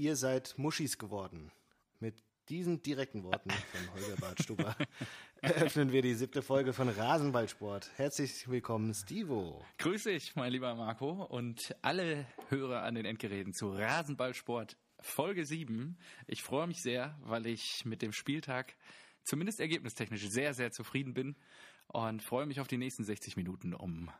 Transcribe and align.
ihr 0.00 0.16
seid 0.16 0.54
Muschis 0.56 0.96
geworden. 0.96 1.52
Mit 1.98 2.24
diesen 2.48 2.82
direkten 2.82 3.22
Worten 3.22 3.50
von 3.50 3.92
Holger 3.92 4.16
Bartstuber 4.16 4.74
eröffnen 5.42 5.92
wir 5.92 6.00
die 6.00 6.14
siebte 6.14 6.40
Folge 6.40 6.72
von 6.72 6.88
Rasenballsport. 6.88 7.90
Herzlich 7.96 8.48
willkommen, 8.48 8.94
Stivo. 8.94 9.62
Grüß 9.76 10.04
dich, 10.04 10.34
mein 10.36 10.52
lieber 10.52 10.74
Marco 10.74 11.10
und 11.24 11.76
alle 11.82 12.26
Hörer 12.48 12.82
an 12.82 12.94
den 12.94 13.04
Endgeräten 13.04 13.52
zu 13.52 13.72
Rasenballsport 13.72 14.78
Folge 15.00 15.44
7. 15.44 15.98
Ich 16.26 16.42
freue 16.42 16.66
mich 16.66 16.80
sehr, 16.80 17.18
weil 17.22 17.46
ich 17.46 17.84
mit 17.84 18.00
dem 18.00 18.14
Spieltag 18.14 18.76
zumindest 19.22 19.60
ergebnistechnisch 19.60 20.26
sehr, 20.30 20.54
sehr 20.54 20.72
zufrieden 20.72 21.12
bin 21.12 21.36
und 21.88 22.22
freue 22.22 22.46
mich 22.46 22.58
auf 22.60 22.68
die 22.68 22.78
nächsten 22.78 23.04
60 23.04 23.36
Minuten, 23.36 23.74
um 23.74 24.10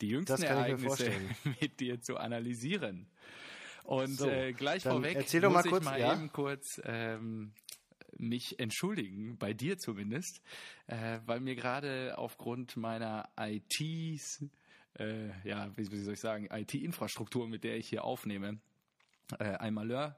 die 0.00 0.08
jüngsten 0.08 0.42
Ereignisse 0.42 1.12
mit 1.60 1.80
dir 1.80 2.00
zu 2.00 2.16
analysieren. 2.16 3.10
Und 3.84 4.18
so, 4.18 4.28
äh, 4.28 4.52
gleich 4.52 4.82
vorweg 4.82 5.16
erzähl 5.16 5.40
doch 5.40 5.52
muss 5.52 5.64
mal 5.64 5.70
kurz, 5.70 5.82
ich 5.82 5.90
mal 5.90 6.00
ja? 6.00 6.14
eben 6.14 6.32
kurz 6.32 6.80
ähm, 6.84 7.52
mich 8.16 8.58
entschuldigen, 8.58 9.36
bei 9.38 9.52
dir 9.52 9.78
zumindest, 9.78 10.40
äh, 10.86 11.18
weil 11.26 11.40
mir 11.40 11.56
gerade 11.56 12.16
aufgrund 12.18 12.76
meiner 12.76 13.28
ITs, 13.38 14.44
äh, 14.98 15.28
ja, 15.46 15.76
wie, 15.76 15.90
wie 15.90 15.98
soll 15.98 16.14
ich 16.14 16.20
sagen, 16.20 16.48
IT-Infrastruktur, 16.50 17.48
mit 17.48 17.64
der 17.64 17.76
ich 17.76 17.88
hier 17.88 18.04
aufnehme, 18.04 18.60
äh, 19.38 19.56
ein 19.56 19.74
Malheur 19.74 20.16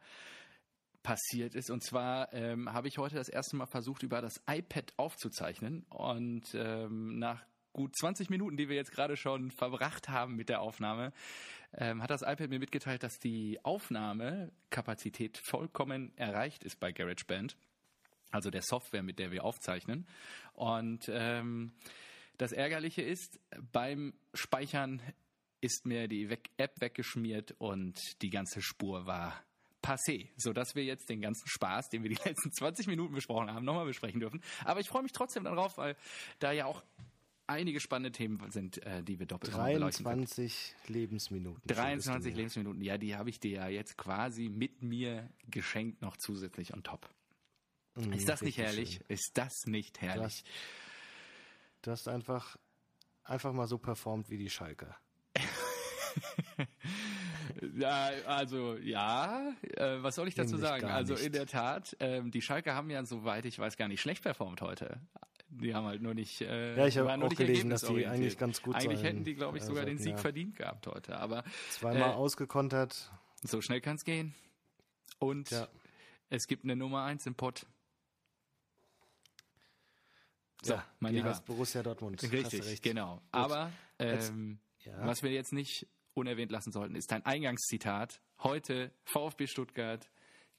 passiert 1.02 1.54
ist. 1.54 1.70
Und 1.70 1.84
zwar 1.84 2.32
ähm, 2.32 2.72
habe 2.72 2.88
ich 2.88 2.98
heute 2.98 3.16
das 3.16 3.28
erste 3.28 3.56
Mal 3.56 3.66
versucht, 3.66 4.02
über 4.02 4.20
das 4.20 4.40
iPad 4.48 4.92
aufzuzeichnen. 4.96 5.84
Und 5.90 6.54
ähm, 6.54 7.18
nach 7.18 7.44
gut 7.74 7.94
20 7.94 8.30
Minuten, 8.30 8.56
die 8.56 8.70
wir 8.70 8.76
jetzt 8.76 8.92
gerade 8.92 9.18
schon 9.18 9.50
verbracht 9.50 10.08
haben 10.08 10.36
mit 10.36 10.48
der 10.48 10.62
Aufnahme, 10.62 11.12
ähm, 11.76 12.02
hat 12.02 12.10
das 12.10 12.22
iPad 12.22 12.48
mir 12.48 12.58
mitgeteilt, 12.58 13.02
dass 13.02 13.18
die 13.18 13.62
Aufnahmekapazität 13.62 15.38
vollkommen 15.44 16.16
erreicht 16.16 16.64
ist 16.64 16.80
bei 16.80 16.92
GarageBand, 16.92 17.56
also 18.30 18.50
der 18.50 18.62
Software, 18.62 19.02
mit 19.02 19.18
der 19.18 19.30
wir 19.30 19.44
aufzeichnen. 19.44 20.06
Und 20.54 21.10
ähm, 21.12 21.72
das 22.38 22.52
Ärgerliche 22.52 23.02
ist, 23.02 23.38
beim 23.72 24.14
Speichern 24.32 25.02
ist 25.60 25.84
mir 25.84 26.08
die 26.08 26.28
App 26.56 26.80
weggeschmiert 26.80 27.54
und 27.58 27.98
die 28.22 28.30
ganze 28.30 28.62
Spur 28.62 29.06
war 29.06 29.42
passé, 29.84 30.30
sodass 30.36 30.74
wir 30.74 30.84
jetzt 30.84 31.08
den 31.10 31.20
ganzen 31.20 31.46
Spaß, 31.46 31.90
den 31.90 32.02
wir 32.02 32.10
die 32.10 32.22
letzten 32.24 32.52
20 32.52 32.86
Minuten 32.86 33.14
besprochen 33.14 33.52
haben, 33.52 33.64
nochmal 33.64 33.86
besprechen 33.86 34.20
dürfen. 34.20 34.42
Aber 34.64 34.80
ich 34.80 34.88
freue 34.88 35.02
mich 35.02 35.12
trotzdem 35.12 35.44
darauf, 35.44 35.76
weil 35.76 35.96
da 36.38 36.52
ja 36.52 36.66
auch 36.66 36.82
einige 37.46 37.80
spannende 37.80 38.12
Themen 38.12 38.50
sind, 38.50 38.82
äh, 38.86 39.02
die 39.02 39.18
wir 39.18 39.26
doppelt 39.26 39.54
23 39.54 40.74
Lebensminuten. 40.86 41.62
23 41.66 42.34
Lebensminuten, 42.34 42.80
ja, 42.82 42.98
die 42.98 43.16
habe 43.16 43.30
ich 43.30 43.40
dir 43.40 43.50
ja 43.52 43.68
jetzt 43.68 43.96
quasi 43.96 44.48
mit 44.48 44.82
mir 44.82 45.28
geschenkt, 45.48 46.02
noch 46.02 46.16
zusätzlich 46.16 46.72
on 46.74 46.82
top. 46.82 47.08
Mhm, 47.96 48.12
Ist 48.12 48.28
das 48.28 48.42
nicht 48.42 48.58
herrlich? 48.58 48.94
schön. 48.94 49.04
Ist 49.08 49.30
das 49.34 49.66
nicht 49.66 49.96
Du 49.98 50.00
herrlich? 50.02 50.24
hast, 50.24 50.44
du 51.82 51.90
hast 51.90 52.08
einfach, 52.08 52.56
einfach 53.22 53.52
mal 53.52 53.66
so 53.68 53.78
performt 53.78 54.30
wie 54.30 54.38
die 54.38 54.50
Schalker. 54.50 54.96
Ja, 57.76 58.10
also 58.26 58.76
ja, 58.76 59.52
äh, 59.76 60.02
was 60.02 60.14
soll 60.14 60.28
ich 60.28 60.34
dazu 60.34 60.54
Nämlich 60.54 60.68
sagen? 60.68 60.86
Also 60.86 61.14
in 61.14 61.32
der 61.32 61.46
Tat, 61.46 61.96
ähm, 62.00 62.30
die 62.30 62.40
Schalke 62.42 62.74
haben 62.74 62.90
ja, 62.90 63.04
soweit 63.04 63.44
ich 63.44 63.58
weiß, 63.58 63.76
gar 63.76 63.88
nicht 63.88 64.00
schlecht 64.00 64.22
performt 64.22 64.60
heute. 64.60 65.00
Die 65.56 65.74
haben 65.74 65.86
halt 65.86 66.02
nur 66.02 66.14
nicht. 66.14 66.40
Äh, 66.40 66.76
Ja, 66.76 66.86
ich 66.86 66.98
habe 66.98 67.12
auch 67.12 67.28
gelesen, 67.34 67.70
dass 67.70 67.82
die 67.82 68.06
eigentlich 68.06 68.36
ganz 68.36 68.60
gut 68.60 68.74
Eigentlich 68.74 68.98
sein, 68.98 69.06
hätten 69.06 69.24
die, 69.24 69.34
glaube 69.34 69.58
ich, 69.58 69.62
äh, 69.64 69.66
sogar 69.66 69.84
den 69.84 69.98
sollten, 69.98 70.02
Sieg 70.02 70.12
ja. 70.16 70.18
verdient 70.18 70.56
gehabt 70.56 70.86
heute. 70.86 71.16
Aber 71.18 71.44
Zweimal 71.70 72.10
Äh, 72.10 72.14
ausgekontert. 72.14 73.12
so 73.42 73.60
schnell 73.60 73.80
kann 73.80 73.96
es 73.96 74.04
gehen. 74.04 74.34
Und 75.20 75.50
Ja. 75.50 75.68
es 76.28 76.46
gibt 76.46 76.64
eine 76.64 76.74
Nummer 76.76 77.04
eins 77.04 77.24
im 77.26 77.34
Pott. 77.36 77.66
So, 80.62 80.74
ja, 80.74 80.84
mein 80.98 81.12
die 81.12 81.18
Lieber. 81.18 81.30
heißt 81.30 81.44
Borussia 81.44 81.82
Dortmund. 81.82 82.22
Richtig, 82.32 82.80
genau. 82.82 83.20
Aber 83.30 83.70
ähm, 83.98 84.58
Ja. 84.84 85.06
was 85.06 85.22
wir 85.22 85.30
jetzt 85.30 85.52
nicht 85.52 85.86
unerwähnt 86.14 86.50
lassen 86.50 86.72
sollten, 86.72 86.94
ist 86.96 87.12
ein 87.12 87.24
Eingangszitat. 87.24 88.20
Heute 88.42 88.90
VfB 89.04 89.46
Stuttgart 89.46 90.10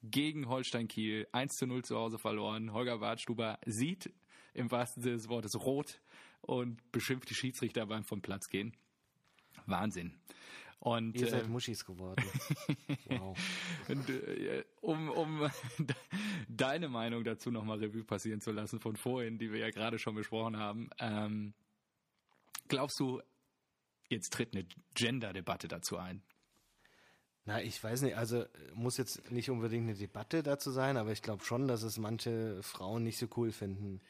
gegen 0.04 0.48
Holstein 0.48 0.88
Kiel 0.88 1.28
1 1.32 1.56
zu 1.56 1.66
0 1.66 1.84
zu 1.84 1.98
Hause 1.98 2.18
verloren. 2.20 2.72
Holger 2.72 3.00
Bartstuber 3.00 3.58
sieht 3.66 4.14
im 4.56 4.72
wahrsten 4.72 5.04
Sinne 5.04 5.16
des 5.16 5.30
Wortes 5.30 5.60
rot 5.60 6.00
und 6.42 6.92
beschimpft 6.92 7.30
die 7.30 7.36
Schiedsrichter 7.36 7.86
beim 7.86 8.04
vom 8.04 8.22
Platz 8.22 8.50
gehen. 8.50 8.76
Wahnsinn. 9.66 10.14
Und 10.80 11.16
Ihr 11.16 11.28
seid 11.28 11.46
äh, 11.46 11.48
Muschis 11.48 11.86
geworden. 11.86 12.24
wow. 13.10 13.36
und, 13.88 14.10
äh, 14.10 14.64
um, 14.82 15.10
um 15.10 15.50
deine 16.48 16.90
Meinung 16.90 17.24
dazu 17.24 17.50
nochmal 17.50 17.80
Revue 17.80 18.04
passieren 18.04 18.42
zu 18.42 18.52
lassen 18.52 18.80
von 18.80 18.96
vorhin, 18.96 19.40
die 19.40 19.52
wir 19.52 19.60
ja 19.60 19.72
gerade 19.72 19.98
schon 19.98 20.16
besprochen 20.16 20.58
haben. 20.58 20.90
Ähm, 21.00 21.54
glaubst 22.68 23.00
du, 23.00 23.22
jetzt 24.10 24.34
tritt 24.34 24.54
eine 24.54 24.68
Gender-Debatte 24.94 25.68
dazu 25.68 25.98
ein? 25.98 26.22
Na, 27.46 27.62
ich 27.62 27.84
weiß 27.84 28.02
nicht, 28.02 28.18
also 28.18 28.46
muss 28.74 28.98
jetzt 28.98 29.32
nicht 29.32 29.50
unbedingt 29.50 29.88
eine 29.88 29.98
Debatte 29.98 30.42
dazu 30.42 30.72
sein, 30.72 30.98
aber 30.98 31.12
ich 31.12 31.22
glaube 31.22 31.44
schon, 31.44 31.68
dass 31.68 31.84
es 31.84 31.98
manche 31.98 32.62
Frauen 32.64 33.04
nicht 33.04 33.18
so 33.18 33.28
cool 33.38 33.52
finden. 33.52 34.02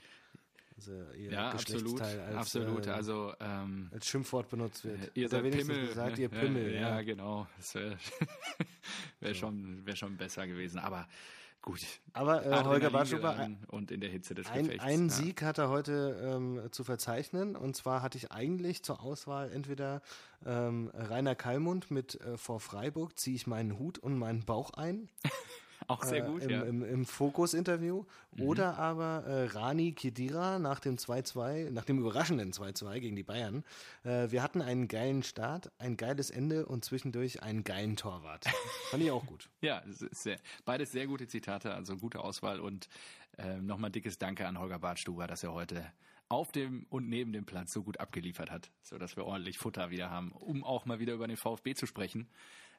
Also 0.78 0.92
ihr 1.14 1.32
Ja, 1.32 1.50
absolut. 1.52 2.02
Als, 2.02 2.36
absolut. 2.36 2.88
äh, 2.88 2.92
also 2.92 3.34
ähm, 3.40 3.90
als 3.94 4.08
Schimpfwort 4.08 4.50
benutzt 4.50 4.84
wird. 4.84 5.12
ihr 5.14 5.28
Oder 5.28 5.42
seid 5.42 5.52
Pimmel. 5.52 5.88
gesagt, 5.88 6.18
ihr 6.20 6.30
Ja, 6.32 6.40
Pimmel. 6.40 6.74
Ja, 6.74 6.80
Ja, 6.82 6.90
ja 6.98 7.02
genau. 7.02 7.48
Das 7.58 7.76
wäre 7.76 7.98
wär 9.22 9.34
schon, 9.36 9.86
wär 9.86 9.96
schon 9.96 10.18
besser 10.18 10.46
gewesen. 10.48 10.80
Aber 10.80 11.08
gut. 11.62 11.80
Aber 12.14 12.46
äh, 12.46 12.64
Holger 12.66 12.90
Bartschuber, 12.92 13.32
geladen 13.34 13.58
und 13.68 13.90
in 13.90 14.02
der 14.02 14.10
Hitze 14.10 14.36
des 14.36 14.48
ein, 14.48 14.66
Gefechts. 14.66 14.84
einen 14.84 15.08
ja. 15.10 15.16
Sieg 15.16 15.42
hat 15.42 15.58
er 15.60 15.70
heute 15.70 16.20
ähm, 16.22 16.62
zu 16.72 16.84
verzeichnen. 16.84 17.56
Und 17.56 17.76
zwar 17.76 18.02
hatte 18.02 18.18
ich 18.18 18.32
eigentlich 18.32 18.84
zur 18.84 19.02
Auswahl 19.02 19.52
entweder 19.52 20.02
ähm, 20.46 20.92
Rainer 20.94 21.36
Kallmund 21.36 21.90
mit 21.90 22.20
äh, 22.22 22.38
vor 22.38 22.60
Freiburg 22.60 23.18
ziehe 23.18 23.36
ich 23.36 23.48
meinen 23.48 23.80
Hut 23.80 23.98
und 23.98 24.18
meinen 24.20 24.44
Bauch 24.46 24.72
ein. 24.72 25.10
Auch 25.88 26.04
sehr 26.04 26.22
gut, 26.22 26.42
äh, 26.42 26.46
im, 26.46 26.52
ja. 26.52 26.62
im, 26.64 26.84
im 26.84 27.06
Fokus-Interview. 27.06 28.06
Oder 28.40 28.78
aber 28.78 29.24
äh, 29.26 29.46
Rani 29.46 29.94
Kedira 29.94 30.60
nach 30.60 30.80
dem 30.80 30.98
2-2, 30.98 31.72
nach 31.72 31.86
dem 31.86 32.00
überraschenden 32.00 32.52
2-2 32.52 33.00
gegen 33.00 33.16
die 33.16 33.24
Bayern. 33.24 33.64
Äh, 34.04 34.32
wir 34.32 34.44
hatten 34.44 34.62
einen 34.62 34.88
geilen 34.88 35.24
Start, 35.24 35.72
ein 35.78 35.96
geiles 35.96 36.30
Ende 36.30 36.66
und 36.66 36.84
zwischendurch 36.84 37.44
einen 37.44 37.64
geilen 37.64 37.96
Torwart. 37.96 38.46
Fand 38.90 39.04
ich 39.04 39.12
auch 39.12 39.26
gut. 39.26 39.50
Ja, 39.62 39.84
sehr, 39.88 40.38
beides 40.66 40.92
sehr 40.92 41.08
gute 41.08 41.28
Zitate, 41.28 41.74
also 41.74 41.96
gute 41.98 42.20
Auswahl 42.20 42.60
und 42.60 42.90
ähm, 43.38 43.66
nochmal 43.66 43.92
dickes 43.92 44.18
Danke 44.18 44.48
an 44.48 44.60
Holger 44.60 44.80
Bartstuber, 44.80 45.28
dass 45.28 45.44
er 45.44 45.54
heute 45.54 45.86
auf 46.28 46.52
dem 46.52 46.86
und 46.90 47.08
neben 47.08 47.34
dem 47.34 47.46
Platz 47.46 47.72
so 47.72 47.84
gut 47.84 48.00
abgeliefert 48.00 48.50
hat, 48.50 48.72
so 48.82 48.98
dass 48.98 49.16
wir 49.16 49.26
ordentlich 49.26 49.58
Futter 49.58 49.92
wieder 49.92 50.10
haben, 50.10 50.32
um 50.32 50.64
auch 50.64 50.86
mal 50.86 51.00
wieder 51.00 51.14
über 51.14 51.28
den 51.28 51.38
VfB 51.38 51.76
zu 51.76 51.86
sprechen, 51.86 52.28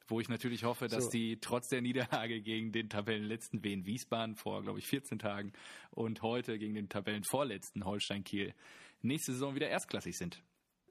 wo 0.09 0.21
ich 0.21 0.29
natürlich 0.29 0.65
hoffe, 0.65 0.89
dass 0.89 1.05
So. 1.05 1.11
die 1.11 1.41
trotz 1.41 1.69
der 1.69 1.83
Niederlage 1.83 2.41
gegen 2.41 2.73
den 2.73 2.89
Tabellenletzten 2.89 3.63
Wien 3.65 3.87
Wiesbaden 3.87 4.37
vor, 4.37 4.63
glaube 4.63 4.79
ich, 4.79 4.87
14 4.87 5.19
Tagen 5.19 5.53
und 5.91 6.23
heute 6.23 6.59
gegen 6.59 6.75
den 6.75 6.89
Tabellenvorletzten 6.89 7.85
Holstein 7.85 8.25
Kiel 8.25 8.55
nächste 9.03 9.33
Saison 9.33 9.55
wieder 9.55 9.69
erstklassig 9.69 10.17
sind. 10.17 10.43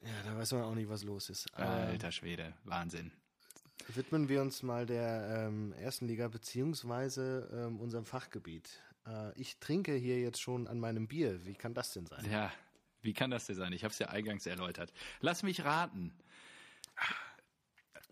Ja, 0.02 0.12
da 0.24 0.38
weiß 0.38 0.52
man 0.54 0.64
auch 0.64 0.76
nicht, 0.76 0.90
was 0.90 1.04
los 1.04 1.30
ist. 1.30 1.52
Alter 1.56 2.12
Schwede, 2.12 2.54
Wahnsinn. 2.64 3.12
widmen 3.88 4.30
wir 4.30 4.42
uns 4.42 4.62
mal 4.64 4.86
der 4.86 5.48
ähm, 5.48 5.74
ersten 5.74 6.08
Liga 6.08 6.28
beziehungsweise 6.28 7.50
ähm, 7.52 7.80
unserem 7.80 8.06
Fachgebiet. 8.06 8.82
Äh, 9.08 9.40
ich 9.40 9.58
trinke 9.60 9.94
hier 9.96 10.20
jetzt 10.20 10.42
schon 10.42 10.68
an 10.68 10.80
meinem 10.80 11.08
Bier. 11.08 11.46
Wie 11.46 11.54
kann 11.56 11.74
das 11.74 11.92
denn 11.92 12.06
sein? 12.06 12.30
Ja, 12.30 12.52
wie 13.02 13.14
kann 13.14 13.32
das 13.32 13.46
denn 13.48 13.56
sein? 13.56 13.74
Ich 13.74 13.84
habe 13.84 13.92
es 13.92 14.00
ja 14.00 14.08
eingangs 14.10 14.46
erläutert. 14.46 14.94
Lass 15.22 15.44
mich 15.44 15.64
raten. 15.64 16.14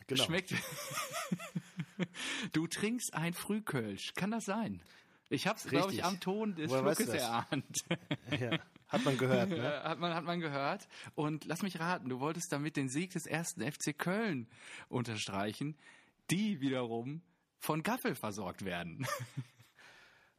Genau. 0.07 0.23
Schmeckt. 0.23 0.53
du 2.53 2.67
trinkst 2.67 3.13
ein 3.13 3.33
Frühkölsch. 3.33 4.13
Kann 4.15 4.31
das 4.31 4.45
sein? 4.45 4.81
Ich 5.29 5.47
habe 5.47 5.57
es, 5.57 5.65
glaube 5.65 5.93
ich, 5.93 6.03
am 6.03 6.19
Ton 6.19 6.55
des 6.55 6.69
Woher 6.69 6.95
Schluckes 6.95 7.07
erahnt. 7.09 7.85
Ja, 8.39 8.59
hat 8.87 9.05
man 9.05 9.17
gehört, 9.17 9.49
ne? 9.49 9.57
Äh, 9.83 9.83
hat, 9.83 9.99
man, 9.99 10.13
hat 10.13 10.25
man 10.25 10.39
gehört. 10.39 10.87
Und 11.15 11.45
lass 11.45 11.61
mich 11.63 11.79
raten, 11.79 12.09
du 12.09 12.19
wolltest 12.19 12.51
damit 12.51 12.77
den 12.77 12.89
Sieg 12.89 13.11
des 13.11 13.25
ersten 13.25 13.61
FC 13.61 13.97
Köln 13.97 14.47
unterstreichen, 14.89 15.75
die 16.29 16.61
wiederum 16.61 17.21
von 17.57 17.81
Gaffel 17.81 18.15
versorgt 18.15 18.65
werden. 18.65 19.07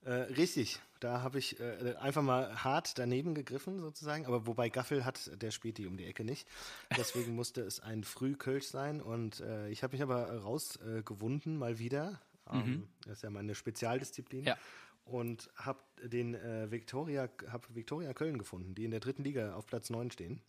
Äh, 0.03 0.13
richtig, 0.13 0.81
da 1.05 1.23
habe 1.23 1.39
ich 1.39 1.61
äh, 1.61 1.95
einfach 2.01 2.23
mal 2.23 2.65
hart 2.65 2.99
daneben 2.99 3.35
gegriffen 3.35 3.81
sozusagen, 3.81 4.27
aber 4.27 4.47
wobei 4.47 4.69
Gaffel 4.71 5.05
hat 5.05 5.31
der 5.41 5.51
Späti 5.51 5.87
um 5.87 5.97
die 5.97 6.05
Ecke 6.07 6.25
nicht. 6.25 6.49
Deswegen 6.97 7.35
musste 7.37 7.61
es 7.61 7.79
ein 7.81 8.03
Frühkölsch 8.05 8.67
sein 8.67 9.01
und 9.01 9.41
äh, 9.41 9.69
ich 9.69 9.83
habe 9.83 9.93
mich 9.95 10.03
aber 10.03 10.31
rausgewunden 10.41 11.55
äh, 11.55 11.59
mal 11.59 11.79
wieder. 11.79 12.21
Ähm, 12.51 12.89
Das 13.05 13.19
ist 13.19 13.23
ja 13.23 13.31
meine 13.31 13.55
Spezialdisziplin. 13.55 14.45
Ja. 14.45 14.57
Und 15.05 15.51
habe 15.57 15.81
den 16.03 16.35
äh, 16.35 16.71
Victoria, 16.71 17.29
hab 17.51 17.75
Victoria 17.75 18.15
Köln 18.15 18.39
gefunden, 18.39 18.75
die 18.75 18.85
in 18.87 18.91
der 18.91 19.01
dritten 19.01 19.23
Liga 19.23 19.55
auf 19.55 19.67
Platz 19.67 19.91
9 19.91 20.11
stehen. 20.11 20.41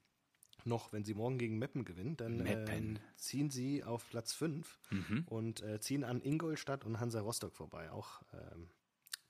noch, 0.64 0.92
wenn 0.94 1.04
sie 1.04 1.14
morgen 1.14 1.38
gegen 1.38 1.60
Meppen 1.60 1.86
gewinnen, 1.86 2.16
dann 2.18 2.38
Meppen. 2.38 2.74
ähm, 2.74 3.00
ziehen 3.18 3.50
sie 3.52 3.84
auf 3.84 4.10
Platz 4.10 4.34
5 4.34 4.80
Mhm. 4.92 5.24
und 5.28 5.62
äh, 5.62 5.80
ziehen 5.80 6.04
an 6.04 6.22
Ingolstadt 6.24 6.86
und 6.86 7.00
Hansa 7.00 7.20
Rostock 7.20 7.54
vorbei. 7.56 7.92
Auch 7.92 8.22
ähm, 8.34 8.70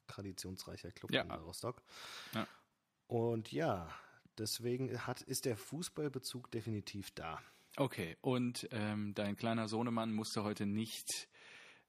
traditionsreicher 0.07 0.91
Club 0.91 1.11
Ja. 1.11 1.21
Hansa 1.21 1.35
Rostock. 1.35 1.81
Ja. 2.33 2.47
Und 3.07 3.51
ja, 3.51 3.89
deswegen 4.37 5.05
hat, 5.05 5.21
ist 5.21 5.45
der 5.45 5.57
Fußballbezug 5.57 6.51
definitiv 6.51 7.11
da. 7.11 7.41
Okay, 7.77 8.15
und 8.21 8.67
ähm, 8.71 9.13
dein 9.15 9.35
kleiner 9.35 9.67
Sohnemann 9.67 10.13
musste 10.13 10.43
heute 10.43 10.65
nicht 10.65 11.27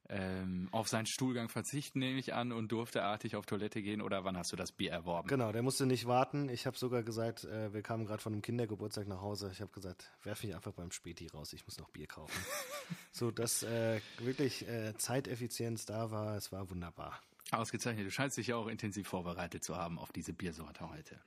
ähm, 0.09 0.69
auf 0.73 0.89
seinen 0.89 1.07
Stuhlgang 1.07 1.49
verzichten, 1.49 1.99
nehme 1.99 2.19
ich 2.19 2.35
an, 2.35 2.53
und 2.53 2.71
durfte 2.73 3.03
artig 3.03 3.37
auf 3.37 3.47
Toilette 3.47 3.83
gehen, 3.83 4.01
oder 4.01 4.25
wann 4.25 4.37
hast 4.37 4.53
du 4.53 4.57
das 4.57 4.73
Bier 4.73 4.93
erworben? 4.93 5.29
Genau, 5.29 5.53
der 5.53 5.63
musste 5.63 5.87
nicht 5.87 6.07
warten. 6.07 6.49
Ich 6.49 6.67
habe 6.67 6.77
sogar 6.77 7.03
gesagt, 7.03 7.45
äh, 7.45 7.73
wir 7.73 7.83
kamen 7.83 8.07
gerade 8.07 8.23
von 8.23 8.33
einem 8.33 8.43
Kindergeburtstag 8.43 9.09
nach 9.09 9.21
Hause. 9.21 9.51
Ich 9.53 9.61
habe 9.61 9.73
gesagt, 9.73 10.13
werf 10.23 10.43
mich 10.43 10.55
einfach 10.55 10.73
beim 10.73 10.91
Späti 10.91 11.27
raus, 11.29 11.53
ich 11.53 11.65
muss 11.67 11.79
noch 11.79 11.91
Bier 11.91 12.07
kaufen. 12.07 12.39
so, 13.13 13.31
dass 13.31 13.63
äh, 13.63 14.01
wirklich 14.19 14.67
äh, 14.69 14.95
Zeiteffizienz 14.97 15.87
da 15.87 16.11
war, 16.11 16.37
es 16.37 16.53
war 16.53 16.71
wunderbar. 16.71 17.21
Ausgezeichnet. 17.50 18.06
Du 18.06 18.10
scheinst 18.10 18.37
dich 18.37 18.48
ja 18.48 18.56
auch 18.56 18.66
intensiv 18.66 19.06
vorbereitet 19.08 19.64
zu 19.64 19.76
haben 19.76 19.98
auf 19.98 20.12
diese 20.12 20.32
Biersorte 20.32 20.88
heute. 20.90 21.20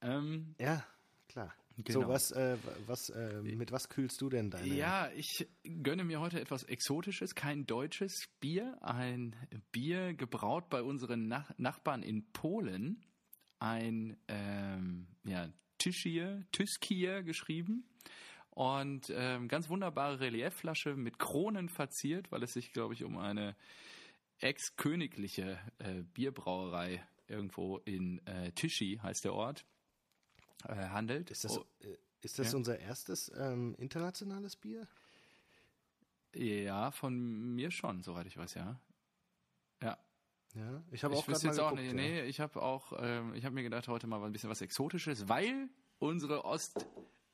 Ähm, 0.00 0.54
Ja, 0.58 0.84
klar. 1.28 1.54
Genau. 1.76 2.02
So, 2.02 2.08
was, 2.08 2.30
äh, 2.30 2.56
was, 2.86 3.08
äh, 3.10 3.40
mit 3.42 3.72
was 3.72 3.88
kühlst 3.88 4.20
du 4.20 4.28
denn 4.28 4.48
deine? 4.48 4.72
ja, 4.72 5.10
ich 5.16 5.48
gönne 5.82 6.04
mir 6.04 6.20
heute 6.20 6.40
etwas 6.40 6.62
Exotisches, 6.62 7.34
kein 7.34 7.66
deutsches 7.66 8.28
Bier, 8.38 8.78
ein 8.80 9.34
Bier 9.72 10.14
gebraut 10.14 10.70
bei 10.70 10.82
unseren 10.82 11.26
Nach 11.26 11.50
Nachbarn 11.58 12.04
in 12.04 12.30
Polen, 12.32 13.04
ein 13.58 14.16
ähm, 14.28 15.08
ja, 15.24 15.48
Tischier, 15.78 16.44
Tyskier 16.52 17.24
geschrieben 17.24 17.84
und 18.50 19.12
ähm, 19.12 19.48
ganz 19.48 19.68
wunderbare 19.68 20.20
Reliefflasche 20.20 20.94
mit 20.94 21.18
Kronen 21.18 21.68
verziert, 21.68 22.30
weil 22.30 22.44
es 22.44 22.52
sich, 22.52 22.72
glaube 22.72 22.94
ich, 22.94 23.02
um 23.02 23.18
eine 23.18 23.56
ex-königliche 24.40 25.58
äh, 25.78 26.02
Bierbrauerei 26.02 27.06
irgendwo 27.26 27.78
in 27.78 28.24
äh, 28.26 28.52
Tischi, 28.52 28.98
heißt 29.02 29.24
der 29.24 29.34
Ort, 29.34 29.64
äh, 30.68 30.74
handelt. 30.74 31.30
Ist 31.30 31.44
das, 31.44 31.58
Oh, 31.58 31.64
äh, 31.80 31.96
ist 32.20 32.38
das 32.38 32.52
ja. 32.52 32.56
unser 32.58 32.78
erstes 32.78 33.30
ähm, 33.36 33.74
internationales 33.78 34.56
Bier? 34.56 34.86
ja, 36.34 36.90
von 36.90 37.54
mir 37.54 37.70
schon, 37.70 38.02
soweit 38.02 38.26
ich 38.26 38.36
weiß, 38.36 38.54
ja. 38.54 38.80
Ja, 39.80 39.96
Ja, 40.54 40.82
ich 40.90 41.04
habe 41.04 41.14
auch 41.14 41.20
ich 41.20 41.26
gerade 41.26 41.46
mal 41.46 41.52
jetzt 41.52 41.60
auch 41.60 41.70
geguckt. 41.70 41.94
nicht. 41.94 42.04
ja. 42.04 42.22
Nee, 42.22 42.22
ich 42.22 42.40
habe 42.40 42.60
auch, 42.60 42.92
ähm, 42.98 43.34
ich 43.34 43.44
habe 43.44 43.54
mir 43.54 43.62
gedacht, 43.62 43.86
heute 43.88 44.06
mal 44.08 44.20
ein 44.24 44.32
bisschen 44.32 44.50
was 44.50 44.60
Exotisches, 44.60 45.28
weil 45.28 45.68
unsere 46.00 46.44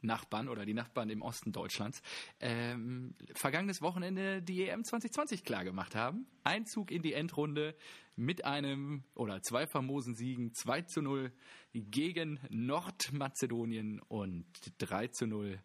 Ostnachbarn 0.05 0.49
oder 0.49 0.65
die 0.65 0.73
Nachbarn 0.75 1.11
im 1.11 1.21
Osten 1.23 1.53
Deutschlands 1.53 2.01
ähm, 2.41 3.15
vergangenes 3.35 3.83
Wochenende 3.83 4.41
die 4.43 4.67
EM 4.67 4.83
2020 4.85 5.45
klar 5.45 5.65
gemacht 5.65 5.95
haben. 5.95 6.27
Einzug 6.43 6.91
in 6.91 7.03
die 7.03 7.13
Endrunde 7.13 7.75
mit 8.17 8.45
einem 8.45 9.05
oder 9.15 9.43
zwei 9.43 9.67
famosen 9.67 10.15
Siegen 10.15 10.55
2 10.55 10.83
zu 10.83 11.03
0 11.03 11.33
gegen 11.75 12.41
Nordmazedonien 12.49 14.01
und 14.09 14.47
3 14.79 15.09
zu 15.09 15.27
0 15.27 15.59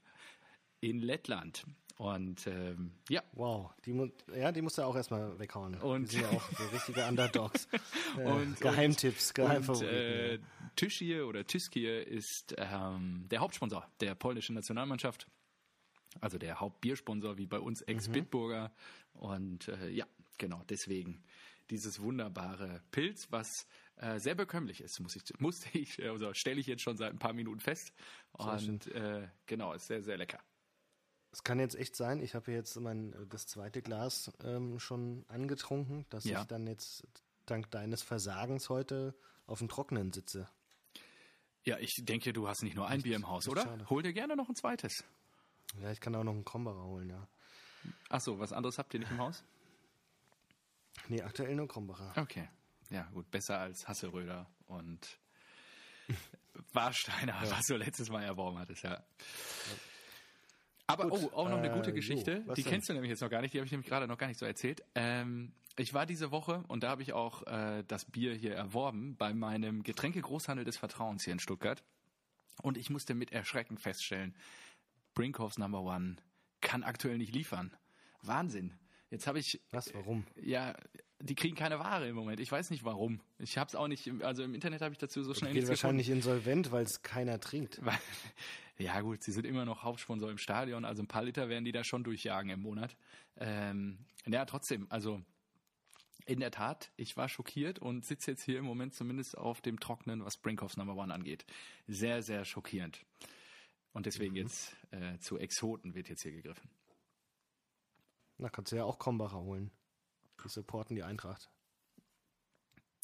in 0.81 0.99
Lettland. 0.99 1.63
Und 1.97 2.45
ähm, 2.47 2.91
ja, 3.09 3.23
Wow, 3.31 3.71
die, 3.85 4.11
ja, 4.37 4.51
die 4.51 4.61
musst 4.61 4.77
du 4.77 4.81
auch 4.81 4.97
erstmal 4.97 5.39
weghauen. 5.39 5.75
Und- 5.75 6.11
die 6.11 6.17
sind 6.17 6.23
ja 6.29 6.37
auch 6.37 6.51
so 6.51 6.63
richtige 6.73 7.05
Underdogs. 7.07 7.69
äh, 8.17 8.23
Und- 8.25 8.59
Geheimtipps, 8.59 9.29
Und 9.29 9.35
Geheimfavoriten. 9.35 9.95
äh, 9.95 10.39
Tüschir 10.75 11.27
oder 11.27 11.45
Tyskier 11.45 12.05
ist 12.07 12.55
ähm, 12.57 13.25
der 13.29 13.39
Hauptsponsor 13.39 13.87
der 13.99 14.15
polnischen 14.15 14.55
Nationalmannschaft. 14.55 15.27
Also 16.21 16.37
der 16.37 16.59
Hauptbiersponsor, 16.59 17.37
wie 17.37 17.45
bei 17.45 17.59
uns 17.59 17.81
Ex-Bitburger. 17.81 18.71
Und 19.13 19.67
äh, 19.67 19.89
ja, 19.89 20.05
genau, 20.37 20.63
deswegen 20.69 21.23
dieses 21.69 22.01
wunderbare 22.01 22.81
Pilz, 22.91 23.27
was 23.31 23.67
äh, 23.97 24.19
sehr 24.19 24.35
bekömmlich 24.35 24.81
ist, 24.81 24.99
muss 24.99 25.15
ich, 25.15 25.23
musste 25.39 25.77
ich, 25.77 25.99
äh, 25.99 26.07
also 26.09 26.33
stelle 26.33 26.59
ich 26.59 26.67
jetzt 26.67 26.83
schon 26.83 26.95
seit 26.97 27.11
ein 27.11 27.19
paar 27.19 27.33
Minuten 27.33 27.59
fest. 27.59 27.91
Und 28.31 28.87
äh, 28.87 29.27
genau, 29.45 29.73
ist 29.73 29.87
sehr, 29.87 30.01
sehr 30.03 30.17
lecker. 30.17 30.39
Es 31.31 31.43
kann 31.43 31.59
jetzt 31.59 31.75
echt 31.75 31.97
sein, 31.97 32.21
ich 32.21 32.33
habe 32.33 32.51
jetzt 32.53 32.79
mein 32.79 33.13
das 33.29 33.45
zweite 33.47 33.81
Glas 33.81 34.31
ähm, 34.41 34.79
schon 34.79 35.25
angetrunken, 35.27 36.05
dass 36.09 36.23
Ja. 36.23 36.41
ich 36.41 36.47
dann 36.47 36.65
jetzt 36.65 37.05
dank 37.45 37.69
deines 37.71 38.03
Versagens 38.03 38.69
heute 38.69 39.15
auf 39.45 39.59
dem 39.59 39.67
Trockenen 39.67 40.13
sitze. 40.13 40.47
Ja, 41.65 41.77
ich 41.79 41.95
denke, 42.03 42.31
du 42.31 42.47
hast 42.47 42.61
nicht 42.63 42.75
nur 42.75 42.87
ein 42.87 43.01
Bier 43.01 43.15
im 43.15 43.27
Haus, 43.27 43.47
oder? 43.47 43.63
schade. 43.63 43.89
Hol 43.89 44.03
dir 44.03 44.13
gerne 44.13 44.35
noch 44.35 44.47
ein 44.49 44.55
zweites. 44.55 45.03
Ja, 45.81 45.91
ich 45.91 45.99
kann 45.99 46.15
auch 46.15 46.23
noch 46.23 46.33
einen 46.33 46.45
Krombacher 46.45 46.83
holen, 46.83 47.09
ja. 47.09 47.27
Ach 48.09 48.21
so, 48.21 48.39
was 48.39 48.53
anderes 48.53 48.77
habt 48.77 48.93
ihr 48.93 48.99
nicht 48.99 49.11
im 49.11 49.17
Haus? 49.17 49.43
Nee, 51.07 51.21
aktuell 51.21 51.55
nur 51.55 51.67
Krombacher. 51.67 52.13
Okay. 52.15 52.47
Ja, 52.89 53.03
gut, 53.13 53.29
besser 53.31 53.59
als 53.59 53.87
Hasseröder 53.87 54.47
und 54.67 55.19
Warsteiner, 56.73 57.35
was 57.49 57.65
du 57.65 57.75
letztes 57.77 58.09
Mal 58.09 58.23
erworben 58.23 58.59
hattest, 58.59 58.83
ja. 58.83 59.03
Aber, 60.87 61.09
Gut, 61.09 61.29
oh, 61.33 61.35
auch 61.35 61.49
noch 61.49 61.57
eine 61.57 61.71
äh, 61.71 61.73
gute 61.73 61.89
so, 61.89 61.95
Geschichte. 61.95 62.43
was 62.45 62.55
die 62.55 62.63
denn? 62.63 62.71
kennst 62.73 62.89
du 62.89 62.93
nämlich 62.93 63.09
jetzt 63.09 63.21
noch 63.21 63.29
gar 63.29 63.41
nicht, 63.41 63.53
die 63.53 63.57
habe 63.57 63.65
ich 63.65 63.71
nämlich 63.71 63.87
gerade 63.89 64.07
noch 64.07 64.17
gar 64.17 64.27
nicht 64.27 64.37
so 64.39 64.45
erzählt. 64.45 64.83
Ähm, 64.93 65.51
ich 65.77 65.93
war 65.93 66.05
diese 66.05 66.31
Woche 66.31 66.63
und 66.67 66.83
da 66.83 66.89
habe 66.89 67.01
ich 67.01 67.13
auch 67.13 67.43
äh, 67.47 67.83
das 67.87 68.05
Bier 68.05 68.33
hier 68.35 68.53
erworben 68.55 69.15
bei 69.17 69.33
meinem 69.33 69.83
Getränkegroßhandel 69.83 70.63
des 70.63 70.77
Vertrauens 70.77 71.23
hier 71.23 71.33
in 71.33 71.39
Stuttgart. 71.39 71.83
Und 72.61 72.77
ich 72.77 72.89
musste 72.89 73.15
mit 73.15 73.31
Erschrecken 73.33 73.77
feststellen, 73.77 74.35
Brinkhoffs 75.15 75.57
Number 75.57 75.81
One 75.81 76.17
kann 76.61 76.83
aktuell 76.83 77.17
nicht 77.17 77.33
liefern. 77.33 77.75
Wahnsinn. 78.21 78.73
Jetzt 79.09 79.27
habe 79.27 79.39
ich 79.39 79.61
Was, 79.71 79.93
warum? 79.93 80.25
ja, 80.41 80.75
die 81.19 81.35
kriegen 81.35 81.55
keine 81.55 81.79
Ware 81.79 82.07
im 82.07 82.15
Moment. 82.15 82.39
Ich 82.39 82.51
weiß 82.51 82.69
nicht 82.69 82.83
warum. 82.83 83.21
Ich 83.39 83.57
habe 83.57 83.67
es 83.67 83.75
auch 83.75 83.87
nicht, 83.87 84.07
im- 84.07 84.21
also 84.23 84.43
im 84.43 84.53
Internet 84.53 84.81
habe 84.81 84.91
ich 84.93 84.97
dazu 84.97 85.23
so 85.23 85.33
schnell 85.33 85.51
Geht 85.53 85.63
nichts 85.63 85.69
wahrscheinlich 85.69 86.09
insolvent, 86.09 86.71
weil 86.71 86.83
es 86.83 87.01
keiner 87.01 87.39
trinkt. 87.39 87.81
ja 88.77 89.01
gut, 89.01 89.23
sie 89.23 89.31
sind 89.31 89.45
immer 89.45 89.65
noch 89.65 89.83
Hauptsponsor 89.83 90.29
im 90.29 90.37
Stadion, 90.37 90.85
also 90.85 91.01
ein 91.01 91.07
paar 91.07 91.23
Liter 91.23 91.49
werden 91.49 91.65
die 91.65 91.71
da 91.71 91.83
schon 91.83 92.03
durchjagen 92.03 92.51
im 92.51 92.61
Monat. 92.61 92.97
Ähm, 93.37 94.05
ja, 94.25 94.45
trotzdem, 94.45 94.87
also 94.89 95.21
in 96.25 96.39
der 96.39 96.51
Tat, 96.51 96.91
ich 96.97 97.15
war 97.15 97.29
schockiert 97.29 97.79
und 97.79 98.05
sitze 98.05 98.31
jetzt 98.31 98.43
hier 98.43 98.59
im 98.59 98.65
Moment 98.65 98.93
zumindest 98.93 99.37
auf 99.37 99.61
dem 99.61 99.79
Trocknen, 99.79 100.25
was 100.25 100.37
Brinkhoffs 100.37 100.75
Number 100.77 100.95
One 100.95 101.13
angeht. 101.13 101.45
Sehr, 101.87 102.23
sehr 102.23 102.45
schockierend. 102.45 103.05
Und 103.93 104.07
deswegen 104.07 104.35
jetzt 104.35 104.75
äh, 104.91 105.17
zu 105.19 105.37
Exoten 105.37 105.93
wird 105.93 106.09
jetzt 106.09 106.23
hier 106.23 106.33
gegriffen. 106.33 106.69
Na, 108.37 108.49
kannst 108.49 108.71
du 108.71 108.75
ja 108.75 108.83
auch 108.83 108.99
Krombacher 108.99 109.39
holen. 109.39 109.71
Die 110.43 110.49
supporten 110.49 110.95
die 110.95 111.03
Eintracht. 111.03 111.49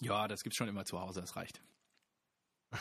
Ja, 0.01 0.27
das 0.27 0.43
gibt's 0.43 0.57
schon 0.57 0.67
immer 0.67 0.83
zu 0.83 0.99
Hause, 0.99 1.21
das 1.21 1.35
reicht. 1.35 1.61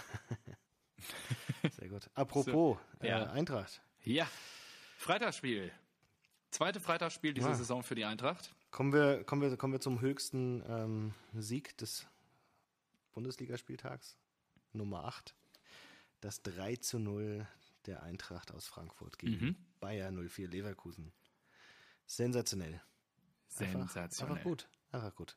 Sehr 1.77 1.89
gut. 1.89 2.09
Apropos 2.15 2.47
So, 2.47 2.79
ja. 3.03 3.25
äh, 3.25 3.29
Eintracht. 3.29 3.83
Ja, 4.05 4.27
Freitagsspiel. 4.99 5.73
Zweite 6.51 6.81
Freitagsspiel 6.81 7.33
dieser 7.35 7.51
Ah. 7.51 7.55
Saison 7.55 7.83
für 7.83 7.95
die 7.95 8.05
Eintracht. 8.05 8.55
Kommen 8.71 8.93
wir, 8.93 9.25
kommen 9.25 9.43
wir, 9.43 9.57
kommen 9.57 9.73
wir 9.73 9.81
zum 9.81 10.01
höchsten 10.01 10.63
ähm, 10.69 11.15
Sieg 11.35 11.77
des 11.79 12.07
Bundesligaspieltags. 13.13 14.17
Nummer 14.73 15.05
8. 15.05 15.35
Das 16.21 16.43
3 16.43 16.77
zu 16.77 16.99
0 16.99 17.47
der 17.87 18.03
Eintracht 18.03 18.53
aus 18.53 18.67
Frankfurt 18.67 19.19
gegen 19.19 19.45
Mhm. 19.47 19.57
Bayer 19.81 20.11
04 20.13 20.49
Leverkusen. 20.49 21.13
Sensationell. 22.07 22.81
Einfach- 23.59 23.81
Sensationell. 23.81 24.33
Einfach 24.37 24.45
gut. 24.45 24.69
Einfach 24.93 25.15
gut. 25.15 25.37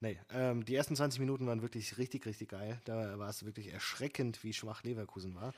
Nee, 0.00 0.18
ähm, 0.30 0.64
die 0.64 0.74
ersten 0.74 0.96
20 0.96 1.20
Minuten 1.20 1.46
waren 1.46 1.60
wirklich 1.62 1.98
richtig, 1.98 2.24
richtig 2.26 2.48
geil. 2.48 2.80
Da 2.84 3.18
war 3.18 3.28
es 3.28 3.44
wirklich 3.44 3.68
erschreckend, 3.68 4.42
wie 4.42 4.54
schwach 4.54 4.82
Leverkusen 4.82 5.34
war. 5.34 5.52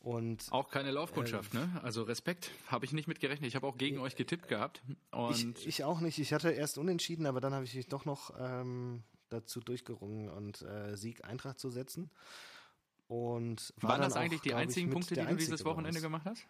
Und 0.00 0.46
Auch 0.50 0.70
keine 0.70 0.90
Laufkundschaft, 0.90 1.54
ne? 1.54 1.80
Also 1.82 2.02
Respekt, 2.02 2.50
habe 2.66 2.84
ich 2.84 2.92
nicht 2.92 3.08
mit 3.08 3.20
gerechnet. 3.20 3.48
Ich 3.48 3.56
habe 3.56 3.66
auch 3.66 3.78
gegen 3.78 3.98
euch 3.98 4.14
getippt 4.16 4.48
gehabt. 4.48 4.82
Ich, 5.30 5.66
ich 5.66 5.84
auch 5.84 6.00
nicht. 6.00 6.18
Ich 6.18 6.32
hatte 6.32 6.50
erst 6.50 6.78
unentschieden, 6.78 7.26
aber 7.26 7.40
dann 7.40 7.54
habe 7.54 7.64
ich 7.64 7.74
mich 7.74 7.88
doch 7.88 8.04
noch 8.04 8.32
ähm, 8.38 9.02
dazu 9.28 9.60
durchgerungen 9.60 10.28
und 10.28 10.62
äh, 10.62 10.96
Sieg 10.96 11.24
Eintracht 11.24 11.58
zu 11.58 11.70
setzen. 11.70 12.10
Und 13.08 13.72
war 13.78 13.90
waren 13.90 14.00
das 14.02 14.14
eigentlich 14.14 14.40
auch, 14.40 14.42
die 14.44 14.48
glaub 14.50 14.60
ich, 14.60 14.66
einzigen 14.66 14.86
mit 14.88 14.94
Punkte, 14.94 15.14
die 15.14 15.20
du 15.20 15.26
dieses 15.36 15.52
Einzige 15.52 15.64
bei 15.64 15.70
Wochenende 15.70 16.00
gemacht 16.00 16.26
hast? 16.26 16.46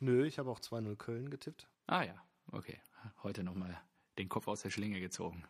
Nö, 0.00 0.26
ich 0.26 0.38
habe 0.38 0.50
auch 0.50 0.60
2-0 0.60 0.96
Köln 0.96 1.30
getippt. 1.30 1.68
Ah 1.86 2.02
ja, 2.02 2.14
okay. 2.50 2.80
Heute 3.22 3.44
nochmal 3.44 3.80
den 4.18 4.28
Kopf 4.28 4.48
aus 4.48 4.62
der 4.62 4.70
Schlinge 4.70 5.00
gezogen. 5.00 5.44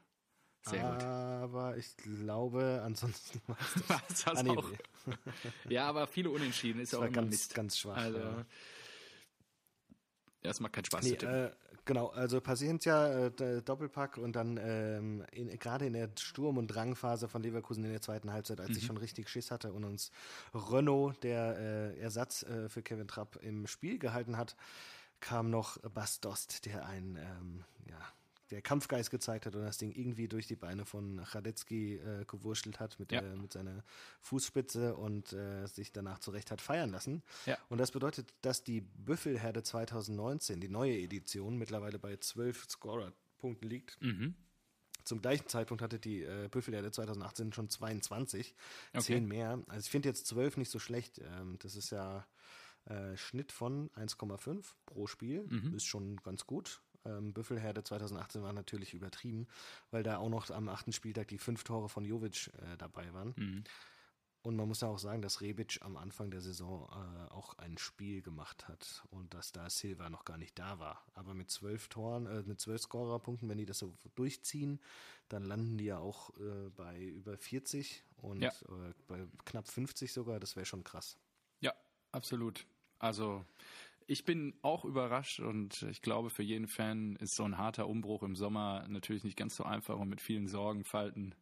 Sehr 0.62 0.90
gut. 0.90 1.02
Aber 1.02 1.76
ich 1.76 1.96
glaube, 1.96 2.82
ansonsten 2.84 3.40
war 3.48 3.58
es 3.60 4.14
das. 4.14 4.26
Hast 4.26 4.38
Ah, 4.38 4.42
nee. 4.42 4.56
Ja, 5.68 5.88
aber 5.88 6.06
viele 6.06 6.30
Unentschieden 6.30 6.80
ist 6.80 6.92
ja 6.92 7.00
auch 7.00 7.10
ganz, 7.10 7.30
Mist. 7.30 7.54
ganz 7.54 7.78
schwach. 7.78 7.96
Also, 7.96 8.18
ja. 8.18 8.46
erstmal 10.42 10.70
kein 10.70 10.84
Spaß 10.84 11.04
Nee, 11.04 11.14
äh, 11.14 11.50
genau, 11.84 12.08
also 12.08 12.40
Paciencia, 12.40 13.26
äh, 13.26 13.62
Doppelpack 13.62 14.18
und 14.18 14.36
dann 14.36 14.58
ähm, 14.62 15.24
gerade 15.58 15.86
in 15.86 15.94
der 15.94 16.10
Sturm- 16.16 16.58
und 16.58 16.68
Drangphase 16.68 17.26
von 17.26 17.42
Leverkusen 17.42 17.84
in 17.84 17.90
der 17.90 18.00
zweiten 18.00 18.32
Halbzeit, 18.32 18.60
als 18.60 18.76
ich 18.76 18.86
schon 18.86 18.98
richtig 18.98 19.28
Schiss 19.28 19.50
hatte 19.50 19.72
und 19.72 19.82
uns 19.84 20.12
Renault, 20.54 21.24
der 21.24 21.58
äh, 21.58 21.98
Ersatz 21.98 22.44
äh, 22.44 22.68
für 22.68 22.82
Kevin 22.82 23.08
Trapp 23.08 23.36
im 23.42 23.66
Spiel 23.66 23.98
gehalten 23.98 24.36
hat, 24.36 24.54
kam 25.18 25.50
noch 25.50 25.78
Bas 25.78 26.20
Dost, 26.20 26.66
der 26.66 26.86
ein, 26.86 27.16
ähm, 27.16 27.64
ja, 27.88 27.98
der 28.52 28.62
Kampfgeist 28.62 29.10
gezeigt 29.10 29.46
hat 29.46 29.56
und 29.56 29.62
das 29.62 29.78
Ding 29.78 29.90
irgendwie 29.92 30.28
durch 30.28 30.46
die 30.46 30.54
Beine 30.56 30.84
von 30.84 31.18
Radetzky 31.18 31.96
äh, 31.96 32.24
gewurschtelt 32.26 32.78
hat 32.78 32.98
mit, 33.00 33.10
Ja. 33.10 33.20
der, 33.20 33.34
mit 33.36 33.52
seiner 33.52 33.82
Fußspitze 34.20 34.94
und 34.94 35.32
äh, 35.32 35.66
sich 35.66 35.90
danach 35.92 36.18
zurecht 36.20 36.50
hat 36.50 36.60
feiern 36.60 36.90
lassen. 36.90 37.22
Ja. 37.46 37.58
Und 37.68 37.78
das 37.78 37.90
bedeutet, 37.90 38.32
dass 38.42 38.62
die 38.62 38.80
Büffelherde 38.82 39.62
2019, 39.62 40.60
die 40.60 40.68
neue 40.68 40.96
Edition, 40.98 41.56
mittlerweile 41.58 41.98
bei 41.98 42.16
12 42.16 42.68
Scorer-Punkten 42.68 43.68
liegt. 43.68 44.00
Mhm. 44.00 44.34
Zum 45.04 45.20
gleichen 45.20 45.48
Zeitpunkt 45.48 45.82
hatte 45.82 45.98
die 45.98 46.22
äh, 46.22 46.48
Büffelherde 46.48 46.92
2018 46.92 47.52
schon 47.52 47.68
22, 47.68 48.54
Okay. 48.92 49.02
10 49.02 49.26
mehr. 49.26 49.60
Also 49.66 49.86
ich 49.86 49.90
finde 49.90 50.08
jetzt 50.10 50.26
12 50.28 50.58
nicht 50.58 50.70
so 50.70 50.78
schlecht. 50.78 51.18
Ähm, 51.18 51.56
das 51.58 51.74
ist 51.74 51.90
ja 51.90 52.24
äh, 52.84 53.16
Schnitt 53.16 53.50
von 53.50 53.90
1,5 53.96 54.64
pro 54.86 55.06
Spiel. 55.08 55.44
Mhm. 55.48 55.74
Ist 55.74 55.86
schon 55.86 56.16
ganz 56.18 56.46
gut. 56.46 56.82
Ähm, 57.04 57.32
Büffelherde 57.32 57.82
2018 57.82 58.42
war 58.42 58.52
natürlich 58.52 58.94
übertrieben, 58.94 59.46
weil 59.90 60.02
da 60.02 60.18
auch 60.18 60.28
noch 60.28 60.50
am 60.50 60.68
achten 60.68 60.92
Spieltag 60.92 61.28
die 61.28 61.38
fünf 61.38 61.64
Tore 61.64 61.88
von 61.88 62.04
Jovic 62.04 62.48
äh, 62.58 62.76
dabei 62.78 63.12
waren. 63.12 63.34
Mhm. 63.36 63.64
Und 64.44 64.56
man 64.56 64.66
muss 64.66 64.80
ja 64.80 64.88
auch 64.88 64.98
sagen, 64.98 65.22
dass 65.22 65.40
Rebic 65.40 65.78
am 65.82 65.96
Anfang 65.96 66.32
der 66.32 66.40
Saison 66.40 66.88
äh, 66.90 67.30
auch 67.32 67.56
ein 67.58 67.78
Spiel 67.78 68.22
gemacht 68.22 68.66
hat 68.66 69.04
und 69.10 69.34
dass 69.34 69.52
da 69.52 69.70
Silva 69.70 70.10
noch 70.10 70.24
gar 70.24 70.36
nicht 70.36 70.58
da 70.58 70.80
war. 70.80 71.06
Aber 71.14 71.32
mit 71.32 71.48
zwölf 71.50 71.86
Toren, 71.86 72.26
äh, 72.26 72.42
mit 72.42 72.60
zwölf 72.60 72.82
Scorerpunkten, 72.82 73.48
wenn 73.48 73.58
die 73.58 73.66
das 73.66 73.78
so 73.78 73.94
durchziehen, 74.16 74.80
dann 75.28 75.44
landen 75.44 75.78
die 75.78 75.84
ja 75.84 75.98
auch 75.98 76.30
äh, 76.40 76.70
bei 76.70 77.00
über 77.00 77.36
40 77.38 78.02
und 78.16 78.42
Ja. 78.42 78.48
äh, 78.48 78.94
bei 79.06 79.28
knapp 79.44 79.68
50 79.68 80.12
sogar. 80.12 80.40
Das 80.40 80.56
wäre 80.56 80.66
schon 80.66 80.82
krass. 80.82 81.16
Ja, 81.60 81.72
absolut. 82.10 82.66
Also 82.98 83.44
ich 84.06 84.24
bin 84.24 84.54
auch 84.62 84.84
überrascht 84.84 85.40
und 85.40 85.82
ich 85.90 86.02
glaube, 86.02 86.30
für 86.30 86.42
jeden 86.42 86.68
Fan 86.68 87.16
ist 87.16 87.34
so 87.34 87.44
ein 87.44 87.58
harter 87.58 87.88
Umbruch 87.88 88.22
im 88.22 88.36
Sommer 88.36 88.86
natürlich 88.88 89.24
nicht 89.24 89.36
ganz 89.36 89.56
so 89.56 89.64
einfach 89.64 89.98
und 89.98 90.08
mit 90.08 90.20
vielen 90.20 90.48
Sorgenfalten 90.48 91.34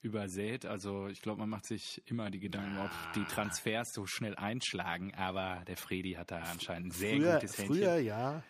übersät. 0.00 0.66
Also 0.66 1.06
ich 1.08 1.22
glaube, 1.22 1.40
man 1.40 1.48
macht 1.48 1.66
sich 1.66 2.02
immer 2.06 2.30
die 2.30 2.40
Gedanken, 2.40 2.78
ob 2.78 2.90
die 3.14 3.24
Transfers 3.24 3.92
so 3.92 4.06
schnell 4.06 4.34
einschlagen, 4.34 5.14
aber 5.14 5.62
der 5.66 5.76
Fredi 5.76 6.12
hat 6.14 6.30
da 6.30 6.38
anscheinend 6.38 6.88
ein 6.88 6.90
sehr 6.90 7.16
früher, 7.16 7.34
gutes 7.34 7.58
Händchen. 7.58 7.76
früher 7.76 7.96
ja. 7.98 8.42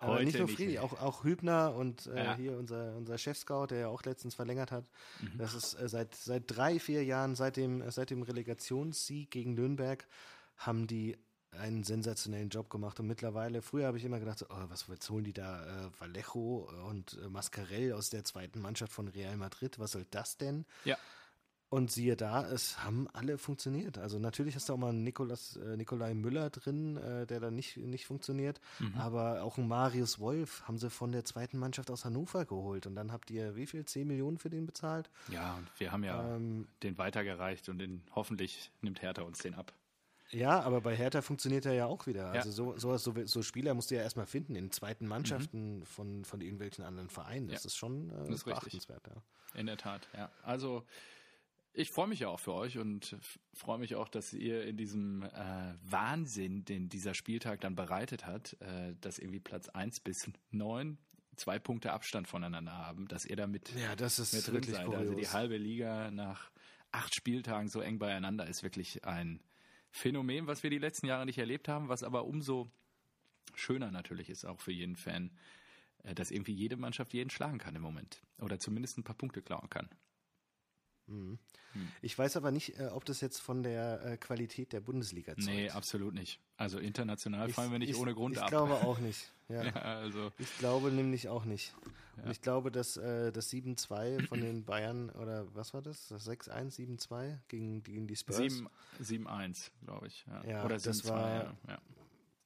Aber 0.00 0.12
Heute 0.14 0.24
nicht 0.26 0.38
nur 0.38 0.46
nicht 0.46 0.56
Friedi, 0.56 0.72
mehr. 0.74 0.84
auch, 0.84 1.00
auch 1.00 1.24
Hübner 1.24 1.74
und 1.74 2.06
äh, 2.06 2.24
Ja. 2.24 2.36
hier 2.36 2.56
unser, 2.56 2.94
unser 2.96 3.18
Chef-Scout, 3.18 3.66
der 3.70 3.78
ja 3.80 3.88
auch 3.88 4.04
letztens 4.04 4.36
verlängert 4.36 4.70
hat. 4.70 4.88
Mhm. 5.20 5.38
Das 5.38 5.54
ist 5.54 5.74
äh, 5.74 5.88
seit, 5.88 6.14
seit 6.14 6.44
drei, 6.46 6.78
vier 6.78 7.02
Jahren, 7.04 7.34
seit 7.34 7.56
dem, 7.56 7.82
seit 7.90 8.10
dem 8.10 8.22
Relegationssieg 8.22 9.30
gegen 9.30 9.54
Nürnberg, 9.54 10.06
haben 10.56 10.86
die 10.86 11.16
einen 11.52 11.84
sensationellen 11.84 12.48
Job 12.50 12.70
gemacht. 12.70 12.98
Und 13.00 13.06
mittlerweile, 13.06 13.62
früher 13.62 13.86
habe 13.86 13.98
ich 13.98 14.04
immer 14.04 14.18
gedacht, 14.20 14.44
oh, 14.48 14.64
was 14.68 14.86
jetzt 14.88 15.08
holen 15.10 15.24
die 15.24 15.32
da 15.32 15.64
äh, 15.64 15.90
Vallejo 15.98 16.68
und 16.88 17.18
äh, 17.24 17.28
Mascarell 17.28 17.92
aus 17.92 18.10
der 18.10 18.24
zweiten 18.24 18.60
Mannschaft 18.60 18.92
von 18.92 19.08
Real 19.08 19.36
Madrid? 19.36 19.78
Was 19.78 19.92
soll 19.92 20.06
das 20.10 20.36
denn? 20.36 20.66
Ja, 20.84 20.96
Und 21.70 21.90
siehe 21.92 22.16
da, 22.16 22.48
es 22.50 22.82
haben 22.82 23.08
alle 23.12 23.36
funktioniert. 23.36 23.98
Also 23.98 24.18
natürlich 24.18 24.54
hast 24.54 24.70
du 24.70 24.72
auch 24.72 24.78
mal 24.78 24.88
einen 24.88 25.02
Nikolas, 25.04 25.56
äh, 25.56 25.76
Nikolai 25.76 26.14
Müller 26.14 26.48
drin, 26.48 26.96
äh, 26.96 27.26
der 27.26 27.40
dann 27.40 27.54
nicht, 27.54 27.76
nicht 27.76 28.06
funktioniert. 28.06 28.58
Aber 28.96 29.42
auch 29.42 29.58
einen 29.58 29.68
Marius 29.68 30.18
Wolf 30.18 30.62
haben 30.66 30.78
sie 30.78 30.88
von 30.88 31.12
der 31.12 31.26
zweiten 31.26 31.58
Mannschaft 31.58 31.90
aus 31.90 32.06
Hannover 32.06 32.46
geholt. 32.46 32.86
Und 32.86 32.94
dann 32.94 33.12
habt 33.12 33.30
ihr 33.30 33.54
wie 33.54 33.66
viel? 33.66 33.84
10 33.84 34.06
Millionen 34.06 34.38
für 34.38 34.48
den 34.48 34.64
bezahlt? 34.64 35.10
ja, 35.30 35.56
und 35.56 35.68
wir 35.78 35.92
haben 35.92 36.04
ja 36.04 36.36
Ähm, 36.36 36.68
den 36.82 36.96
weitergereicht 36.96 37.68
und 37.68 37.78
den, 37.78 38.02
hoffentlich 38.14 38.70
nimmt 38.80 39.02
Hertha 39.02 39.22
uns 39.22 39.38
den 39.40 39.54
ab. 39.54 39.72
Ja, 40.30 40.60
aber 40.60 40.80
bei 40.82 40.94
Hertha 40.94 41.22
funktioniert 41.22 41.64
er 41.66 41.72
ja 41.72 41.86
auch 41.86 42.06
wieder. 42.06 42.24
Ja. 42.34 42.40
Also 42.42 42.50
so, 42.50 42.76
so, 42.78 42.96
so, 42.98 43.14
so 43.24 43.42
Spieler 43.42 43.74
musst 43.74 43.90
du 43.90 43.94
ja 43.94 44.02
erstmal 44.02 44.26
finden 44.26 44.56
in 44.56 44.70
zweiten 44.70 45.06
Mannschaften 45.06 45.84
von, 45.86 46.24
von 46.24 46.40
irgendwelchen 46.40 46.84
anderen 46.84 47.08
Vereinen. 47.08 47.48
Das 47.48 47.64
Ja. 47.64 47.68
ist 47.68 47.76
schon 47.76 48.10
äh, 48.10 48.14
Das 48.18 48.28
ist 48.30 48.44
beachtenswert. 48.44 49.06
Ja. 49.06 49.22
In 49.58 49.66
der 49.66 49.76
Tat, 49.78 50.06
ja. 50.14 50.30
Also 50.42 50.84
ich 51.72 51.90
freue 51.90 52.08
mich 52.08 52.20
ja 52.20 52.28
auch 52.28 52.40
für 52.40 52.52
euch 52.54 52.76
und 52.78 53.16
freue 53.54 53.78
mich 53.78 53.94
auch, 53.94 54.08
dass 54.08 54.32
ihr 54.32 54.64
in 54.64 54.76
diesem 54.76 55.22
äh, 55.22 55.74
Wahnsinn, 55.82 56.64
den 56.64 56.88
dieser 56.88 57.14
Spieltag 57.14 57.60
dann 57.60 57.74
bereitet 57.74 58.26
hat, 58.26 58.56
äh, 58.60 58.94
dass 59.00 59.18
irgendwie 59.18 59.40
Platz 59.40 59.68
1 59.68 60.00
bis 60.00 60.28
9 60.50 60.98
zwei 61.36 61.58
Punkte 61.60 61.92
Abstand 61.92 62.26
voneinander 62.26 62.76
haben, 62.76 63.06
dass 63.06 63.24
ihr 63.24 63.36
damit 63.36 63.72
Ja, 63.76 63.94
das 63.94 64.18
ist 64.18 64.34
mit 64.34 64.46
drin 64.46 64.54
wirklich 64.54 64.74
seid. 64.74 64.86
kurios. 64.86 65.00
Also 65.02 65.14
die 65.14 65.28
halbe 65.28 65.56
Liga 65.56 66.10
nach 66.10 66.50
acht 66.90 67.14
Spieltagen 67.14 67.68
so 67.68 67.80
eng 67.80 67.98
beieinander 68.00 68.46
ist 68.46 68.62
wirklich 68.64 69.04
ein 69.04 69.40
Phänomen, 69.90 70.46
was 70.46 70.62
wir 70.62 70.70
die 70.70 70.78
letzten 70.78 71.06
Jahre 71.06 71.26
nicht 71.26 71.38
erlebt 71.38 71.68
haben, 71.68 71.88
was 71.88 72.02
aber 72.02 72.24
umso 72.24 72.70
schöner 73.54 73.90
natürlich 73.90 74.30
ist, 74.30 74.44
auch 74.44 74.60
für 74.60 74.72
jeden 74.72 74.96
Fan, 74.96 75.30
äh, 76.04 76.14
dass 76.14 76.30
irgendwie 76.30 76.52
jede 76.52 76.76
Mannschaft 76.76 77.14
jeden 77.14 77.30
schlagen 77.30 77.58
kann 77.58 77.74
im 77.74 77.82
Moment. 77.82 78.22
Oder 78.40 78.58
zumindest 78.58 78.98
ein 78.98 79.04
paar 79.04 79.16
Punkte 79.16 79.42
klauen 79.42 79.70
kann. 79.70 79.88
Ich 82.02 82.18
weiß 82.18 82.36
aber 82.36 82.50
nicht, 82.50 82.78
äh, 82.80 82.86
ob 82.86 83.04
das 83.04 83.20
jetzt 83.20 83.38
von 83.40 83.62
der 83.62 84.04
äh, 84.04 84.16
Qualität 84.16 84.72
der 84.72 84.80
Bundesliga 84.80 85.34
zeugt. 85.34 85.46
Nee, 85.46 85.70
absolut 85.70 86.14
nicht. 86.14 86.40
Also 86.56 86.78
international 86.78 87.48
Ich- 87.48 87.54
fallen 87.54 87.70
wir 87.70 87.78
nicht 87.78 87.90
ich, 87.90 87.96
ohne 87.96 88.14
Grund 88.14 88.36
ich 88.36 88.42
ab. 88.42 88.48
glaube 88.48 88.74
auch 88.74 88.98
nicht. 88.98 89.30
Ja. 89.48 89.62
ja, 89.64 89.72
also 89.74 90.32
Ich 90.38 90.58
glaube 90.58 90.90
nämlich 90.90 91.28
auch 91.28 91.44
nicht. 91.44 91.74
Und 92.22 92.30
ich 92.32 92.40
glaube, 92.42 92.72
dass 92.72 92.96
äh, 92.96 93.30
das 93.30 93.50
7-2 93.52 94.26
von 94.26 94.40
den 94.40 94.64
Bayern, 94.64 95.08
oder 95.10 95.46
was 95.54 95.72
war 95.72 95.82
das? 95.82 96.08
Das 96.08 96.28
6-1, 96.28 96.76
7-2 97.08 97.38
gegen, 97.46 97.82
gegen 97.84 98.08
die 98.08 98.16
Spurs. 98.16 98.36
7 98.38 98.68
7-1, 99.00 99.70
glaube 99.84 100.08
ich. 100.08 100.26
Ja. 100.26 100.44
Ja, 100.44 100.64
Oder 100.64 100.78
das 100.78 101.04
7-2, 101.04 101.08
war- 101.10 101.30
ja. 101.44 101.54
ja. 101.68 101.78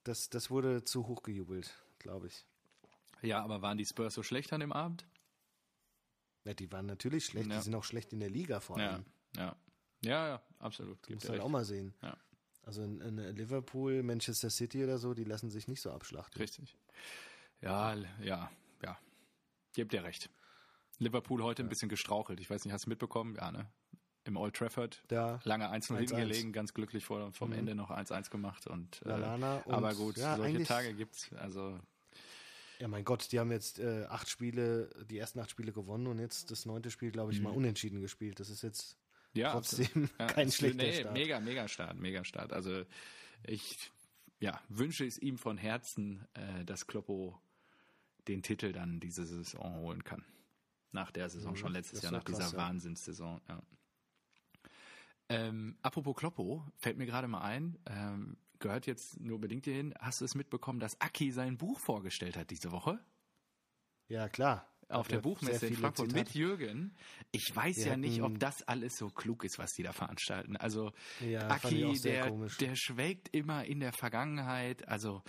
Das, 0.05 0.29
das 0.29 0.51
wurde 0.51 0.85
zu 0.85 1.07
hoch 1.07 1.23
gejubelt, 1.23 1.73
glaube 2.01 2.27
ich. 2.27 2.45
Ja, 3.23 3.43
aber 3.43 3.63
waren 3.63 3.79
die 3.79 3.87
Spurs 3.87 4.13
so 4.15 4.23
schlecht 4.23 4.53
an 4.53 4.61
dem 4.61 4.73
Abend? 4.73 5.07
Ja, 6.45 6.55
die 6.55 6.71
waren 6.73 6.87
natürlich 6.87 7.27
schlecht. 7.27 7.49
Ja. 7.49 7.57
Die 7.57 7.63
sind 7.63 7.75
auch 7.75 7.85
schlecht 7.85 8.13
in 8.13 8.21
der 8.21 8.31
Liga 8.31 8.61
vor 8.61 8.79
Ja, 8.79 8.91
allem. 8.93 9.05
ja. 9.37 9.57
Ja, 10.05 10.27
ja, 10.29 10.43
absolut. 10.59 10.99
Das 11.03 11.07
Gibt 11.07 11.15
muss 11.17 11.23
dir 11.23 11.29
man 11.29 11.35
recht. 11.37 11.45
auch 11.45 11.49
mal 11.51 11.65
sehen. 11.65 11.95
Ja. 12.03 12.17
Also 12.65 12.83
in, 12.83 13.01
in 13.01 13.17
Liverpool, 13.37 14.03
Manchester 14.03 14.51
City 14.51 14.83
oder 14.83 14.99
so, 14.99 15.15
die 15.15 15.25
lassen 15.25 15.51
sich 15.51 15.69
nicht 15.69 15.81
so 15.81 15.93
abschlachten. 15.93 16.41
Richtig. 16.41 16.77
Ja, 17.61 17.95
ja, 18.21 18.51
ja. 18.83 18.99
Gebt 19.75 19.93
dir 19.93 20.03
recht. 20.05 20.29
Liverpool 20.99 21.43
heute 21.43 21.63
ein 21.63 21.69
bisschen 21.69 21.89
gestrauchelt. 21.89 22.41
Ich 22.41 22.51
weiß 22.51 22.65
nicht, 22.65 22.73
hast 22.75 22.87
du 22.87 22.91
mitbekommen? 22.91 23.37
Ja, 23.37 23.51
ne? 23.53 23.67
Im 24.25 24.37
Old 24.37 24.55
Trafford. 24.55 25.03
Da, 25.09 25.41
Lange 25.45 25.69
1-0 25.71 25.97
hinten 25.97 26.15
1-1. 26.15 26.17
gelegen, 26.17 26.53
ganz 26.53 26.75
glücklich 26.75 27.05
vor, 27.05 27.33
vom 27.33 27.53
Ende 27.53 27.75
noch 27.75 27.91
1-1 27.91 28.31
gemacht. 28.31 28.67
Und, 28.69 29.03
äh, 29.05 29.09
Lalana 29.09 29.59
und- 29.65 29.75
aber 29.75 29.95
gut, 29.95 30.17
ja, 30.17 30.37
solche 30.37 30.63
Tage 30.65 30.95
gibt's. 30.95 31.33
Also 31.35 31.79
ja 32.83 32.89
mein 32.89 33.05
Gott, 33.05 33.31
die 33.31 33.39
haben 33.39 33.53
jetzt 33.53 33.79
äh, 33.79 34.07
acht 34.09 34.29
Spiele, 34.29 34.91
die 35.09 35.17
ersten 35.17 35.39
acht 35.39 35.49
Spiele 35.51 35.73
gewonnen 35.73 36.09
und 36.09 36.19
jetzt 36.19 36.51
das 36.51 36.67
neunte 36.67 36.91
Spiel, 36.91 37.13
glaube 37.13 37.31
ich, 37.33 37.39
Mhm. 37.39 37.45
mal 37.45 37.51
unentschieden 37.55 38.01
gespielt. 38.01 38.41
Das 38.41 38.51
ist 38.51 38.63
jetzt 38.63 38.99
ja, 39.35 39.53
trotzdem 39.53 40.11
Ja, 40.19 40.27
kein 40.27 40.51
schlechter 40.51 40.83
nee, 40.83 40.93
Start. 40.99 41.15
Mega, 41.15 41.39
mega 41.39 41.69
Start, 41.69 41.97
mega 41.97 42.25
Start. 42.25 42.53
Also 42.53 42.83
ich 43.45 43.93
ja, 44.41 44.61
wünsche 44.69 45.07
es 45.07 45.17
ihm 45.17 45.39
von 45.39 45.59
Herzen, 45.59 46.27
äh, 46.35 46.65
dass 46.65 46.89
Kloppo 46.89 47.41
den 48.27 48.43
Titel 48.43 48.73
dann 48.73 48.99
diese 48.99 49.25
Saison 49.27 49.77
holen 49.77 50.03
kann. 50.03 50.25
Nach 50.91 51.13
der 51.13 51.29
Saison, 51.31 51.53
Mhm, 51.53 51.57
schon 51.59 51.73
letztes 51.75 52.03
Jahr, 52.03 52.11
nach 52.11 52.25
krass, 52.25 52.37
dieser 52.37 52.51
ja. 52.51 52.57
Wahnsinnssaison. 52.59 53.41
Ja. 53.49 53.63
Ähm, 55.29 55.77
apropos 55.83 56.17
Kloppo, 56.17 56.67
fällt 56.79 56.99
mir 56.99 57.07
gerade 57.07 57.29
mal 57.29 57.43
ein, 57.43 57.79
ähm, 57.87 58.37
gehört 58.63 58.87
jetzt 58.87 59.21
nur 59.21 59.39
bedingt 59.39 59.67
hierhin, 59.67 59.93
hast 60.01 60.21
du 60.23 60.25
es 60.25 60.35
mitbekommen, 60.35 60.81
dass 60.81 60.99
Aki 61.01 61.31
sein 61.33 61.59
Buch 61.59 61.79
vorgestellt 61.81 62.37
hat 62.39 62.51
diese 62.51 62.73
Woche? 62.73 62.99
Ja, 64.09 64.29
klar. 64.31 64.67
auf 64.89 65.09
der 65.09 65.19
ja 65.19 65.23
Buchmesse 65.23 65.67
in 65.69 65.75
Frankfurt 65.77 66.11
Zitate. 66.11 66.27
mit 66.27 66.35
Jürgen. 66.35 66.95
Ich 67.31 67.51
weiß 67.55 67.77
Wir 67.79 67.87
ja 67.87 67.97
nicht, 67.97 68.21
ob 68.23 68.39
das 68.39 68.63
alles 68.69 68.97
so 68.99 69.09
klug 69.09 69.43
ist, 69.45 69.59
was 69.59 69.73
die 69.73 69.83
da 69.83 69.93
veranstalten. 69.93 70.57
Also 70.59 70.93
Ja, 71.21 71.49
Aki, 71.49 71.99
der, 72.03 72.29
komisch. 72.29 72.59
der 72.59 72.75
schwelgt 72.77 73.35
immer 73.35 73.65
in 73.65 73.81
der 73.81 73.93
Vergangenheit. 73.95 74.87
Also 74.89 75.23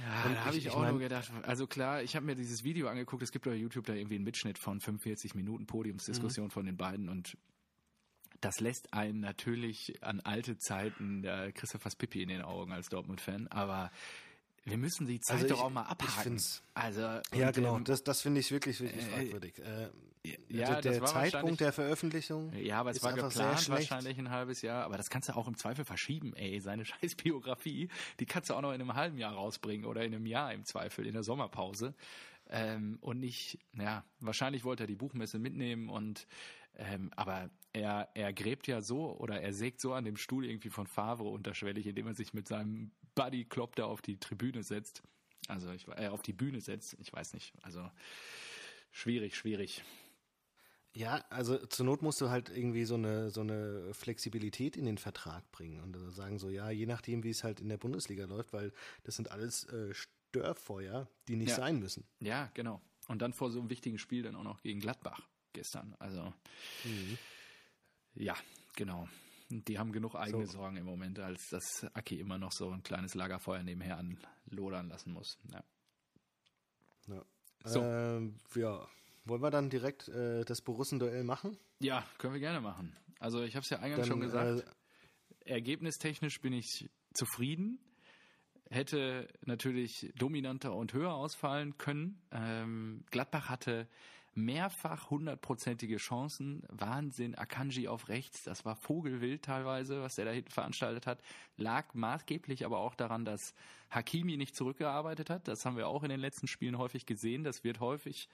ja, 0.00 0.24
Und 0.24 0.34
da 0.34 0.44
habe 0.44 0.56
ich- 0.56 0.62
ich, 0.62 0.66
ich 0.66 0.72
auch 0.72 0.80
mein- 0.80 0.90
nur 0.90 0.98
gedacht, 1.00 1.30
also 1.44 1.66
klar, 1.66 2.02
ich 2.02 2.14
habe 2.16 2.26
mir 2.26 2.34
dieses 2.34 2.62
Video 2.62 2.88
angeguckt, 2.88 3.22
es 3.22 3.32
gibt 3.32 3.44
bei 3.46 3.54
YouTube 3.54 3.86
da 3.86 3.94
irgendwie 3.94 4.16
einen 4.16 4.24
Mitschnitt 4.24 4.58
von 4.58 4.80
45 4.80 5.34
Minuten 5.34 5.66
Podiumsdiskussion 5.66 6.46
Mhm. 6.46 6.50
von 6.50 6.66
den 6.66 6.76
beiden 6.76 7.08
und 7.08 7.38
das 8.40 8.60
lässt 8.60 8.92
einen 8.94 9.20
natürlich 9.20 10.02
an 10.02 10.20
alte 10.20 10.56
Zeiten, 10.58 11.22
du 11.74 11.78
fast 11.78 11.98
Pippi 11.98 12.22
in 12.22 12.28
den 12.28 12.42
Augen 12.42 12.72
als 12.72 12.88
Dortmund-Fan, 12.88 13.48
aber 13.48 13.90
wir 14.64 14.76
müssen 14.78 15.06
die 15.06 15.20
Zeit 15.20 15.36
Also 15.36 15.48
doch 15.48 15.56
ich- 15.56 15.62
auch 15.62 15.70
mal 15.70 15.82
abhaken. 15.84 16.40
also, 16.74 17.00
Ja, 17.34 17.50
genau. 17.50 17.76
ähm, 17.76 17.84
Das, 17.84 18.04
das 18.04 18.20
finde 18.22 18.40
ich 18.40 18.50
wirklich, 18.50 18.80
wirklich 18.80 19.04
äh, 19.06 19.10
fragwürdig. 19.10 19.58
Äh, 19.58 19.88
ja, 20.50 20.80
der 20.82 20.98
der 20.98 21.04
Zeitpunkt 21.06 21.60
der 21.62 21.72
Veröffentlichung 21.72 22.52
Ja, 22.54 22.80
aber 22.80 22.90
es 22.90 23.02
war 23.02 23.14
geplant 23.14 23.68
wahrscheinlich 23.70 24.18
ein 24.18 24.28
halbes 24.28 24.60
Jahr, 24.60 24.84
aber 24.84 24.98
das 24.98 25.08
kannst 25.08 25.30
du 25.30 25.32
auch 25.34 25.48
im 25.48 25.56
Zweifel 25.56 25.86
verschieben, 25.86 26.34
ey. 26.36 26.60
Seine 26.60 26.84
scheiß 27.02 27.14
Biografie, 27.14 27.88
die 28.20 28.26
kannst 28.26 28.50
du 28.50 28.54
auch 28.54 28.60
noch 28.60 28.72
in 28.72 28.80
einem 28.82 28.94
halben 28.94 29.16
Jahr 29.16 29.32
rausbringen 29.32 29.86
oder 29.86 30.04
in 30.04 30.14
einem 30.14 30.26
Jahr 30.26 30.52
im 30.52 30.64
Zweifel, 30.66 31.06
in 31.06 31.14
der 31.14 31.22
Sommerpause. 31.22 31.94
Ähm, 32.50 32.98
und 33.00 33.20
nicht, 33.20 33.58
ja, 33.78 34.04
wahrscheinlich 34.18 34.64
wollte 34.64 34.82
er 34.84 34.86
die 34.88 34.96
Buchmesse 34.96 35.38
mitnehmen 35.38 35.88
und 35.88 36.26
ähm, 36.76 37.10
aber 37.16 37.50
er, 37.72 38.08
er 38.14 38.32
gräbt 38.32 38.66
ja 38.66 38.82
so 38.82 39.16
oder 39.18 39.40
er 39.40 39.52
sägt 39.52 39.80
so 39.80 39.92
an 39.94 40.04
dem 40.04 40.16
Stuhl 40.16 40.44
irgendwie 40.44 40.70
von 40.70 40.86
Favre 40.86 41.28
unterschwellig, 41.28 41.86
indem 41.86 42.06
er 42.08 42.14
sich 42.14 42.34
mit 42.34 42.48
seinem 42.48 42.90
Buddy 43.14 43.44
Klopp 43.44 43.76
da 43.76 43.84
auf 43.84 44.02
die 44.02 44.18
Tribüne 44.18 44.62
setzt. 44.62 45.02
Also 45.48 45.70
ich 45.72 45.86
äh, 45.88 46.08
auf 46.08 46.22
die 46.22 46.32
Bühne 46.32 46.60
setzt, 46.60 46.96
ich 47.00 47.12
weiß 47.12 47.34
nicht. 47.34 47.52
Also 47.62 47.88
schwierig, 48.90 49.36
schwierig. 49.36 49.82
Ja, 50.94 51.24
also 51.30 51.56
zur 51.66 51.86
Not 51.86 52.02
musst 52.02 52.20
du 52.20 52.30
halt 52.30 52.50
irgendwie 52.50 52.84
so 52.84 52.94
eine, 52.96 53.30
so 53.30 53.42
eine 53.42 53.94
Flexibilität 53.94 54.76
in 54.76 54.86
den 54.86 54.98
Vertrag 54.98 55.48
bringen 55.52 55.80
und 55.80 55.96
sagen 56.12 56.38
so, 56.40 56.50
ja, 56.50 56.70
je 56.70 56.86
nachdem, 56.86 57.22
wie 57.22 57.30
es 57.30 57.44
halt 57.44 57.60
in 57.60 57.68
der 57.68 57.76
Bundesliga 57.78 58.24
läuft, 58.24 58.52
weil 58.52 58.72
das 59.04 59.14
sind 59.14 59.30
alles 59.30 59.64
äh, 59.66 59.94
Störfeuer, 59.94 61.08
die 61.28 61.36
nicht 61.36 61.50
Ja. 61.50 61.56
sein 61.56 61.78
müssen. 61.78 62.04
Ja, 62.18 62.50
genau. 62.54 62.80
Und 63.06 63.22
dann 63.22 63.32
vor 63.32 63.50
so 63.52 63.60
einem 63.60 63.70
wichtigen 63.70 63.98
Spiel 63.98 64.22
dann 64.22 64.34
auch 64.34 64.42
noch 64.42 64.62
gegen 64.62 64.80
Gladbach 64.80 65.28
gestern. 65.52 65.94
Also 65.98 66.32
ja, 68.14 68.34
genau. 68.76 69.08
Die 69.48 69.78
haben 69.78 69.90
genug 69.90 70.14
eigene 70.14 70.46
So. 70.46 70.52
Sorgen 70.58 70.76
im 70.76 70.86
Moment, 70.86 71.18
als 71.18 71.48
dass 71.50 71.84
Aki 71.94 72.20
immer 72.20 72.38
noch 72.38 72.52
so 72.52 72.70
ein 72.70 72.82
kleines 72.82 73.14
Lagerfeuer 73.14 73.62
nebenher 73.62 73.98
anlodern 74.48 74.88
lassen 74.88 75.12
muss. 75.12 75.38
Ja. 75.52 75.64
Ja. 77.08 77.24
So. 77.64 77.82
Ähm, 77.82 78.38
ja. 78.54 78.86
Wollen 79.24 79.42
wir 79.42 79.50
dann 79.50 79.68
direkt 79.68 80.08
äh, 80.08 80.44
das 80.44 80.62
Borussen-Duell 80.62 81.24
machen? 81.24 81.58
ja, 81.80 82.04
können 82.18 82.34
wir 82.34 82.40
gerne 82.40 82.60
machen. 82.60 82.96
Also 83.18 83.42
ich 83.42 83.54
habe 83.54 83.64
es 83.64 83.70
ja 83.70 83.78
eingangs 83.80 84.02
Dann, 84.02 84.08
schon 84.08 84.20
gesagt. 84.20 84.64
äh, 85.44 85.50
Ergebnistechnisch 85.50 86.40
bin 86.40 86.52
ich 86.52 86.88
zufrieden. 87.12 87.78
Hätte 88.70 89.28
natürlich 89.44 90.12
dominanter 90.16 90.74
und 90.74 90.92
höher 90.92 91.12
ausfallen 91.12 91.76
können. 91.76 92.22
Ähm, 92.30 93.04
Gladbach 93.10 93.48
hatte 93.48 93.88
mehrfach 94.34 95.10
hundertprozentige 95.10 95.96
Chancen. 95.96 96.62
Wahnsinn. 96.68 97.34
Akanji 97.34 97.88
auf 97.88 98.08
rechts. 98.08 98.44
Das 98.44 98.64
war 98.64 98.76
Vogelwild 98.76 99.42
teilweise, 99.44 100.02
was 100.02 100.18
er 100.18 100.24
da 100.24 100.30
hinten 100.30 100.50
veranstaltet 100.50 101.06
hat. 101.06 101.20
Lag 101.56 101.94
maßgeblich 101.94 102.64
aber 102.64 102.78
auch 102.78 102.94
daran, 102.94 103.24
dass 103.24 103.54
Hakimi 103.90 104.36
nicht 104.36 104.54
zurückgearbeitet 104.54 105.30
hat. 105.30 105.48
Das 105.48 105.64
haben 105.64 105.76
wir 105.76 105.88
auch 105.88 106.02
in 106.02 106.10
den 106.10 106.20
letzten 106.20 106.46
Spielen 106.46 106.78
häufig 106.78 107.06
gesehen. 107.06 107.44
Das 107.44 107.64
wird 107.64 107.80
häufig 107.80 108.28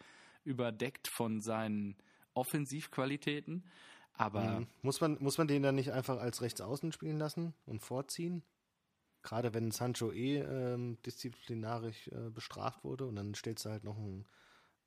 überdeckt 0.44 1.08
von 1.08 1.40
seinen 1.40 1.96
Offensivqualitäten. 2.34 3.64
Aber 4.12 4.60
Mhm. 4.60 4.66
Muss 4.82 5.00
man, 5.00 5.18
muss 5.20 5.38
man 5.38 5.48
den 5.48 5.62
dann 5.62 5.74
nicht 5.74 5.92
einfach 5.92 6.18
als 6.18 6.40
Rechtsaußen 6.40 6.92
spielen 6.92 7.18
lassen 7.18 7.54
und 7.66 7.80
vorziehen? 7.80 8.42
Gerade 9.22 9.52
wenn 9.54 9.72
Sancho 9.72 10.12
eh 10.12 10.38
ähm, 10.38 10.98
disziplinarisch 11.04 12.08
äh, 12.08 12.30
bestraft 12.30 12.84
wurde 12.84 13.06
und 13.06 13.16
dann 13.16 13.34
stellst 13.34 13.64
du 13.64 13.70
halt 13.70 13.84
noch 13.84 13.96
einen, 13.96 14.24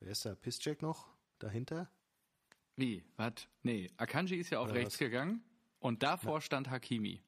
wer 0.00 0.12
ist 0.12 0.24
der, 0.24 0.34
Piszczek 0.34 0.82
noch 0.82 1.08
dahinter? 1.38 1.90
Wie? 2.76 3.04
Was? 3.16 3.32
Nee, 3.62 3.90
Akanji 3.96 4.36
ist 4.36 4.50
ja 4.50 4.58
auf 4.60 4.66
Oder 4.66 4.74
rechts 4.76 4.94
was? 4.94 4.98
gegangen 4.98 5.42
und 5.78 6.02
davor 6.02 6.40
stand 6.40 6.70
Hakimi. 6.70 7.22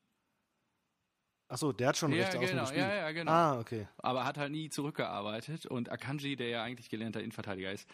Achso, 1.49 1.73
der 1.73 1.88
hat 1.88 1.99
schon 1.99 2.12
Ja, 2.12 2.23
Rechtsaußen 2.23 2.49
genau, 2.49 2.62
gespielt. 2.62 2.83
ja, 2.87 2.95
ja, 2.95 3.11
genau. 3.12 3.31
Ah, 3.31 3.61
okay. 3.61 3.87
Aber 3.99 4.25
hat 4.25 4.38
halt 4.38 4.52
nie 4.52 4.71
zurückgearbeitet 4.71 5.67
und 5.67 5.91
Akanji, 5.91 6.35
der 6.37 6.49
ja 6.49 6.62
eigentlich 6.62 6.88
gelernter 6.88 7.21
Innenverteidiger 7.21 7.71
ist, 7.71 7.87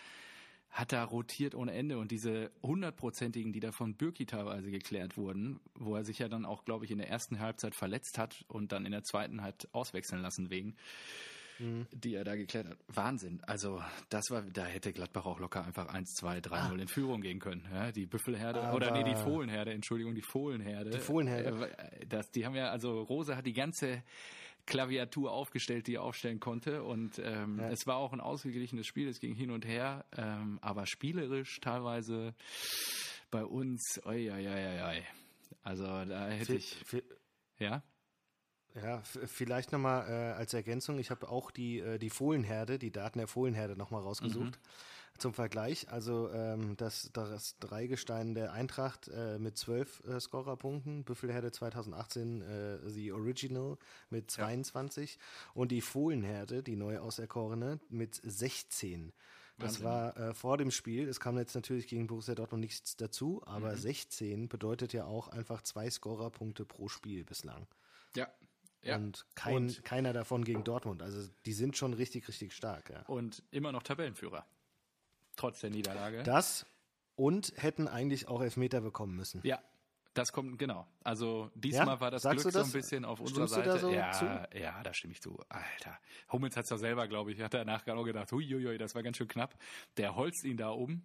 hat 0.70 0.92
da 0.92 1.02
rotiert 1.02 1.56
ohne 1.56 1.73
Ende 1.73 1.99
und 1.99 2.12
diese 2.12 2.52
hundertprozentigen, 2.62 3.52
die 3.52 3.58
da 3.61 3.73
von 3.73 3.97
Bürki 3.97 4.26
teilweise 4.26 4.70
geklärt 4.70 5.16
wurden, 5.16 5.58
wo 5.75 5.97
er 5.97 6.04
sich 6.04 6.20
ja 6.20 6.28
dann 6.28 6.44
auch, 6.44 6.64
glaube 6.64 6.85
ich, 6.85 6.90
in 6.92 6.99
der 6.99 7.08
ersten 7.08 7.40
Halbzeit 7.40 7.75
verletzt 7.75 8.16
hat 8.18 8.44
und 8.49 8.70
dann 8.70 8.87
in 8.87 8.92
der 8.92 9.02
zweiten 9.02 9.42
halt 9.42 9.68
auswechseln 9.75 10.23
lassen 10.23 10.50
wegen, 10.50 10.76
die 11.59 12.15
er 12.15 12.25
da 12.25 12.37
geklärt 12.37 12.69
hat. 12.69 12.79
Wahnsinn. 12.88 13.41
Also 13.47 13.83
das 14.09 14.31
war, 14.31 14.43
da 14.43 14.65
hätte 14.65 14.93
Gladbach 14.93 15.27
auch 15.27 15.41
locker 15.41 15.65
einfach 15.65 15.88
1, 15.88 16.15
2, 16.15 16.41
3, 16.41 16.69
0 16.69 16.81
in 16.81 16.88
Führung 16.88 17.21
gehen 17.21 17.38
können. 17.41 17.67
Ja, 17.73 17.91
die 17.93 18.07
Büffelherde, 18.07 18.61
Aber- 18.62 18.77
oder 18.77 18.91
nee, 18.93 19.05
die 19.05 19.17
Fohlenherde, 19.17 19.73
Entschuldigung, 19.73 20.15
die 20.15 20.23
Fohlenherde. 20.23 20.91
Die 20.91 20.99
Fohlenherde. 20.99 21.71
Äh, 21.79 22.07
Das, 22.07 22.31
die 22.31 22.47
haben 22.47 22.55
ja, 22.55 22.71
also 22.71 23.03
Rose 23.03 23.37
hat 23.37 23.47
die 23.47 23.53
ganze 23.53 24.03
Klaviatur 24.67 25.33
aufgestellt, 25.33 25.87
die 25.87 25.95
er 25.95 26.03
aufstellen 26.03 26.41
konnte. 26.41 26.83
Und 26.85 27.19
ähm, 27.25 27.59
Ja. 27.59 27.71
es 27.71 27.87
war 27.87 27.97
auch 27.97 28.12
ein 28.12 28.21
ausgeglichenes 28.21 28.87
Spiel, 28.87 29.09
es 29.09 29.19
ging 29.19 29.35
hin 29.35 29.50
und 29.50 29.67
her, 29.67 30.05
ähm, 30.17 30.59
aber 30.62 30.87
spielerisch 30.87 31.59
teilweise 31.61 32.35
bei 33.31 33.45
uns, 33.45 34.00
oi, 34.05 34.31
oi, 34.31 34.47
oi, 34.49 34.83
oi. 34.83 35.03
Also 35.62 35.85
da 35.85 36.29
hätte 36.29 36.53
Vi- 36.53 36.57
ich, 36.57 36.77
vi- 36.90 37.03
ja, 37.59 37.83
Ja, 38.83 39.03
vielleicht 39.03 39.73
nochmal 39.73 40.09
äh, 40.09 40.33
als 40.33 40.55
Ergänzung, 40.55 40.99
ich 40.99 41.11
habe 41.11 41.29
auch 41.29 41.51
die, 41.51 41.81
äh, 41.81 41.99
die 41.99 42.11
Fohlenherde, 42.11 42.79
die 42.79 42.91
Daten 42.91 43.19
der 43.19 43.29
Fohlenherde 43.29 43.77
nochmal 43.77 44.03
rausgesucht. 44.03 44.59
Zum 45.19 45.35
Vergleich, 45.35 45.91
also 45.91 46.31
ähm, 46.33 46.77
das, 46.77 47.11
das 47.12 47.59
Dreigestein 47.59 48.35
der 48.35 48.53
Eintracht 48.53 49.09
äh, 49.09 49.38
mit 49.41 49.59
12 49.59 50.05
äh, 50.07 50.21
Scorerpunkten, 50.21 51.03
Büffelherde 51.03 51.51
2018 51.51 52.43
äh, 52.43 52.88
The 52.88 53.11
Original 53.11 53.79
mit 54.11 54.31
22 54.31 55.19
und 55.55 55.73
die 55.73 55.81
Fohlenherde, 55.81 56.62
die 56.62 56.77
neu 56.77 57.01
auserkorene, 57.01 57.81
mit 57.88 58.21
16. 58.23 59.12
Das 59.59 59.83
Wahnsinn. 59.83 59.85
war 59.85 60.17
äh, 60.17 60.35
vor 60.35 60.57
dem 60.57 60.71
Spiel. 60.71 61.09
Es 61.09 61.19
kam 61.19 61.37
jetzt 61.37 61.57
natürlich 61.57 61.88
gegen 61.88 62.07
Borussia 62.07 62.37
Dortmund 62.37 62.61
nichts 62.61 62.95
dazu, 62.95 63.43
aber 63.45 63.77
16 63.77 64.49
bedeutet 64.49 64.93
ja 64.93 65.05
auch 65.05 65.27
einfach 65.29 65.62
zwei 65.62 65.91
Scorerpunkte 65.91 66.64
pro 66.64 66.87
Spiel 66.88 67.25
bislang. 67.25 67.67
ja, 68.14 68.29
ja. 68.83 68.97
Und, 68.97 69.27
kein, 69.35 69.57
Und- 69.57 69.85
keiner 69.85 70.12
davon 70.12 70.45
gegen 70.45 70.64
Dortmund. 70.64 71.03
Also 71.03 71.29
die 71.47 71.53
sind 71.53 71.77
schon 71.77 71.95
richtig, 71.95 72.29
richtig 72.29 72.53
stark. 72.55 72.91
Ja. 72.91 73.03
und 73.07 73.43
immer 73.51 73.73
noch 73.73 73.83
Tabellenführer. 73.83 74.47
Trotz 75.37 75.61
der 75.61 75.71
Niederlage. 75.71 76.23
Das 76.25 76.67
und 77.17 77.53
hätten 77.57 77.88
eigentlich 77.88 78.29
auch 78.29 78.41
Elfmeter 78.43 78.81
bekommen 78.81 79.14
müssen. 79.17 79.41
Ja, 79.45 79.61
das 80.14 80.33
kommt, 80.33 80.59
genau. 80.59 80.87
Also 81.05 81.51
diesmal 81.55 81.87
Ja? 81.87 82.01
war 82.01 82.11
das 82.11 82.23
Sagst 82.23 82.43
Glück 82.43 82.53
du 82.55 82.59
so 82.59 82.59
das? 82.64 82.69
ein 82.69 82.73
bisschen 82.73 83.05
auf 83.05 83.21
unserer 83.21 83.47
Stimmst 83.47 83.67
du 83.67 83.71
Seite. 83.71 83.79
so 83.81 83.91
ja, 83.93 84.12
zu? 84.12 84.59
ja, 84.59 84.83
da 84.83 84.93
stimme 84.95 85.12
ich 85.12 85.21
zu. 85.23 85.38
Alter. 85.49 85.99
Hummels 86.33 86.57
hat 86.57 86.64
es 86.64 86.71
ja 86.71 86.77
selber, 86.79 87.07
glaube 87.07 87.31
ich, 87.33 87.41
hat 87.41 87.55
danach 87.55 87.87
auch 87.87 88.05
gedacht, 88.05 88.33
huiuiui, 88.33 88.79
das 88.79 88.95
war 88.97 89.03
ganz 89.05 89.17
schön 89.17 89.29
knapp. 89.29 89.57
Der 89.97 90.17
holzt 90.17 90.45
ihn 90.45 90.57
da 90.57 90.71
um. 90.71 91.03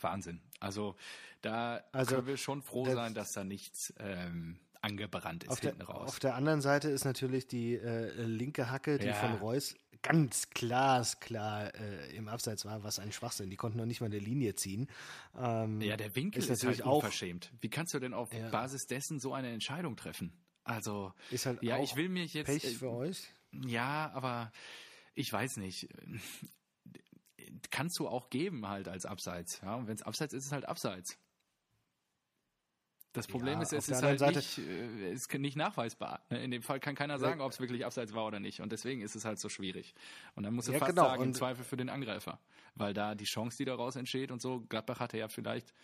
Wahnsinn. 0.00 0.40
Also 0.60 0.96
da 1.42 1.82
Also, 1.92 2.16
können 2.16 2.26
wir 2.26 2.36
schon 2.36 2.62
froh 2.62 2.84
das- 2.84 2.94
sein, 2.94 3.14
dass 3.14 3.32
da 3.32 3.44
nichts 3.44 3.92
ähm, 3.98 4.58
angebrannt 4.82 5.44
ist 5.44 5.50
Auf 5.50 5.60
der, 5.60 5.70
hinten 5.70 5.86
raus. 5.86 6.08
auf 6.08 6.18
der 6.18 6.34
anderen 6.34 6.60
Seite 6.60 6.90
ist 6.90 7.04
natürlich 7.04 7.46
die 7.46 7.74
äh, 7.76 8.10
linke 8.22 8.70
Hacke, 8.70 8.98
die 8.98 9.06
Ja. 9.06 9.14
von 9.14 9.34
Reus 9.34 9.74
ganz 10.02 10.50
glasklar 10.50 11.72
äh, 11.76 12.16
im 12.16 12.26
Abseits 12.28 12.64
war, 12.64 12.82
was 12.82 12.98
ein 12.98 13.12
Schwachsinn. 13.12 13.50
Die 13.50 13.56
konnten 13.56 13.78
noch 13.78 13.86
nicht 13.86 14.00
mal 14.00 14.06
eine 14.08 14.18
Linie 14.18 14.54
ziehen. 14.56 14.88
Ähm, 15.38 15.80
ja, 15.80 15.96
der 15.96 16.14
Winkel 16.16 16.40
ist 16.42 16.50
ist, 16.50 16.62
natürlich 16.62 16.80
halt 16.80 16.88
auch- 16.88 16.96
unverschämt. 16.96 17.52
Wie 17.60 17.70
kannst 17.70 17.94
du 17.94 18.00
denn 18.00 18.12
auf 18.12 18.32
Ja. 18.32 18.48
Basis 18.50 18.86
dessen 18.88 19.20
so 19.20 19.32
eine 19.32 19.50
Entscheidung 19.52 19.94
treffen? 19.96 20.32
Also, 20.64 21.12
ist 21.30 21.46
halt 21.46 21.62
ja, 21.62 21.76
auch 21.76 21.84
ich 21.84 21.94
will 21.96 22.08
mich 22.08 22.34
jetzt. 22.34 22.46
Pech 22.46 22.64
äh, 22.64 22.68
für 22.70 22.90
euch. 22.90 23.28
Ja, 23.66 24.10
aber 24.14 24.50
ich 25.14 25.32
weiß 25.32 25.58
nicht. 25.58 25.88
Kannst 27.70 27.98
du 27.98 28.08
auch 28.08 28.30
geben 28.30 28.66
halt 28.68 28.88
als 28.88 29.04
Abseits. 29.06 29.60
Ja, 29.62 29.74
und 29.76 29.86
wenn 29.86 29.94
es 29.94 30.02
Abseits 30.02 30.32
ist, 30.34 30.40
ist 30.40 30.46
es 30.46 30.52
halt 30.52 30.66
Abseits. 30.68 31.18
Das 33.12 33.26
Problem 33.26 33.54
Ja, 33.54 33.62
ist, 33.62 33.72
es 33.72 33.88
ist 33.88 34.02
halt 34.02 34.22
anderen 34.22 34.34
nicht, 34.36 34.58
äh, 34.58 35.12
ist 35.12 35.32
nicht 35.34 35.56
nachweisbar. 35.56 36.24
ne? 36.30 36.42
In 36.42 36.50
dem 36.50 36.62
Fall 36.62 36.80
kann 36.80 36.94
keiner 36.94 37.18
sagen, 37.18 37.40
ob 37.42 37.52
es 37.52 37.60
wirklich 37.60 37.84
Abseits 37.84 38.14
war 38.14 38.26
oder 38.26 38.40
nicht. 38.40 38.60
Und 38.60 38.72
deswegen 38.72 39.02
ist 39.02 39.14
es 39.14 39.24
halt 39.24 39.38
so 39.38 39.48
schwierig. 39.50 39.94
Und 40.34 40.44
dann 40.44 40.54
musst 40.54 40.68
du 40.68 40.72
Ja, 40.72 40.78
fast 40.78 40.92
genau. 40.96 41.08
sagen, 41.08 41.24
im 41.24 41.34
Zweifel 41.34 41.64
für 41.64 41.76
den 41.76 41.90
Angreifer. 41.90 42.40
Weil 42.74 42.94
da 42.94 43.14
die 43.14 43.24
Chance, 43.24 43.58
die 43.58 43.64
daraus 43.66 43.96
entsteht 43.96 44.30
und 44.30 44.40
so, 44.40 44.60
Gladbach 44.60 45.00
hatte 45.00 45.18
ja 45.18 45.28
vielleicht 45.28 45.74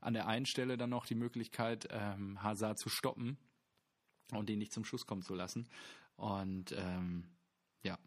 an 0.00 0.14
der 0.14 0.28
einen 0.28 0.46
Stelle 0.46 0.76
dann 0.76 0.90
noch 0.90 1.06
die 1.06 1.14
Möglichkeit, 1.16 1.88
ähm, 1.90 2.40
Hazard 2.42 2.78
zu 2.78 2.88
stoppen 2.88 3.36
und 4.32 4.48
ihn 4.50 4.58
nicht 4.58 4.72
zum 4.72 4.84
Schuss 4.84 5.06
kommen 5.06 5.22
zu 5.22 5.34
lassen. 5.34 5.68
Und 6.16 6.72
ähm, 6.72 7.24
ja, 7.82 7.98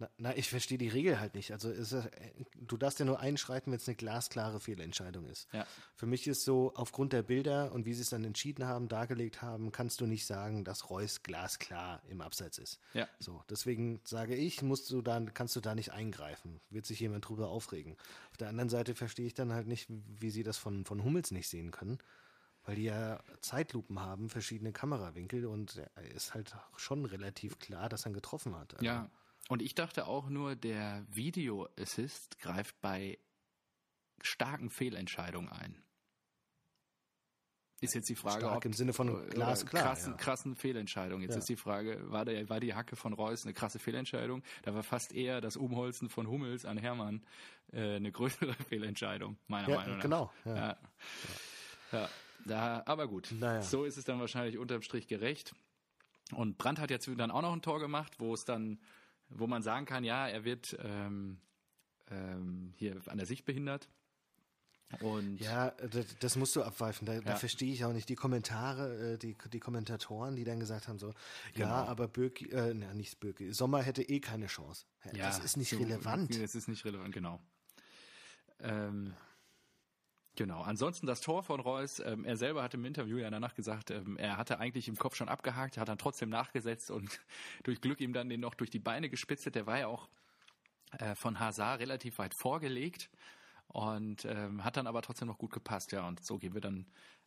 Na, 0.00 0.08
na, 0.16 0.36
ich 0.36 0.48
verstehe 0.48 0.78
die 0.78 0.88
Regel 0.88 1.18
halt 1.18 1.34
nicht. 1.34 1.50
Also 1.50 1.70
ist, 1.70 1.92
äh, 1.92 2.08
du 2.54 2.76
darfst 2.76 3.00
ja 3.00 3.04
nur 3.04 3.18
einschreiten, 3.18 3.72
wenn 3.72 3.78
es 3.78 3.88
eine 3.88 3.96
glasklare 3.96 4.60
Fehlentscheidung 4.60 5.26
ist. 5.26 5.48
Ja. 5.52 5.66
Für 5.96 6.06
mich 6.06 6.28
ist 6.28 6.44
so, 6.44 6.72
aufgrund 6.76 7.12
der 7.12 7.22
Bilder 7.24 7.72
und 7.72 7.84
wie 7.84 7.94
sie 7.94 8.02
es 8.02 8.10
dann 8.10 8.22
entschieden 8.22 8.64
haben, 8.64 8.88
dargelegt 8.88 9.42
haben, 9.42 9.72
kannst 9.72 10.00
du 10.00 10.06
nicht 10.06 10.24
sagen, 10.24 10.62
dass 10.62 10.88
Reus 10.88 11.24
glasklar 11.24 12.00
im 12.08 12.20
Abseits 12.20 12.58
ist. 12.58 12.78
Ja. 12.94 13.08
So, 13.18 13.42
deswegen 13.50 14.00
sage 14.04 14.36
ich, 14.36 14.62
musst 14.62 14.88
du 14.90 15.02
dann, 15.02 15.34
kannst 15.34 15.56
du 15.56 15.60
da 15.60 15.74
nicht 15.74 15.90
eingreifen. 15.92 16.60
Wird 16.70 16.86
sich 16.86 17.00
jemand 17.00 17.28
drüber 17.28 17.48
aufregen. 17.48 17.96
Auf 18.30 18.36
der 18.36 18.50
anderen 18.50 18.68
Seite 18.68 18.94
verstehe 18.94 19.26
ich 19.26 19.34
dann 19.34 19.52
halt 19.52 19.66
nicht, 19.66 19.88
wie 19.88 20.30
sie 20.30 20.44
das 20.44 20.58
von, 20.58 20.84
von 20.84 21.02
Hummels 21.02 21.32
nicht 21.32 21.48
sehen 21.48 21.72
können. 21.72 21.98
weil 22.68 22.76
die 22.76 22.84
ja 22.84 23.18
Zeitlupen 23.40 23.98
haben, 23.98 24.28
verschiedene 24.28 24.72
Kamerawinkel 24.72 25.46
und 25.46 25.82
ist 26.14 26.34
halt 26.34 26.54
schon 26.76 27.06
relativ 27.06 27.58
klar, 27.58 27.88
dass 27.88 28.04
er 28.04 28.12
getroffen 28.12 28.54
hat. 28.56 28.74
Also 28.74 28.84
ja, 28.84 29.10
und 29.48 29.62
ich 29.62 29.74
dachte 29.74 30.06
auch 30.06 30.28
nur, 30.28 30.56
der 30.56 31.04
Video 31.08 31.68
Assist 31.78 32.38
greift 32.38 32.80
bei 32.80 33.18
starken 34.22 34.70
Fehlentscheidungen 34.70 35.48
ein. 35.48 35.82
Ist 37.80 37.94
jetzt 37.94 38.08
die 38.08 38.16
Frage, 38.16 38.40
Stark 38.40 38.56
ob, 38.56 38.64
im 38.64 38.72
Sinne 38.72 38.92
von 38.92 39.28
glasklar, 39.28 39.84
krassen, 39.84 40.12
ja. 40.14 40.16
krassen 40.16 40.56
Fehlentscheidung. 40.56 41.22
Jetzt 41.22 41.34
ja. 41.34 41.38
ist 41.38 41.48
die 41.48 41.56
Frage, 41.56 42.10
war, 42.10 42.24
der, 42.24 42.48
war 42.48 42.58
die 42.58 42.74
Hacke 42.74 42.96
von 42.96 43.12
Reus 43.12 43.44
eine 43.44 43.54
krasse 43.54 43.78
Fehlentscheidung? 43.78 44.42
Da 44.62 44.74
war 44.74 44.82
fast 44.82 45.12
eher 45.12 45.40
das 45.40 45.56
Umholzen 45.56 46.08
von 46.08 46.26
Hummels 46.26 46.64
an 46.64 46.76
Hermann 46.76 47.24
äh, 47.72 47.96
eine 47.96 48.10
größere 48.10 48.52
Fehlentscheidung, 48.68 49.38
meiner 49.46 49.68
ja, 49.68 49.76
Meinung 49.76 49.96
nach. 49.96 50.02
Genau. 50.02 50.32
Ja. 50.44 50.76
Ja. 51.92 52.08
Da, 52.44 52.82
aber 52.86 53.06
gut, 53.06 53.32
naja. 53.38 53.62
so 53.62 53.84
ist 53.84 53.96
es 53.96 54.04
dann 54.04 54.18
wahrscheinlich 54.18 54.58
unterm 54.58 54.82
Strich 54.82 55.06
gerecht. 55.06 55.54
Und 56.32 56.58
Brandt 56.58 56.80
hat 56.80 56.90
jetzt 56.90 57.08
dann 57.16 57.30
auch 57.30 57.42
noch 57.42 57.52
ein 57.52 57.62
Tor 57.62 57.78
gemacht, 57.78 58.14
wo 58.18 58.34
es 58.34 58.44
dann, 58.44 58.80
wo 59.28 59.46
man 59.46 59.62
sagen 59.62 59.86
kann, 59.86 60.04
ja, 60.04 60.28
er 60.28 60.44
wird 60.44 60.76
ähm, 60.82 61.38
ähm, 62.10 62.72
hier 62.76 63.00
an 63.06 63.18
der 63.18 63.26
Sicht 63.26 63.44
behindert. 63.44 63.88
Und 65.00 65.38
ja, 65.38 65.70
das, 65.90 66.06
das 66.18 66.36
musst 66.36 66.56
du 66.56 66.62
abweifen. 66.62 67.04
Da, 67.04 67.14
ja. 67.14 67.20
da, 67.20 67.36
verstehe 67.36 67.72
ich 67.72 67.84
auch 67.84 67.92
nicht 67.92 68.08
die 68.08 68.14
Kommentare, 68.14 69.14
äh, 69.14 69.18
die, 69.18 69.36
die 69.52 69.60
Kommentatoren, 69.60 70.34
die 70.34 70.44
dann 70.44 70.58
gesagt 70.58 70.88
haben 70.88 70.98
so, 70.98 71.12
genau. 71.52 71.68
ja, 71.68 71.84
aber 71.84 72.08
Böki, 72.08 72.48
äh, 72.50 72.72
na, 72.72 72.94
nicht 72.94 73.20
Böki, 73.20 73.52
Sommer 73.52 73.82
hätte 73.82 74.02
eh 74.02 74.20
keine 74.20 74.46
Chance. 74.46 74.86
Ja, 75.12 75.26
das 75.26 75.40
ist 75.40 75.58
nicht 75.58 75.74
relevant. 75.74 76.40
Das 76.42 76.54
ist 76.54 76.68
nicht 76.68 76.86
relevant, 76.86 77.12
genau. 77.12 77.38
Ähm, 78.60 79.14
Genau. 80.38 80.62
Ansonsten 80.62 81.08
das 81.08 81.20
Tor 81.20 81.42
von 81.42 81.58
Reus. 81.58 81.98
Ähm, 81.98 82.24
er 82.24 82.36
selber 82.36 82.62
hat 82.62 82.72
im 82.72 82.84
Interview 82.84 83.16
ja 83.16 83.28
danach 83.28 83.56
gesagt, 83.56 83.90
ähm, 83.90 84.16
er 84.18 84.36
hatte 84.36 84.60
eigentlich 84.60 84.86
im 84.86 84.94
Kopf 84.94 85.16
schon 85.16 85.28
abgehakt, 85.28 85.76
hat 85.76 85.88
dann 85.88 85.98
trotzdem 85.98 86.28
nachgesetzt 86.28 86.92
und 86.92 87.18
durch 87.64 87.80
Glück 87.80 88.00
ihm 88.00 88.12
dann 88.12 88.28
den 88.28 88.38
noch 88.38 88.54
durch 88.54 88.70
die 88.70 88.78
Beine 88.78 89.10
gespitzt. 89.10 89.52
Der 89.52 89.66
war 89.66 89.80
ja 89.80 89.88
auch 89.88 90.08
äh, 90.96 91.16
von 91.16 91.40
Hazard 91.40 91.80
relativ 91.80 92.18
weit 92.20 92.34
vorgelegt 92.34 93.10
und 93.66 94.26
ähm, 94.26 94.62
hat 94.62 94.76
dann 94.76 94.86
aber 94.86 95.02
trotzdem 95.02 95.26
noch 95.26 95.38
gut 95.38 95.52
gepasst, 95.52 95.90
ja. 95.90 96.06
Und 96.06 96.24
so 96.24 96.38
gehen 96.38 96.54
wir 96.54 96.60
dann 96.60 96.86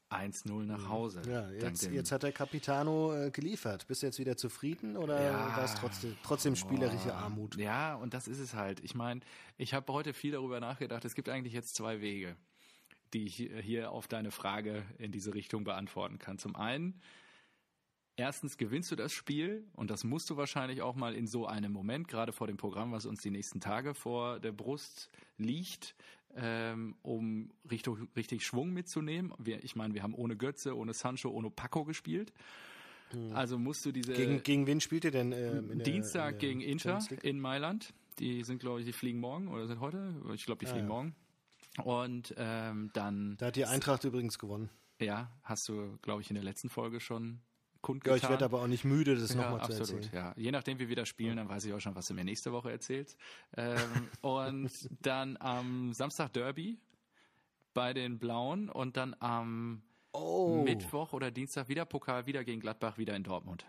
1-0 0.09 0.63
nach 0.63 0.87
Hause. 0.87 1.21
Ja, 1.27 1.49
jetzt, 1.49 1.83
jetzt 1.91 2.13
hat 2.13 2.23
der 2.23 2.31
Capitano 2.31 3.13
äh, 3.13 3.29
geliefert. 3.29 3.87
Bist 3.87 4.03
du 4.03 4.07
jetzt 4.07 4.19
wieder 4.19 4.37
zufrieden 4.37 4.95
oder 4.95 5.21
ja, 5.21 5.33
war 5.33 5.65
es 5.65 5.75
trotzdem, 5.75 6.15
trotzdem 6.23 6.55
spielerische 6.55 7.09
oh, 7.09 7.15
Armut? 7.15 7.57
Ja, 7.57 7.95
und 7.95 8.13
das 8.13 8.29
ist 8.29 8.39
es 8.39 8.53
halt. 8.53 8.79
Ich 8.81 8.95
meine, 8.95 9.19
ich 9.57 9.73
habe 9.73 9.91
heute 9.91 10.13
viel 10.13 10.31
darüber 10.31 10.61
nachgedacht. 10.61 11.03
Es 11.03 11.13
gibt 11.13 11.27
eigentlich 11.27 11.53
jetzt 11.53 11.75
zwei 11.75 11.99
Wege, 11.99 12.37
die 13.13 13.25
ich 13.25 13.35
hier 13.35 13.91
auf 13.91 14.07
deine 14.07 14.31
Frage 14.31 14.83
in 14.97 15.11
diese 15.11 15.33
Richtung 15.33 15.63
beantworten 15.63 16.17
kann. 16.17 16.37
Zum 16.37 16.55
einen 16.55 17.01
erstens 18.15 18.57
gewinnst 18.57 18.91
du 18.91 18.95
das 18.95 19.11
Spiel 19.11 19.65
und 19.73 19.89
das 19.89 20.03
musst 20.03 20.29
du 20.29 20.37
wahrscheinlich 20.37 20.81
auch 20.81 20.95
mal 20.95 21.15
in 21.15 21.27
so 21.27 21.47
einem 21.47 21.71
Moment, 21.71 22.07
gerade 22.07 22.31
vor 22.31 22.47
dem 22.47 22.57
Programm, 22.57 22.91
was 22.91 23.05
uns 23.05 23.21
die 23.21 23.31
nächsten 23.31 23.59
Tage 23.59 23.93
vor 23.93 24.39
der 24.39 24.51
Brust 24.51 25.09
liegt, 25.37 25.95
ähm, 26.35 26.95
um 27.01 27.51
richtig, 27.69 27.93
richtig 28.15 28.45
Schwung 28.45 28.71
mitzunehmen. 28.71 29.33
Wir, 29.37 29.63
ich 29.63 29.75
meine, 29.75 29.93
wir 29.93 30.03
haben 30.03 30.13
ohne 30.13 30.37
Götze, 30.37 30.77
ohne 30.77 30.93
Sancho, 30.93 31.29
ohne 31.29 31.49
Paco 31.49 31.83
gespielt. 31.83 32.31
Hm. 33.09 33.35
Also 33.35 33.57
musst 33.57 33.85
du 33.85 33.91
diese. 33.91 34.13
Gegen, 34.13 34.41
gegen 34.43 34.67
wen 34.67 34.79
spielt 34.79 35.03
ihr 35.03 35.11
denn? 35.11 35.31
Äh, 35.31 35.83
Dienstag 35.83 36.39
der, 36.39 36.49
gegen 36.49 36.61
Inter 36.61 36.99
in 37.23 37.39
Mailand. 37.39 37.93
Die 38.19 38.43
sind, 38.43 38.59
glaube 38.59 38.81
ich, 38.81 38.85
die 38.85 38.93
fliegen 38.93 39.19
morgen 39.19 39.47
oder 39.47 39.67
sind 39.67 39.79
heute? 39.79 40.15
Ich 40.33 40.45
glaube, 40.45 40.59
die 40.59 40.67
ah, 40.67 40.73
fliegen 40.73 40.87
ja. 40.87 40.93
morgen. 40.93 41.15
Und 41.83 42.33
ähm, 42.37 42.89
dann. 42.93 43.37
Da 43.37 43.47
hat 43.47 43.55
die 43.55 43.65
Eintracht 43.65 44.03
übrigens 44.03 44.39
gewonnen. 44.39 44.69
Ja, 44.99 45.31
hast 45.43 45.67
du, 45.69 45.97
glaube 46.01 46.21
ich, 46.21 46.29
in 46.29 46.35
der 46.35 46.43
letzten 46.43 46.69
Folge 46.69 46.99
schon 46.99 47.39
kundgetan. 47.81 48.17
Ja, 48.17 48.23
ich 48.23 48.29
werde 48.29 48.45
aber 48.45 48.61
auch 48.61 48.67
nicht 48.67 48.85
müde, 48.85 49.15
das 49.15 49.33
ja, 49.33 49.41
nochmal 49.41 49.59
zu 49.61 49.73
absolut, 49.73 50.03
erzählen. 50.03 50.13
Ja, 50.13 50.33
je 50.35 50.51
nachdem, 50.51 50.79
wie 50.79 50.89
wir 50.89 50.95
da 50.95 51.05
spielen, 51.05 51.37
dann 51.37 51.49
weiß 51.49 51.65
ich 51.65 51.73
auch 51.73 51.79
schon, 51.79 51.95
was 51.95 52.07
du 52.07 52.13
mir 52.13 52.23
nächste 52.23 52.51
Woche 52.51 52.71
erzählst. 52.71 53.17
Ähm, 53.57 53.79
und 54.21 54.71
dann 55.01 55.37
am 55.37 55.93
Samstag 55.93 56.33
Derby 56.33 56.77
bei 57.73 57.93
den 57.93 58.19
Blauen 58.19 58.69
und 58.69 58.97
dann 58.97 59.15
am 59.19 59.81
oh. 60.11 60.61
Mittwoch 60.63 61.13
oder 61.13 61.31
Dienstag 61.31 61.69
wieder 61.69 61.85
Pokal, 61.85 62.25
wieder 62.25 62.43
gegen 62.43 62.61
Gladbach, 62.61 62.97
wieder 62.97 63.15
in 63.15 63.23
Dortmund. 63.23 63.65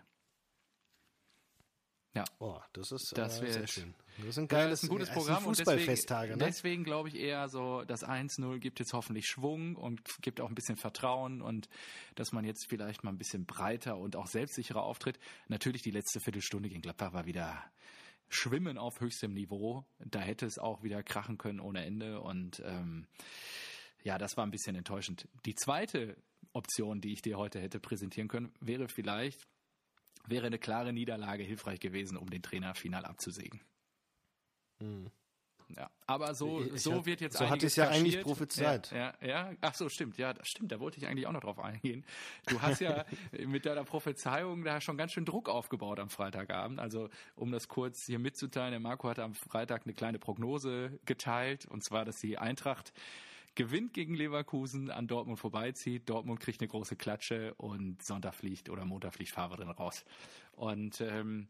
Ja. 2.13 2.25
Oh, 2.37 2.59
das 2.73 2.91
ist 2.91 3.17
das 3.17 3.41
äh, 3.41 3.51
sehr 3.51 3.67
schön. 3.67 3.95
Das 4.19 4.27
ist 4.27 4.37
ein 4.37 4.47
geiles, 4.47 4.81
das 4.81 4.83
ist 4.83 4.89
ein 4.89 4.93
gutes 4.93 5.09
Programm 5.09 5.47
und 5.47 5.57
deswegen, 5.57 6.37
ne? 6.37 6.37
deswegen 6.37 6.83
glaube 6.83 7.09
ich 7.09 7.15
eher 7.15 7.49
so, 7.49 7.83
das 7.83 8.05
1-0 8.05 8.59
gibt 8.59 8.79
jetzt 8.79 8.93
hoffentlich 8.93 9.25
Schwung 9.25 9.75
und 9.75 10.01
gibt 10.21 10.39
auch 10.39 10.49
ein 10.49 10.53
bisschen 10.53 10.75
Vertrauen 10.75 11.41
und 11.41 11.69
dass 12.13 12.31
man 12.31 12.45
jetzt 12.45 12.67
vielleicht 12.69 13.03
mal 13.03 13.09
ein 13.09 13.17
bisschen 13.17 13.45
breiter 13.45 13.97
und 13.97 14.15
auch 14.15 14.27
selbstsicherer 14.27 14.83
auftritt. 14.83 15.19
Natürlich 15.47 15.81
die 15.81 15.89
letzte 15.89 16.19
Viertelstunde 16.19 16.69
gegen 16.69 16.81
Gladbach 16.81 17.13
war 17.13 17.25
wieder 17.25 17.63
Schwimmen 18.29 18.77
auf 18.77 18.99
höchstem 18.99 19.33
Niveau. 19.33 19.83
Da 19.97 20.19
hätte 20.19 20.45
es 20.45 20.59
auch 20.59 20.83
wieder 20.83 21.01
krachen 21.01 21.39
können 21.39 21.59
ohne 21.59 21.83
Ende 21.83 22.21
und 22.21 22.61
ähm, 22.63 23.07
ja, 24.03 24.19
das 24.19 24.37
war 24.37 24.45
ein 24.45 24.51
bisschen 24.51 24.75
enttäuschend. 24.75 25.27
Die 25.45 25.55
zweite 25.55 26.15
Option, 26.51 27.01
die 27.01 27.13
ich 27.13 27.23
dir 27.23 27.37
heute 27.37 27.59
hätte 27.59 27.79
präsentieren 27.79 28.27
können, 28.27 28.53
wäre 28.59 28.87
vielleicht 28.87 29.47
wäre 30.27 30.47
eine 30.47 30.59
klare 30.59 30.93
Niederlage 30.93 31.43
hilfreich 31.43 31.79
gewesen, 31.79 32.17
um 32.17 32.29
den 32.29 32.41
Trainer 32.41 32.75
final 32.75 33.05
abzusägen. 33.05 33.61
Hm. 34.79 35.11
Ja, 35.75 35.89
aber 36.05 36.35
so, 36.35 36.63
so 36.75 36.95
hab, 36.95 37.05
wird 37.05 37.21
jetzt 37.21 37.37
So 37.37 37.49
hatte 37.49 37.65
ich 37.65 37.75
ja 37.75 37.87
eigentlich 37.87 38.21
prophezeit. 38.21 38.91
Ja, 38.91 39.13
ja, 39.21 39.27
ja, 39.27 39.51
ach 39.61 39.73
so, 39.73 39.89
stimmt, 39.89 40.17
ja, 40.17 40.33
das 40.33 40.47
stimmt, 40.47 40.71
da 40.71 40.79
wollte 40.79 40.97
ich 40.97 41.07
eigentlich 41.07 41.25
auch 41.25 41.31
noch 41.31 41.41
drauf 41.41 41.59
eingehen. 41.59 42.05
Du 42.47 42.61
hast 42.61 42.79
ja 42.79 43.05
mit 43.45 43.65
deiner 43.65 43.83
Prophezeiung 43.83 44.63
da 44.63 44.81
schon 44.81 44.97
ganz 44.97 45.13
schön 45.13 45.25
Druck 45.25 45.49
aufgebaut 45.49 45.99
am 45.99 46.09
Freitagabend. 46.09 46.79
Also, 46.79 47.09
um 47.35 47.51
das 47.51 47.67
kurz 47.67 48.05
hier 48.05 48.19
mitzuteilen, 48.19 48.71
der 48.71 48.79
Marco 48.79 49.09
hatte 49.09 49.23
am 49.23 49.33
Freitag 49.33 49.83
eine 49.85 49.93
kleine 49.93 50.19
Prognose 50.19 50.99
geteilt, 51.05 51.65
und 51.65 51.83
zwar, 51.83 52.05
dass 52.05 52.19
die 52.19 52.37
Eintracht 52.37 52.93
gewinnt 53.55 53.93
gegen 53.93 54.15
Leverkusen, 54.15 54.89
an 54.89 55.07
Dortmund 55.07 55.39
vorbeizieht, 55.39 56.09
Dortmund 56.09 56.39
kriegt 56.39 56.61
eine 56.61 56.67
große 56.67 56.95
Klatsche 56.95 57.53
und 57.55 58.01
Sonntag 58.03 58.35
fliegt 58.35 58.69
oder 58.69 58.85
Montag 58.85 59.13
fliegt 59.13 59.31
Favre 59.31 59.63
raus. 59.65 60.05
Und 60.51 61.01
ähm, 61.01 61.47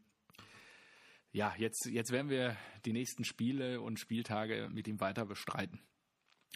ja, 1.32 1.54
jetzt, 1.58 1.86
jetzt 1.86 2.12
werden 2.12 2.30
wir 2.30 2.56
die 2.84 2.92
nächsten 2.92 3.24
Spiele 3.24 3.80
und 3.80 3.98
Spieltage 3.98 4.68
mit 4.72 4.86
ihm 4.86 5.00
weiter 5.00 5.26
bestreiten. 5.26 5.80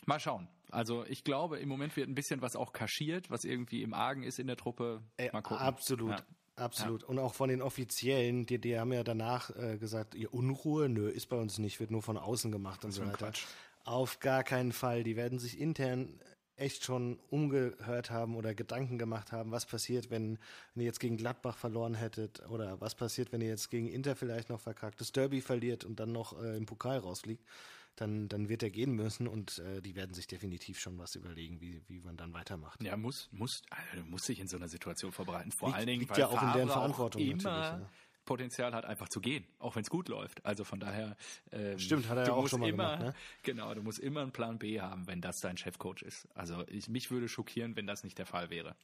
Mal 0.07 0.21
schauen. 0.21 0.49
Also 0.71 1.05
ich 1.07 1.25
glaube, 1.25 1.59
im 1.59 1.69
Moment 1.69 1.97
wird 1.97 2.09
ein 2.09 2.15
bisschen 2.15 2.43
was 2.43 2.55
auch 2.55 2.73
kaschiert, 2.73 3.31
was 3.31 3.45
irgendwie 3.45 3.83
im 3.83 3.95
Argen 3.95 4.23
ist 4.23 4.39
in 4.39 4.47
der 4.47 4.57
Truppe. 4.57 5.03
Mal 5.33 5.43
gucken. 5.43 5.59
Absolut. 5.59 6.11
Ja. 6.11 6.27
Absolut. 6.59 7.03
Ja. 7.03 7.09
Und 7.09 7.19
auch 7.19 7.35
von 7.35 7.49
den 7.49 7.63
Offiziellen, 7.63 8.45
die, 8.45 8.61
die 8.61 8.79
haben 8.79 8.93
ja 8.93 9.05
danach 9.05 9.51
äh, 9.57 9.79
gesagt, 9.79 10.15
ihr 10.15 10.35
Unruhe, 10.35 10.89
nö, 10.89 11.09
ist 11.09 11.27
bei 11.27 11.37
uns 11.37 11.59
nicht, 11.59 11.79
wird 11.79 11.91
nur 11.91 12.03
von 12.03 12.17
außen 12.17 12.51
gemacht 12.51 12.85
und 12.85 12.91
so 12.91 13.03
weiter. 13.03 13.17
Quatsch. 13.17 13.45
Auf 13.89 14.21
gar 14.21 14.45
keinen 14.45 14.73
Fall. 14.73 15.03
Die 15.03 15.17
werden 15.17 15.39
sich 15.39 15.59
intern 15.59 16.21
echt 16.57 16.85
schon 16.85 17.19
umgehört 17.31 18.11
haben 18.11 18.37
oder 18.37 18.55
Gedanken 18.55 18.99
gemacht 18.99 19.33
haben, 19.33 19.51
was 19.51 19.65
passiert, 19.65 20.11
wenn, 20.11 20.39
wenn 20.75 20.83
ihr 20.83 20.87
jetzt 20.87 21.01
gegen 21.01 21.17
Gladbach 21.17 21.57
verloren 21.57 21.95
hättet 21.95 22.47
oder 22.51 22.83
was 22.83 22.95
passiert, 22.95 23.33
wenn 23.33 23.41
ihr 23.41 23.49
jetzt 23.49 23.71
gegen 23.71 23.89
Inter 23.89 24.15
vielleicht 24.15 24.51
noch 24.51 24.61
verkackt, 24.61 25.01
das 25.01 25.13
Derby 25.13 25.41
verliert 25.41 25.85
und 25.85 26.01
dann 26.01 26.13
noch 26.13 26.39
äh, 26.39 26.55
im 26.59 26.67
Pokal 26.67 26.99
rausfliegt, 26.99 27.43
dann, 27.97 28.29
dann 28.29 28.51
wird 28.51 28.63
er 28.63 28.71
gehen 28.71 28.93
müssen 28.93 29.27
und 29.27 29.59
äh, 29.61 29.81
die 29.81 29.97
werden 29.97 30.13
sich 30.13 30.27
definitiv 30.27 30.79
schon 30.79 30.99
was 30.99 31.15
überlegen, 31.15 31.61
wie, 31.63 31.81
wie 31.89 32.01
man 32.01 32.19
dann 32.19 32.35
weitermacht. 32.35 32.83
Ja, 32.83 32.95
muss, 32.97 33.31
muss, 33.33 33.63
also 33.71 34.05
muss 34.05 34.27
sich 34.27 34.39
in 34.39 34.49
so 34.49 34.59
einer 34.59 34.69
Situation 34.69 35.13
vorbereiten. 35.13 35.51
Vor 35.51 35.69
liegt, 35.69 35.79
allen 35.79 35.87
Dingen, 35.87 36.01
liegt 36.01 36.11
weil 36.13 36.19
ja 36.19 36.27
auch 36.27 36.43
in 36.43 36.53
deren 36.53 36.69
Verantwortung 36.69 37.23
immer 37.23 37.37
natürlich. 37.37 37.81
Ja. 37.81 37.91
Potenzial 38.29 38.75
hat, 38.75 38.85
einfach 38.85 39.09
zu 39.09 39.21
gehen, 39.21 39.47
auch 39.59 39.75
wenn 39.75 39.83
es 39.83 39.89
gut 39.89 40.09
läuft. 40.09 40.45
Also 40.45 40.63
von 40.63 40.79
daher. 40.79 41.17
Ähm, 41.51 41.79
Stimmt, 41.79 42.11
hat 42.11 42.19
er 42.19 42.27
ja 42.27 42.33
auch 42.35 42.47
schon 42.47 42.61
mal 42.61 42.69
immer, 42.69 42.97
gemacht. 42.99 43.15
Ne? 43.15 43.15
Genau, 43.43 43.75
du 43.75 43.83
musst 43.83 43.99
immer 43.99 44.21
einen 44.21 44.33
Plan 44.33 44.59
B 44.59 44.83
haben, 44.83 45.07
wenn 45.07 45.23
das 45.23 45.41
dein 45.41 45.57
Chefcoach 45.57 46.03
ist. 46.03 46.29
Also 46.35 46.63
ich, 46.69 46.89
mich 46.89 47.11
würde 47.11 47.27
schockieren, 47.27 47.75
wenn 47.75 47.87
das 47.87 48.05
nicht 48.05 48.19
der 48.19 48.27
Fall 48.27 48.51
wäre. 48.51 48.77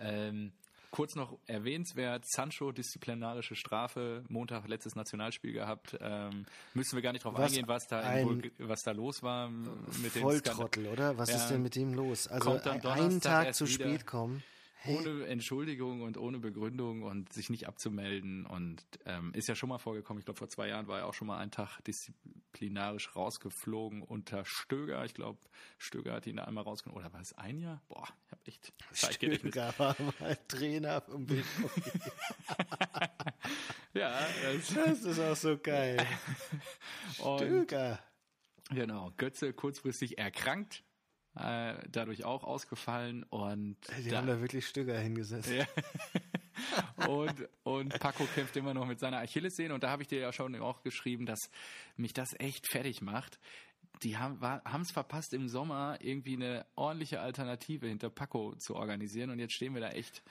Ähm, 0.00 0.52
kurz 0.90 1.14
noch 1.14 1.38
erwähnenswert, 1.46 2.24
Sancho 2.26 2.72
disziplinarische 2.72 3.54
Strafe, 3.54 4.24
Montag 4.28 4.66
letztes 4.66 4.96
Nationalspiel 4.96 5.52
gehabt. 5.52 5.96
Ähm, 6.00 6.44
müssen 6.74 6.96
wir 6.96 7.02
gar 7.02 7.12
nicht 7.12 7.24
drauf 7.24 7.34
was 7.34 7.52
eingehen, 7.52 7.68
was 7.68 7.86
da, 7.86 8.18
in, 8.18 8.50
was 8.58 8.82
da 8.82 8.90
los 8.90 9.22
war 9.22 9.48
mit 9.48 10.12
dem 10.16 10.22
Volltrottel, 10.22 10.88
oder? 10.88 11.16
Was 11.18 11.30
ja, 11.30 11.36
ist 11.36 11.48
denn 11.50 11.62
mit 11.62 11.76
ihm 11.76 11.94
los? 11.94 12.26
Also 12.26 12.60
einen 12.60 13.20
Tag 13.20 13.54
zu 13.54 13.66
spät 13.68 13.86
wieder. 13.86 14.04
kommen 14.04 14.42
ohne 14.88 15.26
Entschuldigung 15.26 16.02
und 16.02 16.18
ohne 16.18 16.38
Begründung 16.38 17.02
und 17.02 17.32
sich 17.32 17.50
nicht 17.50 17.66
abzumelden 17.66 18.46
und 18.46 18.84
ähm, 19.04 19.32
ist 19.34 19.48
ja 19.48 19.54
schon 19.54 19.68
mal 19.68 19.78
vorgekommen. 19.78 20.20
Ich 20.20 20.24
glaube, 20.24 20.38
vor 20.38 20.48
zwei 20.48 20.68
Jahren 20.68 20.86
war 20.86 21.00
er 21.00 21.06
auch 21.06 21.14
schon 21.14 21.28
mal 21.28 21.38
einen 21.38 21.50
Tag 21.50 21.80
disziplinarisch 21.84 23.14
rausgeflogen 23.14 24.02
unter 24.02 24.44
Stöger. 24.44 25.04
Ich 25.04 25.14
glaube, 25.14 25.38
Stöger 25.78 26.14
hat 26.14 26.26
ihn 26.26 26.38
einmal 26.38 26.64
rausgenommen. 26.64 27.02
Oder 27.02 27.12
war 27.12 27.20
es 27.20 27.32
ein 27.34 27.58
Jahr? 27.58 27.82
Boah, 27.88 28.08
ich 28.24 28.32
habe 28.32 28.42
echt 28.46 28.72
Stöger 28.92 29.74
war 29.78 29.96
mal 30.20 30.36
Trainer 30.48 31.00
vom 31.00 31.26
BVB. 31.26 32.00
ja, 33.94 34.18
das, 34.42 34.74
das, 34.74 35.02
ist 35.02 35.20
auch 35.20 35.36
so 35.36 35.58
geil. 35.58 36.04
Stöger. 37.12 38.00
Genau, 38.70 39.12
Götze 39.16 39.52
kurzfristig 39.52 40.18
erkrankt 40.18 40.82
äh, 41.38 41.74
dadurch 41.90 42.24
auch 42.24 42.44
ausgefallen 42.44 43.22
und 43.24 43.76
Die 44.04 44.10
da, 44.10 44.18
haben 44.18 44.26
da 44.26 44.40
wirklich 44.40 44.66
Stücker 44.66 44.98
hingesetzt. 44.98 45.50
ja. 45.50 45.66
und, 47.08 47.48
und 47.64 47.98
Paco 48.00 48.24
kämpft 48.34 48.56
immer 48.56 48.74
noch 48.74 48.86
mit 48.86 48.98
seiner 49.00 49.18
Achillessehne 49.18 49.74
und 49.74 49.82
da 49.82 49.90
habe 49.90 50.02
ich 50.02 50.08
dir 50.08 50.20
ja 50.20 50.32
schon 50.32 50.54
auch 50.60 50.82
geschrieben, 50.82 51.26
dass 51.26 51.50
mich 51.96 52.12
das 52.12 52.30
echt 52.38 52.68
fertig 52.70 53.02
macht. 53.02 53.38
Die 54.02 54.18
haben 54.18 54.40
es 54.82 54.90
verpasst, 54.90 55.32
im 55.32 55.48
Sommer 55.48 55.98
irgendwie 56.00 56.34
eine 56.34 56.66
ordentliche 56.74 57.20
Alternative 57.20 57.86
hinter 57.86 58.10
Paco 58.10 58.54
zu 58.56 58.76
organisieren 58.76 59.30
und 59.30 59.38
jetzt 59.38 59.54
stehen 59.54 59.74
wir 59.74 59.80
da 59.80 59.90
echt 59.90 60.22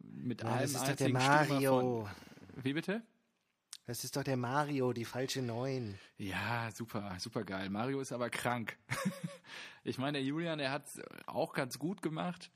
mit 0.00 0.42
Ja, 0.42 0.48
allem 0.48 0.60
das 0.62 0.70
ist 0.72 0.80
doch 0.88 0.96
der 0.96 1.06
einzigen 1.06 1.20
Stürmer 1.20 1.46
Mario. 1.48 2.06
Von, 2.06 2.64
wie 2.64 2.72
bitte? 2.72 3.02
Das 3.86 4.02
ist 4.02 4.16
doch 4.16 4.24
der 4.24 4.36
Mario, 4.38 4.92
die 4.94 5.04
falsche 5.04 5.42
Neun. 5.42 5.98
Ja, 6.16 6.70
super, 6.74 7.16
super 7.18 7.44
geil. 7.44 7.68
Mario 7.68 8.00
ist 8.00 8.12
aber 8.12 8.30
krank. 8.30 8.78
ich 9.84 9.98
meine, 9.98 10.18
der 10.18 10.22
Julian, 10.26 10.58
der 10.58 10.70
hat 10.70 10.84
auch 11.26 11.52
ganz 11.52 11.78
gut 11.78 12.00
gemacht. 12.00 12.50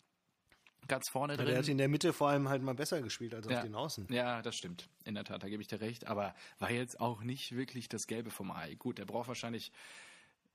Ganz 0.87 1.11
vorne 1.11 1.35
Ja, 1.35 1.37
drin. 1.37 1.47
der 1.49 1.59
hat 1.59 1.69
in 1.69 1.77
der 1.77 1.89
Mitte 1.89 2.15
vor 2.15 2.31
allem 2.31 2.49
halt 2.49 2.63
mal 2.63 2.75
besser 2.75 3.03
gespielt 3.03 3.35
als 3.35 3.47
Ja. 3.47 3.59
auf 3.59 3.63
den 3.65 3.75
Außen. 3.75 4.07
Ja, 4.11 4.41
das 4.41 4.57
stimmt. 4.57 4.89
In 5.05 5.15
der 5.15 5.25
Tat, 5.25 5.43
da 5.43 5.49
gebe 5.51 5.61
ich 5.61 5.69
dir 5.69 5.83
recht. 5.83 6.07
Aber 6.07 6.35
war 6.61 6.71
jetzt 6.71 6.99
auch 6.99 7.23
nicht 7.23 7.55
wirklich 7.55 7.91
das 7.91 8.07
Gelbe 8.07 8.31
vom 8.31 8.51
Ei. 8.51 8.75
Gut, 8.77 8.97
der 8.97 9.05
braucht 9.05 9.29
wahrscheinlich 9.29 9.71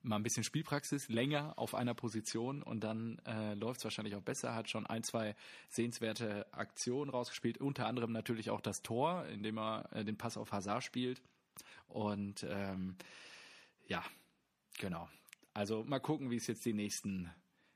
mal 0.04 0.18
ein 0.18 0.24
bisschen 0.24 0.44
Spielpraxis, 0.44 1.08
länger 1.08 1.58
auf 1.58 1.76
einer 1.76 1.94
Position 1.94 2.62
und 2.62 2.84
dann 2.84 3.20
äh, 3.26 3.54
läuft 3.54 3.80
es 3.80 3.84
wahrscheinlich 3.86 4.16
auch 4.16 4.22
besser. 4.22 4.54
Hat 4.54 4.70
schon 4.70 4.86
ein, 4.86 5.04
zwei 5.04 5.36
sehenswerte 5.70 6.46
Aktionen 6.54 7.10
rausgespielt. 7.10 7.60
Unter 7.60 7.88
anderem 7.88 8.12
natürlich 8.12 8.50
auch 8.50 8.62
das 8.62 8.82
Tor, 8.82 9.26
indem 9.28 9.58
er 9.58 9.90
äh, 9.94 10.04
den 10.04 10.18
Pass 10.18 10.38
auf 10.38 10.52
Hazard 10.52 10.84
spielt. 10.84 11.22
Und 11.88 12.46
ähm, 12.50 12.96
ja, 13.88 14.04
genau. 14.80 15.10
Also 15.54 15.84
mal 15.84 16.00
gucken, 16.00 16.32
wie 16.32 16.38
es 16.38 16.48
jetzt 16.48 16.66
die 16.66 16.74
nächsten, 16.74 17.32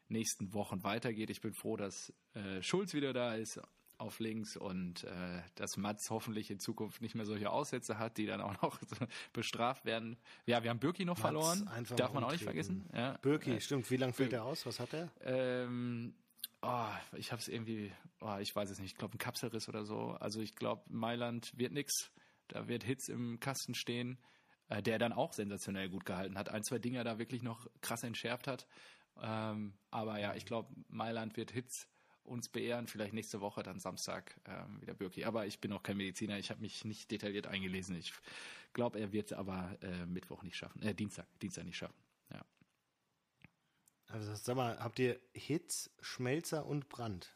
nächsten 0.08 0.54
Wochen 0.54 0.84
weitergeht. 0.84 1.30
Ich 1.30 1.42
bin 1.42 1.54
froh, 1.54 1.78
dass 1.78 2.14
äh, 2.34 2.62
Schulz 2.62 2.94
wieder 2.94 3.14
da 3.14 3.36
ist 3.36 3.62
auf 3.98 4.20
links 4.20 4.56
und 4.56 5.04
äh, 5.04 5.42
dass 5.56 5.78
Mats 5.78 6.10
hoffentlich 6.10 6.52
in 6.52 6.60
Zukunft 6.60 7.02
nicht 7.02 7.16
mehr 7.16 7.26
solche 7.26 7.50
Aussätze 7.50 7.98
hat, 7.98 8.18
die 8.18 8.26
dann 8.26 8.42
auch 8.42 8.62
noch 8.62 8.80
bestraft 9.34 9.86
werden. 9.86 10.18
Ja, 10.46 10.64
wir 10.64 10.70
haben 10.70 10.80
Birki 10.80 11.06
noch 11.06 11.18
Mats 11.18 11.22
verloren, 11.22 11.68
einfach 11.68 11.96
darf 11.96 12.14
man 12.14 12.24
auch 12.24 12.32
nicht 12.32 12.44
vergessen. 12.44 12.88
Ja, 12.94 13.18
Birki, 13.22 13.52
äh, 13.52 13.62
stimmt. 13.62 13.90
Wie 13.90 13.98
lange 13.98 14.14
fällt 14.14 14.34
er 14.34 14.44
aus? 14.44 14.66
Was 14.66 14.80
hat 14.80 14.94
er? 14.94 15.10
ähm, 15.22 16.14
oh, 16.62 16.90
ich 17.16 17.32
habe 17.32 17.42
es 17.42 17.48
irgendwie, 17.48 17.92
oh, 18.22 18.38
ich 18.40 18.56
weiß 18.56 18.70
es 18.70 18.80
nicht, 18.80 18.92
ich 18.92 18.98
glaube 18.98 19.16
ein 19.16 19.20
Kapselriss 19.20 19.68
oder 19.70 19.86
so. 19.86 20.12
Also 20.20 20.42
ich 20.42 20.56
glaube, 20.56 20.84
Mailand 20.90 21.52
wird 21.58 21.74
nix. 21.74 22.12
Da 22.48 22.68
wird 22.68 22.84
Hitz 22.84 23.10
im 23.10 23.40
Kasten 23.40 23.76
stehen, 23.76 24.18
äh, 24.70 24.82
der 24.82 25.00
dann 25.00 25.14
auch 25.14 25.34
sensationell 25.34 25.90
gut 25.90 26.06
gehalten 26.06 26.38
hat. 26.38 26.50
Ein, 26.50 26.64
zwei 26.64 26.80
Dinger 26.80 27.04
da 27.04 27.20
wirklich 27.20 27.44
noch 27.44 27.68
krass 27.82 28.04
entschärft 28.04 28.48
hat. 28.48 28.68
Ähm, 29.22 29.74
aber 29.90 30.20
ja, 30.20 30.36
ich 30.36 30.46
glaube, 30.46 30.74
Mailand 30.88 31.36
wird 31.36 31.52
Hitz 31.52 31.88
uns 32.28 32.50
beehren, 32.50 32.88
vielleicht 32.88 33.14
nächste 33.14 33.42
Woche, 33.42 33.64
dann 33.64 33.80
Samstag 33.80 34.40
ähm, 34.46 34.82
wieder 34.82 34.94
Birki. 34.94 35.26
Aber 35.26 35.46
ich 35.46 35.60
bin 35.60 35.72
auch 35.72 35.84
kein 35.84 35.98
Mediziner, 35.98 36.38
ich 36.38 36.50
habe 36.50 36.62
mich 36.62 36.86
nicht 36.86 37.10
detailliert 37.12 37.48
eingelesen. 37.48 37.96
Ich 37.96 38.14
glaube, 38.74 39.00
er 39.00 39.12
wird 39.12 39.34
aber 39.34 39.78
äh, 39.82 40.06
Mittwoch 40.06 40.44
nicht 40.44 40.56
schaffen, 40.56 40.82
äh, 40.84 40.94
Dienstag, 40.94 41.26
Dienstag 41.42 41.66
nicht 41.66 41.78
schaffen. 41.78 41.96
Ja. 42.32 42.46
Also 44.08 44.36
sag 44.36 44.56
mal, 44.56 44.78
habt 44.80 45.00
ihr 45.00 45.20
Hitz, 45.34 45.90
Schmelzer 46.02 46.66
und 46.66 46.90
Brand? 46.90 47.36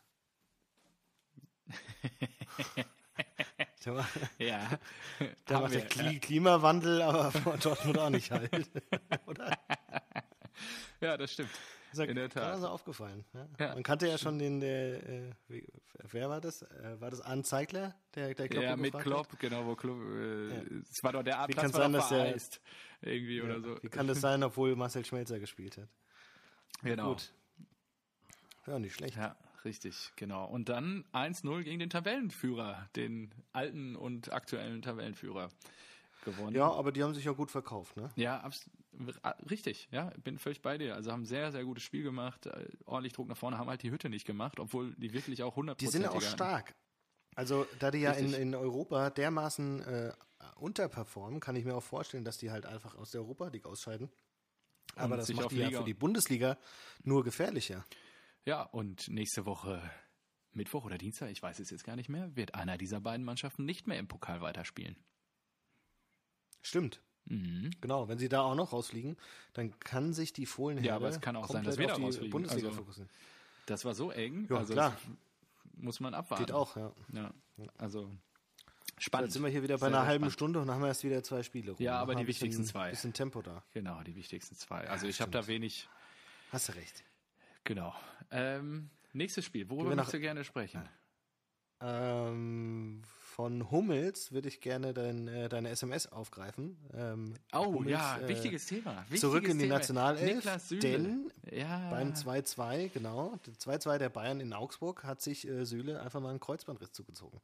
Ja, 4.38 4.80
da 5.46 5.60
macht 5.60 5.74
der 5.74 5.86
Kli 5.88 6.20
Klimawandel 6.20 7.02
aber 7.02 7.32
von 7.32 7.60
Dortmund 7.60 7.98
auch 7.98 8.10
nicht 8.10 8.30
halt. 8.30 8.52
Oder? 9.26 9.58
ja, 11.00 11.18
das 11.18 11.34
stimmt. 11.34 11.50
Ist 11.92 11.98
ja 12.00 12.06
In 12.06 12.16
der 12.16 12.30
Tat. 12.30 12.60
so 12.60 12.68
aufgefallen. 12.68 13.26
Ja? 13.34 13.48
Ja. 13.60 13.74
Man 13.74 13.84
kannte 13.84 14.08
ja 14.08 14.18
schon 14.18 14.40
den, 14.40 14.60
der, 14.62 15.08
äh, 15.10 15.32
wie, 15.50 15.68
wer 16.10 16.30
war 16.30 16.40
das? 16.42 16.62
Äh, 16.62 17.00
war 17.02 17.10
das 17.12 17.20
Arndt 17.22 17.46
Zeigler, 17.48 17.96
der, 18.16 18.34
der 18.34 18.48
Klopp 18.48 18.64
ja, 18.64 18.76
mit 18.78 18.98
Klopp, 18.98 19.40
genau, 19.40 19.66
wo 19.66 19.76
Klopp, 19.76 20.00
äh, 20.00 20.48
Ja. 20.56 20.62
es 20.90 21.04
war 21.04 21.12
doch 21.14 21.24
der 21.24 21.34
Platz 21.48 21.56
kann's 21.56 21.74
war 21.74 21.82
sein, 21.82 21.94
dass 21.94 22.10
der- 22.10 22.26
vereist, 22.26 22.62
irgendwie 23.02 23.42
Hat? 23.42 23.50
oder 23.50 23.62
so. 23.62 23.84
Wie 23.84 23.90
kann 23.90 24.08
das 24.08 24.22
sein, 24.22 24.42
obwohl 24.44 24.76
Marcel 24.76 25.04
Schmelzer 25.06 25.40
gespielt 25.40 25.78
hat? 25.78 25.90
Genau. 26.82 27.10
Gut. 27.10 27.34
Ja, 28.68 28.80
nicht 28.80 28.94
schlecht. 28.96 29.18
Ja, 29.18 29.36
richtig, 29.66 30.12
genau. 30.16 30.46
Und 30.46 30.70
dann 30.70 31.04
1-0 31.14 31.64
gegen 31.64 31.80
den 31.80 31.90
Tabellenführer, 31.90 32.88
den 32.96 33.34
alten 33.54 33.96
und 33.96 34.32
aktuellen 34.32 34.82
Tabellenführer 34.82 35.50
gewonnen. 36.22 36.56
Ja, 36.56 36.72
aber 36.72 36.92
die 36.92 37.04
haben 37.04 37.14
sich 37.14 37.26
ja 37.26 37.32
gut 37.32 37.52
verkauft, 37.52 37.98
ne? 37.98 38.10
Ja, 38.16 38.50
richtig, 39.50 39.88
ja, 39.92 40.12
bin 40.24 40.40
völlig 40.40 40.62
bei 40.62 40.78
dir. 40.78 40.96
Also 40.96 41.12
haben 41.12 41.26
sehr, 41.26 41.52
sehr 41.52 41.64
gutes 41.64 41.84
Spiel 41.84 42.04
gemacht, 42.04 42.46
äh, 42.46 42.68
ordentlich 42.86 43.14
Druck 43.14 43.28
nach 43.28 43.38
vorne, 43.38 43.58
haben 43.58 43.70
halt 43.70 43.84
die 43.84 43.92
Hütte 43.92 44.10
nicht 44.10 44.26
gemacht, 44.26 44.60
obwohl 44.60 44.94
die 44.96 45.14
wirklich 45.14 45.44
auch 45.44 45.56
100% 45.56 45.76
Die 45.76 45.88
sind 45.88 46.04
ja 46.04 46.12
auch 46.12 46.22
stark. 46.22 46.76
Also, 47.36 47.66
da 47.80 47.92
die 47.92 48.00
ja 48.00 48.12
in, 48.12 48.34
in 48.34 48.56
Europa 48.56 49.10
dermaßen 49.10 49.82
äh, 49.82 50.14
unterperformen, 50.58 51.40
kann 51.40 51.56
ich 51.56 51.64
mir 51.64 51.76
auch 51.76 51.84
vorstellen, 51.84 52.26
dass 52.26 52.38
die 52.38 52.52
halt 52.52 52.66
einfach 52.66 52.96
aus 52.96 53.12
der 53.12 53.22
Europa 53.22 53.48
League 53.48 53.66
ausscheiden. 53.66 54.12
Aber 54.96 55.14
Und 55.14 55.20
das 55.20 55.34
macht 55.34 55.52
die 55.52 55.58
ja 55.58 55.70
für 55.72 55.86
die 55.86 55.94
Bundesliga 55.94 56.58
nur 57.04 57.24
gefährlicher. 57.24 57.86
Ja, 58.46 58.64
und 58.64 59.08
nächste 59.08 59.46
Woche 59.46 59.82
Mittwoch 60.54 60.86
oder 60.86 60.98
Dienstag, 60.98 61.30
ich 61.30 61.42
weiß 61.42 61.60
es 61.60 61.70
jetzt 61.70 61.84
gar 61.84 61.96
nicht 61.96 62.10
mehr, 62.10 62.36
wird 62.36 62.56
einer 62.56 62.78
dieser 62.78 63.00
beiden 63.00 63.26
Mannschaften 63.26 63.66
nicht 63.66 63.88
mehr 63.88 64.00
im 64.00 64.08
Pokal 64.08 64.42
weiterspielen. 64.42 64.98
Stimmt. 66.62 67.02
Mhm. 67.26 67.71
Genau, 67.82 68.08
wenn 68.08 68.17
sie 68.17 68.30
da 68.30 68.41
auch 68.41 68.56
noch 68.56 68.74
rausfliegen, 68.74 69.15
dann 69.54 69.78
kann 69.80 70.13
sich 70.13 70.34
die 70.34 70.45
Fohlenherde 70.45 70.88
Ja, 70.88 70.95
aber 70.95 71.10
es 71.10 71.21
kann 71.21 71.36
auch 71.36 71.47
sein, 71.47 71.63
dass 71.63 71.78
wir 71.78 71.88
da 71.88 71.93
auf 71.93 72.00
die 72.00 72.06
rausfliegen. 72.06 72.32
Bundesliga 72.32 72.67
Also, 72.69 72.80
fokussieren. 72.80 73.10
Das 73.67 73.86
war 73.86 73.93
so 73.93 74.12
eng, 74.12 74.47
Ja, 74.50 74.58
also 74.58 74.74
klar. 74.74 74.97
muss 75.78 76.00
man 76.00 76.13
abwarten. 76.13 76.45
Geht 76.45 76.54
auch, 76.54 76.76
ja. 76.76 76.91
Ja, 77.13 77.32
also 77.78 78.10
Jetzt 78.89 79.04
spannend. 79.06 79.32
sind 79.32 79.43
wir 79.43 79.50
hier 79.52 79.62
wieder 79.63 79.76
bei 79.78 79.88
Sehr, 79.89 79.97
einer 80.00 80.08
halben 80.08 80.24
spannend. 80.24 80.34
Stunde 80.34 80.60
und 80.60 80.67
dann 80.67 80.76
haben 80.76 80.82
wir 80.82 80.88
erst 80.88 81.04
wieder 81.04 81.24
zwei 81.24 81.43
Spiele. 81.43 81.71
rum. 81.74 81.82
Ja, 81.82 82.00
aber 82.00 82.15
die 82.15 82.21
ein 82.21 82.26
bisschen, 82.26 82.47
wichtigsten 82.47 82.65
zwei. 82.65 82.89
bisschen 82.89 83.13
Tempo 83.13 83.41
da. 83.41 83.63
Genau, 83.74 84.02
die 84.04 84.15
wichtigsten 84.15 84.56
zwei. 84.56 84.88
Also 84.89 85.08
ich 85.08 85.21
habe 85.21 85.32
da 85.32 85.45
wenig, 85.47 85.88
Hast 86.52 86.69
du 86.69 86.74
recht. 86.74 87.04
genau. 87.63 87.95
Ähm, 88.32 88.89
nächstes 89.13 89.45
Spiel, 89.45 89.69
worüber 89.69 89.95
möchtest 89.95 90.13
du 90.15 90.19
gerne 90.19 90.43
sprechen? 90.43 90.82
Ähm, 91.80 93.02
von 93.32 93.72
Hummels 93.72 94.32
würde 94.32 94.50
ich 94.50 94.60
gerne 94.60 94.94
dein, 94.94 95.28
äh, 95.28 95.48
deine 95.48 95.70
SMS 95.70 96.12
aufgreifen. 96.12 96.78
Ähm, 96.94 97.34
Oh 97.54 97.65
Hummels, 97.65 97.91
ja, 97.91 98.20
äh, 98.20 98.28
wichtiges 98.28 98.65
Thema. 98.65 98.98
Wichtiges 99.04 99.22
zurück 99.22 99.48
in 99.48 99.58
die 99.58 99.63
Thema. 99.63 99.76
Nationalelf, 99.76 100.44
denn 100.82 101.32
ja, 101.50 101.89
Beim 101.89 102.13
2-2, 102.13 102.89
genau. 102.89 103.39
2-2 103.58 103.98
der 103.98 104.10
Bayern 104.10 104.41
in 104.41 104.54
Augsburg 104.54 105.04
hat 105.04 105.22
sich 105.22 105.48
äh, 105.48 105.65
Süle 105.65 106.02
einfach 106.02 106.20
mal 106.20 106.30
einen 106.30 106.39
Kreuzbandriss 106.41 106.91
zugezogen. 106.91 107.39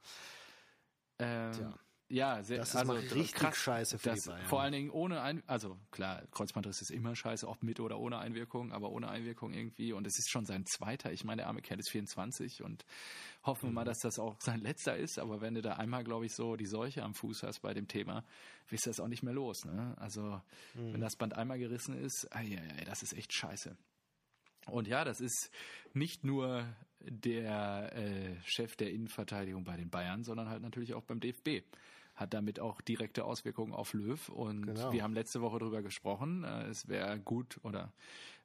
ähm, 1.20 1.52
Tja. 1.54 1.74
Ja, 2.10 2.42
sehr, 2.44 2.58
Das 2.60 2.70
ist 2.70 2.76
also 2.76 2.94
mal 2.94 3.00
richtig 3.02 3.34
krass, 3.34 3.58
scheiße 3.58 4.00
für 4.00 4.10
das, 4.10 4.22
die 4.24 4.30
Bayern. 4.30 4.46
Vor 4.46 4.62
allen 4.62 4.72
Dingen 4.72 4.90
ohne 4.92 5.22
ein, 5.22 5.44
also 5.48 5.78
klar, 5.92 6.24
Kreuzbandriss 6.32 6.82
ist 6.82 6.90
immer 6.92 7.16
scheiße, 7.16 7.48
ob 7.48 7.64
mit 7.64 7.80
oder 7.80 8.00
ohne 8.00 8.18
Einwirkung, 8.20 8.72
aber 8.72 8.92
ohne 8.92 9.10
Einwirkung 9.10 9.54
irgendwie. 9.54 9.92
Und 9.94 10.08
es 10.08 10.18
ist 10.18 10.30
schon 10.30 10.46
sein 10.46 10.66
zweiter. 10.66 11.12
Ich 11.12 11.24
meine, 11.24 11.42
der 11.42 11.48
arme 11.48 11.62
Kerl 11.62 11.80
ist 11.80 11.90
24 11.90 12.64
und 12.64 12.86
hoffen 13.44 13.64
wir 13.64 13.70
Mhm. 13.70 13.76
mal, 13.76 13.86
dass 13.86 14.00
das 14.00 14.20
auch 14.20 14.36
sein 14.40 14.62
letzter 14.62 14.96
ist. 14.96 15.20
Aber 15.20 15.42
wenn 15.42 15.54
du 15.56 15.62
da 15.62 15.74
einmal, 15.74 16.04
glaube 16.04 16.26
ich, 16.26 16.34
so 16.34 16.56
die 16.56 16.66
Seuche 16.66 17.04
am 17.04 17.14
Fuß 17.14 17.44
hast 17.44 17.60
bei 17.62 17.74
dem 17.74 17.88
Thema, 17.88 18.24
wirst 18.70 18.86
du 18.86 18.90
das 18.90 19.00
auch 19.00 19.08
nicht 19.10 19.24
mehr 19.24 19.34
los. 19.34 19.66
Ne? 19.66 19.94
Also 19.98 20.42
Mhm. 20.76 20.94
wenn 20.94 21.02
das 21.02 21.16
Band 21.18 21.34
einmal 21.36 21.60
gerissen 21.60 21.98
ist, 21.98 22.34
ei, 22.34 22.58
ei, 22.58 22.82
ei, 22.82 22.84
das 22.86 23.04
ist 23.04 23.14
echt 23.14 23.34
scheiße. 23.34 23.76
Und 24.68 24.88
ja, 24.88 25.06
das 25.06 25.22
ist 25.22 25.50
nicht 25.94 26.24
nur 26.26 26.66
der 27.00 27.94
äh, 27.96 28.36
Chef 28.44 28.76
der 28.76 28.92
Innenverteidigung 28.92 29.64
bei 29.64 29.78
den 29.78 29.90
Bayern, 29.90 30.24
sondern 30.24 30.50
halt 30.50 30.62
natürlich 30.62 30.94
auch 30.94 31.04
beim 31.04 31.20
DFB. 31.22 31.64
Hat 32.18 32.34
damit 32.34 32.60
auch 32.60 32.82
direkte 32.82 33.24
Auswirkungen 33.24 33.74
auf 33.74 33.94
Löw. 33.94 34.28
Und 34.30 34.66
Genau. 34.66 34.92
wir 34.92 35.04
haben 35.04 35.14
letzte 35.14 35.40
Woche 35.42 35.60
darüber 35.60 35.82
gesprochen. 35.82 36.44
Äh, 36.44 36.64
es 36.66 36.88
wäre 36.90 37.18
gut 37.20 37.60
oder 37.64 37.94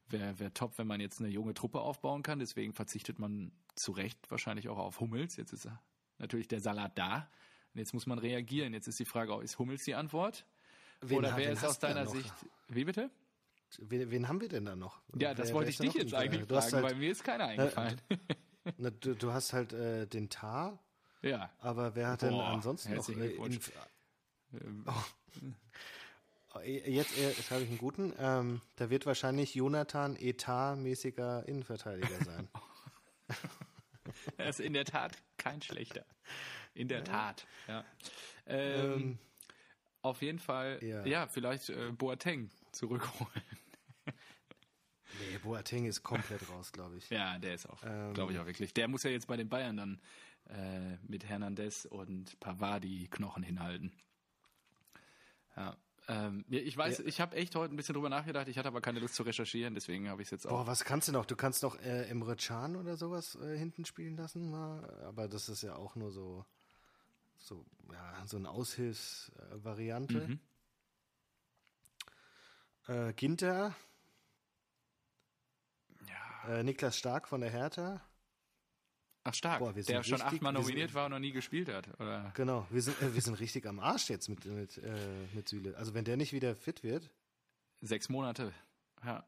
wäre 0.08 0.38
wär 0.38 0.54
top, 0.54 0.78
wenn 0.78 0.87
man 0.87 1.00
jetzt 1.00 1.18
eine 1.20 1.28
junge 1.30 1.54
Truppe 1.54 1.80
aufbauen 1.80 2.22
kann. 2.22 2.38
Deswegen 2.38 2.72
verzichtet 2.74 3.18
man 3.18 3.50
zu 3.74 3.92
Recht 3.92 4.30
wahrscheinlich 4.30 4.68
auch 4.68 4.78
auf 4.78 5.00
Hummels. 5.00 5.37
Jetzt 5.37 5.52
ist 5.52 5.68
natürlich 6.18 6.46
der 6.48 6.61
Salat 6.61 6.96
da. 6.98 7.28
Und 7.74 7.78
jetzt 7.80 7.94
muss 7.94 8.06
man 8.06 8.18
reagieren. 8.18 8.74
Jetzt 8.74 8.87
ist 8.88 8.98
die 9.00 9.06
Frage, 9.06 9.35
ist 9.42 9.58
Hummels 9.58 9.85
die 9.85 9.94
Antwort? 9.94 10.44
Wen 11.00 11.18
oder 11.18 11.37
wer 11.37 11.50
ist 11.52 11.64
aus 11.64 11.78
deiner? 11.78 12.06
Sicht. 12.06 12.32
Wie 12.68 12.85
bitte? 12.85 13.11
Wen, 13.78 14.11
wen 14.11 14.28
haben 14.28 14.40
wir 14.42 14.48
denn 14.50 14.66
da 14.66 14.76
noch? 14.76 15.00
Ja, 15.18 15.32
das 15.32 15.48
Wer- 15.48 15.54
wollte 15.54 15.66
wer 15.68 15.70
ich 15.70 15.78
dich 15.78 15.94
jetzt 16.02 16.12
eigentlich 16.14 16.42
fragen, 16.46 16.72
halt, 16.74 16.85
weil 16.85 16.94
mir 16.96 17.11
ist 17.11 17.24
keiner 17.24 17.44
eingefallen. 17.46 17.98
na, 18.76 18.90
du, 18.90 19.14
du 19.16 19.32
hast 19.32 19.54
halt 19.54 19.72
äh, 19.72 20.06
den 20.06 20.28
Tar, 20.28 20.78
ja. 21.22 21.50
aber 21.61 21.94
wer 21.94 22.08
hat 22.08 22.22
denn 22.22 22.30
Boah, 22.30 22.48
ansonsten 22.48 22.94
noch? 22.94 23.08
Äh, 23.08 23.12
in, 23.12 23.64
äh, 26.54 26.90
jetzt 26.90 27.16
äh, 27.16 27.30
jetzt 27.30 27.50
habe 27.50 27.62
ich 27.62 27.68
einen 27.68 27.78
guten. 27.78 28.12
Ähm, 28.18 28.61
da 28.76 28.90
wird 28.90 29.06
wahrscheinlich 29.06 29.54
Jonathan 29.54 30.16
etatmäßiger 30.16 31.46
Innenverteidiger 31.48 32.24
sein. 32.24 32.48
Er 34.37 34.48
ist 34.50 34.61
in 34.61 34.72
der 34.74 34.85
Tat 34.85 35.16
kein 35.37 35.62
schlechter. 35.62 36.04
In 36.74 36.88
der 36.88 37.04
Tat, 37.04 37.46
ja. 37.68 37.85
Ähm, 38.46 38.92
Ähm, 38.92 39.18
auf 40.02 40.20
jeden 40.22 40.38
Fall, 40.38 40.78
ja, 40.82 41.04
ja. 41.06 41.26
vielleicht 41.28 41.70
äh, 41.70 41.92
Boateng 41.92 42.50
zurückholen. 42.72 43.42
nee, 44.06 45.38
Boateng 45.42 45.87
ist 45.87 46.02
komplett 46.02 46.48
raus, 46.50 46.72
glaube 46.72 46.96
ich. 46.96 47.08
Ja, 47.11 47.38
der 47.38 47.54
ist 47.54 47.68
auch, 47.68 47.82
Ähm. 47.85 48.12
glaube 48.12 48.32
ich 48.32 48.38
auch 48.38 48.46
wirklich. 48.46 48.74
Der 48.74 48.88
muss 48.88 49.04
ja 49.04 49.11
jetzt 49.11 49.28
bei 49.28 49.37
den 49.37 49.48
Bayern 49.48 49.76
dann 49.76 50.00
äh, 50.53 50.97
mit 51.07 51.25
Hernandez 51.25 51.85
und 51.87 52.38
Pavard 52.41 52.85
die 52.85 53.09
Knochen 53.09 53.43
hinhalten. 53.43 53.93
Ja. 55.57 55.77
Ähm, 56.09 56.45
ich 56.49 56.77
weiß, 56.77 56.99
Ja. 56.99 57.05
ich 57.05 57.21
habe 57.21 57.37
echt 57.37 57.55
heute 57.55 57.73
ein 57.73 57.77
bisschen 57.77 57.93
drüber 57.95 58.09
nachgedacht, 58.09 58.49
ich 58.49 58.59
hatte 58.59 58.69
aber 58.69 58.81
keine 58.81 58.99
Lust 58.99 59.15
zu 59.15 59.23
recherchieren, 59.23 59.75
deswegen 59.75 60.09
habe 60.09 60.21
ich 60.21 60.27
es 60.27 60.31
jetzt 60.33 60.47
auch. 60.47 60.51
Boah, 60.65 60.67
was 60.67 60.85
kannst 60.85 61.07
du 61.09 61.12
noch? 61.12 61.27
Du 61.27 61.37
kannst 61.37 61.62
noch 61.62 61.79
äh, 61.81 62.07
Emre 62.09 62.35
Can 62.37 62.75
oder 62.77 62.97
sowas 62.97 63.37
äh, 63.37 63.57
hinten 63.57 63.85
spielen 63.85 64.17
lassen, 64.17 64.51
mal. 64.51 64.88
aber 65.05 65.29
das 65.29 65.49
ist 65.49 65.62
ja 65.62 65.77
auch 65.77 65.95
nur 65.95 66.11
so, 66.11 66.45
so, 67.38 67.65
ja, 67.93 68.27
so 68.27 68.37
eine 68.37 68.51
Aushilfsvariante. 68.51 70.27
Mhm. 70.29 70.41
Äh, 72.88 73.12
Ginter, 73.12 73.77
Ja. 76.09 76.49
äh, 76.49 76.65
Niklas 76.65 76.97
Stark 76.99 77.29
von 77.29 77.41
der 77.43 77.51
Hertha. 77.51 78.01
Ach 79.24 79.35
stark, 79.35 79.61
Boah, 79.61 79.74
wir 79.76 79.85
sind 79.85 79.94
der 79.94 80.02
schon 80.02 80.14
richtig- 80.14 80.32
achtmal 80.35 80.52
wir 80.52 80.58
sind- 80.58 80.68
nominiert 80.70 80.94
war 80.94 81.04
und 81.06 81.12
noch 81.12 81.18
nie 81.20 81.30
gespielt 81.32 81.68
hat. 81.68 81.88
Oder? 82.00 82.32
Genau, 82.35 82.66
wir 82.70 82.82
sind, 82.82 83.00
äh, 83.00 83.14
wir 83.14 83.20
sind 83.22 83.38
richtig 83.38 83.66
am 83.66 83.78
Arsch 83.78 84.11
jetzt 84.11 84.28
mit, 84.28 84.44
mit, 84.46 84.78
äh, 84.78 85.26
mit 85.35 85.48
Süle. 85.48 85.76
Also 85.76 85.94
wenn 85.94 86.04
der 86.04 86.16
nicht 86.16 86.32
wieder 86.32 86.54
fit 86.56 86.82
wird, 86.82 87.11
Sechs 87.85 88.08
Monate. 88.08 88.52
Ja. 89.04 89.24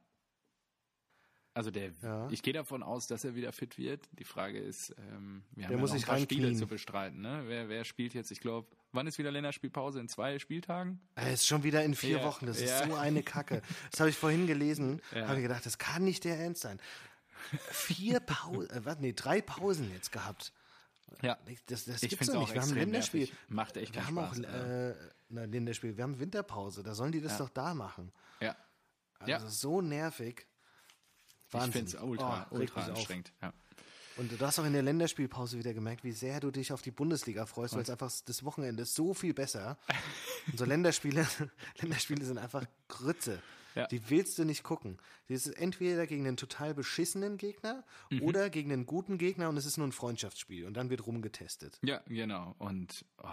Also 1.55 1.71
der, 1.71 1.93
Ja. 2.03 2.29
ich 2.31 2.43
gehe 2.43 2.53
davon 2.53 2.83
aus, 2.83 3.07
dass 3.07 3.23
er 3.25 3.35
wieder 3.37 3.53
fit 3.53 3.79
wird. 3.79 4.09
Die 4.19 4.25
Frage 4.25 4.59
ist, 4.59 4.91
ähm, 4.99 5.43
wir 5.53 5.65
haben 5.65 5.71
Der 5.71 5.71
ja 5.71 5.77
muss 5.81 5.91
noch 5.93 5.97
ein 5.99 6.03
paar 6.05 6.19
Spiele 6.19 6.53
zu 6.55 6.67
bestreiten. 6.67 7.21
Ne? 7.21 7.45
Wer, 7.47 7.69
wer 7.69 7.85
spielt 7.85 8.15
jetzt? 8.15 8.33
Ich 8.33 8.41
glaube, 8.41 8.69
wann 8.93 9.07
ist 9.07 9.19
wieder 9.19 9.31
Länderspielpause? 9.31 10.01
In 10.01 10.09
zwei 10.09 10.39
Spieltagen? 10.41 11.01
Er 11.15 11.33
ist 11.33 11.47
schon 11.47 11.63
wieder 11.63 11.85
in 11.85 11.95
vier 11.95 12.19
Ja, 12.19 12.25
Wochen. 12.25 12.47
Das 12.47 12.61
ja. 12.61 12.81
ist 12.81 12.89
so 12.89 12.95
eine 12.97 13.23
Kacke. 13.23 13.63
Das 13.93 14.01
habe 14.01 14.11
ich 14.11 14.17
vorhin 14.17 14.47
gelesen. 14.49 15.01
Ja. 15.15 15.29
Habe 15.29 15.37
ich 15.39 15.43
gedacht, 15.43 15.65
das 15.65 15.79
kann 15.79 16.03
nicht 16.05 16.25
der 16.25 16.39
Ernst 16.39 16.63
sein. 16.63 16.81
Vier 17.71 18.21
Pausen, 18.21 18.71
äh, 18.71 18.97
nee, 19.01 19.13
drei 19.13 19.41
Pausen 19.41 19.91
jetzt 19.93 20.13
gehabt. 20.13 20.53
Ja. 21.23 21.39
Das, 21.67 21.85
das 21.85 22.03
Ich 22.03 22.11
gibt's 22.11 22.27
doch 22.27 22.41
nicht. 22.41 22.55
Wir 22.55 22.63
haben 22.63 22.75
Länderspiel. 22.75 23.21
nervig. 23.21 23.37
Macht 23.49 23.77
echt 23.77 23.95
Wir 23.95 24.07
haben 24.07 24.19
auch 24.19 24.35
ja. 24.35 24.89
äh, 24.91 24.95
na, 25.29 25.45
Länderspiel. 25.45 25.97
Wir 25.97 26.05
haben 26.05 26.19
Winterpause. 26.19 26.83
Da 26.83 26.95
sollen 26.95 27.13
die 27.13 27.21
das 27.21 27.33
Ja. 27.33 27.39
doch 27.39 27.51
da 27.51 27.75
machen. 27.75 28.13
ja. 28.41 28.57
Also 29.21 29.31
Ja. 29.31 29.49
so 29.49 29.81
nervig. 29.81 30.47
Ich 31.47 31.55
Wahnsinn. 31.55 31.73
finde 31.73 31.97
es 31.97 32.03
ultra, 32.03 32.47
Oh, 32.51 32.57
ultra 32.57 32.83
anstrengend. 32.85 33.33
Ja. 33.41 33.53
Und 34.17 34.31
du 34.31 34.45
hast 34.47 34.59
auch 34.59 34.65
in 34.65 34.73
der 34.73 34.83
Länderspielpause 34.83 35.59
wieder 35.59 35.73
gemerkt, 35.75 36.05
wie 36.05 36.13
sehr 36.13 36.41
du 36.41 36.51
dich 36.51 36.73
auf 36.73 36.83
die 36.83 36.91
Bundesliga 36.91 37.47
freust, 37.47 37.75
weil 37.75 37.83
es 37.83 37.91
einfach 37.91 38.13
das 38.27 38.45
Wochenende 38.45 38.83
ist 38.85 38.95
so 38.95 39.13
viel 39.15 39.35
besser. 39.35 39.77
Und 40.47 40.59
so 40.59 40.65
Länderspiele, 40.65 41.27
Länderspiele 41.81 42.25
sind 42.25 42.39
einfach 42.39 42.65
Grütze. 42.89 43.41
Ja. 43.75 43.87
Die 43.89 44.09
willst 44.11 44.39
du 44.39 44.45
nicht 44.45 44.63
gucken. 44.63 44.99
Das 45.29 45.47
ist 45.47 45.55
entweder 45.57 46.07
gegen 46.07 46.27
einen 46.27 46.37
total 46.37 46.75
beschissenen 46.75 47.37
Gegner 47.39 47.85
Mhm. 48.11 48.23
oder 48.23 48.51
gegen 48.51 48.73
einen 48.73 48.87
guten 48.87 49.19
Gegner 49.19 49.49
und 49.49 49.57
es 49.57 49.67
ist 49.67 49.77
nur 49.79 49.87
ein 49.87 49.93
Freundschaftsspiel 49.93 50.65
und 50.67 50.75
dann 50.75 50.91
wird 50.91 51.07
rumgetestet. 51.07 51.79
ja, 51.83 52.01
genau. 52.07 52.55
Und 52.59 53.05
oh, 53.23 53.29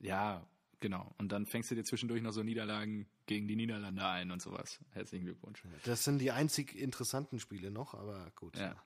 ja, 0.00 0.46
genau. 0.80 1.14
Und 1.18 1.32
dann 1.32 1.46
fängst 1.46 1.70
du 1.70 1.74
dir 1.74 1.84
zwischendurch 1.84 2.22
noch 2.22 2.32
so 2.32 2.42
Niederlagen 2.42 3.06
gegen 3.26 3.48
die 3.48 3.56
Niederlande 3.56 4.04
ein 4.06 4.30
und 4.30 4.42
sowas. 4.42 4.78
Herzlichen 4.92 5.24
Glückwunsch. 5.24 5.62
Das 5.84 6.04
sind 6.04 6.18
die 6.18 6.30
einzig 6.30 6.74
interessanten 6.76 7.40
Spiele 7.40 7.70
noch, 7.70 7.94
aber 7.94 8.30
gut. 8.36 8.56
Ja. 8.58 8.76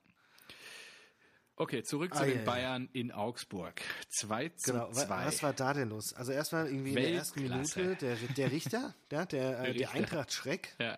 Okay, 1.61 1.83
zurück 1.83 2.13
zu 2.15 2.21
Ah, 2.21 2.25
den 2.25 2.33
ja, 2.33 2.39
ja. 2.39 2.45
Bayern 2.45 2.89
in 2.93 3.11
Augsburg. 3.11 3.81
2 4.09 4.49
zu 4.49 4.71
Genau, 4.73 4.87
wa- 4.89 4.93
2. 4.93 5.25
was 5.27 5.43
war 5.43 5.53
da 5.53 5.73
denn 5.73 5.89
los? 5.89 6.13
Also 6.13 6.31
erstmal 6.31 6.67
irgendwie 6.67 6.89
in 6.89 6.95
der 6.95 7.13
ersten 7.13 7.39
Weltklasse. 7.41 7.79
Minute 7.79 7.95
der, 8.05 8.15
der 8.15 8.51
Richter, 8.51 8.93
ja, 9.11 9.25
der, 9.25 9.59
äh, 9.59 9.63
der 9.63 9.73
Richter. 9.75 9.91
Eintracht 9.93 10.33
Schreck, 10.33 10.75
ja, 10.79 10.97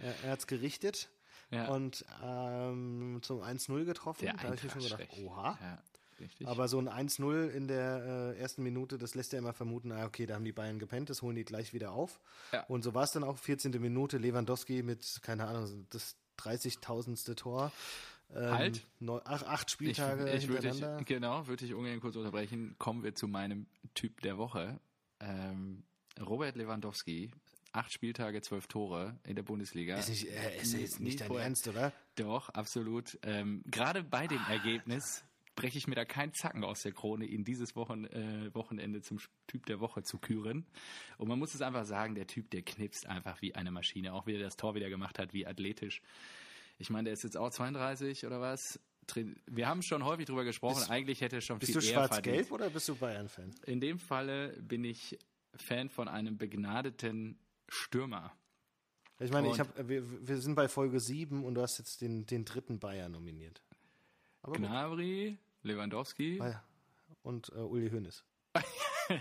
er, 0.00 0.14
er 0.24 0.30
hat 0.30 0.38
es 0.40 0.46
gerichtet 0.46 1.10
ja. 1.50 1.68
und 1.68 2.04
ähm, 2.24 3.18
zum 3.22 3.40
1-0 3.42 3.84
getroffen. 3.84 4.24
der 4.24 4.34
da 4.34 4.42
habe 4.44 4.54
ich 4.54 4.64
mir 4.64 4.70
schon 4.70 4.80
gedacht, 4.82 5.00
Eintracht-Schreck. 5.00 5.26
oha. 5.26 5.58
Ja, 5.60 5.82
richtig. 6.20 6.48
Aber 6.48 6.68
so 6.68 6.78
ein 6.80 6.88
1-0 6.88 7.48
in 7.50 7.68
der 7.68 8.34
äh, 8.34 8.40
ersten 8.40 8.62
Minute, 8.62 8.96
das 8.96 9.14
lässt 9.14 9.32
ja 9.34 9.38
immer 9.38 9.52
vermuten, 9.52 9.92
ah, 9.92 10.06
okay, 10.06 10.24
da 10.26 10.36
haben 10.36 10.44
die 10.44 10.52
Bayern 10.52 10.78
gepennt, 10.78 11.10
das 11.10 11.20
holen 11.22 11.36
die 11.36 11.44
gleich 11.44 11.74
wieder 11.74 11.92
auf. 11.92 12.18
Ja. 12.52 12.64
Und 12.64 12.82
so 12.82 12.94
war 12.94 13.04
es 13.04 13.12
dann 13.12 13.24
auch, 13.24 13.36
14. 13.36 13.72
Minute, 13.80 14.16
Lewandowski 14.18 14.82
mit, 14.82 15.20
keine 15.22 15.46
Ahnung, 15.46 15.86
das 15.90 16.16
30.000. 16.38 17.34
Tor. 17.34 17.72
Ähm, 18.34 18.50
Halt. 18.50 18.86
Neu, 19.00 19.20
ach, 19.24 19.42
acht 19.44 19.68
ich, 19.68 19.72
Spieltage 19.72 20.30
ich 20.32 20.48
würde 20.48 20.68
hintereinander. 20.68 20.98
dich, 20.98 21.06
genau, 21.06 21.46
würde 21.46 21.64
ich 21.64 21.74
ungern 21.74 22.00
kurz 22.00 22.16
unterbrechen. 22.16 22.76
Kommen 22.78 23.02
wir 23.02 23.14
zu 23.14 23.26
meinem 23.26 23.66
Typ 23.94 24.20
der 24.20 24.36
Woche. 24.38 24.80
Ähm, 25.20 25.84
Robert 26.20 26.56
Lewandowski, 26.56 27.30
acht 27.72 27.92
Spieltage, 27.92 28.42
zwölf 28.42 28.66
Tore 28.66 29.18
in 29.24 29.36
der 29.36 29.42
Bundesliga. 29.42 29.96
ist, 29.96 30.08
nicht, 30.08 30.28
äh, 30.28 30.60
ist 30.60 30.74
jetzt 30.74 31.00
nicht 31.00 31.20
dein. 31.20 31.30
Ernst, 31.30 31.68
oder? 31.68 31.92
Doch, 32.16 32.50
absolut. 32.50 33.18
Ähm, 33.22 33.62
Gerade 33.66 34.02
bei 34.02 34.26
dem 34.26 34.44
Ergebnis 34.48 35.24
breche 35.54 35.78
ich 35.78 35.88
mir 35.88 35.96
da 35.96 36.04
keinen 36.04 36.32
Zacken 36.34 36.62
aus 36.62 36.82
der 36.82 36.92
Krone, 36.92 37.24
ihn 37.24 37.44
dieses 37.44 37.74
Wochen, 37.74 38.04
äh, 38.04 38.54
Wochenende 38.54 39.00
zum 39.02 39.18
Typ 39.48 39.66
der 39.66 39.80
Woche 39.80 40.02
zu 40.04 40.18
küren. 40.18 40.66
Und 41.16 41.28
man 41.28 41.38
muss 41.38 41.54
es 41.54 41.62
einfach 41.62 41.84
sagen, 41.84 42.14
der 42.14 42.28
Typ, 42.28 42.50
der 42.50 42.62
knipst 42.62 43.06
einfach 43.06 43.42
wie 43.42 43.56
eine 43.56 43.72
Maschine, 43.72 44.12
auch 44.12 44.26
wie 44.26 44.34
er 44.34 44.40
das 44.40 44.56
Tor 44.56 44.76
wieder 44.76 44.88
gemacht 44.88 45.18
hat, 45.18 45.32
wie 45.32 45.46
athletisch. 45.46 46.00
Ich 46.78 46.90
meine, 46.90 47.04
der 47.04 47.12
ist 47.14 47.24
jetzt 47.24 47.36
auch 47.36 47.50
32 47.50 48.24
oder 48.26 48.40
was. 48.40 48.80
Wir 49.46 49.66
haben 49.68 49.82
schon 49.82 50.04
häufig 50.04 50.26
drüber 50.26 50.44
gesprochen, 50.44 50.76
Bist- 50.80 50.90
eigentlich 50.90 51.20
hätte 51.20 51.36
er 51.36 51.40
schon 51.42 51.58
Bist 51.58 51.72
viel 51.72 51.80
du 51.80 51.86
eher 51.86 51.94
schwarz-gelb 51.94 52.24
verdient. 52.36 52.52
oder 52.52 52.70
bist 52.70 52.88
du 52.88 52.94
Bayern-Fan? 52.94 53.54
In 53.66 53.80
dem 53.80 53.98
Falle 53.98 54.50
bin 54.60 54.84
ich 54.84 55.18
Fan 55.54 55.88
von 55.88 56.08
einem 56.08 56.36
begnadeten 56.36 57.38
Stürmer. 57.68 58.32
Ich 59.18 59.32
meine, 59.32 59.50
ich 59.50 59.58
hab, 59.58 59.88
wir, 59.88 60.28
wir 60.28 60.38
sind 60.40 60.54
bei 60.54 60.68
Folge 60.68 61.00
7 61.00 61.44
und 61.44 61.54
du 61.54 61.62
hast 61.62 61.78
jetzt 61.78 62.00
den, 62.02 62.26
den 62.26 62.44
dritten 62.44 62.78
Bayern 62.78 63.10
nominiert. 63.12 63.62
Aber 64.42 64.52
gut. 64.52 64.60
Gnabry, 64.66 65.38
Lewandowski. 65.62 66.38
Ah 66.40 66.48
ja. 66.50 66.64
Und 67.22 67.48
äh, 67.50 67.54
Uli 67.58 67.90
Hoeneß. 67.90 68.24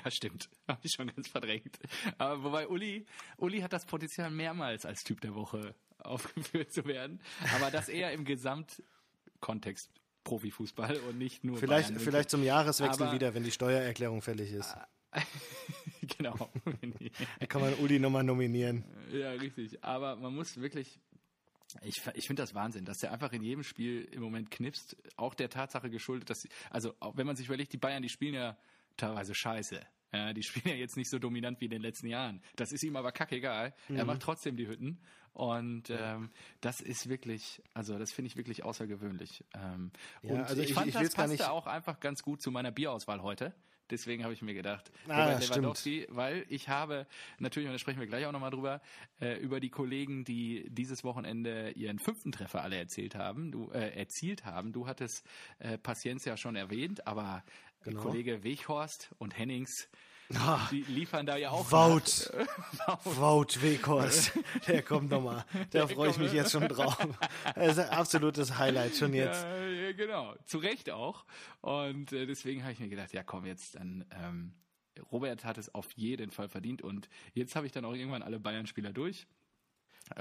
Ja, 0.04 0.12
stimmt. 0.12 0.50
Habe 0.68 0.82
ich 0.84 0.92
schon 0.92 1.08
ganz 1.08 1.30
verdrängt. 1.30 1.80
Aber 2.18 2.44
wobei 2.44 2.68
Uli, 2.68 3.06
Uli 3.38 3.62
hat 3.62 3.72
das 3.72 3.86
Potenzial 3.86 4.30
mehrmals 4.30 4.86
als 4.86 5.06
Typ 5.06 5.22
der 5.22 5.34
Woche 5.34 5.76
aufgeführt 6.04 6.72
zu 6.74 6.86
werden. 6.86 7.20
Aber 7.56 7.72
das 7.72 7.90
eher 7.90 8.12
im 8.12 8.26
Gesamtkontext 8.26 9.90
Profifußball 10.24 10.98
und 11.10 11.18
nicht 11.18 11.44
nur 11.44 11.58
Vielleicht, 11.58 11.90
Bayern 11.90 12.00
vielleicht 12.02 12.30
zum 12.30 12.44
Jahreswechsel 12.44 13.04
Aber- 13.04 13.14
wieder, 13.14 13.34
wenn 13.34 13.44
die 13.44 13.52
Steuererklärung 13.52 14.22
fällig 14.22 14.52
ist. 14.52 14.76
genau. 16.18 16.36
Da 17.40 17.46
kann 17.46 17.62
man 17.62 17.74
Uli 17.76 17.98
nochmal 18.00 18.24
nominieren. 18.24 18.84
ja, 19.12 19.32
richtig. 19.32 19.84
Aber 19.84 20.16
man 20.18 20.36
muss 20.36 20.58
wirklich. 20.58 21.00
Ich, 21.82 22.02
ich 22.14 22.26
finde 22.28 22.42
das 22.44 22.54
Wahnsinn, 22.54 22.86
dass 22.86 23.00
der 23.00 23.12
einfach 23.12 23.32
in 23.34 23.44
jedem 23.44 23.64
Spiel 23.64 24.04
im 24.12 24.22
Moment 24.22 24.52
knipst. 24.52 24.96
Auch 25.18 25.34
der 25.34 25.50
Tatsache 25.50 25.90
geschuldet, 25.90 26.30
dass 26.30 26.42
sie, 26.42 26.50
also 26.70 26.94
wenn 27.14 27.28
man 27.28 27.36
sich 27.36 27.48
überlegt, 27.48 27.74
die 27.74 27.78
Bayern, 27.78 28.02
die 28.02 28.10
spielen 28.10 28.34
ja 28.36 28.58
teilweise 28.96 29.34
scheiße. 29.36 29.80
Ja, 30.14 30.32
die 30.34 30.44
spielen 30.44 30.68
ja 30.70 30.76
jetzt 30.76 30.96
nicht 30.98 31.10
so 31.10 31.20
dominant 31.20 31.60
wie 31.62 31.66
in 31.66 31.72
den 31.72 31.82
letzten 31.82 32.08
Jahren. 32.08 32.42
Das 32.56 32.72
ist 32.72 32.84
ihm 32.84 32.96
aber 32.96 33.12
kackegal. 33.12 33.74
Er 33.90 34.04
Mhm. 34.04 34.08
macht 34.08 34.22
trotzdem 34.22 34.56
die 34.56 34.68
Hütten. 34.68 35.00
Und 35.34 35.90
ähm, 35.92 36.32
das 36.62 36.82
ist 36.82 37.10
wirklich, 37.10 37.62
also 37.76 38.00
das 38.00 38.12
finde 38.12 38.28
ich 38.28 38.38
wirklich 38.38 38.64
außergewöhnlich. 38.64 39.44
Ähm, 39.54 39.92
Ja, 40.24 40.32
und 40.34 40.40
also 40.42 40.62
ich, 40.62 40.70
ich- 40.70 40.74
fand, 40.74 40.88
ich 40.88 40.94
das 40.94 41.04
will's 41.04 41.14
gar 41.16 41.26
passte 41.28 41.44
nicht- 41.44 41.50
auch 41.52 41.68
einfach 41.68 42.00
ganz 42.00 42.24
gut 42.24 42.42
zu 42.42 42.50
meiner 42.52 42.72
Bierauswahl 42.72 43.22
heute. 43.22 43.54
Deswegen 43.90 44.24
habe 44.26 44.34
ich 44.34 44.42
mir 44.42 44.54
gedacht, 44.54 44.92
Ah, 45.08 45.24
Robert 45.28 45.44
stimmt. 45.44 45.50
Lewandowski, 45.58 46.08
weil 46.10 46.46
ich 46.50 46.68
habe 46.68 47.08
natürlich, 47.40 47.68
und 47.70 47.74
da 47.74 47.80
sprechen 47.80 48.02
wir 48.02 48.08
gleich 48.08 48.26
auch 48.26 48.34
nochmal 48.34 48.50
drüber, 48.52 48.82
äh, 49.22 49.38
über 49.40 49.62
die 49.62 49.70
Kollegen, 49.70 50.26
die 50.26 50.68
dieses 50.70 51.06
Wochenende 51.06 51.70
ihren 51.72 51.98
fünften 51.98 52.34
Treffer 52.34 52.64
alle 52.64 52.76
erzählt 52.76 53.16
haben, 53.16 53.50
du, 53.52 53.70
äh, 53.72 53.96
erzielt 53.98 54.44
haben. 54.44 54.74
Du 54.74 54.88
hattest 54.88 55.26
äh, 55.60 55.78
Paciencia 55.78 56.36
schon 56.36 56.58
erwähnt, 56.58 57.08
aber 57.08 57.46
Genau. 57.90 58.02
Kollege 58.02 58.44
Weghorst 58.44 59.10
und 59.18 59.38
Hennings, 59.38 59.90
Ah, 60.36 60.68
die 60.72 60.82
liefern 60.82 61.26
da 61.26 61.38
ja 61.38 61.52
auch 61.52 61.72
Wout. 61.72 62.30
Wout 63.06 63.62
Weghorst. 63.62 64.34
Der 64.68 64.82
kommt 64.82 65.10
nochmal. 65.10 65.46
Da 65.72 65.88
freue 65.88 66.10
ich 66.10 66.18
mich 66.18 66.34
jetzt 66.34 66.52
schon 66.52 66.68
drauf. 66.68 66.98
Das 67.56 67.78
ist 67.78 67.80
ein 67.80 67.90
absolutes 67.90 68.58
Highlight 68.58 68.96
schon 68.96 69.14
jetzt. 69.14 69.44
Ja, 69.44 69.68
ja, 69.68 69.92
genau. 69.94 70.36
Zu 70.46 70.58
Recht 70.58 70.90
auch. 70.90 71.26
Und 71.62 72.12
äh, 72.12 72.26
deswegen 72.26 72.64
habe 72.64 72.74
ich 72.74 72.80
mir 72.80 72.90
gedacht, 72.90 73.14
ja 73.14 73.24
komm, 73.24 73.46
jetzt 73.46 73.76
dann, 73.76 74.06
ähm, 74.12 74.54
Robert 75.12 75.46
hat 75.46 75.58
es 75.58 75.74
auf 75.74 75.92
jeden 75.94 76.32
Fall 76.32 76.50
verdient 76.50 76.82
und 76.82 77.08
jetzt 77.34 77.56
habe 77.56 77.66
ich 77.66 77.72
dann 77.72 77.86
auch 77.86 77.94
irgendwann 77.94 78.24
alle 78.24 78.40
Bayern-Spieler 78.40 78.92
durch. 78.92 79.28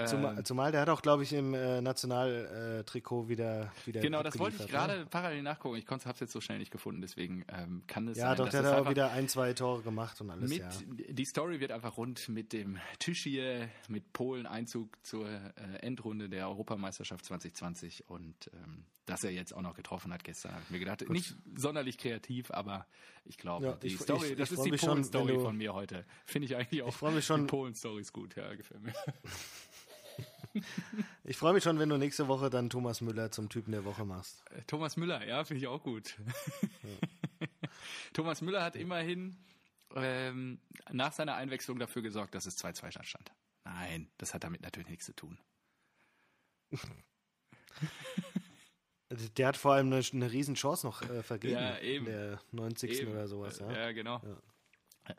Zumal, 0.05 0.37
Ähm, 0.37 0.45
zumal 0.45 0.71
der 0.71 0.81
hat 0.81 0.89
auch, 0.89 1.01
glaube 1.01 1.23
ich, 1.23 1.31
im 1.33 1.53
äh, 1.53 1.81
Nationaltrikot 1.81 3.29
wieder, 3.29 3.71
wieder. 3.85 4.01
Genau, 4.01 4.21
das 4.23 4.37
wollte 4.37 4.57
ich 4.57 4.61
abgeliefert, 4.63 4.89
gerade 4.89 5.05
parallel 5.09 5.41
nachgucken. 5.43 5.77
Ich 5.77 5.87
habe 5.87 6.03
es 6.11 6.19
jetzt 6.19 6.31
so 6.33 6.41
schnell 6.41 6.59
nicht 6.59 6.71
gefunden, 6.71 7.01
deswegen 7.01 7.45
ähm, 7.47 7.83
kann 7.87 8.07
es 8.07 8.17
Ne? 8.17 8.21
Ja, 8.23 8.29
sein, 8.29 8.37
doch, 8.37 8.49
der 8.49 8.63
hat 8.63 8.85
auch 8.85 8.89
wieder 8.89 9.11
ein, 9.11 9.27
zwei 9.29 9.53
Tore 9.53 9.81
gemacht 9.83 10.19
und 10.21 10.29
alles, 10.29 10.49
mit, 10.49 10.59
ja. 10.59 10.69
die 11.09 11.25
Story 11.25 11.59
wird 11.59 11.71
einfach 11.71 11.97
rund 11.97 12.27
mit 12.29 12.53
dem 12.53 12.77
Tischie, 12.99 13.67
mit 13.87 14.11
Polen 14.13 14.45
Einzug 14.45 14.97
zur 15.05 15.27
äh, 15.29 15.39
Endrunde 15.81 16.27
der 16.29 16.47
Europameisterschaft 16.49 17.23
2020 17.25 18.09
und 18.09 18.49
ähm, 18.53 18.83
dass 19.05 19.23
er 19.23 19.31
jetzt 19.31 19.53
auch 19.55 19.61
noch 19.61 19.73
getroffen 19.73 20.11
hat 20.11 20.25
gestern, 20.25 20.51
habe 20.51 20.63
ich 20.65 20.69
mir 20.69 20.79
gedacht, 20.79 21.09
nicht 21.09 21.33
sonderlich 21.55 21.97
kreativ, 21.97 22.51
aber 22.51 22.85
ich 23.23 23.37
glaube, 23.37 23.65
Ja, 23.65 23.71
die 23.75 23.87
ich- 23.87 23.99
Story, 23.99 24.31
ich- 24.31 24.35
das 24.37 24.51
ich 24.51 24.57
ist 24.59 24.65
die 24.65 24.71
Polen-Story 24.71 25.39
von 25.39 25.55
mir 25.55 25.73
heute. 25.73 26.03
Finde 26.25 26.45
ich 26.47 26.55
eigentlich 26.57 26.81
auch. 26.83 26.93
freu 26.93 27.11
mich 27.11 27.25
schon- 27.25 27.41
Die 27.41 27.47
Polen-Story 27.47 28.01
ist 28.01 28.11
gut, 28.11 28.35
ja, 28.35 28.53
gefällt 28.53 28.83
mir. 28.83 28.93
Ich 31.23 31.37
freue 31.37 31.53
mich 31.53 31.63
schon, 31.63 31.79
wenn 31.79 31.89
du 31.89 31.97
nächste 31.97 32.27
Woche 32.27 32.49
dann 32.49 32.69
Thomas 32.69 33.01
Müller 33.01 33.31
zum 33.31 33.49
Typen 33.49 33.71
der 33.71 33.85
Woche 33.85 34.05
machst. 34.05 34.43
Äh, 34.51 34.61
Thomas 34.67 34.97
Müller, 34.97 35.25
ja, 35.25 35.43
finde 35.43 35.61
ich 35.61 35.67
auch 35.67 35.83
gut. 35.83 36.17
Ja. 36.83 37.47
Thomas 38.13 38.41
Müller 38.41 38.63
hat 38.63 38.75
immerhin 38.75 39.37
ähm, 39.95 40.59
nach 40.91 41.13
seiner 41.13 41.35
Einwechslung 41.35 41.79
dafür 41.79 42.01
gesorgt, 42.01 42.35
dass 42.35 42.45
es 42.45 42.57
2-2 42.63 43.03
stand. 43.03 43.31
Nein, 43.63 44.09
das 44.17 44.33
hat 44.33 44.43
damit 44.43 44.61
natürlich 44.61 44.89
nichts 44.89 45.05
zu 45.05 45.13
tun. 45.13 45.37
Der 49.37 49.47
hat 49.47 49.57
vor 49.57 49.73
allem 49.73 49.87
eine, 49.87 50.03
eine 50.11 50.31
Riesenchance 50.31 50.85
noch 50.85 51.01
äh, 51.01 51.23
vergeben. 51.23 51.53
Ja, 51.53 51.79
eben. 51.79 52.05
Der 52.05 52.39
90. 52.51 53.01
Eben. 53.01 53.11
oder 53.11 53.27
sowas. 53.27 53.59
Ja, 53.59 53.71
ja 53.71 53.91
genau. 53.91 54.21
Ja. 54.23 54.37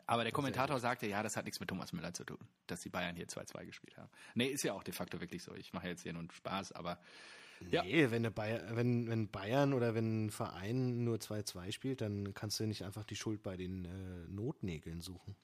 Aber 0.05 0.23
der 0.23 0.31
Kommentator 0.31 0.79
sagte, 0.79 1.07
ja, 1.07 1.23
das 1.23 1.35
hat 1.35 1.45
nichts 1.45 1.59
mit 1.59 1.69
Thomas 1.69 1.93
Müller 1.93 2.13
zu 2.13 2.23
tun, 2.23 2.39
dass 2.67 2.81
die 2.81 2.89
Bayern 2.89 3.15
hier 3.15 3.27
2-2 3.27 3.65
gespielt 3.65 3.97
haben. 3.97 4.09
Nee, 4.35 4.47
ist 4.47 4.63
ja 4.63 4.73
auch 4.73 4.83
de 4.83 4.93
facto 4.93 5.19
wirklich 5.19 5.43
so. 5.43 5.53
Ich 5.55 5.73
mache 5.73 5.87
jetzt 5.87 6.03
hier 6.03 6.13
nur 6.13 6.23
Spaß, 6.31 6.73
aber. 6.73 6.99
Ja. 7.71 7.83
Nee, 7.83 8.09
wenn, 8.09 8.33
Bayern, 8.33 8.75
wenn, 8.77 9.09
wenn 9.09 9.29
Bayern 9.29 9.73
oder 9.73 9.93
wenn 9.93 10.27
ein 10.27 10.29
Verein 10.29 11.03
nur 11.03 11.17
2-2 11.17 11.73
spielt, 11.73 12.01
dann 12.01 12.33
kannst 12.33 12.59
du 12.59 12.65
nicht 12.65 12.85
einfach 12.85 13.03
die 13.03 13.17
Schuld 13.17 13.43
bei 13.43 13.57
den 13.57 13.83
äh, 13.83 14.29
Notnägeln 14.29 15.01
suchen. 15.01 15.35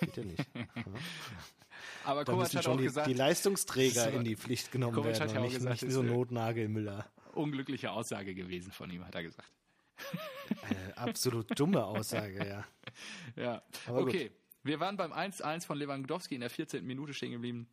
Geht 0.00 0.16
ja 0.16 0.24
nicht. 0.24 0.46
Ja. 0.54 0.92
Aber 2.04 2.24
Kovac 2.24 2.54
hat 2.54 2.66
auch 2.66 2.76
die, 2.76 2.84
gesagt, 2.84 3.08
die 3.08 3.14
Leistungsträger 3.14 4.10
in 4.12 4.24
die 4.24 4.36
Pflicht 4.36 4.70
genommen 4.70 4.94
Kovac 4.94 5.18
werden. 5.18 5.22
Hat 5.22 5.32
ja 5.32 5.40
auch 5.40 5.44
nicht, 5.44 5.56
gesagt, 5.56 5.82
nicht 5.82 5.92
so 5.92 6.02
Notnagelmüller. 6.02 7.06
Unglückliche 7.32 7.90
Aussage 7.90 8.34
gewesen 8.34 8.72
von 8.72 8.90
ihm, 8.90 9.04
hat 9.04 9.14
er 9.14 9.22
gesagt. 9.24 9.52
Eine 10.62 10.96
absolut 10.96 11.58
dumme 11.58 11.84
Aussage, 11.84 12.46
ja. 12.46 12.64
Ja, 13.36 13.62
Aber 13.86 14.02
okay. 14.02 14.28
Gut. 14.28 14.32
Wir 14.62 14.80
waren 14.80 14.96
beim 14.96 15.12
1-1 15.12 15.66
von 15.66 15.76
Lewandowski 15.76 16.34
in 16.34 16.40
der 16.40 16.50
14. 16.50 16.84
Minute 16.86 17.12
stehen 17.12 17.32
geblieben. 17.32 17.68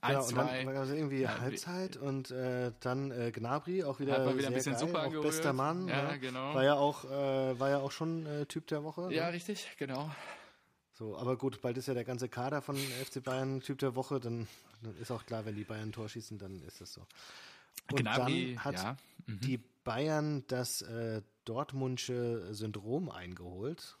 1, 0.00 0.12
ja, 0.12 0.20
und 0.20 0.36
dann 0.36 0.66
war 0.66 0.80
also 0.80 0.94
irgendwie 0.94 1.20
ja, 1.20 1.38
Halbzeit 1.38 1.98
und 1.98 2.30
äh, 2.30 2.72
dann 2.80 3.10
äh, 3.10 3.30
Gnabry 3.30 3.84
auch 3.84 4.00
wieder, 4.00 4.34
wieder 4.36 4.48
ein 4.48 4.54
bisschen 4.54 4.72
geil, 4.72 4.80
super 4.80 5.06
auch 5.06 5.22
bester 5.22 5.52
Mann. 5.52 5.86
Ja, 5.86 6.10
ja, 6.10 6.16
genau. 6.16 6.54
War 6.54 6.64
ja 6.64 6.74
auch, 6.74 7.04
äh, 7.04 7.60
war 7.60 7.68
ja 7.68 7.78
auch 7.78 7.92
schon 7.92 8.24
äh, 8.24 8.46
Typ 8.46 8.66
der 8.68 8.82
Woche. 8.82 9.12
Ja, 9.12 9.26
ne? 9.26 9.34
richtig, 9.34 9.68
genau. 9.78 10.10
So, 10.92 11.16
aber 11.16 11.36
gut, 11.36 11.60
bald 11.60 11.76
ist 11.76 11.88
ja 11.88 11.94
der 11.94 12.04
ganze 12.04 12.28
Kader 12.28 12.62
von 12.62 12.76
FC 12.76 13.22
Bayern 13.22 13.60
Typ 13.60 13.78
der 13.78 13.94
Woche, 13.94 14.18
dann, 14.18 14.48
dann 14.82 14.96
ist 14.96 15.10
auch 15.10 15.26
klar, 15.26 15.44
wenn 15.44 15.54
die 15.54 15.64
Bayern 15.64 15.90
ein 15.90 15.92
Tor 15.92 16.08
schießen, 16.08 16.38
dann 16.38 16.62
ist 16.62 16.80
das 16.80 16.92
so. 16.94 17.06
Und 17.90 18.00
Gnabry, 18.00 18.54
dann 18.54 18.64
hat 18.64 18.74
ja. 18.74 18.96
mhm. 19.26 19.40
die 19.40 19.60
Bayern 19.84 20.44
das 20.46 20.82
äh, 20.82 21.22
Dortmundsche 21.44 22.54
Syndrom 22.54 23.10
eingeholt. 23.10 23.98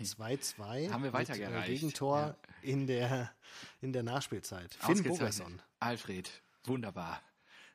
2-2. 0.00 0.76
Ähm, 0.78 0.92
Haben 0.92 1.04
wir 1.04 1.12
weitergereicht. 1.12 1.54
Mit, 1.54 1.68
äh, 1.68 1.72
Gegentor 1.72 2.18
ja. 2.18 2.36
in, 2.62 2.86
der, 2.86 3.30
in 3.80 3.92
der 3.92 4.02
Nachspielzeit. 4.02 4.74
Finn 4.74 5.02
Bogerson. 5.02 5.60
Alfred, 5.80 6.30
wunderbar. 6.64 7.20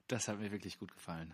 Das 0.08 0.28
hat 0.28 0.40
mir 0.40 0.52
wirklich 0.52 0.80
gut 0.80 0.94
gefallen. 0.94 1.34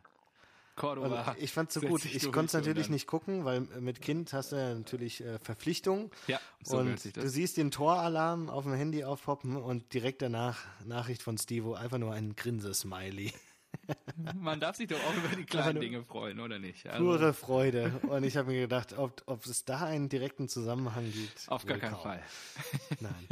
Cordoba. 0.77 1.23
Also 1.23 1.41
ich 1.41 1.51
fand 1.51 1.69
es 1.69 1.73
so 1.73 1.81
gut. 1.81 2.05
Ich 2.05 2.23
konnte 2.31 2.45
es 2.45 2.53
natürlich 2.53 2.89
nicht 2.89 3.07
gucken, 3.07 3.43
weil 3.43 3.61
mit 3.61 3.99
Kind 3.99 4.31
hast 4.31 4.51
du 4.51 4.57
ja 4.57 4.75
natürlich 4.75 5.21
äh, 5.21 5.39
Verpflichtung. 5.39 6.11
Ja, 6.27 6.39
so 6.61 6.77
Und 6.77 7.17
du 7.17 7.27
siehst 7.27 7.57
den 7.57 7.71
Toralarm 7.71 8.49
auf 8.49 8.63
dem 8.63 8.73
Handy 8.73 9.03
aufpoppen 9.03 9.57
und 9.57 9.93
direkt 9.93 10.21
danach 10.21 10.59
Nachricht 10.85 11.23
von 11.23 11.37
Stevo, 11.37 11.73
einfach 11.73 11.97
nur 11.97 12.13
ein 12.13 12.35
Grinse-Smiley. 12.35 13.33
Man 14.35 14.59
darf 14.59 14.75
sich 14.75 14.87
doch 14.87 15.03
auch 15.03 15.15
über 15.15 15.35
die 15.35 15.45
kleinen 15.45 15.79
Dinge 15.79 16.03
freuen, 16.03 16.39
oder 16.39 16.59
nicht? 16.59 16.87
Also, 16.87 17.03
pure 17.03 17.33
Freude. 17.33 17.99
Und 18.07 18.23
ich 18.23 18.37
habe 18.37 18.51
mir 18.51 18.61
gedacht, 18.61 18.97
ob, 18.97 19.23
ob 19.25 19.45
es 19.45 19.65
da 19.65 19.85
einen 19.85 20.09
direkten 20.09 20.49
Zusammenhang 20.49 21.11
gibt. 21.11 21.45
Auf 21.47 21.65
gar 21.65 21.77
keinen 21.77 21.97
Fall. 21.97 22.23
Nein. 22.99 23.27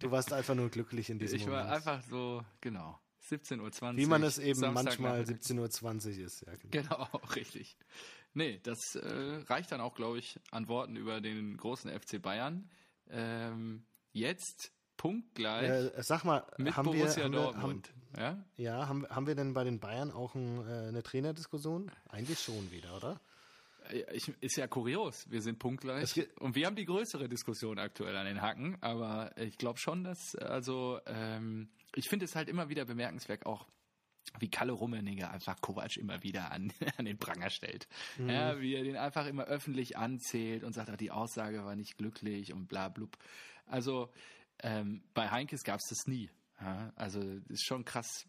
Du 0.00 0.10
warst 0.10 0.32
einfach 0.32 0.54
nur 0.54 0.68
glücklich 0.68 1.10
in 1.10 1.18
diesem 1.18 1.36
ich 1.36 1.46
Moment. 1.46 1.64
Ich 1.64 1.68
war 1.68 1.76
einfach 1.76 2.02
so, 2.02 2.44
genau. 2.60 2.98
17.20 3.30 3.60
Uhr. 3.60 3.96
Wie 3.96 4.06
man 4.06 4.22
es 4.22 4.38
eben 4.38 4.60
Samstag 4.60 4.84
manchmal 4.84 5.22
17.20 5.22 6.18
Uhr 6.18 6.26
ist. 6.26 6.46
Ja, 6.46 6.52
genau. 6.56 7.08
genau, 7.10 7.26
richtig. 7.34 7.76
Nee, 8.34 8.60
das 8.62 8.94
äh, 8.96 9.42
reicht 9.46 9.72
dann 9.72 9.80
auch, 9.80 9.94
glaube 9.94 10.18
ich, 10.18 10.38
an 10.50 10.68
Worten 10.68 10.96
über 10.96 11.20
den 11.20 11.56
großen 11.56 11.90
FC 11.90 12.20
Bayern. 12.20 12.70
Ähm, 13.08 13.86
jetzt 14.12 14.72
punktgleich. 14.96 15.94
Äh, 15.96 16.02
sag 16.02 16.24
mal, 16.24 16.44
mit 16.58 16.76
haben 16.76 16.84
Borussia 16.84 17.16
wir, 17.16 17.24
haben 17.24 17.32
Dortmund. 17.32 17.92
Wir, 18.12 18.24
haben, 18.24 18.44
ja, 18.56 18.64
ja 18.78 18.88
haben, 18.88 19.06
haben 19.08 19.26
wir 19.26 19.34
denn 19.34 19.54
bei 19.54 19.64
den 19.64 19.80
Bayern 19.80 20.10
auch 20.10 20.34
ein, 20.34 20.66
äh, 20.66 20.88
eine 20.88 21.02
Trainerdiskussion? 21.02 21.90
Eigentlich 22.08 22.40
schon 22.40 22.70
wieder, 22.70 22.96
oder? 22.96 23.20
Ich, 24.12 24.28
ist 24.40 24.56
ja 24.56 24.66
kurios, 24.66 25.30
wir 25.30 25.40
sind 25.40 25.60
punktgleich 25.60 26.28
und 26.40 26.56
wir 26.56 26.66
haben 26.66 26.74
die 26.74 26.86
größere 26.86 27.28
Diskussion 27.28 27.78
aktuell 27.78 28.16
an 28.16 28.26
den 28.26 28.42
Hacken, 28.42 28.76
aber 28.80 29.30
ich 29.38 29.58
glaube 29.58 29.78
schon, 29.78 30.02
dass 30.02 30.34
also 30.34 30.98
ähm, 31.06 31.68
ich 31.94 32.08
finde 32.08 32.24
es 32.24 32.34
halt 32.34 32.48
immer 32.48 32.68
wieder 32.68 32.84
bemerkenswert, 32.84 33.46
auch 33.46 33.64
wie 34.38 34.50
Kalle 34.50 34.72
Rummeniger 34.72 35.30
einfach 35.30 35.60
Kovac 35.60 35.96
immer 35.96 36.22
wieder 36.22 36.50
an, 36.50 36.72
an 36.98 37.04
den 37.04 37.18
Pranger 37.18 37.50
stellt. 37.50 37.88
Mhm. 38.18 38.30
Ja, 38.30 38.60
wie 38.60 38.74
er 38.74 38.84
den 38.84 38.96
einfach 38.96 39.26
immer 39.26 39.44
öffentlich 39.44 39.96
anzählt 39.96 40.64
und 40.64 40.72
sagt, 40.72 41.00
die 41.00 41.10
Aussage 41.10 41.64
war 41.64 41.76
nicht 41.76 41.96
glücklich 41.96 42.52
und 42.52 42.66
bla 42.66 42.88
blub. 42.88 43.16
Also 43.66 44.10
ähm, 44.62 45.02
bei 45.14 45.30
Heinkes 45.30 45.64
gab 45.64 45.80
es 45.80 45.88
das 45.88 46.06
nie. 46.06 46.30
Ja, 46.60 46.92
also 46.96 47.20
ist 47.48 47.66
schon 47.66 47.84
krass, 47.84 48.26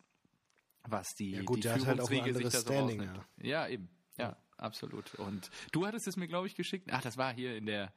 was 0.83 1.07
die, 1.15 1.31
ja 1.31 1.43
gut, 1.43 1.63
die 1.63 1.69
Führungsriege 1.69 2.23
halt 2.23 2.35
sich 2.35 2.49
da 2.49 2.59
so 2.59 2.73
rausnimmt. 2.73 3.17
Ja. 3.37 3.45
ja, 3.47 3.67
eben. 3.67 3.89
Ja, 4.17 4.35
absolut. 4.57 5.15
Und 5.15 5.49
du 5.71 5.85
hattest 5.85 6.07
es 6.07 6.17
mir, 6.17 6.27
glaube 6.27 6.47
ich, 6.47 6.55
geschickt. 6.55 6.89
Ach, 6.91 7.01
das 7.01 7.17
war 7.17 7.33
hier 7.33 7.55
in 7.55 7.65
der, 7.65 7.93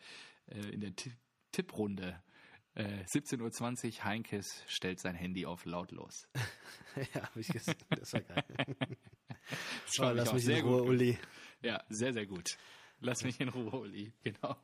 äh, 0.46 0.60
in 0.68 0.80
der 0.80 0.92
Tipprunde. 1.52 2.22
17.20 2.76 3.98
Uhr, 3.98 4.04
Heinkes 4.04 4.62
stellt 4.68 5.00
sein 5.00 5.14
Handy 5.16 5.44
auf 5.44 5.64
lautlos. 5.64 6.28
ja, 7.14 7.22
habe 7.22 7.40
ich 7.40 7.48
gesehen. 7.48 7.74
Das 7.90 8.12
war 8.12 8.20
geil. 8.20 8.44
das 9.86 9.98
oh, 9.98 10.10
lass 10.10 10.32
mich 10.32 10.46
in 10.46 10.64
Ruhe, 10.64 10.78
gut. 10.78 10.88
Uli. 10.88 11.18
Ja, 11.62 11.82
sehr, 11.88 12.12
sehr 12.12 12.26
gut. 12.26 12.56
Lass 13.00 13.24
mich 13.24 13.40
in 13.40 13.48
Ruhe, 13.48 13.72
Uli. 13.72 14.12
Genau. 14.22 14.56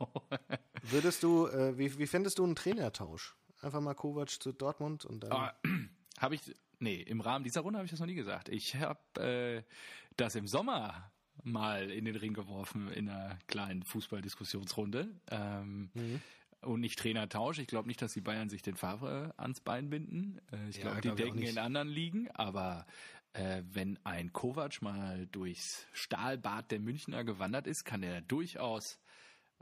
Würdest 0.82 1.22
du, 1.22 1.48
äh, 1.48 1.76
wie, 1.76 1.98
wie 1.98 2.06
fändest 2.06 2.38
du 2.38 2.44
einen 2.44 2.54
Trainertausch? 2.54 3.34
Einfach 3.62 3.80
mal 3.80 3.94
Kovac 3.94 4.30
zu 4.30 4.52
Dortmund 4.52 5.04
und 5.04 5.20
dann. 5.24 5.32
Ah, 5.32 5.54
habe 6.20 6.34
ich, 6.34 6.40
nee, 6.78 7.00
im 7.00 7.20
Rahmen 7.20 7.44
dieser 7.44 7.62
Runde 7.62 7.78
habe 7.78 7.86
ich 7.86 7.90
das 7.90 8.00
noch 8.00 8.06
nie 8.06 8.14
gesagt. 8.14 8.48
Ich 8.48 8.76
habe 8.76 9.20
äh, 9.20 9.62
das 10.16 10.34
im 10.34 10.46
Sommer 10.46 11.10
mal 11.42 11.90
in 11.90 12.04
den 12.04 12.16
Ring 12.16 12.32
geworfen 12.32 12.90
in 12.90 13.08
einer 13.08 13.38
kleinen 13.46 13.82
Fußballdiskussionsrunde. 13.82 15.08
Ähm, 15.30 15.90
mhm 15.94 16.22
und 16.66 16.80
nicht 16.80 16.98
Trainertausch. 16.98 17.58
Ich 17.58 17.66
glaube 17.66 17.88
nicht, 17.88 18.02
dass 18.02 18.12
die 18.12 18.20
Bayern 18.20 18.48
sich 18.48 18.62
den 18.62 18.76
Favre 18.76 19.34
ans 19.36 19.60
Bein 19.60 19.90
binden. 19.90 20.40
Äh, 20.52 20.68
ich 20.68 20.80
glaube, 20.80 20.96
ja, 20.96 21.00
die 21.00 21.22
denken 21.22 21.42
in 21.42 21.58
anderen 21.58 21.88
Ligen. 21.88 22.30
Aber 22.32 22.86
äh, 23.32 23.62
wenn 23.70 23.98
ein 24.04 24.32
Kovac 24.32 24.82
mal 24.82 25.26
durchs 25.28 25.86
Stahlbad 25.92 26.70
der 26.70 26.80
Münchner 26.80 27.24
gewandert 27.24 27.66
ist, 27.66 27.84
kann 27.84 28.02
er 28.02 28.20
durchaus 28.20 28.98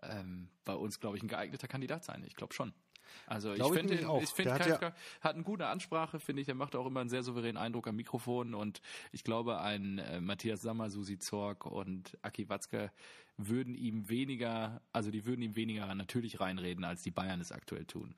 ähm, 0.02 0.50
bei 0.64 0.74
uns, 0.74 1.00
glaube 1.00 1.16
ich, 1.16 1.22
ein 1.22 1.28
geeigneter 1.28 1.68
Kandidat 1.68 2.04
sein. 2.04 2.24
Ich 2.24 2.36
glaube 2.36 2.54
schon. 2.54 2.72
Also 3.26 3.54
Glaube 3.54 3.74
ich 3.74 3.80
finde, 3.80 3.94
ich, 3.94 4.22
ich 4.22 4.30
finde, 4.30 4.54
hat, 4.54 4.66
ja 4.66 4.94
hat 5.20 5.34
eine 5.34 5.44
gute 5.44 5.66
Ansprache, 5.66 6.20
finde 6.20 6.42
ich. 6.42 6.48
Er 6.48 6.54
macht 6.54 6.76
auch 6.76 6.86
immer 6.86 7.00
einen 7.00 7.10
sehr 7.10 7.22
souveränen 7.22 7.56
Eindruck 7.56 7.86
am 7.88 7.96
Mikrofon 7.96 8.54
und 8.54 8.80
ich 9.12 9.24
glaube, 9.24 9.60
ein 9.60 9.98
äh, 9.98 10.20
Matthias 10.20 10.62
Sammer, 10.62 10.90
Susi 10.90 11.18
Zorg 11.18 11.66
und 11.66 12.18
Aki 12.22 12.48
Watzke 12.48 12.90
würden 13.36 13.74
ihm 13.74 14.08
weniger, 14.08 14.80
also 14.92 15.10
die 15.10 15.26
würden 15.26 15.42
ihm 15.42 15.56
weniger 15.56 15.92
natürlich 15.94 16.40
reinreden, 16.40 16.84
als 16.84 17.02
die 17.02 17.10
Bayern 17.10 17.40
es 17.40 17.52
aktuell 17.52 17.84
tun. 17.84 18.14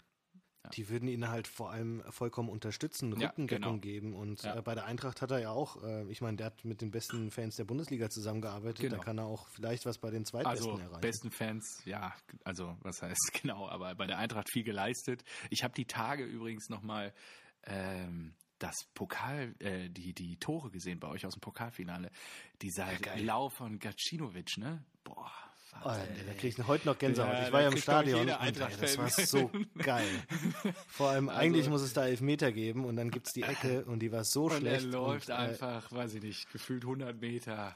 Ja. 0.67 0.71
Die 0.71 0.89
würden 0.89 1.09
ihn 1.09 1.29
halt 1.29 1.47
vor 1.47 1.71
allem 1.71 2.03
vollkommen 2.11 2.49
unterstützen, 2.49 3.12
Rückendeckung 3.12 3.49
ja, 3.49 3.69
genau. 3.69 3.79
geben. 3.79 4.14
Und 4.14 4.43
ja. 4.43 4.57
äh, 4.57 4.62
bei 4.62 4.75
der 4.75 4.85
Eintracht 4.85 5.23
hat 5.23 5.31
er 5.31 5.39
ja 5.39 5.51
auch, 5.51 5.83
äh, 5.83 6.11
ich 6.11 6.21
meine, 6.21 6.37
der 6.37 6.47
hat 6.47 6.64
mit 6.64 6.81
den 6.81 6.91
besten 6.91 7.31
Fans 7.31 7.57
der 7.57 7.64
Bundesliga 7.64 8.11
zusammengearbeitet. 8.11 8.81
Genau. 8.81 8.97
Da 8.97 9.03
kann 9.03 9.19
er 9.19 9.27
auch 9.27 9.49
vielleicht 9.51 9.87
was 9.87 9.99
bei 9.99 10.11
den 10.11 10.25
zweitbesten 10.25 10.71
also, 10.71 10.83
erreichen. 10.83 11.01
Besten 11.01 11.31
Fans, 11.31 11.83
ja, 11.85 12.14
also 12.45 12.77
was 12.83 13.01
heißt 13.01 13.31
genau, 13.43 13.69
aber 13.69 13.95
bei 13.95 14.07
der 14.07 14.19
Eintracht 14.19 14.51
viel 14.51 14.64
geleistet. 14.64 15.23
Ich 15.51 15.62
habe 15.62 15.75
die 15.75 15.87
Tage 15.87 16.25
übrigens 16.25 16.69
nochmal 16.69 17.14
ähm, 17.62 18.35
das 18.59 18.75
Pokal, 18.95 19.55
äh, 19.61 19.89
die, 19.89 20.14
die 20.14 20.37
Tore 20.39 20.71
gesehen 20.71 20.99
bei 20.99 21.09
euch 21.09 21.27
aus 21.27 21.35
dem 21.35 21.41
Pokalfinale. 21.41 22.11
Dieser 22.62 22.91
ja, 22.93 23.17
Lauf 23.19 23.55
von 23.55 23.79
Gacinovic, 23.79 24.59
ne? 24.59 24.85
Boah, 25.05 25.31
Oh, 25.85 25.89
da 25.89 26.33
kriege 26.35 26.49
ich 26.61 26.66
heute 26.66 26.87
noch 26.87 26.99
Gänsehaut. 26.99 27.33
Ja, 27.33 27.47
ich 27.47 27.53
war 27.53 27.62
ja 27.62 27.68
im 27.68 27.77
Stadion 27.77 28.29
und 28.29 28.61
das 28.61 28.99
war 28.99 29.09
so 29.11 29.51
geil. 29.79 30.09
Vor 30.89 31.11
allem, 31.11 31.29
also, 31.29 31.41
eigentlich 31.41 31.68
muss 31.68 31.83
es 31.83 31.93
da 31.93 32.07
Elfmeter 32.07 32.53
geben 32.53 32.85
und 32.85 32.97
dann 32.97 33.11
gibt 33.11 33.29
es 33.29 33.33
die 33.33 33.43
Ecke 33.43 33.85
und 33.87 34.01
die 34.01 34.12
war 34.12 34.24
so 34.24 34.45
und 34.45 34.55
schlecht. 34.55 34.85
Er 34.85 34.91
läuft 34.91 35.29
und, 35.29 35.35
äh, 35.35 35.39
einfach, 35.39 35.93
weiß 35.93 36.14
ich 36.14 36.22
nicht, 36.22 36.53
gefühlt 36.53 36.85
100 36.85 37.20
Meter. 37.20 37.74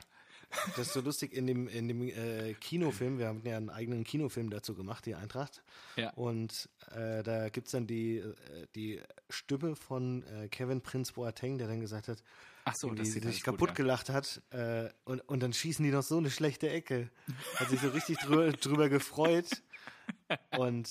Das 0.77 0.89
ist 0.89 0.93
so 0.95 1.01
lustig 1.01 1.33
in 1.33 1.47
dem, 1.47 1.69
in 1.69 1.87
dem 1.87 2.03
äh, 2.03 2.55
Kinofilm, 2.55 3.19
wir 3.19 3.29
haben 3.29 3.43
ja 3.45 3.57
einen 3.57 3.71
eigenen 3.71 4.03
Kinofilm 4.03 4.51
dazu 4.51 4.75
gemacht, 4.75 5.07
die 5.07 5.15
Eintracht. 5.15 5.63
Ja. 5.97 6.11
Und 6.15 6.69
äh, 6.93 7.23
da 7.23 7.49
gibt 7.51 7.69
es 7.69 7.73
dann 7.73 7.87
die, 7.87 8.19
äh, 8.19 8.35
die 8.75 9.01
Stimme 9.29 9.77
von 9.77 10.25
äh, 10.25 10.49
Kevin 10.49 10.81
Prince 10.81 11.13
Boateng, 11.13 11.59
der 11.59 11.69
dann 11.69 11.81
gesagt 11.81 12.09
hat, 12.09 12.23
Ach 12.71 12.77
so, 12.77 12.91
die 12.91 13.05
sich 13.05 13.43
kaputt 13.43 13.71
gut, 13.71 13.77
gelacht 13.77 14.09
hat. 14.09 14.43
Äh, 14.51 14.89
und, 15.05 15.21
und 15.29 15.41
dann 15.41 15.53
schießen 15.53 15.85
die 15.85 15.91
noch 15.91 16.03
so 16.03 16.19
eine 16.19 16.31
schlechte 16.31 16.71
Ecke. 16.71 17.11
Hat 17.57 17.69
sich 17.69 17.81
so 17.81 17.89
richtig 17.89 18.19
drüber, 18.19 18.53
drüber 18.53 18.89
gefreut. 18.89 19.63
Und 20.57 20.89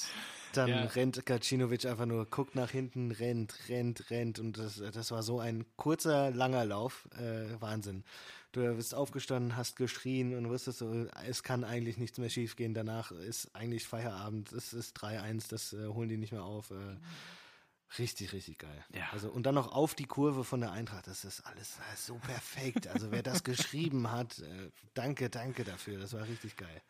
dann 0.54 0.70
ja. 0.70 0.84
rennt 0.84 1.26
Gacinovic 1.26 1.86
einfach 1.86 2.06
nur, 2.06 2.26
guckt 2.26 2.56
nach 2.56 2.72
hinten, 2.72 3.12
rennt, 3.12 3.70
rennt, 3.70 4.10
rennt. 4.10 4.40
Und 4.40 4.58
das, 4.58 4.82
das 4.94 5.12
war 5.12 5.24
so 5.24 5.40
ein 5.40 5.66
kurzer, 5.78 6.32
langer 6.32 6.66
Lauf. 6.66 7.08
Äh, 7.18 7.62
Wahnsinn. 7.62 8.04
Du 8.52 8.62
bist 8.76 8.96
aufgestanden, 8.96 9.56
hast 9.56 9.76
geschrien 9.76 10.36
und 10.36 10.50
wusstest 10.50 10.80
so, 10.80 11.06
es 11.28 11.44
kann 11.44 11.64
eigentlich 11.64 11.98
nichts 11.98 12.18
mehr 12.18 12.30
schiefgehen. 12.30 12.74
Danach 12.74 13.12
ist 13.12 13.56
eigentlich 13.56 13.88
Feierabend. 13.88 14.52
Es 14.52 14.74
ist 14.74 14.98
3-1, 14.98 15.50
das 15.50 15.74
äh, 15.74 15.88
holen 15.88 16.10
die 16.10 16.18
nicht 16.18 16.32
mehr 16.32 16.44
auf. 16.44 16.72
Äh, 16.72 16.98
Richtig, 17.98 18.34
richtig 18.34 18.60
geil. 18.60 18.86
Ja. 18.94 19.10
Also 19.12 19.30
und 19.32 19.44
dann 19.44 19.56
noch 19.56 19.72
auf 19.72 19.96
die 19.96 20.06
Kurve 20.06 20.44
von 20.44 20.62
der 20.62 20.72
Eintracht. 20.72 21.08
Das 21.08 21.26
ist 21.26 21.42
alles 21.42 21.78
so 21.96 22.16
perfekt. 22.16 22.88
Also 22.88 23.12
wer 23.12 23.24
das 23.24 23.44
geschrieben 23.44 24.12
hat, 24.12 24.40
äh, 24.40 24.70
danke, 24.94 25.30
danke 25.30 25.64
dafür. 25.64 26.00
Das 26.00 26.14
war 26.14 26.28
richtig 26.28 26.56
geil. 26.56 26.82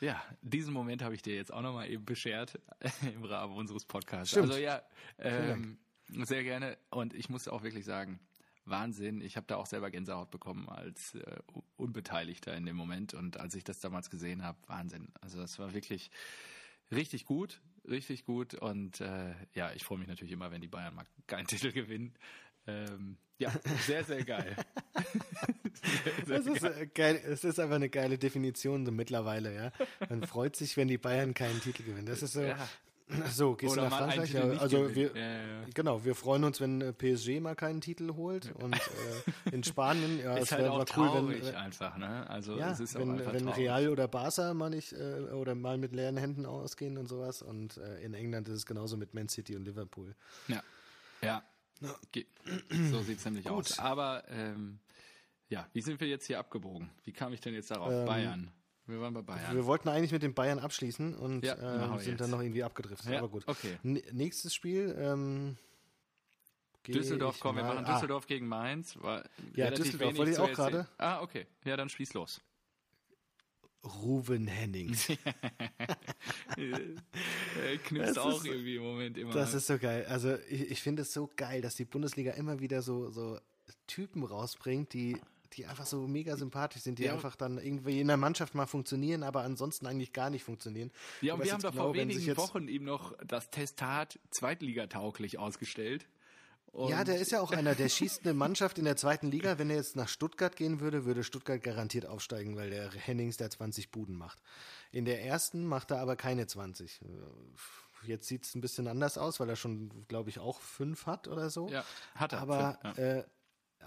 Ja, 0.00 0.22
diesen 0.42 0.72
Moment 0.72 1.02
habe 1.02 1.16
ich 1.16 1.22
dir 1.22 1.34
jetzt 1.34 1.52
auch 1.52 1.60
nochmal 1.60 1.90
eben 1.90 2.04
beschert 2.04 2.60
im 3.02 3.24
Rahmen 3.24 3.56
unseres 3.56 3.84
Podcasts. 3.84 4.30
Stimmt. 4.30 4.50
Also 4.50 4.60
ja, 4.60 4.82
ähm, 5.18 5.78
sehr 6.06 6.44
gerne. 6.44 6.78
Und 6.90 7.14
ich 7.14 7.28
muss 7.28 7.48
auch 7.48 7.64
wirklich 7.64 7.84
sagen, 7.84 8.20
Wahnsinn. 8.64 9.20
Ich 9.20 9.36
habe 9.36 9.46
da 9.46 9.56
auch 9.56 9.66
selber 9.66 9.90
Gänsehaut 9.90 10.30
bekommen 10.30 10.68
als 10.68 11.14
äh, 11.14 11.38
Unbeteiligter 11.76 12.54
in 12.54 12.66
dem 12.66 12.76
Moment. 12.76 13.14
Und 13.14 13.38
als 13.38 13.54
ich 13.54 13.64
das 13.64 13.80
damals 13.80 14.10
gesehen 14.10 14.44
habe, 14.44 14.58
Wahnsinn. 14.66 15.08
Also 15.20 15.38
das 15.38 15.58
war 15.58 15.74
wirklich 15.74 16.10
richtig 16.92 17.24
gut, 17.24 17.60
richtig 17.88 18.24
gut. 18.24 18.54
Und 18.54 19.00
äh, 19.00 19.34
ja, 19.54 19.72
ich 19.72 19.84
freue 19.84 19.98
mich 19.98 20.08
natürlich 20.08 20.32
immer, 20.32 20.50
wenn 20.50 20.60
die 20.60 20.68
Bayern 20.68 20.94
mal 20.94 21.06
keinen 21.26 21.46
Titel 21.48 21.72
gewinnen. 21.72 22.14
Ähm, 22.66 23.16
ja, 23.38 23.52
sehr, 23.86 24.04
sehr 24.04 24.24
geil. 24.24 24.56
sehr, 26.26 26.42
sehr 26.42 26.54
ist 26.54 26.62
geil. 26.62 26.74
Äh, 26.80 26.86
geil. 26.88 27.22
Es 27.24 27.44
ist 27.44 27.60
einfach 27.60 27.76
eine 27.76 27.88
geile 27.88 28.18
Definition 28.18 28.84
so 28.84 28.92
mittlerweile, 28.92 29.54
ja. 29.54 29.72
Man 30.08 30.24
freut 30.24 30.56
sich, 30.56 30.76
wenn 30.76 30.88
die 30.88 30.98
Bayern 30.98 31.34
keinen 31.34 31.60
Titel 31.60 31.84
gewinnen. 31.84 32.06
Das 32.06 32.22
ist 32.22 32.32
so, 32.32 32.42
ja. 32.42 32.68
So, 33.32 33.54
gehst 33.54 33.72
Oder 33.72 33.84
du 33.84 33.88
nach 33.88 33.98
Frankreich? 33.98 34.32
Ja, 34.32 34.42
also 34.42 34.94
wir, 34.94 35.16
ja, 35.16 35.22
ja, 35.22 35.64
genau, 35.72 36.04
wir 36.04 36.14
freuen 36.14 36.44
uns, 36.44 36.60
wenn 36.60 36.80
äh, 36.80 36.92
PSG 36.92 37.40
mal 37.40 37.54
keinen 37.54 37.80
Titel 37.80 38.14
holt 38.14 38.54
und 38.54 38.74
äh, 38.74 39.50
in 39.50 39.64
Spanien, 39.64 40.18
ja, 40.18 40.36
es 40.38 40.52
halt 40.52 40.64
wäre 40.64 40.84
cool, 40.96 41.10
wenn 41.14 41.42
äh, 41.42 41.56
einfach, 41.56 41.96
ne? 41.96 42.28
Also 42.28 42.58
ja, 42.58 42.70
es 42.70 42.80
ist 42.80 42.94
wenn, 42.98 43.18
wenn 43.18 43.44
traurig. 43.44 43.56
Real 43.56 43.88
oder 43.88 44.08
Barca 44.08 44.52
mal 44.52 44.68
nicht 44.70 44.92
äh, 44.92 45.20
oder 45.32 45.54
mal 45.54 45.78
mit 45.78 45.92
leeren 45.92 46.16
Händen 46.18 46.44
ausgehen 46.44 46.98
und 46.98 47.06
sowas 47.06 47.40
und 47.40 47.78
äh, 47.78 48.00
in 48.00 48.12
England 48.12 48.48
ist 48.48 48.56
es 48.56 48.66
genauso 48.66 48.96
mit 48.96 49.14
Man 49.14 49.28
City 49.28 49.56
und 49.56 49.64
Liverpool. 49.64 50.14
Ja, 50.48 50.62
ja, 51.22 51.42
ja. 51.82 52.24
So 52.90 53.00
sieht 53.00 53.18
es 53.18 53.24
nämlich 53.24 53.44
Gut. 53.46 53.52
aus. 53.54 53.78
Aber 53.78 54.24
ähm, 54.28 54.80
ja, 55.48 55.66
wie 55.72 55.80
sind 55.80 56.00
wir 56.00 56.08
jetzt 56.08 56.26
hier 56.26 56.38
abgebogen? 56.38 56.90
Wie 57.04 57.12
kam 57.12 57.32
ich 57.32 57.40
denn 57.40 57.54
jetzt 57.54 57.70
darauf? 57.70 57.92
Ähm, 57.92 58.04
Bayern. 58.04 58.50
Wir 58.88 59.00
waren 59.00 59.12
bei 59.12 59.22
Bayern. 59.22 59.54
Wir 59.54 59.66
wollten 59.66 59.88
eigentlich 59.88 60.12
mit 60.12 60.22
den 60.22 60.32
Bayern 60.32 60.58
abschließen 60.58 61.14
und 61.14 61.44
ja, 61.44 61.54
äh, 61.54 61.98
sind 61.98 62.12
jetzt. 62.12 62.20
dann 62.22 62.30
noch 62.30 62.40
irgendwie 62.40 62.64
abgedriftet. 62.64 63.12
Ja, 63.12 63.18
aber 63.18 63.28
gut. 63.28 63.44
Okay. 63.46 63.76
N 63.82 64.00
nächstes 64.12 64.54
Spiel. 64.54 64.96
Ähm, 64.98 65.58
Düsseldorf, 66.86 67.38
komm, 67.38 67.56
wir 67.56 67.64
machen 67.64 67.84
ah. 67.84 67.94
Düsseldorf 67.94 68.26
gegen 68.26 68.48
Mainz. 68.48 68.96
War 69.02 69.24
ja, 69.54 69.70
Düsseldorf 69.70 70.16
wollte 70.16 70.32
ich 70.32 70.38
auch 70.38 70.52
gerade. 70.52 70.88
Ah, 70.96 71.20
okay. 71.20 71.46
Ja, 71.64 71.76
dann 71.76 71.90
schließ 71.90 72.14
los. 72.14 72.40
Ruven 73.84 74.46
Hennings. 74.46 75.06
knipst 77.84 78.18
auch 78.18 78.44
irgendwie 78.44 78.76
im 78.76 78.82
Moment 78.82 79.18
immer. 79.18 79.34
Das 79.34 79.52
ist 79.54 79.66
so 79.66 79.78
geil. 79.78 80.06
Also 80.06 80.36
ich, 80.48 80.70
ich 80.70 80.82
finde 80.82 81.02
es 81.02 81.12
so 81.12 81.30
geil, 81.36 81.60
dass 81.60 81.76
die 81.76 81.84
Bundesliga 81.84 82.32
immer 82.32 82.60
wieder 82.60 82.80
so, 82.82 83.10
so 83.10 83.38
Typen 83.86 84.24
rausbringt, 84.24 84.94
die 84.94 85.20
die 85.54 85.66
einfach 85.66 85.86
so 85.86 86.06
mega 86.06 86.36
sympathisch 86.36 86.82
sind, 86.82 86.98
die 86.98 87.04
ja. 87.04 87.14
einfach 87.14 87.36
dann 87.36 87.58
irgendwie 87.58 88.00
in 88.00 88.08
der 88.08 88.16
Mannschaft 88.16 88.54
mal 88.54 88.66
funktionieren, 88.66 89.22
aber 89.22 89.42
ansonsten 89.42 89.86
eigentlich 89.86 90.12
gar 90.12 90.30
nicht 90.30 90.44
funktionieren. 90.44 90.90
Ja, 91.20 91.34
und 91.34 91.44
wir 91.44 91.52
haben 91.52 91.62
doch 91.62 91.72
genau, 91.72 91.84
vor 91.84 91.94
wenigen 91.94 92.36
Wochen 92.36 92.68
eben 92.68 92.84
noch 92.84 93.14
das 93.26 93.50
Testat 93.50 94.18
zweitligatauglich 94.30 95.38
ausgestellt. 95.38 96.06
Und 96.72 96.90
ja, 96.90 97.02
der 97.02 97.18
ist 97.18 97.32
ja 97.32 97.40
auch 97.40 97.50
einer, 97.50 97.74
der 97.74 97.88
schießt 97.88 98.24
eine 98.24 98.34
Mannschaft 98.34 98.78
in 98.78 98.84
der 98.84 98.96
zweiten 98.96 99.30
Liga. 99.30 99.58
Wenn 99.58 99.70
er 99.70 99.76
jetzt 99.76 99.96
nach 99.96 100.08
Stuttgart 100.08 100.54
gehen 100.54 100.80
würde, 100.80 101.04
würde 101.04 101.24
Stuttgart 101.24 101.62
garantiert 101.62 102.06
aufsteigen, 102.06 102.56
weil 102.56 102.70
der 102.70 102.90
Hennings 102.90 103.36
der 103.36 103.50
20 103.50 103.90
Buden 103.90 104.16
macht. 104.16 104.38
In 104.92 105.04
der 105.04 105.24
ersten 105.24 105.66
macht 105.66 105.90
er 105.90 106.00
aber 106.00 106.16
keine 106.16 106.46
20. 106.46 107.00
Jetzt 108.06 108.28
sieht 108.28 108.44
es 108.44 108.54
ein 108.54 108.60
bisschen 108.60 108.86
anders 108.86 109.18
aus, 109.18 109.40
weil 109.40 109.48
er 109.48 109.56
schon, 109.56 110.06
glaube 110.08 110.30
ich, 110.30 110.38
auch 110.38 110.60
fünf 110.60 111.06
hat 111.06 111.26
oder 111.26 111.50
so. 111.50 111.68
Ja, 111.68 111.84
hat 112.14 112.32
er. 112.32 112.40
Aber 112.40 112.78
ja. 112.84 112.92
äh, 112.92 113.24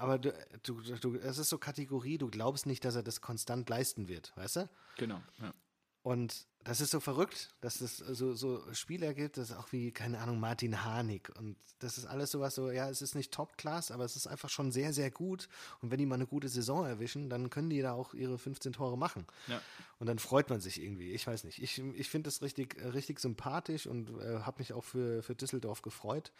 aber 0.01 0.17
du, 0.17 0.33
du, 0.63 0.81
du, 0.81 1.15
es 1.17 1.37
ist 1.37 1.49
so 1.49 1.59
Kategorie, 1.59 2.17
du 2.17 2.27
glaubst 2.27 2.65
nicht, 2.65 2.83
dass 2.83 2.95
er 2.95 3.03
das 3.03 3.21
konstant 3.21 3.69
leisten 3.69 4.07
wird, 4.07 4.33
weißt 4.35 4.55
du? 4.55 4.69
Genau, 4.97 5.21
ja. 5.39 5.53
Und 6.01 6.47
das 6.63 6.81
ist 6.81 6.89
so 6.89 6.99
verrückt, 6.99 7.49
dass 7.61 7.81
es 7.81 7.97
so, 7.97 8.33
so 8.33 8.63
Spieler 8.73 9.13
gibt, 9.13 9.37
das 9.37 9.51
ist 9.51 9.55
auch 9.55 9.71
wie, 9.71 9.91
keine 9.91 10.17
Ahnung, 10.17 10.39
Martin 10.39 10.83
Harnik. 10.83 11.31
Und 11.37 11.55
das 11.77 11.99
ist 11.99 12.07
alles 12.07 12.31
sowas 12.31 12.55
so, 12.55 12.71
ja, 12.71 12.89
es 12.89 13.03
ist 13.03 13.13
nicht 13.13 13.31
Top-Class, 13.31 13.91
aber 13.91 14.03
es 14.03 14.15
ist 14.15 14.25
einfach 14.25 14.49
schon 14.49 14.71
sehr, 14.71 14.91
sehr 14.91 15.11
gut. 15.11 15.47
Und 15.81 15.91
wenn 15.91 15.99
die 15.99 16.07
mal 16.07 16.15
eine 16.15 16.25
gute 16.25 16.49
Saison 16.49 16.83
erwischen, 16.83 17.29
dann 17.29 17.51
können 17.51 17.69
die 17.69 17.81
da 17.81 17.93
auch 17.93 18.15
ihre 18.15 18.39
15 18.39 18.73
Tore 18.73 18.97
machen. 18.97 19.27
Ja. 19.47 19.61
Und 19.99 20.07
dann 20.07 20.17
freut 20.17 20.49
man 20.49 20.61
sich 20.61 20.81
irgendwie. 20.81 21.11
Ich 21.11 21.27
weiß 21.27 21.43
nicht. 21.43 21.61
Ich, 21.61 21.77
ich 21.77 22.09
finde 22.09 22.27
das 22.27 22.41
richtig, 22.41 22.75
richtig 22.83 23.19
sympathisch 23.19 23.85
und 23.85 24.09
äh, 24.19 24.39
habe 24.39 24.57
mich 24.59 24.73
auch 24.73 24.83
für, 24.83 25.21
für 25.21 25.35
Düsseldorf 25.35 25.83
gefreut 25.83 26.31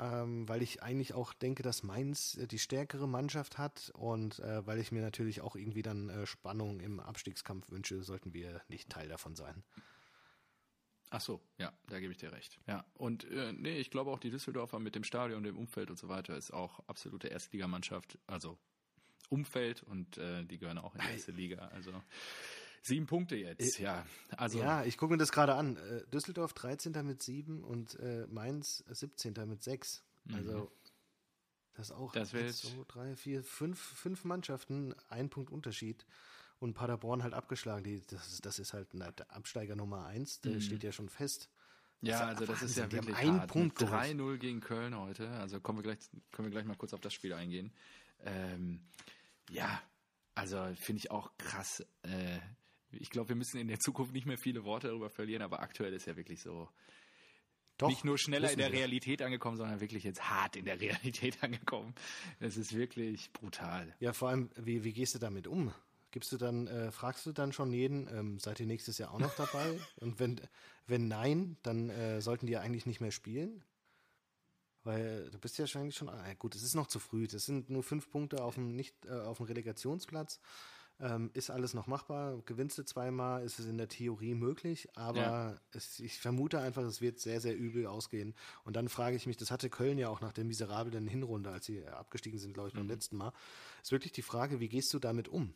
ähm, 0.00 0.48
weil 0.48 0.62
ich 0.62 0.82
eigentlich 0.82 1.12
auch 1.12 1.34
denke, 1.34 1.62
dass 1.62 1.82
Mainz 1.82 2.36
äh, 2.38 2.46
die 2.46 2.58
stärkere 2.58 3.06
Mannschaft 3.06 3.58
hat 3.58 3.90
und 3.94 4.38
äh, 4.38 4.66
weil 4.66 4.78
ich 4.78 4.92
mir 4.92 5.02
natürlich 5.02 5.42
auch 5.42 5.56
irgendwie 5.56 5.82
dann 5.82 6.08
äh, 6.08 6.26
Spannung 6.26 6.80
im 6.80 7.00
Abstiegskampf 7.00 7.70
wünsche, 7.70 8.02
sollten 8.02 8.32
wir 8.32 8.62
nicht 8.68 8.88
Teil 8.88 9.08
davon 9.08 9.36
sein. 9.36 9.62
Ach 11.10 11.20
so, 11.20 11.42
ja, 11.58 11.72
da 11.88 12.00
gebe 12.00 12.12
ich 12.12 12.18
dir 12.18 12.32
recht. 12.32 12.58
Ja, 12.66 12.84
und 12.94 13.24
äh, 13.30 13.52
nee, 13.52 13.78
ich 13.78 13.90
glaube 13.90 14.10
auch 14.10 14.20
die 14.20 14.30
Düsseldorfer 14.30 14.78
mit 14.78 14.94
dem 14.94 15.04
Stadion, 15.04 15.42
dem 15.42 15.58
Umfeld 15.58 15.90
und 15.90 15.98
so 15.98 16.08
weiter 16.08 16.36
ist 16.36 16.52
auch 16.52 16.80
absolute 16.86 17.28
Erstligamannschaft, 17.28 18.18
also 18.26 18.58
Umfeld 19.28 19.82
und 19.82 20.18
äh, 20.18 20.44
die 20.44 20.58
gehören 20.58 20.78
auch 20.78 20.94
in 20.94 21.02
die 21.02 21.08
erste 21.12 21.32
Liga. 21.32 21.68
Also 21.68 21.92
Sieben 22.82 23.06
Punkte 23.06 23.36
jetzt, 23.36 23.78
äh, 23.78 23.82
ja. 23.82 24.06
Also 24.36 24.58
ja, 24.58 24.84
ich 24.84 24.96
gucke 24.96 25.12
mir 25.12 25.18
das 25.18 25.32
gerade 25.32 25.54
an. 25.54 25.76
Äh, 25.76 26.06
Düsseldorf 26.12 26.54
13. 26.54 26.92
mit 27.06 27.22
sieben 27.22 27.62
und 27.62 27.98
äh, 28.00 28.26
Mainz 28.28 28.84
17. 28.88 29.34
mit 29.46 29.62
sechs. 29.62 30.02
Mhm. 30.24 30.34
Also 30.34 30.72
das 31.74 31.90
ist 31.90 31.96
auch 31.96 32.12
das 32.12 32.34
eins, 32.34 32.62
zwei, 32.62 32.84
drei, 32.88 33.16
vier, 33.16 33.42
fünf, 33.42 33.78
fünf 33.78 34.24
Mannschaften, 34.24 34.94
ein 35.08 35.30
Punkt 35.30 35.50
Unterschied. 35.50 36.06
Und 36.58 36.74
Paderborn 36.74 37.22
halt 37.22 37.32
abgeschlagen. 37.32 37.84
Die, 37.84 38.02
das, 38.06 38.40
das 38.42 38.58
ist 38.58 38.74
halt 38.74 38.92
der 38.92 39.30
Absteiger 39.30 39.76
Nummer 39.76 40.04
eins, 40.04 40.42
der 40.42 40.52
mhm. 40.52 40.60
steht 40.60 40.82
ja 40.82 40.92
schon 40.92 41.08
fest. 41.08 41.48
Ja, 42.02 42.26
also 42.26 42.46
das 42.46 42.62
ist 42.62 42.76
ja 42.76 42.90
wirklich 42.90 43.16
ein 43.16 43.46
Punkt 43.46 43.78
3-0 43.78 44.38
gegen 44.38 44.60
Köln 44.60 44.94
heute. 44.96 45.30
Also 45.30 45.60
kommen 45.60 45.78
wir 45.78 45.82
gleich, 45.82 45.98
können 46.32 46.46
wir 46.46 46.50
gleich 46.50 46.64
mal 46.64 46.76
kurz 46.76 46.92
auf 46.92 47.00
das 47.00 47.12
Spiel 47.12 47.32
eingehen. 47.32 47.72
Ähm, 48.24 48.82
ja, 49.50 49.82
also 50.34 50.66
finde 50.76 50.98
ich 50.98 51.10
auch 51.10 51.30
krass. 51.36 51.80
Äh, 52.02 52.40
ich 52.92 53.10
glaube, 53.10 53.30
wir 53.30 53.36
müssen 53.36 53.58
in 53.58 53.68
der 53.68 53.78
Zukunft 53.78 54.12
nicht 54.12 54.26
mehr 54.26 54.38
viele 54.38 54.64
Worte 54.64 54.88
darüber 54.88 55.10
verlieren, 55.10 55.42
aber 55.42 55.60
aktuell 55.60 55.92
ist 55.92 56.06
ja 56.06 56.16
wirklich 56.16 56.40
so. 56.40 56.68
Doch, 57.78 57.88
nicht 57.88 58.04
nur 58.04 58.18
schneller 58.18 58.50
in 58.50 58.58
der 58.58 58.72
Realität 58.72 59.22
angekommen, 59.22 59.56
sondern 59.56 59.80
wirklich 59.80 60.04
jetzt 60.04 60.28
hart 60.28 60.56
in 60.56 60.66
der 60.66 60.78
Realität 60.80 61.38
angekommen. 61.42 61.94
Das 62.38 62.58
ist 62.58 62.74
wirklich 62.74 63.32
brutal. 63.32 63.94
Ja, 64.00 64.12
vor 64.12 64.28
allem, 64.28 64.50
wie, 64.56 64.84
wie 64.84 64.92
gehst 64.92 65.14
du 65.14 65.18
damit 65.18 65.46
um? 65.46 65.72
Gibst 66.10 66.32
du 66.32 66.36
dann, 66.36 66.66
äh, 66.66 66.90
fragst 66.90 67.24
du 67.24 67.32
dann 67.32 67.52
schon 67.52 67.72
jeden, 67.72 68.08
ähm, 68.08 68.38
seid 68.38 68.60
ihr 68.60 68.66
nächstes 68.66 68.98
Jahr 68.98 69.14
auch 69.14 69.18
noch 69.18 69.34
dabei? 69.34 69.78
Und 70.00 70.18
wenn, 70.18 70.40
wenn 70.86 71.08
nein, 71.08 71.56
dann 71.62 71.88
äh, 71.88 72.20
sollten 72.20 72.46
die 72.46 72.52
ja 72.52 72.60
eigentlich 72.60 72.84
nicht 72.84 73.00
mehr 73.00 73.12
spielen? 73.12 73.64
Weil 74.82 75.30
du 75.30 75.38
bist 75.38 75.56
ja 75.58 75.62
wahrscheinlich 75.62 75.94
schon, 75.94 76.08
ah, 76.08 76.34
gut, 76.34 76.54
es 76.54 76.62
ist 76.62 76.74
noch 76.74 76.86
zu 76.86 76.98
früh. 76.98 77.26
Das 77.26 77.44
sind 77.44 77.70
nur 77.70 77.82
fünf 77.82 78.10
Punkte 78.10 78.42
auf 78.42 78.54
dem, 78.54 78.74
nicht, 78.74 79.06
äh, 79.06 79.10
auf 79.10 79.36
dem 79.36 79.46
Relegationsplatz. 79.46 80.40
Ähm, 81.02 81.30
ist 81.32 81.50
alles 81.50 81.72
noch 81.72 81.86
machbar? 81.86 82.42
Gewinnst 82.44 82.76
du 82.76 82.84
zweimal, 82.84 83.42
ist 83.42 83.58
es 83.58 83.66
in 83.66 83.78
der 83.78 83.88
Theorie 83.88 84.34
möglich, 84.34 84.88
aber 84.96 85.20
ja. 85.20 85.56
es, 85.72 85.98
ich 85.98 86.18
vermute 86.18 86.60
einfach, 86.60 86.82
es 86.82 87.00
wird 87.00 87.18
sehr, 87.18 87.40
sehr 87.40 87.56
übel 87.56 87.86
ausgehen. 87.86 88.34
Und 88.64 88.76
dann 88.76 88.90
frage 88.90 89.16
ich 89.16 89.26
mich, 89.26 89.38
das 89.38 89.50
hatte 89.50 89.70
Köln 89.70 89.96
ja 89.96 90.08
auch 90.08 90.20
nach 90.20 90.32
der 90.32 90.44
miserablen 90.44 91.06
Hinrunde, 91.06 91.50
als 91.50 91.64
sie 91.66 91.86
abgestiegen 91.86 92.38
sind, 92.38 92.52
glaube 92.52 92.68
ich, 92.68 92.74
beim 92.74 92.84
mhm. 92.84 92.90
letzten 92.90 93.16
Mal, 93.16 93.32
ist 93.82 93.92
wirklich 93.92 94.12
die 94.12 94.22
Frage, 94.22 94.60
wie 94.60 94.68
gehst 94.68 94.92
du 94.92 94.98
damit 94.98 95.28
um? 95.28 95.54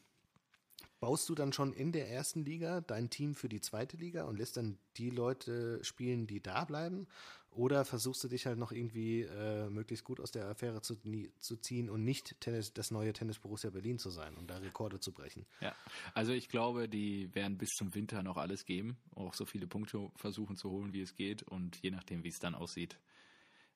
Baust 1.05 1.28
du 1.28 1.34
dann 1.34 1.52
schon 1.52 1.74
in 1.74 1.92
der 1.92 2.09
ersten 2.09 2.46
Liga 2.46 2.80
dein 2.80 3.11
Team 3.11 3.34
für 3.34 3.50
die 3.50 3.61
zweite 3.61 3.98
Liga 3.98 4.24
und 4.24 4.38
lässt 4.38 4.57
dann 4.57 4.78
die 4.96 5.11
Leute 5.11 5.84
spielen, 5.84 6.26
die 6.26 6.42
da 6.42 6.64
bleiben? 6.64 7.09
Oder 7.50 7.84
versuchst 7.84 8.24
du 8.24 8.28
dich 8.28 8.46
halt 8.46 8.57
noch 8.57 8.72
irgendwie 8.72 9.20
äh, 9.20 9.68
möglichst 9.68 10.07
gut 10.07 10.18
aus 10.18 10.30
der 10.30 10.46
Affäre 10.46 10.80
zu, 10.80 10.96
zu 11.40 11.57
ziehen 11.59 11.90
und 11.90 12.05
nicht 12.05 12.40
Tennis, 12.40 12.72
das 12.72 12.90
neue 12.90 13.12
Tennis 13.12 13.38
Borussia 13.38 13.68
Berlin 13.68 13.98
zu 13.98 14.09
sein 14.09 14.34
und 14.38 14.48
da 14.48 14.57
Rekorde 14.57 14.98
zu 14.98 15.12
brechen? 15.12 15.44
Ja, 15.61 15.76
also 16.14 16.32
ich 16.32 16.48
glaube, 16.48 16.88
die 16.88 17.34
werden 17.34 17.59
bis 17.59 17.74
zum 17.74 17.94
Winter 17.94 18.22
noch 18.22 18.38
alles 18.38 18.64
geben, 18.64 18.96
auch 19.14 19.34
so 19.34 19.44
viele 19.44 19.66
Punkte 19.66 20.11
versuchen 20.16 20.57
zu 20.57 20.70
holen, 20.70 20.94
wie 20.94 21.02
es 21.02 21.14
geht. 21.14 21.42
Und 21.42 21.82
je 21.82 21.90
nachdem, 21.90 22.24
wie 22.24 22.28
es 22.28 22.38
dann 22.38 22.55
aussieht, 22.55 22.98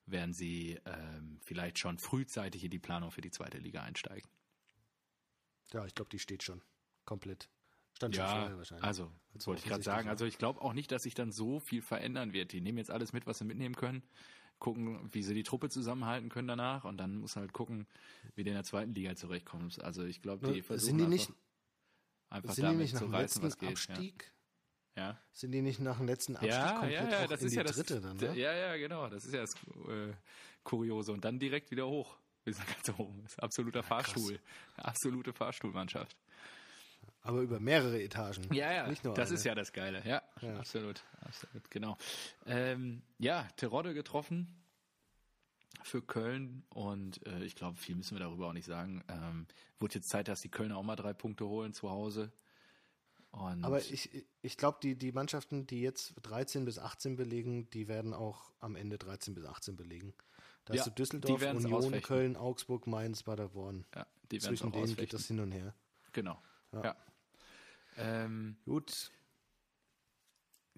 werden 0.07 0.33
sie 0.33 0.81
ähm, 0.87 1.41
vielleicht 1.43 1.79
schon 1.79 1.99
frühzeitig 1.99 2.65
in 2.65 2.71
die 2.71 2.79
Planung 2.79 3.11
für 3.11 3.21
die 3.21 3.31
zweite 3.31 3.59
Liga 3.59 3.83
einsteigen. 3.83 4.31
Ja, 5.75 5.85
ich 5.85 5.95
glaube, 5.95 6.09
die 6.09 6.19
steht 6.19 6.43
schon 6.43 6.63
komplett 7.09 7.49
Stand 7.95 8.15
schon 8.15 8.25
Ja, 8.25 8.41
vorher 8.41 8.59
wahrscheinlich. 8.59 8.85
also, 8.85 9.11
Weil's 9.33 9.47
wollte 9.47 9.63
ich 9.63 9.69
gerade 9.69 9.83
sagen. 9.83 10.09
Also 10.11 10.27
ich 10.27 10.37
glaube 10.37 10.61
auch 10.61 10.75
nicht, 10.75 10.93
dass 10.93 11.03
sich 11.03 11.15
dann 11.15 11.33
so 11.33 11.59
viel 11.59 11.81
verändern 11.81 12.35
wird. 12.35 12.53
Die 12.53 12.61
nehmen 12.61 12.77
jetzt 12.79 12.91
alles 12.91 13.15
mit, 13.15 13.27
was 13.27 13.39
sie 13.39 13.45
mitnehmen 13.45 13.75
können, 13.75 14.03
gucken, 14.59 15.09
wie 15.13 15.23
sie 15.23 15.35
die 15.35 15.43
Truppe 15.43 15.71
zusammenhalten 15.71 16.29
können 16.29 16.49
danach 16.49 16.85
und 16.85 16.99
dann 16.99 17.17
muss 17.17 17.37
halt 17.37 17.53
gucken, 17.55 17.87
wie 18.35 18.45
der 18.45 18.53
in 18.53 18.59
der 18.59 18.65
zweiten 18.65 18.95
Liga 18.95 19.17
zurechtkommt. 19.17 19.83
Also 19.83 20.05
ich 20.05 20.21
glaube, 20.21 20.53
die 20.53 20.63
versuchen 20.63 20.87
sind 20.87 20.99
die 20.99 21.07
nicht, 21.07 21.31
einfach, 22.29 22.51
einfach 22.51 22.55
sind 22.55 22.57
die 22.57 22.67
damit 22.67 22.79
nicht 22.83 22.93
nach 22.93 23.01
zu 23.01 23.07
dem 23.07 23.15
reißen, 23.15 23.43
letzten 23.43 23.47
was 23.47 23.59
geht. 23.59 23.69
Abstieg? 23.71 24.33
Ja. 24.97 25.03
ja. 25.03 25.23
Sind 25.33 25.53
die 25.53 25.63
nicht 25.63 25.81
nach 25.81 25.97
dem 25.97 26.07
letzten 26.07 26.37
Abstieg 26.37 26.53
Ja, 26.53 26.73
komplett 26.73 26.93
ja, 26.93 27.21
ja, 27.21 27.27
das 27.27 27.41
in 27.41 27.47
ist 27.47 27.53
die 27.53 27.57
ja 27.57 27.65
das 27.65 27.77
dritte 27.77 28.01
dann, 28.01 28.17
ne? 28.19 28.37
Ja, 28.37 28.53
ja, 28.53 28.77
genau. 28.77 29.09
Das 29.09 29.25
ist 29.25 29.33
ja 29.33 29.41
das 29.41 29.55
äh, 29.89 30.13
Kuriose. 30.63 31.13
Und 31.13 31.25
dann 31.25 31.39
direkt 31.39 31.71
wieder 31.71 31.89
hoch. 31.89 32.19
Bis 32.45 32.59
nach 32.59 32.67
ganz 32.67 32.99
oben. 32.99 33.23
Das 33.23 33.33
ist 33.33 33.43
absoluter 33.43 33.83
Fahrstuhl. 33.83 34.39
Absolute 34.77 35.33
Fahrstuhlmannschaft. 35.33 36.17
Aber 37.23 37.41
über 37.41 37.61
mehrere 37.61 38.01
Etagen. 38.03 38.53
Ja, 38.55 38.73
ja, 38.73 38.87
Nicht 38.89 39.05
nur 39.05 39.15
das 39.15 39.29
eine. 39.29 39.37
ist 39.39 39.45
ja 39.45 39.55
das 39.55 39.73
Geile. 39.73 40.03
Ja, 40.07 40.23
Ja. 40.41 40.59
absolut, 40.59 41.03
absolut, 41.21 41.71
genau. 41.71 41.97
Ähm, 42.47 43.03
ja, 43.19 43.47
Terodde 43.57 43.93
getroffen 43.93 44.47
für 45.83 46.03
Köln 46.03 46.65
und 46.71 47.25
äh, 47.27 47.45
ich 47.45 47.55
glaube, 47.55 47.77
viel 47.77 47.95
müssen 47.97 48.17
wir 48.17 48.21
darüber 48.25 48.49
auch 48.49 48.53
nicht 48.53 48.67
sagen. 48.67 49.05
Ähm, 49.09 49.47
wurde 49.79 49.95
jetzt 49.97 50.09
Zeit, 50.09 50.29
dass 50.29 50.41
die 50.41 50.49
Kölner 50.49 50.77
auch 50.77 50.83
mal 50.83 50.97
drei 50.97 51.13
Punkte 51.13 51.47
holen 51.47 51.73
zu 51.73 51.91
Hause. 51.91 52.33
Und 53.31 53.63
Aber 53.65 53.79
ich, 53.81 54.25
ich 54.41 54.57
glaube, 54.57 54.79
die, 54.83 54.97
die 54.97 55.13
Mannschaften, 55.13 55.67
die 55.67 55.83
jetzt 55.83 56.15
13 56.23 56.65
bis 56.65 56.79
18 56.79 57.17
belegen, 57.17 57.69
die 57.71 57.87
werden 57.87 58.15
auch 58.15 58.51
am 58.59 58.75
Ende 58.75 58.97
13 58.97 59.35
bis 59.35 59.45
18 59.45 59.77
belegen. 59.77 60.15
Da 60.65 60.75
Ja, 60.75 60.81
hast 60.81 60.87
du 60.87 60.91
Düsseldorf, 60.93 61.43
Union, 61.43 61.73
ausfechten. 61.75 62.03
Köln, 62.03 62.37
Augsburg, 62.37 62.87
Mainz, 62.87 63.23
Paderborn. 63.23 63.85
ja, 63.95 64.07
die 64.31 64.43
werden 64.43 64.57
Zwischen 64.57 64.73
denen 64.73 64.97
geht 64.97 65.13
das 65.13 65.27
hin 65.27 65.41
und 65.41 65.53
her. 65.53 65.75
Genau. 66.13 66.41
Ja. 66.73 66.83
Ja. 66.85 66.97
Ähm, 67.97 68.57
Gut, 68.65 69.11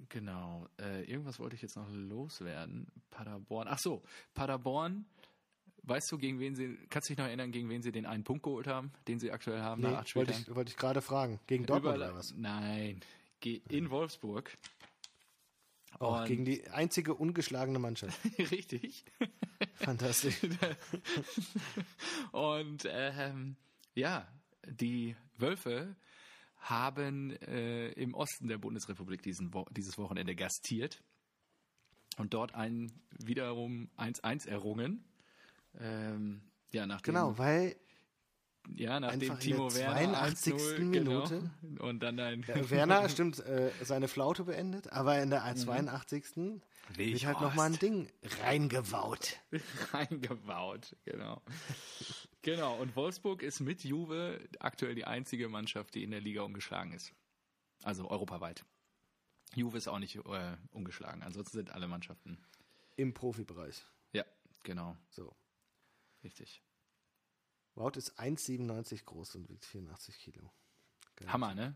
Genau. 0.08 0.66
Äh, 0.80 1.02
irgendwas 1.04 1.38
wollte 1.38 1.56
ich 1.56 1.62
jetzt 1.62 1.76
noch 1.76 1.88
loswerden. 1.90 2.86
Paderborn. 3.10 3.68
Ach 3.68 3.78
so, 3.78 4.02
Paderborn. 4.34 5.04
Weißt 5.82 6.10
du, 6.12 6.18
gegen 6.18 6.38
wen 6.40 6.54
sie, 6.54 6.76
kannst 6.88 7.08
du 7.08 7.12
dich 7.12 7.18
noch 7.18 7.26
erinnern, 7.26 7.52
gegen 7.52 7.68
wen 7.68 7.82
sie 7.82 7.92
den 7.92 8.06
einen 8.06 8.24
Punkt 8.24 8.42
geholt 8.42 8.66
haben, 8.66 8.92
den 9.08 9.18
sie 9.18 9.30
aktuell 9.30 9.60
haben 9.60 9.82
nach 9.82 9.90
nee, 9.90 9.96
acht 9.96 10.16
wollte 10.16 10.32
ich, 10.32 10.54
wollte 10.54 10.70
ich 10.70 10.76
gerade 10.76 11.00
fragen. 11.02 11.40
Gegen 11.46 11.66
Dortmund 11.66 11.96
Überall- 11.96 12.10
oder 12.12 12.18
was? 12.18 12.32
Nein, 12.36 13.00
Ge 13.40 13.60
in 13.70 13.90
Wolfsburg. 13.90 14.56
Auch 15.98 16.20
Und- 16.20 16.26
gegen 16.26 16.44
die 16.44 16.68
einzige 16.68 17.14
ungeschlagene 17.14 17.78
Mannschaft. 17.78 18.18
Richtig. 18.38 19.04
Fantastisch. 19.74 20.36
Und 22.32 22.86
ähm, 22.88 23.56
ja, 23.94 24.26
die 24.66 25.16
Wölfe 25.40 25.96
haben 26.58 27.30
äh, 27.42 27.88
im 27.92 28.14
Osten 28.14 28.48
der 28.48 28.58
Bundesrepublik 28.58 29.22
diesen 29.22 29.54
Wo 29.54 29.64
dieses 29.70 29.96
Wochenende 29.98 30.34
gastiert 30.34 31.02
und 32.18 32.34
dort 32.34 32.54
ein 32.54 32.92
wiederum 33.18 33.90
1-1 33.96 34.46
errungen. 34.48 35.04
Ähm, 35.78 36.42
ja, 36.72 36.86
nachdem, 36.86 37.14
Genau, 37.14 37.38
weil 37.38 37.76
ja, 38.74 39.00
nachdem 39.00 39.38
Timo 39.38 39.68
der 39.68 39.78
Werner 39.78 40.34
82. 40.34 40.54
1-0, 40.54 40.78
Minute. 40.80 41.50
genau, 41.62 41.84
und 41.88 42.00
dann 42.00 42.20
ein 42.20 42.42
äh, 42.42 42.70
Werner, 42.70 43.08
stimmt, 43.08 43.38
äh, 43.40 43.70
seine 43.82 44.06
Flaute 44.08 44.44
beendet, 44.44 44.92
aber 44.92 45.20
in 45.22 45.30
der 45.30 45.42
82. 45.54 46.24
wird 46.36 46.62
halt 46.96 46.98
Weghorst. 46.98 47.40
nochmal 47.40 47.66
ein 47.70 47.78
Ding 47.78 48.08
reingewaut. 48.42 49.38
reingebaut, 49.92 50.94
genau. 51.04 51.42
Genau, 52.42 52.76
und 52.80 52.96
Wolfsburg 52.96 53.42
ist 53.42 53.60
mit 53.60 53.84
Juve 53.84 54.40
aktuell 54.58 54.94
die 54.94 55.04
einzige 55.04 55.48
Mannschaft, 55.48 55.94
die 55.94 56.02
in 56.04 56.10
der 56.10 56.20
Liga 56.20 56.42
ungeschlagen 56.42 56.92
ist. 56.92 57.12
Also 57.82 58.10
europaweit. 58.10 58.64
Juve 59.54 59.78
ist 59.78 59.88
auch 59.88 59.98
nicht 59.98 60.16
äh, 60.16 60.56
ungeschlagen, 60.70 61.22
ansonsten 61.22 61.58
sind 61.58 61.70
alle 61.70 61.88
Mannschaften. 61.88 62.38
Im 62.96 63.14
Profibereich. 63.14 63.84
Ja, 64.12 64.24
genau, 64.62 64.96
So. 65.10 65.34
richtig. 66.22 66.62
Wout 67.74 67.92
ist 67.96 68.18
1,97 68.18 69.04
groß 69.04 69.36
und 69.36 69.48
wiegt 69.48 69.64
84 69.64 70.18
Kilo. 70.18 70.52
Geil. 71.16 71.32
Hammer, 71.32 71.54
ne? 71.54 71.74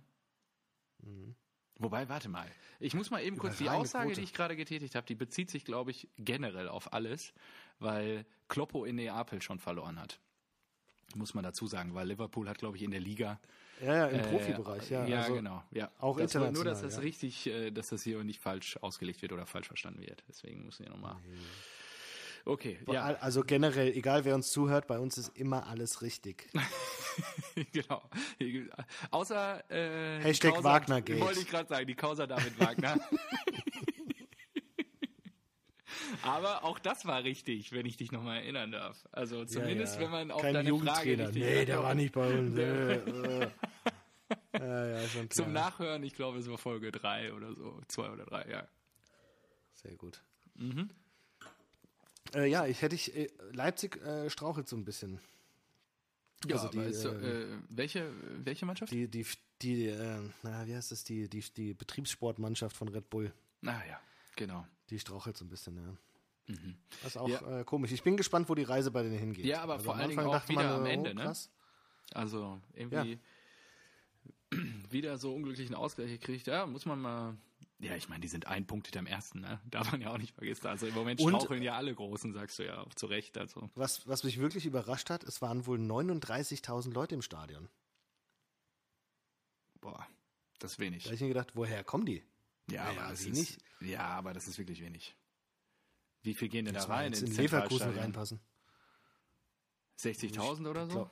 Wobei, 1.78 2.08
warte 2.08 2.28
mal. 2.28 2.50
Ich 2.78 2.94
muss 2.94 3.10
mal 3.10 3.22
eben 3.22 3.36
kurz 3.38 3.58
die 3.58 3.68
Aussage, 3.68 4.06
Quote. 4.08 4.20
die 4.20 4.24
ich 4.24 4.32
gerade 4.34 4.56
getätigt 4.56 4.94
habe, 4.94 5.06
die 5.06 5.14
bezieht 5.14 5.50
sich, 5.50 5.64
glaube 5.64 5.90
ich, 5.90 6.08
generell 6.16 6.68
auf 6.68 6.92
alles, 6.92 7.32
weil 7.78 8.26
Kloppo 8.48 8.84
in 8.84 8.96
Neapel 8.96 9.42
schon 9.42 9.58
verloren 9.58 9.98
hat. 9.98 10.20
Muss 11.14 11.34
man 11.34 11.44
dazu 11.44 11.66
sagen, 11.66 11.94
weil 11.94 12.08
Liverpool 12.08 12.48
hat, 12.48 12.58
glaube 12.58 12.76
ich, 12.76 12.82
in 12.82 12.90
der 12.90 13.00
Liga 13.00 13.38
Ja, 13.80 13.94
ja, 13.96 14.06
im 14.08 14.20
Äh, 14.20 14.22
Profibereich, 14.24 14.90
ja. 14.90 15.06
Ja, 15.06 15.20
also, 15.22 15.34
genau. 15.34 15.62
Ja. 15.72 15.90
auch 15.98 16.18
das 16.18 16.34
war 16.34 16.50
Nur, 16.50 16.64
dass 16.64 16.78
international, 16.82 16.82
das 16.88 16.94
ja. 16.96 17.00
richtig, 17.00 17.46
äh, 17.46 17.70
dass 17.70 17.88
das 17.88 18.02
hier 18.02 18.22
nicht 18.24 18.40
falsch 18.40 18.76
ausgelegt 18.82 19.22
wird 19.22 19.32
oder 19.32 19.46
falsch 19.46 19.66
verstanden 19.68 20.00
wird. 20.06 20.22
Deswegen 20.28 20.64
müssen 20.64 20.84
wir 20.84 20.90
nochmal. 20.92 21.16
Okay, 22.46 22.78
ja, 22.92 23.02
al- 23.04 23.16
Also 23.16 23.42
generell, 23.42 23.88
egal 23.92 24.24
wer 24.26 24.34
uns 24.34 24.50
zuhört, 24.50 24.86
bei 24.86 24.98
uns 24.98 25.16
ist 25.16 25.30
immer 25.38 25.66
alles 25.66 26.02
richtig. 26.02 26.46
genau. 27.72 28.02
Außer 29.10 29.64
äh, 29.70 30.20
Hashtag 30.20 30.52
Causa- 30.54 30.64
Wagnergate. 30.64 31.20
Wollte 31.20 31.40
ich 31.40 31.48
gerade 31.48 31.68
sagen, 31.68 31.86
die 31.86 31.94
Causa 31.94 32.26
David 32.26 32.58
Wagner. 32.60 32.96
Aber 36.22 36.64
auch 36.64 36.78
das 36.78 37.06
war 37.06 37.24
richtig, 37.24 37.72
wenn 37.72 37.86
ich 37.86 37.96
dich 37.96 38.12
nochmal 38.12 38.38
erinnern 38.38 38.72
darf. 38.72 39.08
Also 39.12 39.44
zumindest, 39.44 39.96
ja. 39.96 40.02
wenn 40.02 40.10
man 40.10 40.30
auf 40.30 40.42
Kein 40.42 40.54
deine 40.54 40.76
Frage 40.78 41.18
richtig 41.18 41.42
Nee, 41.42 41.64
der 41.64 41.82
war 41.82 41.94
nicht 41.94 42.12
bei 42.12 42.38
uns. 42.38 42.58
ja, 44.52 44.86
ja. 44.86 45.30
Zum 45.30 45.52
Nachhören, 45.52 46.02
ich 46.02 46.14
glaube, 46.14 46.38
es 46.38 46.48
war 46.48 46.58
Folge 46.58 46.92
3 46.92 47.32
oder 47.32 47.54
so, 47.54 47.80
2 47.88 48.10
oder 48.10 48.24
3, 48.24 48.50
ja. 48.50 48.68
Sehr 49.74 49.96
gut. 49.96 50.22
Mhm. 50.54 50.90
Äh, 52.34 52.46
ja, 52.46 52.66
ich 52.66 52.82
hätte 52.82 52.94
ich, 52.94 53.14
äh, 53.16 53.28
Leipzig 53.52 53.96
äh, 54.02 54.30
strauchelt 54.30 54.68
so 54.68 54.76
ein 54.76 54.84
bisschen. 54.84 55.20
Ja, 56.46 56.56
Also 56.56 56.68
die, 56.68 56.78
aber 56.78 56.86
ist, 56.86 57.04
ähm, 57.04 57.24
äh, 57.24 57.58
welche, 57.70 58.10
welche 58.44 58.66
Mannschaft? 58.66 58.92
Die, 58.92 59.08
die, 59.08 59.26
die, 59.62 59.86
äh, 59.86 60.20
na, 60.42 60.66
wie 60.66 60.74
heißt 60.74 60.90
das, 60.90 61.04
die, 61.04 61.28
die, 61.28 61.40
die 61.40 61.74
Betriebssportmannschaft 61.74 62.76
von 62.76 62.88
Red 62.88 63.08
Bull, 63.10 63.32
Ah 63.66 63.82
ja, 63.88 63.98
genau. 64.36 64.66
Die 64.90 64.98
strauchelt 64.98 65.36
so 65.36 65.44
ein 65.44 65.48
bisschen, 65.48 65.76
ja. 65.76 65.96
Mhm. 66.54 66.76
Das 67.02 67.12
ist 67.12 67.16
auch 67.16 67.28
Ja. 67.28 67.60
äh, 67.60 67.64
komisch. 67.64 67.92
Ich 67.92 68.02
bin 68.02 68.16
gespannt, 68.16 68.48
wo 68.48 68.54
die 68.54 68.64
Reise 68.64 68.90
bei 68.90 69.02
denen 69.02 69.18
hingeht. 69.18 69.46
Ja, 69.46 69.62
aber 69.62 69.80
vor 69.80 69.94
am 69.94 70.00
allen 70.00 70.10
Dingen 70.10 70.26
auch 70.26 70.32
dachte 70.32 70.52
man, 70.52 70.64
wieder 70.64 70.74
am 70.76 70.86
äh, 70.86 70.92
Ende, 70.92 71.10
oh, 71.10 71.14
ne? 71.14 71.32
Also 72.12 72.60
irgendwie 72.74 73.18
wieder 74.90 75.16
so 75.18 75.34
unglücklichen 75.34 75.74
Ausgleich 75.74 76.10
gekriegt. 76.10 76.46
Ja, 76.46 76.66
muss 76.66 76.84
man 76.86 77.00
mal. 77.00 77.36
Ja, 77.80 77.96
ich 77.96 78.08
meine, 78.08 78.20
die 78.20 78.28
sind 78.28 78.46
ein 78.46 78.66
Punkt 78.66 78.86
hinterm 78.86 79.06
ersten, 79.06 79.40
ne? 79.40 79.58
Darf 79.70 79.90
man 79.90 80.00
ja 80.00 80.12
auch 80.12 80.18
nicht 80.18 80.34
vergessen. 80.34 80.66
Also 80.66 80.86
im 80.86 80.94
Moment 80.94 81.20
straucheln 81.20 81.62
ja 81.62 81.74
alle 81.76 81.94
Großen, 81.94 82.32
sagst 82.32 82.58
du 82.58 82.66
ja 82.66 82.80
auch 82.82 82.94
zu 82.94 83.06
Recht. 83.06 83.36
Also. 83.38 83.70
Was, 83.74 84.06
was 84.06 84.22
mich 84.22 84.38
wirklich 84.38 84.66
überrascht 84.66 85.08
hat, 85.10 85.24
es 85.24 85.40
waren 85.42 85.66
wohl 85.66 85.78
39.000 85.78 86.92
Leute 86.92 87.14
im 87.14 87.22
Stadion. 87.22 87.68
Boah, 89.80 90.06
das 90.58 90.72
ist 90.72 90.78
Da 90.78 90.84
wenig. 90.84 91.04
habe 91.06 91.14
ich 91.14 91.20
mir 91.20 91.28
gedacht, 91.28 91.52
woher 91.56 91.82
kommen 91.84 92.06
die? 92.06 92.22
Ja, 92.70 92.84
Naja, 92.84 93.00
aber 93.02 93.10
das 93.10 93.24
wenig. 93.26 93.50
ist, 93.50 93.58
ja, 93.80 94.06
aber 94.06 94.32
das 94.32 94.46
ist 94.48 94.58
wirklich 94.58 94.80
wenig. 94.80 95.14
Wie 96.22 96.34
viel 96.34 96.48
gehen 96.48 96.64
denn 96.64 96.74
da 96.74 96.80
Das 96.80 96.88
war 96.88 96.96
rein? 96.98 97.12
ins 97.12 97.20
in 97.22 97.34
Leverkusen 97.36 97.90
reinpassen. 97.98 98.40
60.000 99.98 100.66
oder 100.68 100.86
so? 100.86 100.92
glaub- 100.92 101.10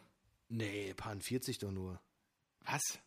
Nee, 0.49 0.93
paar 0.95 1.19
40 1.21 1.59
doch 1.59 1.71
nur. 1.71 2.01
Was? 2.61 2.99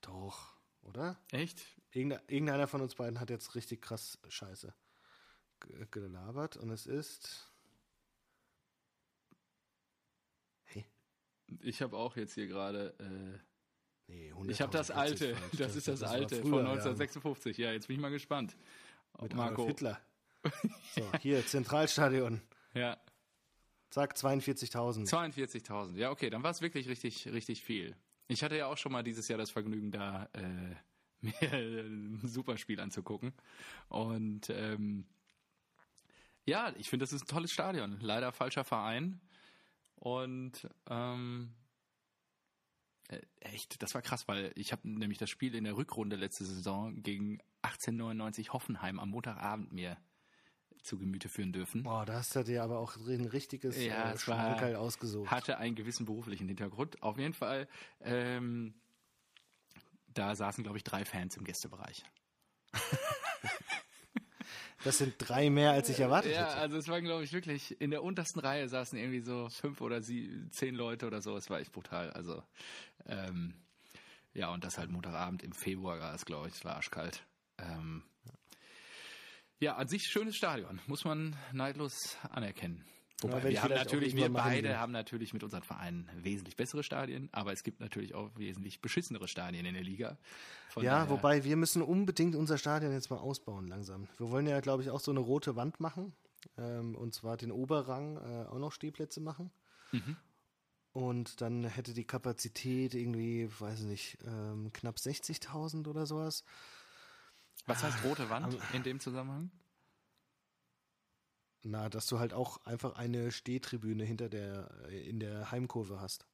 Doch, 0.00 0.54
oder? 0.82 1.20
Echt? 1.30 1.60
Irgende- 1.92 2.22
Irgendeiner 2.28 2.66
von 2.68 2.80
uns 2.82 2.94
beiden 2.94 3.20
hat 3.20 3.30
jetzt 3.30 3.54
richtig 3.54 3.82
krass 3.82 4.18
Scheiße 4.28 4.74
ge- 5.60 5.86
gelabert 5.90 6.56
und 6.56 6.70
es 6.70 6.86
ist. 6.86 7.52
Hey, 10.64 10.86
Ich 11.60 11.82
habe 11.82 11.96
auch 11.96 12.16
jetzt 12.16 12.34
hier 12.34 12.46
gerade. 12.46 12.94
Äh, 12.98 13.49
nee, 14.10 14.50
ich 14.52 14.60
habe 14.60 14.72
das 14.72 14.90
100.000 14.90 14.94
alte. 14.94 15.34
falsch. 15.34 15.58
Das 15.58 15.76
ist 15.76 15.88
das 15.88 16.00
war 16.00 16.10
alte 16.10 16.36
früher, 16.36 16.50
von 16.50 16.64
ja. 16.64 16.72
1956. 16.72 17.58
Ja, 17.58 17.72
jetzt 17.72 17.88
bin 17.88 17.96
ich 17.96 18.02
mal 18.02 18.10
gespannt. 18.10 18.56
Mit 19.20 19.34
Marco. 19.34 19.62
Adolf 19.62 19.68
Hitler. 19.68 20.00
So, 20.94 21.12
hier, 21.20 21.46
Zentralstadion. 21.46 22.40
Ja. 22.74 22.96
Zack, 23.90 24.14
42.000. 24.14 25.08
42.000. 25.08 25.96
Ja, 25.96 26.10
okay, 26.10 26.30
dann 26.30 26.42
war 26.42 26.50
es 26.50 26.62
wirklich 26.62 26.88
richtig, 26.88 27.28
richtig 27.28 27.62
viel. 27.62 27.94
Ich 28.28 28.42
hatte 28.42 28.56
ja 28.56 28.66
auch 28.66 28.78
schon 28.78 28.92
mal 28.92 29.02
dieses 29.02 29.28
Jahr 29.28 29.38
das 29.38 29.50
Vergnügen, 29.50 29.90
da 29.90 30.28
äh, 30.32 30.76
mir 31.20 31.52
ein 31.52 32.20
Superspiel 32.24 32.80
anzugucken. 32.80 33.32
Und 33.88 34.48
ähm, 34.50 35.06
ja, 36.46 36.72
ich 36.78 36.88
finde, 36.88 37.04
das 37.04 37.12
ist 37.12 37.24
ein 37.24 37.28
tolles 37.28 37.52
Stadion. 37.52 37.98
Leider 38.00 38.32
falscher 38.32 38.64
Verein. 38.64 39.20
Und 39.96 40.68
ähm, 40.88 41.52
äh, 43.10 43.20
echt, 43.40 43.82
das 43.82 43.94
war 43.94 44.02
krass, 44.02 44.28
weil 44.28 44.52
ich 44.54 44.72
habe 44.72 44.88
nämlich 44.88 45.18
das 45.18 45.30
Spiel 45.30 45.54
in 45.54 45.64
der 45.64 45.76
Rückrunde 45.76 46.16
letzte 46.16 46.44
Saison 46.44 47.02
gegen 47.02 47.40
1899 47.62 48.52
Hoffenheim 48.52 48.98
am 48.98 49.10
Montagabend 49.10 49.72
mir 49.72 49.96
zu 50.82 50.98
Gemüte 50.98 51.28
führen 51.28 51.52
dürfen. 51.52 51.82
Boah, 51.82 52.06
da 52.06 52.14
hast 52.14 52.34
du 52.34 52.42
dir 52.42 52.62
aber 52.62 52.78
auch 52.78 52.96
ein 52.96 53.26
richtiges 53.26 53.76
Ja, 53.82 54.12
äh, 54.12 54.18
Schmankerl 54.18 54.76
ausgesucht. 54.76 55.30
hatte 55.30 55.58
einen 55.58 55.74
gewissen 55.74 56.06
beruflichen 56.06 56.48
Hintergrund. 56.48 57.02
Auf 57.02 57.18
jeden 57.18 57.34
Fall, 57.34 57.68
ähm, 58.00 58.74
da 60.08 60.34
saßen, 60.34 60.64
glaube 60.64 60.78
ich, 60.78 60.84
drei 60.84 61.04
Fans 61.04 61.36
im 61.36 61.44
Gästebereich. 61.44 62.02
Das 64.84 64.98
sind 64.98 65.14
drei 65.18 65.50
mehr, 65.50 65.72
als 65.72 65.88
ich 65.90 66.00
erwartet 66.00 66.32
Ja, 66.32 66.46
hätte. 66.46 66.56
also 66.56 66.76
es 66.78 66.88
waren, 66.88 67.04
glaube 67.04 67.24
ich, 67.24 67.32
wirklich, 67.32 67.80
in 67.80 67.90
der 67.90 68.02
untersten 68.02 68.40
Reihe 68.40 68.68
saßen 68.68 68.98
irgendwie 68.98 69.20
so 69.20 69.48
fünf 69.50 69.80
oder 69.80 70.02
sie, 70.02 70.48
zehn 70.50 70.74
Leute 70.74 71.06
oder 71.06 71.20
so. 71.20 71.36
Es 71.36 71.50
war 71.50 71.60
echt 71.60 71.72
brutal. 71.72 72.10
Also, 72.10 72.42
ähm, 73.06 73.54
ja, 74.32 74.50
und 74.52 74.64
das 74.64 74.78
halt 74.78 74.90
Montagabend 74.90 75.42
im 75.42 75.52
Februar 75.52 75.98
war 76.00 76.14
es, 76.14 76.24
glaube 76.24 76.48
ich, 76.48 76.54
es 76.54 76.64
war 76.64 76.76
arschkalt. 76.76 77.26
Ähm, 77.58 78.02
ja, 79.58 79.76
an 79.76 79.88
sich 79.88 80.04
schönes 80.04 80.36
Stadion, 80.36 80.80
muss 80.86 81.04
man 81.04 81.36
neidlos 81.52 82.16
anerkennen. 82.30 82.84
Wobei 83.22 83.38
ich 83.38 83.44
wir 83.50 83.62
haben 83.62 83.74
natürlich, 83.74 84.16
wir 84.16 84.32
beide 84.32 84.78
haben 84.78 84.92
natürlich 84.92 85.32
mit 85.32 85.42
unseren 85.42 85.62
Vereinen 85.62 86.08
wesentlich 86.22 86.56
bessere 86.56 86.82
Stadien, 86.82 87.28
aber 87.32 87.52
es 87.52 87.62
gibt 87.62 87.80
natürlich 87.80 88.14
auch 88.14 88.30
wesentlich 88.36 88.80
beschissenere 88.80 89.28
Stadien 89.28 89.66
in 89.66 89.74
der 89.74 89.82
Liga. 89.82 90.16
Von 90.70 90.84
Ja, 90.84 91.08
wobei 91.10 91.44
wir 91.44 91.56
müssen 91.56 91.82
unbedingt 91.82 92.34
unser 92.34 92.56
Stadion 92.56 92.92
jetzt 92.92 93.10
mal 93.10 93.18
ausbauen 93.18 93.68
langsam. 93.68 94.08
Wir 94.18 94.30
wollen 94.30 94.46
ja, 94.46 94.60
glaube 94.60 94.82
ich, 94.82 94.90
auch 94.90 95.00
so 95.00 95.10
eine 95.10 95.20
rote 95.20 95.56
Wand 95.56 95.80
machen. 95.80 96.12
Ähm, 96.56 96.94
und 96.94 97.14
zwar 97.14 97.36
den 97.36 97.52
Oberrang 97.52 98.16
äh, 98.16 98.46
auch 98.48 98.58
noch 98.58 98.72
Stehplätze 98.72 99.20
machen. 99.20 99.50
Mhm. 99.92 100.16
Und 100.92 101.40
dann 101.40 101.64
hätte 101.64 101.94
die 101.94 102.06
Kapazität 102.06 102.94
irgendwie, 102.94 103.48
weiß 103.58 103.80
ich 103.80 103.86
nicht, 103.86 104.18
ähm, 104.26 104.72
knapp 104.72 104.96
60.000 104.96 105.86
oder 105.86 106.06
sowas. 106.06 106.44
Was 107.66 107.82
heißt 107.82 108.02
rote 108.04 108.30
Wand 108.30 108.56
in 108.72 108.82
dem 108.82 108.98
Zusammenhang? 108.98 109.50
Na, 111.62 111.88
dass 111.88 112.06
du 112.06 112.18
halt 112.18 112.32
auch 112.32 112.64
einfach 112.66 112.96
eine 112.96 113.30
Stehtribüne 113.32 114.04
hinter 114.04 114.28
der, 114.28 114.70
äh, 114.88 115.08
in 115.08 115.20
der 115.20 115.50
Heimkurve 115.50 116.00
hast. 116.00 116.26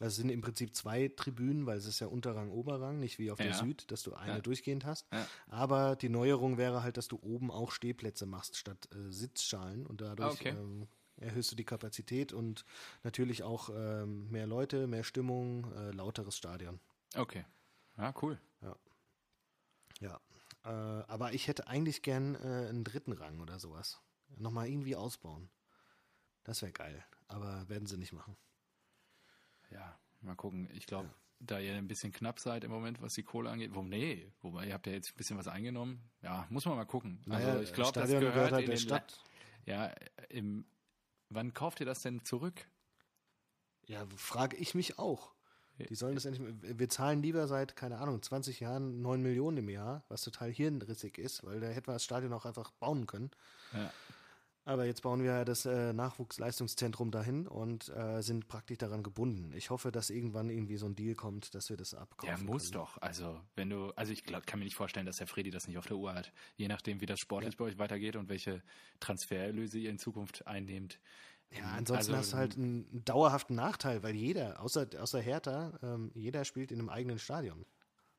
Also 0.00 0.08
es 0.08 0.16
sind 0.16 0.30
im 0.30 0.40
Prinzip 0.40 0.74
zwei 0.74 1.08
Tribünen, 1.08 1.66
weil 1.66 1.78
es 1.78 1.86
ist 1.86 2.00
ja 2.00 2.08
Unterrang, 2.08 2.50
Oberrang, 2.50 2.98
nicht 2.98 3.18
wie 3.20 3.30
auf 3.30 3.38
der 3.40 3.52
Ja. 3.52 3.58
Süd, 3.58 3.90
dass 3.92 4.02
du 4.02 4.14
eine 4.14 4.34
Ja. 4.34 4.40
durchgehend 4.42 4.84
hast. 4.84 5.06
Ja. 5.12 5.30
Aber 5.46 5.94
die 5.94 6.08
Neuerung 6.08 6.58
wäre 6.58 6.82
halt, 6.82 6.96
dass 6.96 7.06
du 7.06 7.16
oben 7.22 7.50
auch 7.52 7.70
Stehplätze 7.70 8.26
machst 8.26 8.56
statt 8.56 8.88
äh, 8.92 9.12
Sitzschalen 9.12 9.86
und 9.86 10.00
dadurch 10.00 10.26
Ah, 10.28 10.32
okay. 10.32 10.50
ähm, 10.50 10.88
erhöhst 11.16 11.52
du 11.52 11.56
die 11.56 11.64
Kapazität 11.64 12.32
und 12.32 12.64
natürlich 13.04 13.44
auch 13.44 13.70
ähm, 13.72 14.28
mehr 14.30 14.48
Leute, 14.48 14.88
mehr 14.88 15.04
Stimmung, 15.04 15.72
äh, 15.74 15.92
lauteres 15.92 16.36
Stadion. 16.36 16.80
Okay. 17.16 17.44
Ja, 17.96 18.12
cool. 18.22 18.38
Ja. 18.62 18.76
Äh, 20.64 20.68
aber 20.68 21.32
ich 21.32 21.46
hätte 21.48 21.66
eigentlich 21.68 22.02
gern 22.02 22.34
äh, 22.36 22.68
einen 22.68 22.84
dritten 22.84 23.12
Rang 23.12 23.40
oder 23.40 23.58
sowas. 23.58 24.00
Nochmal 24.36 24.68
irgendwie 24.68 24.96
ausbauen. 24.96 25.50
Das 26.42 26.62
wäre 26.62 26.72
geil. 26.72 27.04
Aber 27.28 27.68
werden 27.68 27.86
sie 27.86 27.96
nicht 27.98 28.12
machen. 28.12 28.36
Ja, 29.70 29.98
mal 30.20 30.34
gucken. 30.36 30.68
Ich 30.72 30.86
glaube, 30.86 31.10
da 31.40 31.58
ihr 31.58 31.74
ein 31.74 31.88
bisschen 31.88 32.12
knapp 32.12 32.38
seid 32.40 32.64
im 32.64 32.70
Moment, 32.70 33.02
was 33.02 33.14
die 33.14 33.22
Kohle 33.22 33.50
angeht. 33.50 33.74
Wo, 33.74 33.82
nee, 33.82 34.32
wobei 34.40 34.66
ihr 34.66 34.74
habt 34.74 34.86
ja 34.86 34.92
jetzt 34.92 35.10
ein 35.10 35.16
bisschen 35.16 35.36
was 35.36 35.48
eingenommen. 35.48 36.00
Ja, 36.22 36.46
muss 36.50 36.64
man 36.64 36.76
mal 36.76 36.84
gucken. 36.86 37.18
Also 37.28 37.46
Naja, 37.46 37.60
ich 37.60 37.72
glaube, 37.72 37.92
das 37.92 38.08
gehört, 38.10 38.34
gehört 38.34 38.52
halt 38.52 38.64
in 38.64 38.70
der 38.70 38.76
Stadt. 38.78 39.20
La- 39.66 39.72
Ja, 39.88 39.94
im 40.30 40.64
wann 41.28 41.52
kauft 41.52 41.80
ihr 41.80 41.86
das 41.86 42.02
denn 42.02 42.24
zurück? 42.24 42.66
Ja, 43.86 44.06
frage 44.16 44.56
ich 44.56 44.74
mich 44.74 44.98
auch. 44.98 45.33
Die 45.78 45.94
sollen 45.94 46.14
das 46.14 46.24
endlich 46.24 46.78
wir 46.78 46.88
zahlen 46.88 47.22
lieber 47.22 47.48
seit, 47.48 47.74
keine 47.74 47.98
Ahnung, 47.98 48.22
20 48.22 48.60
Jahren 48.60 49.02
9 49.02 49.22
Millionen 49.22 49.58
im 49.58 49.68
Jahr, 49.68 50.04
was 50.08 50.22
total 50.22 50.50
hirnrissig 50.50 51.18
ist, 51.18 51.44
weil 51.44 51.60
da 51.60 51.66
hätten 51.66 51.88
wir 51.88 51.94
das 51.94 52.04
Stadion 52.04 52.32
auch 52.32 52.44
einfach 52.44 52.70
bauen 52.72 53.06
können. 53.06 53.30
Ja. 53.72 53.90
Aber 54.66 54.86
jetzt 54.86 55.02
bauen 55.02 55.22
wir 55.22 55.32
ja 55.32 55.44
das 55.44 55.66
äh, 55.66 55.92
Nachwuchsleistungszentrum 55.92 57.10
dahin 57.10 57.46
und 57.46 57.90
äh, 57.90 58.22
sind 58.22 58.48
praktisch 58.48 58.78
daran 58.78 59.02
gebunden. 59.02 59.52
Ich 59.54 59.68
hoffe, 59.68 59.92
dass 59.92 60.08
irgendwann 60.08 60.48
irgendwie 60.48 60.78
so 60.78 60.86
ein 60.86 60.96
Deal 60.96 61.14
kommt, 61.14 61.54
dass 61.54 61.68
wir 61.68 61.76
das 61.76 61.92
abkaufen. 61.92 62.34
Der 62.34 62.44
muss 62.44 62.70
können. 62.70 62.84
doch. 62.84 62.96
Also, 63.02 63.38
wenn 63.56 63.68
du, 63.68 63.90
also 63.90 64.12
ich 64.12 64.24
glaub, 64.24 64.46
kann 64.46 64.60
mir 64.60 64.64
nicht 64.64 64.76
vorstellen, 64.76 65.04
dass 65.04 65.18
der 65.18 65.26
Freddy 65.26 65.50
das 65.50 65.68
nicht 65.68 65.76
auf 65.76 65.86
der 65.86 65.98
Uhr 65.98 66.14
hat. 66.14 66.32
Je 66.56 66.68
nachdem, 66.68 67.02
wie 67.02 67.06
das 67.06 67.20
sportlich 67.20 67.58
bei 67.58 67.66
euch 67.66 67.78
weitergeht 67.78 68.16
und 68.16 68.30
welche 68.30 68.62
Transfererlöse 69.00 69.78
ihr 69.78 69.90
in 69.90 69.98
Zukunft 69.98 70.46
einnehmt. 70.46 70.98
Ja, 71.50 71.70
ansonsten 71.76 72.14
Also, 72.14 72.16
hast 72.16 72.32
du 72.32 72.36
halt 72.36 72.56
einen, 72.56 72.88
einen 72.90 73.04
dauerhaften 73.04 73.54
Nachteil, 73.54 74.02
weil 74.02 74.14
jeder, 74.14 74.60
außer, 74.60 74.88
außer 74.98 75.20
Hertha, 75.20 75.78
ähm, 75.82 76.10
jeder 76.14 76.44
spielt 76.44 76.72
in 76.72 76.80
einem 76.80 76.88
eigenen 76.88 77.18
Stadion. 77.18 77.64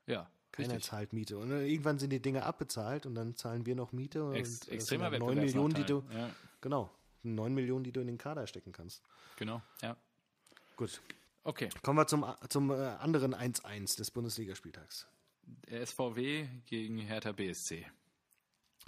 Ja, 0.08 0.30
Keiner 0.52 0.76
richtig. 0.76 0.86
zahlt 0.90 1.12
Miete. 1.14 1.38
Und 1.38 1.52
äh, 1.52 1.66
irgendwann 1.68 2.00
sind 2.00 2.12
die 2.12 2.22
Dinge 2.22 2.44
abbezahlt 2.44 3.06
und 3.06 3.16
dann 3.16 3.36
zahlen 3.36 3.66
wir 3.66 3.76
noch 3.76 3.92
Miete. 3.92 4.24
Und 4.24 4.36
Ex 4.36 4.60
sind 4.62 4.72
extremer 4.72 5.10
dann 5.10 5.20
9 5.20 5.36
Millionen, 5.36 5.74
die 5.74 5.84
du. 5.84 6.04
Ja, 6.14 6.30
genau, 6.62 6.90
9 7.24 7.54
Millionen, 7.54 7.84
die 7.84 7.92
du 7.92 8.00
in 8.00 8.08
den 8.08 8.18
Kader 8.18 8.48
stecken 8.48 8.72
kannst. 8.72 9.04
genau, 9.36 9.62
ja. 9.82 9.98
Gut. 10.78 11.02
Okay. 11.44 11.70
Kommen 11.84 12.00
wir 12.00 12.08
zum, 12.08 12.26
zum 12.50 12.72
äh, 12.72 12.74
anderen 12.74 13.36
1-1 13.36 13.98
des 13.98 14.12
Bundesligaspieltags. 14.12 15.08
SVW 15.70 16.48
gegen 16.66 16.98
Hertha 16.98 17.32
BSC. 17.32 17.86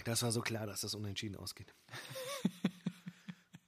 Das 0.04 0.22
war 0.22 0.32
so 0.32 0.40
klar, 0.40 0.66
dass 0.66 0.80
das 0.82 0.94
unentschieden 0.94 1.36
ausgeht. 1.36 1.74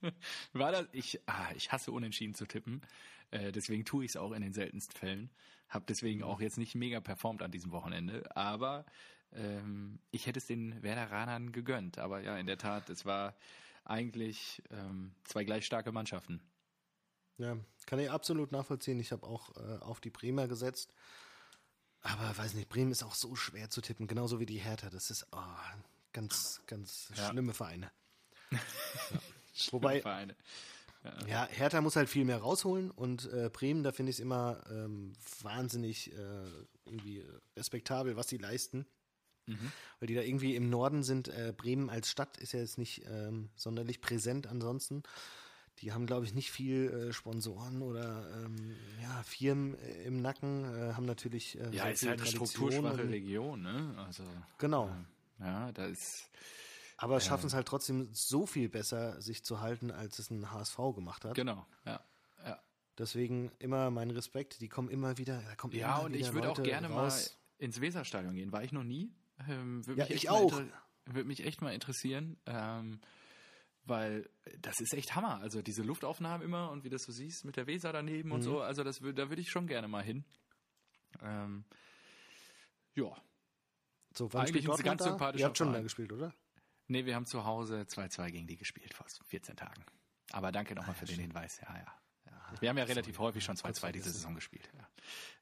War 0.53 0.73
das? 0.73 0.87
Ich, 0.93 1.21
ah, 1.27 1.51
ich 1.57 1.73
hasse 1.73 1.93
unentschieden 1.93 2.35
zu 2.35 2.47
tippen. 2.47 2.83
Äh, 3.31 3.53
deswegen 3.53 3.85
tue 3.85 4.05
ich 4.05 4.13
es 4.13 4.17
auch 4.17 4.33
in 4.33 4.43
den 4.43 4.53
seltensten 4.53 4.97
Fällen. 4.97 5.31
Hab 5.69 5.87
deswegen 5.87 6.23
auch 6.23 6.41
jetzt 6.41 6.59
nicht 6.59 6.75
mega 6.75 7.01
performt 7.01 7.43
an 7.43 7.51
diesem 7.53 7.71
Wochenende. 7.71 8.35
Aber 8.37 8.85
ähm, 9.33 10.01
ich 10.11 10.27
hätte 10.27 10.39
es 10.39 10.47
den 10.47 10.83
Werderanern 10.83 11.53
gegönnt. 11.53 11.99
Aber 11.99 12.21
ja, 12.21 12.37
in 12.39 12.47
der 12.47 12.59
Tat, 12.59 12.91
es 12.91 13.05
war 13.05 13.37
eigentlich 13.85 14.63
ähm, 14.71 15.15
zwei 15.25 15.45
gleich 15.45 15.65
starke 15.67 15.93
Mannschaften. 15.93 16.43
Ja, 17.39 17.57
kann 17.87 17.99
ich 17.99 18.11
absolut 18.11 18.53
nachvollziehen. 18.53 19.01
Ich 19.01 19.13
habe 19.13 19.27
auch 19.27 19.57
äh, 19.57 19.79
auf 19.79 20.01
die 20.01 20.11
Bremer 20.11 20.47
gesetzt. 20.49 20.93
Aber 22.03 22.37
weiß 22.37 22.55
nicht, 22.55 22.69
Bremen 22.69 22.91
ist 22.91 23.03
auch 23.03 23.15
so 23.15 23.35
schwer 23.37 23.71
zu 23.71 23.81
tippen, 23.81 24.07
genauso 24.07 24.41
wie 24.41 24.47
die 24.47 24.59
Hertha. 24.59 24.91
Das 24.91 25.11
ist 25.11 25.27
oh, 25.33 25.39
ganz, 26.13 26.63
ganz 26.67 27.13
Ja. 27.17 27.31
schlimme 27.31 27.55
Vereine. 27.55 27.91
ja. 28.51 28.59
Wobei, 29.71 30.01
Vereine. 30.01 30.35
ja, 31.29 31.47
Hertha 31.51 31.81
muss 31.81 31.97
halt 31.97 32.09
viel 32.09 32.25
mehr 32.25 32.39
rausholen 32.39 32.91
und 32.91 33.31
äh, 33.33 33.51
Bremen, 33.53 33.83
da 33.83 33.93
finde 33.93 34.11
ich 34.11 34.17
es 34.17 34.21
immer 34.21 34.63
ähm, 34.71 35.13
wahnsinnig 35.43 36.13
äh, 36.13 36.17
irgendwie 36.85 37.25
respektabel, 37.57 38.17
was 38.17 38.29
sie 38.29 38.39
leisten. 38.39 38.87
Weil 39.99 40.07
die 40.07 40.15
da 40.15 40.21
irgendwie 40.21 40.55
im 40.55 40.71
Norden 40.71 41.03
sind. 41.03 41.27
Äh, 41.27 41.53
Bremen 41.57 41.91
als 41.91 42.09
Stadt 42.09 42.37
ist 42.39 42.53
ja 42.53 42.61
jetzt 42.61 42.79
nicht 42.79 43.03
ähm, 43.11 43.51
sonderlich 43.57 44.01
präsent 44.01 44.47
ansonsten. 44.47 45.03
Die 45.79 45.93
haben, 45.93 46.07
glaube 46.07 46.25
ich, 46.25 46.35
nicht 46.35 46.53
viel 46.53 46.89
äh, 47.09 47.13
Sponsoren 47.13 47.83
oder 47.83 48.31
ähm, 48.45 48.77
ja, 49.03 49.23
Firmen 49.25 49.75
äh, 49.81 50.05
im 50.05 50.23
Nacken, 50.23 50.63
äh, 50.65 50.93
haben 50.95 51.05
natürlich 51.05 51.59
äh, 51.59 51.69
Ja, 51.73 51.87
ist 51.89 52.07
halt 52.07 52.21
eine 52.21 52.31
strukturschwache 52.31 53.03
und- 53.03 53.09
Region, 53.11 53.63
ne? 53.63 53.93
Also, 54.07 54.23
Genau. 54.59 54.89
ja, 55.41 55.73
da 55.73 55.87
ist. 55.87 56.31
Aber 57.03 57.19
schaffen 57.21 57.47
es 57.47 57.55
halt 57.55 57.67
trotzdem 57.67 58.09
so 58.13 58.47
viel 58.47 58.69
besser, 58.69 59.21
sich 59.23 59.43
zu 59.45 59.61
halten, 59.61 59.91
als 59.91 60.19
es 60.19 60.31
ein 60.31 60.51
HSV 60.51 60.77
gemacht 60.95 61.25
hat. 61.25 61.35
Genau, 61.35 61.67
ja. 61.87 62.01
ja. 62.45 62.63
Deswegen 62.99 63.51
immer 63.59 63.91
mein 63.91 64.11
Respekt, 64.11 64.61
die 64.61 64.69
kommen 64.69 64.91
immer 64.91 65.17
wieder, 65.17 65.41
da 65.43 65.55
kommen 65.57 65.75
Ja, 65.75 65.99
und 65.99 66.15
ich 66.15 66.33
würde 66.35 66.51
auch 66.51 66.63
gerne 66.63 66.89
raus. 66.89 67.37
mal 67.59 67.65
ins 67.65 67.81
Weserstadion 67.81 68.35
gehen. 68.35 68.53
War 68.53 68.63
ich 68.63 68.73
noch 68.73 68.83
nie. 68.85 69.11
Ähm, 69.49 69.83
Ja, 69.97 70.07
ich 70.11 70.29
auch. 70.29 70.53
Würde 71.07 71.25
mich 71.25 71.45
echt 71.47 71.63
mal 71.63 71.73
interessieren, 71.73 72.37
ähm, 72.47 73.01
weil 73.85 74.29
das 74.61 74.79
ist 74.81 74.93
echt 74.93 75.17
Hammer. 75.17 75.39
Also 75.41 75.63
diese 75.63 75.83
Luftaufnahmen 75.83 76.45
immer 76.45 76.71
und 76.71 76.85
wie 76.85 76.91
das 76.91 77.07
du 77.07 77.13
siehst 77.13 77.45
mit 77.47 77.57
der 77.57 77.67
Weser 77.67 77.93
daneben 77.93 78.31
und 78.33 78.41
Mhm. 78.41 78.45
so. 78.45 78.61
Also 78.61 78.85
das, 78.85 78.99
da 79.01 79.29
würde 79.31 79.41
ich 79.41 79.51
schon 79.51 79.67
gerne 79.67 79.89
mal 79.89 80.03
hin. 80.05 80.25
Ähm, 81.23 81.65
ja. 82.95 83.11
So, 84.15 84.31
wann 84.33 84.41
eigentlich 84.43 84.65
spielt 84.65 84.67
Dortmund 84.69 84.99
ganz 84.99 85.19
da? 85.19 85.33
Ihr 85.33 85.45
habt 85.47 85.57
schon 85.57 85.69
da 85.69 85.73
Verein. 85.73 85.85
gespielt, 85.85 86.13
oder? 86.13 86.35
Nee, 86.91 87.07
wir 87.07 87.15
haben 87.15 87.25
zu 87.27 87.45
Hause 87.45 87.83
2-2 87.83 88.31
gegen 88.33 88.47
die 88.49 88.57
gespielt 88.57 88.95
vor 88.95 89.07
14 89.27 89.55
Tagen. 89.55 89.85
Aber 90.33 90.51
danke 90.51 90.75
nochmal 90.75 90.95
für 90.97 91.05
den 91.05 91.21
Hinweis. 91.21 91.61
Ja, 91.61 91.73
ja. 91.77 91.87
ja. 92.27 92.61
Wir 92.61 92.69
haben 92.69 92.79
ja 92.79 92.85
relativ 92.85 93.17
häufig 93.21 93.45
schon 93.45 93.57
2-2 93.57 93.93
diese 93.93 94.11
Saison 94.11 94.35
gespielt. 94.35 94.69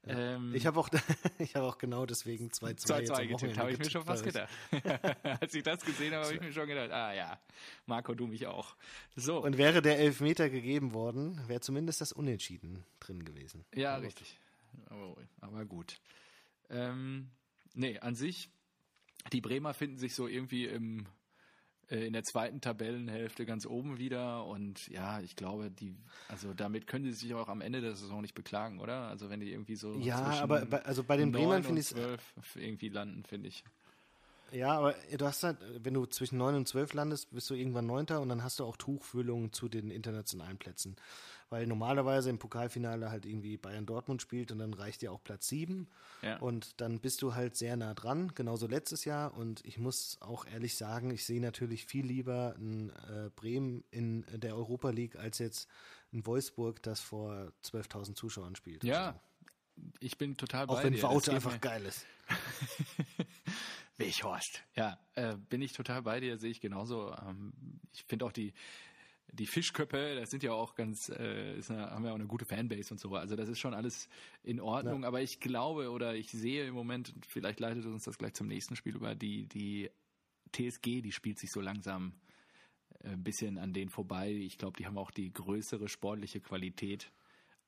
Ja. 0.04 0.34
Ähm, 0.34 0.54
Ich 0.54 0.66
habe 0.66 0.78
auch, 0.78 0.90
ich 1.38 1.56
habe 1.56 1.66
auch 1.66 1.78
genau 1.78 2.04
deswegen 2.04 2.48
2-2 2.48 2.68
jetzt 2.68 2.90
2-2 2.90 3.12
am 3.22 3.28
getippt, 3.28 3.56
habe 3.58 3.72
ich 3.72 3.78
mir 3.78 3.90
schon 3.90 4.04
fast 4.04 4.24
gedacht. 4.24 4.50
Als 5.40 5.54
ich 5.54 5.62
das 5.62 5.82
gesehen 5.86 6.12
habe, 6.12 6.26
habe 6.26 6.34
ich 6.34 6.40
mir 6.42 6.52
schon 6.52 6.66
gedacht, 6.68 6.90
ah 6.90 7.14
ja, 7.14 7.40
Marco, 7.86 8.14
du 8.14 8.26
mich 8.26 8.46
auch. 8.46 8.76
So, 9.16 9.42
Und 9.42 9.56
wäre 9.56 9.80
der 9.80 9.98
Elfmeter 9.98 10.50
gegeben 10.50 10.92
worden, 10.92 11.40
wäre 11.48 11.60
zumindest 11.60 12.02
das 12.02 12.12
Unentschieden 12.12 12.84
drin 13.00 13.24
gewesen. 13.24 13.64
ja, 13.74 13.92
Aber 13.94 14.02
gut. 14.02 14.06
richtig. 14.08 14.38
Aber, 14.90 15.16
aber 15.40 15.64
gut. 15.64 15.98
Ähm, 16.68 17.30
nee, 17.72 17.98
an 18.00 18.14
sich, 18.14 18.50
die 19.32 19.40
Bremer 19.40 19.72
finden 19.72 19.96
sich 19.96 20.14
so 20.14 20.28
irgendwie 20.28 20.66
im, 20.66 21.06
in 21.88 22.12
der 22.12 22.22
zweiten 22.22 22.60
Tabellenhälfte 22.60 23.46
ganz 23.46 23.64
oben 23.64 23.98
wieder 23.98 24.44
und 24.46 24.88
ja, 24.88 25.20
ich 25.20 25.36
glaube, 25.36 25.70
die, 25.70 25.96
also 26.28 26.52
damit 26.52 26.86
können 26.86 27.04
die 27.04 27.12
sich 27.12 27.32
auch 27.34 27.48
am 27.48 27.62
Ende 27.62 27.80
der 27.80 27.94
Saison 27.94 28.20
nicht 28.20 28.34
beklagen, 28.34 28.78
oder? 28.78 29.08
Also 29.08 29.30
wenn 29.30 29.40
die 29.40 29.50
irgendwie 29.50 29.76
so 29.76 29.94
Ja, 29.94 30.40
aber 30.42 30.66
bei, 30.66 30.84
also 30.84 31.02
bei 31.02 31.16
den 31.16 31.32
Bremern 31.32 31.62
neun 31.62 31.62
finde 31.62 31.80
ich 31.80 31.94
irgendwie 32.56 32.88
landen, 32.88 33.24
finde 33.24 33.48
ich. 33.48 33.64
Ja, 34.50 34.78
aber 34.78 34.94
du 35.16 35.26
hast 35.26 35.42
halt, 35.42 35.58
wenn 35.84 35.94
du 35.94 36.06
zwischen 36.06 36.38
9 36.38 36.54
und 36.54 36.68
12 36.68 36.94
landest, 36.94 37.30
bist 37.30 37.50
du 37.50 37.54
irgendwann 37.54 37.86
Neunter 37.86 38.20
und 38.20 38.28
dann 38.28 38.42
hast 38.42 38.58
du 38.58 38.64
auch 38.64 38.76
Tuchfühlung 38.76 39.52
zu 39.52 39.68
den 39.68 39.90
internationalen 39.90 40.58
Plätzen. 40.58 40.96
Weil 41.50 41.66
normalerweise 41.66 42.28
im 42.28 42.38
Pokalfinale 42.38 43.10
halt 43.10 43.24
irgendwie 43.24 43.56
Bayern 43.56 43.86
Dortmund 43.86 44.20
spielt 44.20 44.52
und 44.52 44.58
dann 44.58 44.74
reicht 44.74 45.00
dir 45.00 45.12
auch 45.12 45.22
Platz 45.22 45.48
7. 45.48 45.88
Ja. 46.22 46.38
Und 46.38 46.80
dann 46.80 47.00
bist 47.00 47.22
du 47.22 47.34
halt 47.34 47.56
sehr 47.56 47.76
nah 47.76 47.94
dran, 47.94 48.32
genauso 48.34 48.66
letztes 48.66 49.04
Jahr. 49.04 49.34
Und 49.34 49.64
ich 49.64 49.78
muss 49.78 50.18
auch 50.20 50.46
ehrlich 50.46 50.76
sagen, 50.76 51.10
ich 51.10 51.24
sehe 51.24 51.40
natürlich 51.40 51.86
viel 51.86 52.04
lieber 52.04 52.54
ein 52.58 52.90
äh, 52.90 53.30
Bremen 53.34 53.84
in 53.90 54.24
der 54.34 54.56
Europa 54.56 54.90
League 54.90 55.16
als 55.16 55.38
jetzt 55.38 55.68
ein 56.12 56.26
Wolfsburg, 56.26 56.82
das 56.82 57.00
vor 57.00 57.52
12.000 57.64 58.14
Zuschauern 58.14 58.54
spielt. 58.54 58.84
Ja, 58.84 59.08
Also, 59.08 59.20
ich 60.00 60.18
bin 60.18 60.36
total 60.36 60.66
bei 60.66 60.74
auch 60.74 60.84
wenn 60.84 60.92
geht 60.92 61.28
einfach 61.30 61.60
geil 61.60 61.84
ist. 61.84 62.04
Weghorst. 63.98 64.64
Ja, 64.76 64.98
äh, 65.14 65.36
bin 65.36 65.60
ich 65.60 65.72
total 65.72 66.02
bei 66.02 66.20
dir, 66.20 66.38
sehe 66.38 66.50
ich 66.50 66.60
genauso. 66.60 67.14
Ähm, 67.26 67.52
ich 67.92 68.04
finde 68.04 68.24
auch 68.24 68.32
die, 68.32 68.54
die 69.32 69.46
Fischköppe, 69.46 70.14
das 70.14 70.30
sind 70.30 70.42
ja 70.42 70.52
auch 70.52 70.74
ganz, 70.74 71.08
äh, 71.08 71.58
ist 71.58 71.70
eine, 71.70 71.90
haben 71.90 72.04
ja 72.04 72.12
auch 72.12 72.16
eine 72.16 72.26
gute 72.26 72.44
Fanbase 72.44 72.94
und 72.94 72.98
so. 72.98 73.14
Also 73.14 73.36
das 73.36 73.48
ist 73.48 73.58
schon 73.58 73.74
alles 73.74 74.08
in 74.42 74.60
Ordnung. 74.60 75.04
Aber 75.04 75.20
ich 75.20 75.40
glaube 75.40 75.90
oder 75.90 76.14
ich 76.14 76.30
sehe 76.30 76.66
im 76.66 76.74
Moment, 76.74 77.12
und 77.14 77.26
vielleicht 77.26 77.60
leitet 77.60 77.84
uns 77.84 78.04
das 78.04 78.18
gleich 78.18 78.34
zum 78.34 78.46
nächsten 78.46 78.76
Spiel 78.76 78.96
über, 78.96 79.14
die, 79.14 79.46
die 79.46 79.90
TSG, 80.52 81.02
die 81.02 81.12
spielt 81.12 81.38
sich 81.38 81.50
so 81.50 81.60
langsam 81.60 82.14
äh, 83.00 83.10
ein 83.10 83.22
bisschen 83.22 83.58
an 83.58 83.72
denen 83.72 83.90
vorbei. 83.90 84.30
Ich 84.30 84.58
glaube, 84.58 84.76
die 84.78 84.86
haben 84.86 84.98
auch 84.98 85.10
die 85.10 85.32
größere 85.32 85.88
sportliche 85.88 86.40
Qualität, 86.40 87.10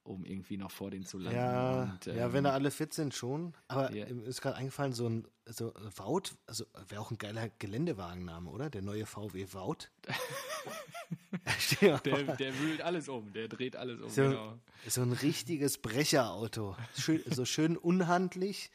um 0.02 0.24
irgendwie 0.24 0.56
noch 0.56 0.70
vor 0.70 0.90
denen 0.90 1.04
zu 1.04 1.18
landen. 1.18 1.36
Ja, 1.38 1.82
und, 1.82 2.06
ja, 2.06 2.26
ähm, 2.26 2.32
wenn 2.32 2.44
da 2.44 2.52
alle 2.52 2.70
fit 2.70 2.92
sind 2.94 3.14
schon. 3.14 3.54
Aber 3.68 3.92
Ja. 3.92 4.06
mir 4.12 4.24
ist 4.24 4.40
gerade 4.40 4.56
eingefallen, 4.56 4.92
so 4.92 5.08
ein 5.08 5.26
so 5.46 5.72
Wout, 5.96 6.34
also 6.46 6.64
wäre 6.88 7.00
auch 7.00 7.10
ein 7.10 7.18
geiler 7.18 7.48
Geländewagenname, 7.58 8.48
oder? 8.50 8.70
Der 8.70 8.82
neue 8.82 9.06
VW 9.06 9.46
mal 9.52 9.76
der, 11.80 11.98
der 11.98 12.58
wühlt 12.58 12.82
alles 12.82 13.08
um, 13.08 13.32
der 13.32 13.48
dreht 13.48 13.76
alles 13.76 14.00
um, 14.00 14.08
so, 14.10 14.22
genau. 14.22 14.58
so 14.86 15.02
ein 15.02 15.12
richtiges 15.12 15.78
Brecherauto. 15.78 16.76
Schön, 16.96 17.22
so 17.26 17.44
schön 17.44 17.76
unhandlich. 17.76 18.70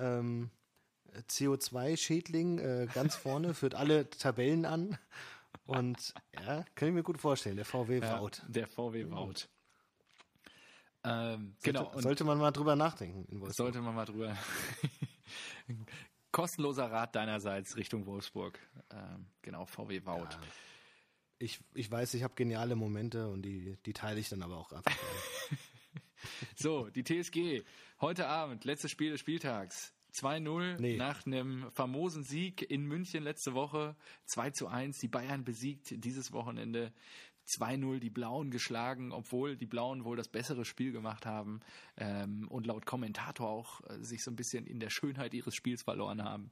Ähm, 0.00 0.50
CO2-Schädling 1.28 2.58
äh, 2.58 2.88
ganz 2.92 3.14
vorne, 3.16 3.54
führt 3.54 3.74
alle 3.74 4.08
Tabellen 4.10 4.64
an. 4.64 4.98
Und 5.66 6.14
ja, 6.34 6.64
kann 6.74 6.88
ich 6.88 6.94
mir 6.94 7.02
gut 7.02 7.18
vorstellen, 7.18 7.56
der 7.56 7.64
VW 7.64 8.00
Ja, 8.00 8.20
Wout. 8.20 8.42
Der 8.48 8.66
VW 8.66 9.10
Wout. 9.10 9.48
Ähm, 11.04 11.54
Sollte, 11.58 11.78
genau, 11.78 11.92
und 11.92 12.02
sollte 12.02 12.24
man 12.24 12.38
mal 12.38 12.50
drüber 12.50 12.76
nachdenken 12.76 13.24
in 13.30 13.40
Wolfsburg. 13.40 13.54
sollte 13.56 13.80
man 13.82 13.94
mal 13.94 14.06
drüber. 14.06 14.36
Kostenloser 16.32 16.90
Rat 16.90 17.14
deinerseits 17.14 17.76
Richtung 17.76 18.06
Wolfsburg. 18.06 18.58
Ähm, 18.90 19.26
genau, 19.42 19.66
VW 19.66 20.04
Wout. 20.04 20.30
Ich, 21.38 21.60
ich 21.74 21.90
weiß, 21.90 22.14
ich 22.14 22.22
habe 22.22 22.34
geniale 22.34 22.74
Momente 22.74 23.28
und 23.28 23.42
die, 23.42 23.76
die 23.86 23.92
teile 23.92 24.18
ich 24.18 24.28
dann 24.28 24.42
aber 24.42 24.56
auch 24.58 24.72
einfach. 24.72 24.92
So, 26.56 26.88
die 26.88 27.04
TSG. 27.04 27.62
Heute 28.00 28.26
Abend, 28.28 28.64
letztes 28.64 28.90
Spiel 28.90 29.10
des 29.10 29.20
Spieltags. 29.20 29.92
2-0 30.14 30.80
Nee. 30.80 30.96
nach 30.96 31.26
einem 31.26 31.70
famosen 31.72 32.22
Sieg 32.22 32.62
in 32.62 32.86
München 32.86 33.22
letzte 33.24 33.52
Woche. 33.52 33.94
2 34.26 34.50
zu 34.50 34.68
1, 34.68 34.98
die 35.00 35.08
Bayern 35.08 35.44
besiegt 35.44 35.92
dieses 36.04 36.32
Wochenende. 36.32 36.94
2-0 37.46 37.98
die 37.98 38.10
Blauen 38.10 38.50
geschlagen, 38.50 39.12
obwohl 39.12 39.56
die 39.56 39.66
Blauen 39.66 40.04
wohl 40.04 40.16
das 40.16 40.28
bessere 40.28 40.64
Spiel 40.64 40.92
gemacht 40.92 41.26
haben 41.26 41.60
ähm, 41.96 42.48
und 42.48 42.66
laut 42.66 42.86
Kommentator 42.86 43.48
auch 43.48 43.80
äh, 43.88 44.02
sich 44.02 44.22
so 44.22 44.30
ein 44.30 44.36
bisschen 44.36 44.66
in 44.66 44.80
der 44.80 44.90
Schönheit 44.90 45.34
ihres 45.34 45.54
Spiels 45.54 45.82
verloren 45.82 46.22
haben. 46.22 46.50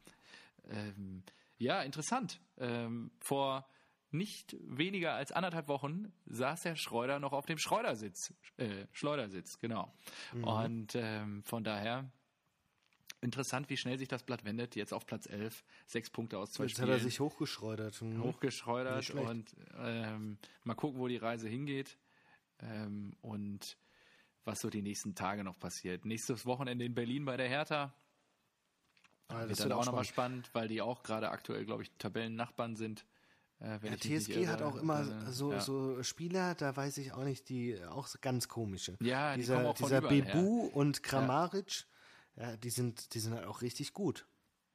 Ähm, 0.68 1.22
ja, 1.58 1.82
interessant. 1.82 2.40
Ähm, 2.58 3.10
vor 3.20 3.66
nicht 4.10 4.56
weniger 4.60 5.14
als 5.14 5.32
anderthalb 5.32 5.68
Wochen 5.68 6.12
saß 6.26 6.66
Herr 6.66 6.76
Schreuder 6.76 7.18
noch 7.18 7.32
auf 7.32 7.46
dem 7.46 7.58
Schreudersitz. 7.58 8.34
Äh, 8.58 8.86
Schleudersitz, 8.92 9.58
genau. 9.58 9.92
Und 10.42 10.94
ähm, 10.94 11.42
von 11.44 11.64
daher 11.64 12.10
interessant, 13.22 13.70
wie 13.70 13.76
schnell 13.76 13.98
sich 13.98 14.08
das 14.08 14.22
Blatt 14.22 14.44
wendet. 14.44 14.76
Jetzt 14.76 14.92
auf 14.92 15.06
Platz 15.06 15.26
11, 15.26 15.64
sechs 15.86 16.10
Punkte 16.10 16.38
aus 16.38 16.52
zwei 16.52 16.64
Jetzt 16.64 16.72
Spielen. 16.72 16.88
hat 16.90 16.98
er 16.98 17.02
sich 17.02 17.20
hochgeschreudert. 17.20 17.94
Hm. 18.00 18.22
hochgeschreudert 18.22 19.10
und 19.10 19.54
ähm, 19.78 20.38
mal 20.64 20.74
gucken, 20.74 21.00
wo 21.00 21.08
die 21.08 21.16
Reise 21.16 21.48
hingeht 21.48 21.96
ähm, 22.60 23.14
und 23.22 23.76
was 24.44 24.60
so 24.60 24.70
die 24.70 24.82
nächsten 24.82 25.14
Tage 25.14 25.44
noch 25.44 25.58
passiert. 25.58 26.04
Nächstes 26.04 26.44
Wochenende 26.46 26.84
in 26.84 26.94
Berlin 26.94 27.24
bei 27.24 27.36
der 27.36 27.48
Hertha. 27.48 27.94
Ah, 29.28 29.48
wird 29.48 29.60
dann 29.60 29.72
auch 29.72 29.86
nochmal 29.86 30.04
spannend, 30.04 30.50
weil 30.52 30.68
die 30.68 30.82
auch 30.82 31.02
gerade 31.02 31.30
aktuell, 31.30 31.64
glaube 31.64 31.84
ich, 31.84 31.90
Tabellennachbarn 31.98 32.76
sind. 32.76 33.06
Äh, 33.60 33.78
Ja, 33.82 33.96
TSG 33.96 34.46
hat 34.48 34.60
irre. 34.60 34.66
auch 34.66 34.76
immer 34.76 35.00
Äh, 35.28 35.30
so, 35.32 35.52
ja. 35.52 35.60
so 35.60 36.02
Spieler, 36.02 36.54
da 36.56 36.74
weiß 36.76 36.98
ich 36.98 37.12
auch 37.12 37.24
nicht, 37.24 37.48
die 37.48 37.82
auch 37.84 38.08
ganz 38.20 38.48
komische. 38.48 38.96
Ja, 39.00 39.32
die 39.34 39.40
dieser 39.40 39.54
kommen 39.54 39.66
auch 39.68 39.76
von 39.76 39.86
dieser 39.86 39.98
überall 40.00 40.14
her. 40.22 40.34
Bebu 40.34 40.66
und 40.74 41.02
Kramaric, 41.04 41.70
ja. 41.70 41.86
Die 42.62 42.70
sind, 42.70 43.14
die 43.14 43.20
sind 43.20 43.34
halt 43.34 43.46
auch 43.46 43.62
richtig 43.62 43.92
gut. 43.92 44.26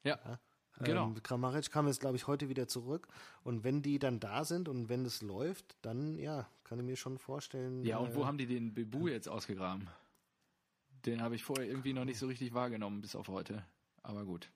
Ja, 0.03 0.39
genau. 0.79 1.07
Ähm, 1.07 1.23
Kramaric 1.23 1.71
kam 1.71 1.87
jetzt, 1.87 1.99
glaube 1.99 2.15
ich, 2.15 2.27
heute 2.27 2.49
wieder 2.49 2.67
zurück. 2.67 3.07
Und 3.43 3.63
wenn 3.63 3.81
die 3.81 3.99
dann 3.99 4.19
da 4.19 4.45
sind 4.45 4.69
und 4.69 4.89
wenn 4.89 5.05
es 5.05 5.21
läuft, 5.21 5.75
dann 5.81 6.17
ja, 6.17 6.49
kann 6.63 6.79
ich 6.79 6.85
mir 6.85 6.95
schon 6.95 7.17
vorstellen. 7.17 7.83
Ja, 7.83 7.97
und 7.97 8.15
wo 8.15 8.21
äh, 8.21 8.25
haben 8.25 8.37
die 8.37 8.45
den 8.45 8.73
Bebu 8.73 9.07
jetzt 9.07 9.27
ausgegraben? 9.27 9.89
Den 11.05 11.21
habe 11.21 11.35
ich 11.35 11.43
vorher 11.43 11.65
irgendwie 11.65 11.93
noch 11.93 12.05
nicht 12.05 12.19
so 12.19 12.27
richtig 12.27 12.53
wahrgenommen, 12.53 13.01
bis 13.01 13.15
auf 13.15 13.27
heute. 13.27 13.65
Aber 14.03 14.25
gut, 14.25 14.49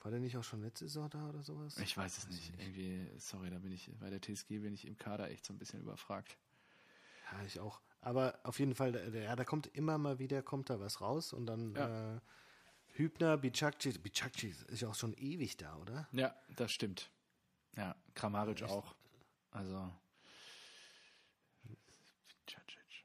War 0.00 0.10
der 0.10 0.20
nicht 0.20 0.36
auch 0.36 0.44
schon 0.44 0.62
letzte 0.62 0.86
Saison 0.86 1.10
da 1.10 1.28
oder 1.28 1.42
sowas? 1.42 1.76
ich 1.78 1.96
weiß 1.96 2.18
es 2.18 2.28
nicht. 2.28 2.52
Irgendwie, 2.58 3.08
sorry, 3.18 3.50
da 3.50 3.58
bin 3.58 3.72
ich, 3.72 3.90
bei 3.98 4.10
der 4.10 4.20
TSG 4.20 4.60
bin 4.60 4.72
ich 4.72 4.86
im 4.86 4.96
Kader 4.96 5.30
echt 5.30 5.44
so 5.44 5.52
ein 5.52 5.58
bisschen 5.58 5.80
überfragt. 5.80 6.38
Ja, 7.32 7.44
ich 7.44 7.60
auch. 7.60 7.80
Aber 8.00 8.38
auf 8.44 8.58
jeden 8.58 8.74
Fall, 8.74 9.12
ja, 9.14 9.34
da 9.34 9.44
kommt 9.44 9.66
immer 9.66 9.98
mal 9.98 10.18
wieder, 10.18 10.42
kommt 10.42 10.70
da 10.70 10.80
was 10.80 11.00
raus 11.00 11.32
und 11.32 11.46
dann 11.46 11.74
Ja. 11.74 12.16
äh, 12.16 12.20
Hübner, 12.94 13.36
Bicakci, 13.36 13.92
Bicakci 13.98 14.54
ist 14.68 14.80
ja 14.80 14.88
auch 14.88 14.94
schon 14.94 15.14
ewig 15.14 15.56
da, 15.56 15.76
oder? 15.76 16.08
Ja, 16.12 16.34
das 16.56 16.72
stimmt. 16.72 17.10
Ja, 17.76 17.94
Kramaric 18.14 18.62
Echt? 18.62 18.72
auch. 18.72 18.94
Also. 19.50 19.92
Cacic. 22.46 23.04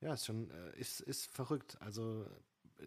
Ja, 0.00 0.14
ist 0.14 0.26
schon, 0.26 0.50
äh, 0.50 0.78
ist, 0.78 1.00
ist 1.00 1.26
verrückt. 1.30 1.76
Also 1.80 2.26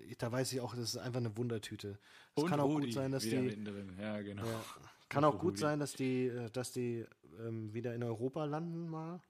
ich, 0.07 0.17
da 0.17 0.31
weiß 0.31 0.51
ich 0.53 0.61
auch, 0.61 0.73
das 0.73 0.95
ist 0.95 0.97
einfach 0.97 1.19
eine 1.19 1.35
Wundertüte. 1.37 1.99
Es 2.35 2.45
kann 2.45 2.59
auch 2.59 2.69
Rudi 2.69 2.87
gut 2.87 2.93
sein, 2.93 3.11
dass 3.11 3.23
die, 3.23 3.35
mittendrin. 3.35 3.97
Ja, 3.99 4.21
genau. 4.21 4.45
ja, 4.45 4.65
kann 5.09 5.23
auch 5.23 5.39
gut 5.39 5.57
sein, 5.57 5.79
dass 5.79 5.93
die, 5.93 6.27
äh, 6.27 6.49
dass 6.51 6.71
die 6.71 7.05
ähm, 7.39 7.73
wieder 7.73 7.93
in 7.95 8.03
Europa 8.03 8.45
landen 8.45 8.87
mal. 8.89 9.21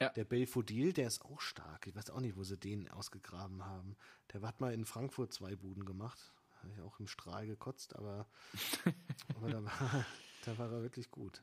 Ja. 0.00 0.08
Der 0.10 0.24
Belfodil, 0.24 0.94
der 0.94 1.08
ist 1.08 1.22
auch 1.22 1.40
stark. 1.40 1.86
Ich 1.86 1.94
weiß 1.94 2.10
auch 2.10 2.20
nicht, 2.20 2.36
wo 2.36 2.42
sie 2.42 2.56
den 2.56 2.90
ausgegraben 2.90 3.64
haben. 3.66 3.96
Der 4.32 4.40
hat 4.40 4.60
mal 4.60 4.72
in 4.72 4.86
Frankfurt 4.86 5.32
zwei 5.32 5.56
Buden 5.56 5.84
gemacht. 5.84 6.32
Habe 6.62 6.72
ich 6.72 6.80
auch 6.80 6.98
im 7.00 7.06
Strahl 7.06 7.46
gekotzt, 7.46 7.94
aber, 7.96 8.26
aber 9.36 9.50
da, 9.50 9.64
war, 9.64 10.06
da 10.44 10.58
war 10.58 10.72
er 10.72 10.82
wirklich 10.82 11.10
gut. 11.10 11.42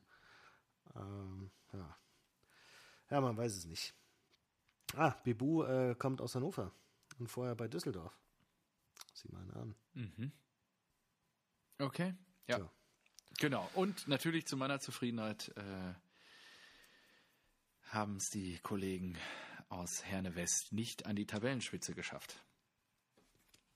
Ähm, 0.96 1.50
ja. 1.72 1.96
ja, 3.10 3.20
man 3.20 3.36
weiß 3.36 3.56
es 3.56 3.64
nicht. 3.66 3.94
Ah, 4.94 5.10
Bibu 5.22 5.62
äh, 5.64 5.94
kommt 5.96 6.20
aus 6.20 6.34
Hannover 6.34 6.72
und 7.18 7.28
vorher 7.28 7.54
bei 7.54 7.68
Düsseldorf. 7.68 8.18
Sieh 9.14 9.28
mal 9.30 9.50
an. 9.52 9.74
Mhm. 9.94 10.32
Okay. 11.78 12.14
Ja. 12.48 12.56
Tja. 12.56 12.72
Genau. 13.38 13.70
Und 13.74 14.08
natürlich 14.08 14.46
zu 14.46 14.56
meiner 14.56 14.80
Zufriedenheit 14.80 15.52
äh, 15.56 15.94
haben 17.90 18.16
es 18.16 18.30
die 18.30 18.58
Kollegen 18.62 19.16
aus 19.68 20.04
Herne 20.04 20.34
West 20.36 20.72
nicht 20.72 21.06
an 21.06 21.16
die 21.16 21.26
Tabellenspitze 21.26 21.94
geschafft. 21.94 22.42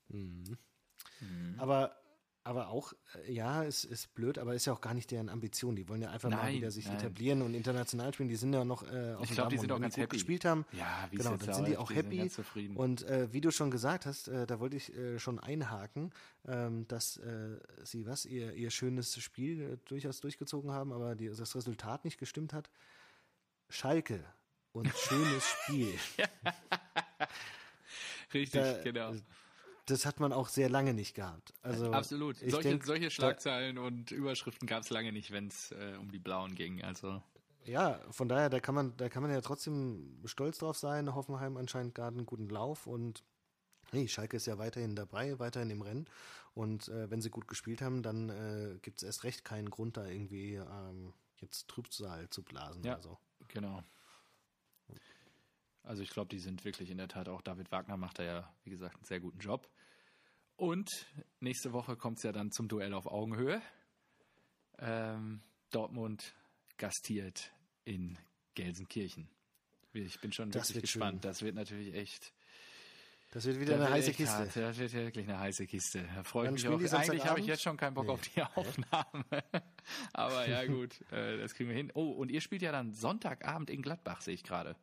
Mhm. 0.09 0.57
Mhm. 1.21 1.55
Aber, 1.59 1.97
aber 2.45 2.69
auch, 2.69 2.93
äh, 3.27 3.33
ja, 3.33 3.65
es 3.65 3.85
ist 3.85 4.15
blöd, 4.15 4.39
aber 4.39 4.55
ist 4.55 4.65
ja 4.67 4.73
auch 4.73 4.81
gar 4.81 4.95
nicht 4.95 5.11
deren 5.11 5.29
Ambition. 5.29 5.77
Die 5.77 5.89
wollen 5.89 6.03
ja 6.03 6.11
einfach 6.11 6.31
mal 6.31 6.37
Nein, 6.37 6.57
wieder 6.57 6.71
sich 6.71 6.87
nein. 6.87 6.97
etablieren 6.97 7.43
und 7.43 7.55
international 7.55 8.13
spielen. 8.13 8.29
Die 8.29 8.37
sind 8.37 8.53
ja 8.53 8.65
noch 8.65 8.83
äh, 8.83 9.15
auf 9.15 9.23
Ich 9.23 9.29
dem 9.31 9.35
glaub, 9.37 9.49
die 9.51 9.59
sind 9.59 9.73
auch 9.73 9.81
ganz 9.81 9.97
happy. 9.97 10.17
gespielt 10.17 10.45
haben. 10.45 10.65
Ja, 10.73 11.07
wie 11.11 11.17
Genau, 11.17 11.37
dann 11.37 11.55
sind 11.55 11.69
die 11.69 11.77
auch 11.77 11.91
happy. 11.91 12.31
Und 12.75 13.03
äh, 13.05 13.33
wie 13.33 13.41
du 13.41 13.51
schon 13.51 13.71
gesagt 13.71 14.07
hast, 14.07 14.29
äh, 14.29 14.47
da 14.47 14.61
wollte 14.61 14.77
ich 14.77 14.95
äh, 14.95 15.19
schon 15.19 15.39
einhaken, 15.39 16.13
ähm, 16.47 16.87
dass 16.89 17.17
äh, 17.19 17.59
sie 17.85 18.07
was, 18.07 18.25
ihr, 18.27 18.55
ihr 18.55 18.71
schönes 18.71 19.19
Spiel 19.23 19.61
äh, 19.63 19.77
durchaus 19.85 20.21
durchgezogen 20.21 20.73
haben, 20.73 20.93
aber 20.93 21.15
die, 21.15 21.29
das 21.29 21.55
Resultat 21.55 22.05
nicht 22.05 22.19
gestimmt 22.19 22.53
hat. 22.53 22.71
Schalke 23.73 24.25
und 24.73 24.89
schönes 24.95 25.45
Spiel. 25.64 25.99
Richtig, 28.35 28.61
Da, 28.62 28.83
genau. 28.83 29.12
Das 29.87 30.07
hat 30.07 30.20
man 30.20 30.33
auch 30.33 30.49
sehr 30.49 30.68
lange 30.70 30.95
nicht 30.95 31.14
gehabt. 31.14 31.53
Also 31.61 31.93
Absolut. 31.93 32.37
Solche, 32.39 32.68
denk, 32.68 32.85
solche 32.85 33.05
da- 33.07 33.11
Schlagzeilen 33.11 33.79
und 33.79 34.11
Überschriften 34.11 34.66
gab 34.68 34.83
es 34.83 34.91
lange 34.91 35.12
nicht, 35.12 35.33
wenn 35.33 35.49
es 35.49 35.73
äh, 35.73 35.97
um 36.01 36.11
die 36.11 36.18
Blauen 36.20 36.55
ging. 36.55 36.83
Also 36.85 37.20
Ja, 37.64 38.01
von 38.11 38.29
daher, 38.29 38.49
da 38.49 38.61
kann 38.61 38.75
man, 38.75 38.97
da 38.97 39.09
kann 39.09 39.23
man 39.23 39.33
ja 39.33 39.41
trotzdem 39.41 40.20
stolz 40.25 40.59
drauf 40.59 40.77
sein. 40.79 41.14
Hoffenheim 41.14 41.57
anscheinend 41.57 41.95
gerade 41.95 42.16
einen 42.16 42.27
guten 42.27 42.49
Lauf 42.49 42.87
und 42.87 43.25
Nee, 43.95 44.09
Schalke 44.09 44.39
ist 44.39 44.47
ja 44.47 44.57
weiterhin 44.57 44.97
dabei, 44.97 45.39
weiterhin 45.39 45.68
im 45.68 45.83
Rennen. 45.83 46.07
Und 46.55 46.89
äh, 46.89 47.11
wenn 47.11 47.20
sie 47.20 47.29
gut 47.29 47.47
gespielt 47.47 47.83
haben, 47.83 48.03
dann 48.03 48.31
äh, 48.31 48.79
gibt 48.81 48.99
es 48.99 49.03
erst 49.03 49.25
recht 49.25 49.45
keinen 49.45 49.68
Grund, 49.68 49.99
da 49.99 50.07
irgendwie 50.07 50.55
ähm, 50.55 51.12
jetzt 51.41 51.68
Trübsal 51.68 52.31
zu 52.31 52.43
blasen 52.43 52.83
Ja. 52.85 52.95
oder 52.95 53.03
so. 53.03 53.18
Genau. 53.53 53.83
Also 55.83 56.03
ich 56.03 56.11
glaube, 56.11 56.29
die 56.29 56.39
sind 56.39 56.65
wirklich 56.65 56.91
in 56.91 56.99
der 56.99 57.09
Tat 57.09 57.29
auch, 57.29 57.43
David 57.43 57.71
Wagner 57.71 57.97
macht 57.97 58.19
da 58.19 58.25
ja, 58.25 58.55
wie 58.65 58.71
gesagt, 58.71 58.97
einen 58.97 59.05
sehr 59.05 59.21
guten 59.21 59.41
Job. 59.41 59.69
Und 60.57 60.89
nächste 61.41 61.73
Woche 61.73 61.97
kommt 61.97 62.19
es 62.19 62.23
ja 62.25 62.33
dann 62.33 62.51
zum 62.53 62.69
Duell 62.69 62.95
auf 62.95 63.07
Augenhöhe. 63.07 63.61
Ähm, 64.79 65.43
Dortmund 65.71 66.35
gastiert 66.79 67.53
in 67.85 68.19
Gelsenkirchen. 68.55 69.29
Ich 69.93 70.21
bin 70.21 70.33
schon 70.33 70.51
Das 70.51 70.71
wirklich 70.71 70.93
gespannt. 70.93 71.17
schön. 71.17 71.21
Das 71.31 71.43
wird 71.43 71.55
natürlich 71.55 71.95
echt 71.95 72.33
Das 73.35 73.47
wird 73.47 73.59
wieder 73.59 73.78
das 73.78 73.87
eine 73.87 73.95
wird 73.95 73.95
heiße 74.07 74.12
Kiste. 74.12 74.35
Hart. 74.37 74.57
Das 74.57 74.78
wird 74.78 74.93
wirklich 74.93 75.26
eine 75.28 75.39
heiße 75.39 75.66
Kiste. 75.66 76.05
Da 76.14 76.22
freue 76.22 76.47
ich 76.49 76.53
mich 76.53 76.68
auch. 76.68 76.72
Eigentlich 76.99 77.24
habe 77.24 77.41
ich 77.41 77.47
jetzt 77.47 77.62
schon 77.62 77.78
keinen 77.78 77.95
Bock 77.95 78.05
Nee. 78.05 78.12
auf 78.12 78.20
die 78.20 78.43
Aufnahme. 78.55 79.24
Aber 80.12 80.47
ja, 80.49 80.64
gut, 80.66 81.01
äh, 81.11 81.39
das 81.39 81.55
kriegen 81.55 81.70
wir 81.70 81.76
hin. 81.76 81.91
Oh, 81.95 82.11
und 82.11 82.30
ihr 82.30 82.43
spielt 82.43 82.61
ja 82.61 82.72
dann 82.72 82.93
Sonntagabend 82.93 83.70
in 83.70 83.80
Gladbach, 83.80 84.20
sehe 84.20 84.35
ich 84.35 84.45
gerade. 84.45 84.76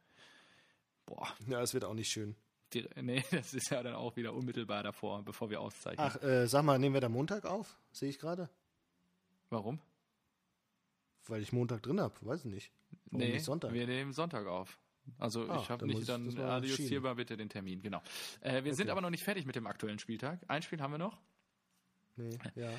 Boah, 1.06 1.28
Ja, 1.48 1.62
es 1.62 1.76
wird 1.76 1.84
auch 1.86 1.94
nicht 1.94 2.12
schön. 2.12 2.36
die, 2.74 2.88
nee, 3.00 3.24
das 3.32 3.54
ist 3.54 3.70
ja 3.70 3.84
dann 3.84 3.94
auch 3.94 4.16
wieder 4.16 4.34
unmittelbar 4.34 4.82
davor, 4.82 5.24
bevor 5.24 5.52
wir 5.52 5.62
auszeichnen. 5.62 6.08
Ach, 6.12 6.22
äh, 6.24 6.48
sag 6.48 6.64
mal, 6.64 6.80
nehmen 6.80 6.96
wir 6.96 7.02
da 7.02 7.10
Montag 7.10 7.46
auf? 7.46 7.78
Sehe 7.92 8.10
ich 8.10 8.18
gerade? 8.18 8.50
Warum? 9.52 9.80
Weil 11.28 11.44
ich 11.44 11.54
Montag 11.54 11.84
drin 11.84 12.02
habe, 12.02 12.16
weiß 12.22 12.46
ich 12.46 12.52
nicht. 12.52 12.72
Warum 13.06 13.20
nee, 13.20 13.34
nicht 13.34 13.46
Sonntag? 13.46 13.74
wir 13.74 13.86
nehmen 13.86 14.12
Sonntag 14.12 14.48
auf. 14.48 14.80
Also 15.18 15.50
Ah, 15.50 15.60
ich 15.64 15.70
habe 15.70 15.86
nicht, 15.88 16.00
ich 16.02 16.06
dann 16.08 16.38
adjustierbar 16.38 17.16
bitte 17.16 17.36
den 17.38 17.50
Termin, 17.50 17.82
genau. 17.82 18.02
Äh, 18.42 18.64
wir 18.64 18.74
sind 18.76 18.86
Okay. 18.86 18.92
aber 18.92 19.02
noch 19.02 19.10
nicht 19.10 19.24
fertig 19.24 19.46
mit 19.46 19.56
dem 19.56 19.68
aktuellen 19.68 20.00
Spieltag. 20.00 20.40
Ein 20.48 20.62
Spiel 20.62 20.82
haben 20.82 20.92
wir 20.94 20.98
noch. 20.98 21.18
Nee, 22.16 22.38
ja. 22.56 22.70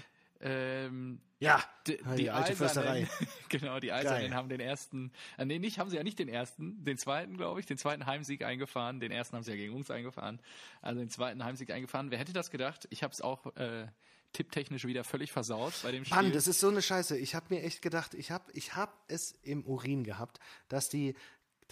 Ähm, 0.42 1.20
Ja, 1.38 1.62
Die, 1.86 2.02
Ah, 2.04 2.14
die 2.14 2.22
die 2.22 2.30
alte 2.30 2.56
Försterei. 2.56 3.06
genau, 3.50 3.78
die 3.80 3.92
Eisernen 3.92 4.34
haben 4.34 4.48
den 4.48 4.60
ersten, 4.60 5.12
äh, 5.36 5.44
nee, 5.44 5.58
nicht, 5.58 5.78
haben 5.78 5.90
sie 5.90 5.96
ja 5.96 6.02
nicht 6.02 6.18
den 6.18 6.28
ersten, 6.28 6.82
den 6.84 6.96
zweiten, 6.98 7.36
glaube 7.36 7.60
ich, 7.60 7.66
den 7.66 7.76
zweiten 7.78 8.06
Heimsieg 8.06 8.42
eingefahren. 8.42 9.00
Den 9.00 9.12
ersten 9.12 9.36
haben 9.36 9.42
sie 9.42 9.50
ja 9.50 9.56
gegen 9.56 9.74
uns 9.74 9.90
eingefahren. 9.90 10.40
Also 10.80 11.00
den 11.00 11.10
zweiten 11.10 11.44
Heimsieg 11.44 11.70
eingefahren. 11.70 12.10
Wer 12.10 12.18
hätte 12.18 12.32
das 12.32 12.50
gedacht? 12.50 12.86
Ich 12.90 13.02
habe 13.02 13.12
es 13.12 13.20
auch 13.20 13.54
äh, 13.56 13.86
tipptechnisch 14.32 14.86
wieder 14.86 15.04
völlig 15.04 15.30
versaut 15.32 15.74
bei 15.82 15.92
dem 15.92 16.04
Spiel. 16.06 16.16
Mann, 16.16 16.32
das 16.32 16.46
ist 16.46 16.60
so 16.60 16.68
eine 16.68 16.80
Scheiße. 16.82 17.18
Ich 17.18 17.34
habe 17.34 17.46
mir 17.54 17.62
echt 17.62 17.82
gedacht, 17.82 18.14
ich 18.14 18.30
habe 18.30 18.44
ich 18.52 18.74
hab 18.76 19.04
es 19.08 19.32
im 19.42 19.64
Urin 19.66 20.04
gehabt, 20.04 20.40
dass 20.68 20.88
die, 20.88 21.14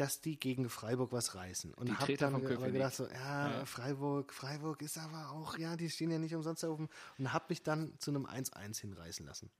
dass 0.00 0.20
die 0.20 0.38
gegen 0.38 0.68
Freiburg 0.68 1.12
was 1.12 1.34
reißen. 1.34 1.74
Und 1.74 1.88
Die 1.88 1.92
habe 1.92 2.04
Treter 2.06 2.26
dann 2.30 2.36
aber 2.36 2.56
gedacht, 2.70 2.94
so, 2.94 3.06
ja, 3.08 3.50
Ja. 3.58 3.64
Freiburg, 3.66 4.32
Freiburg 4.32 4.80
ist 4.82 4.96
aber 4.98 5.30
auch, 5.30 5.58
ja, 5.58 5.76
die 5.76 5.90
stehen 5.90 6.10
ja 6.10 6.18
nicht 6.18 6.34
umsonst 6.34 6.62
da 6.62 6.68
oben. 6.68 6.88
Und 7.18 7.32
habe 7.32 7.46
mich 7.48 7.62
dann 7.62 7.92
zu 7.98 8.10
einem 8.10 8.24
1-1 8.26 8.80
hinreißen 8.80 9.26
lassen. 9.26 9.50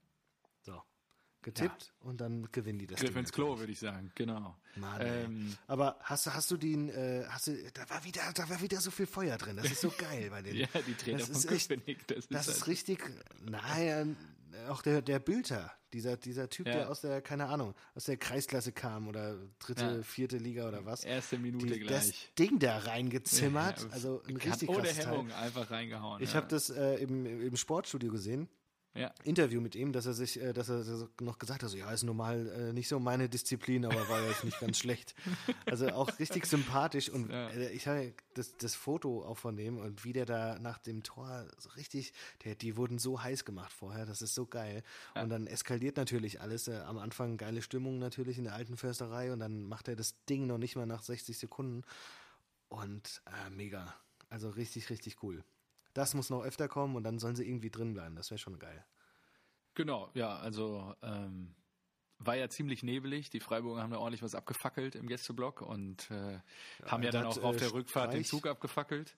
So. 0.62 0.80
Getippt 1.42 1.92
und 2.00 2.20
dann 2.20 2.48
gewinnen 2.50 2.80
die 2.80 2.86
das. 2.88 2.98
Griff 3.00 3.14
ins 3.14 3.32
Klo, 3.32 3.58
würde 3.58 3.70
ich 3.72 3.78
sagen, 3.78 4.10
genau. 4.16 4.56
Mann, 4.74 5.00
ähm, 5.00 5.56
Aber 5.68 5.96
hast 6.02 6.26
du, 6.26 6.34
hast 6.34 6.50
du 6.50 6.56
den, 6.56 6.88
äh, 6.88 7.24
hast 7.28 7.46
du, 7.46 7.56
da 7.72 7.88
war 7.88 8.02
wieder, 8.04 8.22
da 8.34 8.48
war 8.48 8.60
wieder 8.60 8.80
so 8.80 8.90
viel 8.90 9.06
Feuer 9.06 9.38
drin. 9.38 9.56
Das 9.56 9.66
ist 9.70 9.80
so 9.80 9.88
geil 9.98 10.30
bei 10.30 10.42
denen. 10.42 10.58
ja, 10.58 10.66
die 10.86 10.94
Trainer 10.94 11.18
das 11.18 11.28
von 11.28 11.36
ist 11.36 11.44
echt, 11.52 11.68
Köpenick, 11.68 12.06
das 12.08 12.18
ist, 12.18 12.34
das 12.34 12.48
ist 12.48 12.54
halt- 12.60 12.66
richtig, 12.66 12.98
nein, 13.44 14.16
auch 14.68 14.82
der, 14.82 15.00
der 15.00 15.20
Bülter, 15.20 15.72
dieser, 15.92 16.16
dieser 16.16 16.48
Typ, 16.48 16.66
Ja. 16.66 16.72
der 16.74 16.90
aus 16.90 17.00
der, 17.00 17.20
keine 17.22 17.46
Ahnung, 17.46 17.74
aus 17.94 18.04
der 18.04 18.16
Kreisklasse 18.16 18.72
kam 18.72 19.08
oder 19.08 19.36
dritte, 19.58 19.84
Ja. 19.84 20.02
vierte 20.02 20.36
Liga 20.36 20.68
oder 20.68 20.84
was. 20.84 21.04
erste 21.04 21.38
Minute 21.38 21.66
Die, 21.66 21.80
das 21.86 22.04
gleich. 22.06 22.32
Ding 22.38 22.58
da 22.58 22.78
reingezimmert, 22.78 23.80
Ja, 23.82 23.88
also 23.90 24.22
ein 24.28 24.36
richtig 24.36 24.68
ohne. 24.68 24.88
Hemmung 24.88 25.32
einfach 25.32 25.70
reingehauen. 25.70 26.22
Ich 26.22 26.34
habe 26.34 26.46
das 26.48 26.70
äh, 26.70 26.94
im, 26.96 27.24
im 27.42 27.56
Sportstudio 27.56 28.10
gesehen. 28.12 28.48
Ja. 28.98 29.14
Interview 29.24 29.60
mit 29.60 29.74
ihm, 29.74 29.92
dass 29.92 30.06
er 30.06 30.12
sich, 30.14 30.40
äh, 30.40 30.52
dass 30.52 30.68
er 30.68 31.08
noch 31.20 31.38
gesagt 31.38 31.62
hat, 31.62 31.70
so, 31.70 31.76
ja, 31.76 31.90
ist 31.92 32.02
normal 32.02 32.48
äh, 32.48 32.72
nicht 32.72 32.88
so 32.88 32.98
meine 32.98 33.28
Disziplin, 33.28 33.84
aber 33.84 34.08
war 34.08 34.20
jetzt 34.28 34.44
nicht 34.44 34.58
ganz 34.60 34.78
schlecht. 34.78 35.14
Also 35.66 35.88
auch 35.90 36.18
richtig 36.18 36.46
sympathisch 36.46 37.08
und 37.10 37.30
Ja. 37.30 37.48
äh, 37.50 37.70
ich 37.70 37.86
habe 37.86 38.12
das, 38.34 38.56
das 38.56 38.74
Foto 38.74 39.24
auch 39.24 39.36
von 39.38 39.56
dem 39.56 39.78
und 39.78 40.04
wie 40.04 40.12
der 40.12 40.24
da 40.26 40.58
nach 40.58 40.78
dem 40.78 41.02
Tor 41.02 41.46
so 41.58 41.68
richtig, 41.70 42.12
der, 42.44 42.54
die 42.54 42.76
wurden 42.76 42.98
so 42.98 43.22
heiß 43.22 43.44
gemacht 43.44 43.72
vorher, 43.72 44.06
das 44.06 44.22
ist 44.22 44.34
so 44.34 44.46
geil. 44.46 44.82
Und 45.14 45.28
dann 45.30 45.46
eskaliert 45.46 45.96
natürlich 45.96 46.40
alles. 46.40 46.68
Am 46.68 46.98
Anfang 46.98 47.36
geile 47.36 47.62
Stimmung 47.62 47.98
natürlich 47.98 48.38
in 48.38 48.44
der 48.44 48.54
alten 48.54 48.76
Försterei 48.76 49.32
und 49.32 49.40
dann 49.40 49.62
macht 49.64 49.88
er 49.88 49.96
das 49.96 50.14
Ding 50.28 50.46
noch 50.46 50.58
nicht 50.58 50.74
mal 50.76 50.86
nach 50.86 51.02
60 51.02 51.36
Sekunden 51.38 51.82
und 52.68 53.22
äh, 53.26 53.50
mega. 53.50 53.94
Also 54.30 54.48
richtig, 54.50 54.90
richtig 54.90 55.22
cool. 55.22 55.42
Das 55.98 56.14
muss 56.14 56.30
noch 56.30 56.44
öfter 56.44 56.68
kommen 56.68 56.94
und 56.94 57.02
dann 57.02 57.18
sollen 57.18 57.34
sie 57.34 57.44
irgendwie 57.44 57.70
drin 57.70 57.92
bleiben. 57.92 58.14
Das 58.14 58.30
wäre 58.30 58.38
schon 58.38 58.60
geil. 58.60 58.86
Genau, 59.74 60.08
ja, 60.14 60.36
also 60.36 60.94
ähm, 61.02 61.56
war 62.18 62.36
ja 62.36 62.48
ziemlich 62.48 62.84
nebelig. 62.84 63.30
Die 63.30 63.40
Freiburger 63.40 63.82
haben 63.82 63.90
da 63.90 63.98
ordentlich 63.98 64.22
was 64.22 64.36
abgefackelt 64.36 64.94
im 64.94 65.08
Gästeblock 65.08 65.60
und 65.60 66.08
äh, 66.12 66.38
haben 66.84 67.02
ja 67.02 67.10
da 67.10 67.22
dann 67.22 67.26
auch 67.26 67.42
auf 67.42 67.56
äh, 67.56 67.58
der 67.58 67.72
Rückfahrt 67.72 68.12
den 68.12 68.22
Streich- 68.22 68.30
Zug 68.30 68.46
abgefackelt. 68.46 69.16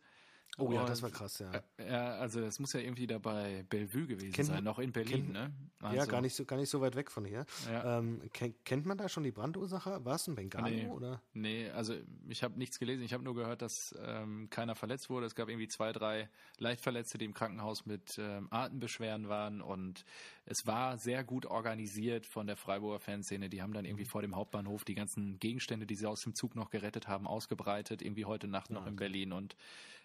Oh 0.58 0.70
ja, 0.72 0.84
das 0.84 1.00
war 1.00 1.10
krass, 1.10 1.38
ja. 1.38 1.50
äh, 1.78 1.90
Ja, 1.90 2.10
also 2.18 2.40
das 2.40 2.58
muss 2.58 2.72
ja 2.74 2.80
irgendwie 2.80 3.06
da 3.06 3.18
bei 3.18 3.64
Bellevue 3.70 4.06
gewesen 4.06 4.32
Kennt 4.32 4.48
sein, 4.48 4.62
noch 4.64 4.78
in 4.78 4.92
Berlin, 4.92 5.22
kennt- 5.26 5.32
ne? 5.32 5.52
ja, 5.80 5.88
Also, 5.88 6.10
gar 6.10 6.20
nicht, 6.20 6.34
so, 6.34 6.44
gar 6.44 6.56
nicht 6.56 6.68
so 6.68 6.82
weit 6.82 6.96
weg 6.96 7.10
von 7.10 7.24
hier. 7.24 7.46
Ja. 7.70 7.98
Ähm, 7.98 8.20
ken, 8.34 8.54
kennt 8.64 8.84
man 8.84 8.98
da 8.98 9.08
schon 9.08 9.22
die 9.22 9.30
Brandursache? 9.30 10.04
War 10.04 10.16
es 10.16 10.26
ein 10.26 10.34
Bengalo 10.34 10.68
Nee. 10.68 10.86
oder? 10.88 11.22
Nee, 11.32 11.70
also 11.70 11.94
ich 12.28 12.42
habe 12.42 12.58
nichts 12.58 12.78
gelesen. 12.78 13.02
Ich 13.04 13.14
habe 13.14 13.24
nur 13.24 13.34
gehört, 13.34 13.62
dass 13.62 13.94
ähm, 14.04 14.50
keiner 14.50 14.74
verletzt 14.74 15.08
wurde. 15.08 15.24
Es 15.24 15.34
gab 15.34 15.48
irgendwie 15.48 15.68
zwei, 15.68 15.92
drei 15.92 16.28
Leichtverletzte, 16.58 17.16
die 17.16 17.24
im 17.24 17.32
Krankenhaus 17.32 17.86
mit 17.86 18.18
ähm, 18.18 18.48
Atembeschwerden 18.50 19.28
waren. 19.30 19.62
Und 19.62 20.04
es 20.44 20.66
war 20.66 20.98
sehr 20.98 21.24
gut 21.24 21.46
organisiert 21.46 22.26
von 22.26 22.46
der 22.46 22.56
Freiburger 22.56 23.00
Fanszene. 23.00 23.48
Die 23.48 23.62
haben 23.62 23.72
dann 23.72 23.86
irgendwie 23.86 24.04
vor 24.04 24.20
dem 24.20 24.36
Hauptbahnhof 24.36 24.84
die 24.84 24.94
ganzen 24.94 25.38
Gegenstände, 25.38 25.86
die 25.86 25.94
sie 25.94 26.06
aus 26.06 26.20
dem 26.22 26.34
Zug 26.34 26.54
noch 26.54 26.68
gerettet 26.68 27.08
haben, 27.08 27.26
ausgebreitet. 27.26 28.02
Irgendwie 28.02 28.26
heute 28.26 28.46
Nacht 28.48 28.70
noch 28.70 28.86
in 28.86 28.96
Berlin 28.96 29.32
und 29.32 29.56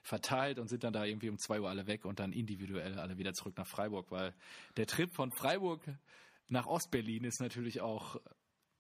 verteilt 0.05 0.59
und 0.59 0.67
sind 0.67 0.83
dann 0.83 0.93
da 0.93 1.03
irgendwie 1.03 1.29
um 1.29 1.39
zwei 1.39 1.59
Uhr 1.59 1.67
alle 1.67 1.87
weg 1.87 2.05
und 2.05 2.19
dann 2.19 2.31
individuell 2.31 2.99
alle 2.99 3.17
wieder 3.17 3.33
zurück 3.33 3.57
nach 3.57 3.65
Freiburg, 3.65 4.11
weil 4.11 4.35
der 4.77 4.85
Trip 4.85 5.11
von 5.11 5.31
Freiburg 5.31 5.81
nach 6.47 6.67
Ostberlin 6.67 7.23
ist 7.23 7.41
natürlich 7.41 7.81
auch 7.81 8.21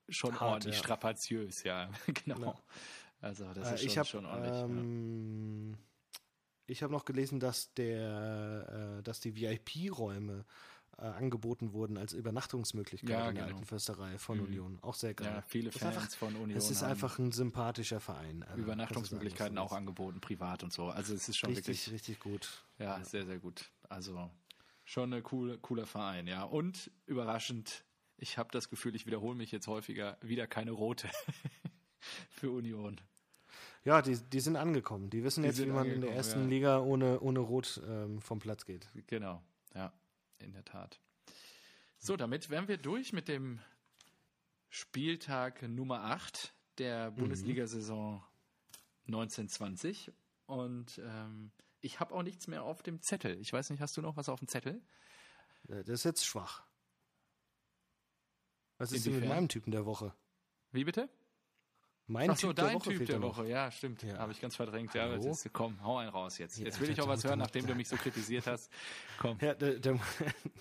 schon 0.07 0.39
Hart, 0.39 0.41
ordentlich 0.51 0.75
ja. 0.75 0.79
strapaziös, 0.83 1.63
ja, 1.63 1.89
genau. 2.25 2.39
Ja. 2.41 2.55
Also 3.21 3.51
das 3.53 3.71
Äh, 3.71 3.73
ist 3.73 3.79
schon, 3.81 3.89
ich 3.89 3.97
habe 3.97 4.07
schon 4.07 4.25
ordentlich. 4.27 4.53
ja. 4.53 4.65
ähm, 4.65 5.77
ich 6.67 6.83
habe 6.83 6.93
noch 6.93 7.05
gelesen, 7.05 7.39
dass 7.39 7.73
der, 7.73 8.97
äh, 8.99 9.03
dass 9.03 9.19
die 9.19 9.35
VIP-Räume 9.35 10.45
äh, 10.97 11.01
angeboten 11.03 11.73
wurden 11.73 11.97
als 11.97 12.13
Übernachtungsmöglichkeit 12.13 13.09
Ja, 13.09 13.29
in 13.29 13.35
der 13.35 13.43
genau. 13.45 13.55
alten 13.57 13.65
Försterei 13.67 14.17
von 14.17 14.39
Union. 14.39 14.79
Auch 14.81 14.95
sehr 14.95 15.13
geil. 15.13 15.27
Ja, 15.27 15.41
viele 15.41 15.71
Fans 15.71 15.97
einfach- 15.97 16.09
von 16.17 16.35
Union 16.35 16.57
Es 16.57 16.69
ist 16.71 16.83
einfach 16.83 17.19
ein 17.19 17.31
sympathischer 17.31 17.99
Verein. 17.99 18.43
Also, 18.43 18.61
Übernachtungsmöglichkeiten 18.61 19.57
auch 19.57 19.71
angeboten, 19.73 20.21
privat 20.21 20.63
und 20.63 20.71
so. 20.73 20.85
Also 20.87 21.13
es 21.13 21.27
ist 21.29 21.37
schon 21.37 21.49
Richtig, 21.49 21.67
wirklich, 21.67 21.91
richtig 21.93 22.19
gut. 22.19 22.63
ja, 22.79 23.03
sehr, 23.03 23.25
sehr 23.25 23.39
gut. 23.39 23.69
Also 23.89 24.29
schon 24.83 25.13
ein 25.13 25.23
coole, 25.23 25.57
cooler 25.57 25.85
Verein, 25.85 26.27
ja. 26.27 26.43
Und 26.43 26.91
überraschend, 27.05 27.83
ich 28.17 28.37
habe 28.37 28.49
das 28.51 28.69
Gefühl, 28.69 28.95
ich 28.95 29.05
wiederhole 29.05 29.35
mich 29.35 29.51
jetzt 29.51 29.67
häufiger, 29.67 30.17
wieder 30.21 30.47
keine 30.47 30.71
rote 30.71 31.09
für 32.29 32.51
Union. 32.51 32.99
Ja, 33.83 34.01
die, 34.01 34.17
die 34.17 34.39
sind 34.39 34.55
angekommen. 34.55 35.09
Die 35.09 35.23
wissen 35.23 35.43
Die 35.43 35.49
jetzt, 35.49 35.61
wie 35.61 35.65
man 35.67 35.87
in 35.89 36.01
der 36.01 36.13
ersten 36.13 36.41
ja. 36.43 36.47
Liga 36.47 36.79
ohne, 36.79 37.19
ohne 37.19 37.39
Rot 37.39 37.81
ähm, 37.87 38.19
vom 38.21 38.39
Platz 38.39 38.65
geht. 38.65 38.87
Genau, 39.07 39.43
ja, 39.75 39.93
in 40.45 40.53
der 40.53 40.63
Tat. 40.63 40.99
So, 41.97 42.15
damit 42.15 42.49
wären 42.49 42.67
wir 42.67 42.77
durch 42.77 43.13
mit 43.13 43.27
dem 43.27 43.59
Spieltag 44.69 45.61
Nummer 45.63 46.01
8 46.05 46.53
der 46.77 47.11
Bundesliga-Saison 47.11 48.23
1920. 49.07 50.11
Und 50.45 50.99
ähm, 51.03 51.51
ich 51.81 51.99
habe 51.99 52.13
auch 52.13 52.23
nichts 52.23 52.47
mehr 52.47 52.63
auf 52.63 52.83
dem 52.83 53.01
Zettel. 53.01 53.39
Ich 53.39 53.51
weiß 53.51 53.69
nicht, 53.69 53.81
hast 53.81 53.97
du 53.97 54.01
noch 54.01 54.17
was 54.17 54.29
auf 54.29 54.39
dem 54.39 54.47
Zettel? 54.47 54.81
Äh, 55.67 55.83
Das 55.83 55.89
ist 55.89 56.03
jetzt 56.03 56.25
schwach. 56.25 56.63
Was 58.77 58.91
ist 58.91 59.05
denn 59.05 59.19
mit 59.19 59.29
meinem 59.29 59.47
Typen 59.47 59.71
der 59.71 59.85
Woche? 59.85 60.13
Wie 60.71 60.83
bitte? 60.83 61.09
Mein 62.07 62.29
Ach 62.29 62.37
so, 62.37 62.47
Typ 62.49 62.55
der 62.57 62.65
dein 62.65 62.75
Woche 62.75 62.89
Typ 62.91 63.05
der. 63.07 63.21
Woche. 63.21 63.47
Ja, 63.47 63.71
stimmt. 63.71 64.03
Ja. 64.03 64.19
Habe 64.19 64.31
ich 64.31 64.39
ganz 64.39 64.55
verdrängt. 64.55 64.93
Ja, 64.93 65.03
Hallo? 65.09 65.23
das 65.23 65.43
ist, 65.45 65.53
komm, 65.53 65.83
hau 65.83 65.97
einen 65.97 66.09
raus 66.11 66.37
jetzt. 66.37 66.57
Jetzt 66.59 66.75
Ja, 66.75 66.81
will 66.81 66.91
ich 66.91 67.01
auch 67.01 67.07
was 67.07 67.23
hören, 67.23 67.39
da- 67.39 67.45
nachdem 67.45 67.65
du 67.65 67.73
mich 67.73 67.87
so 67.87 67.95
kritisiert 67.95 68.45
hast. 68.45 68.71
Komm. 69.17 69.37
Ja, 69.41 69.55
der, 69.55 69.79
der, 69.79 69.99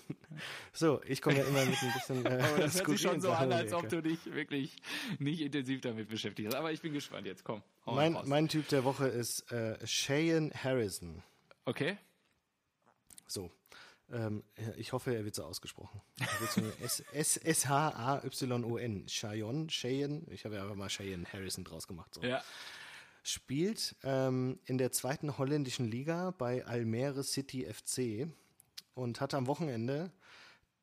so, 0.73 1.01
ich 1.03 1.21
komme 1.21 1.37
ja 1.37 1.43
immer 1.43 1.63
mit 1.65 1.77
ein 1.81 1.93
bisschen. 1.93 2.25
Äh, 2.25 2.29
Aber 2.43 2.57
das 2.63 2.75
hört 2.79 2.87
sich 2.89 3.01
schon 3.01 3.21
so 3.21 3.31
an, 3.31 3.51
als 3.51 3.73
ob 3.73 3.87
du 3.89 4.01
dich 4.01 4.25
wirklich 4.25 4.75
nicht 5.19 5.41
intensiv 5.41 5.81
damit 5.81 6.09
beschäftigt 6.09 6.47
hast. 6.47 6.55
Aber 6.55 6.71
ich 6.71 6.81
bin 6.81 6.93
gespannt 6.93 7.27
jetzt. 7.27 7.43
Komm. 7.43 7.61
hau 7.85 7.93
Mein, 7.93 8.17
mein 8.25 8.47
Typ 8.47 8.67
der 8.69 8.83
Woche 8.83 9.07
ist 9.07 9.51
äh, 9.51 9.77
Cheyenne 9.85 10.51
Harrison. 10.63 11.21
okay. 11.65 11.97
So. 13.27 13.51
Ähm, 14.11 14.43
ich 14.77 14.93
hoffe, 14.93 15.15
er 15.15 15.25
wird 15.25 15.35
so 15.35 15.43
ausgesprochen. 15.43 16.01
S-H-A-Y-O-N. 17.13 19.05
Cheyenne, 19.07 19.67
Cheyenne. 19.67 20.23
Ich 20.29 20.45
habe 20.45 20.55
ja 20.55 20.63
einfach 20.63 20.75
mal 20.75 20.89
Cheyenne 20.89 21.25
Harrison 21.31 21.63
draus 21.63 21.87
gemacht. 21.87 22.13
So. 22.13 22.21
Ja. 22.21 22.43
spielt 23.23 23.95
ähm, 24.03 24.59
in 24.65 24.77
der 24.77 24.91
zweiten 24.91 25.37
holländischen 25.37 25.85
Liga 25.89 26.31
bei 26.37 26.65
Almere 26.65 27.23
City 27.23 27.65
FC 27.65 28.27
und 28.93 29.21
hat 29.21 29.33
am 29.33 29.47
Wochenende, 29.47 30.11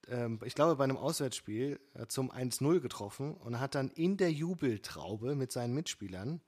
ähm, 0.08 0.40
ich 0.44 0.56
glaube 0.56 0.74
bei 0.76 0.84
einem 0.84 0.96
Auswärtsspiel, 0.96 1.78
äh, 1.94 2.06
zum 2.06 2.32
1-0 2.32 2.80
getroffen 2.80 3.34
und 3.34 3.60
hat 3.60 3.76
dann 3.76 3.88
in 3.90 4.16
der 4.16 4.32
Jubeltraube 4.32 5.36
mit 5.36 5.52
seinen 5.52 5.74
Mitspielern 5.74 6.40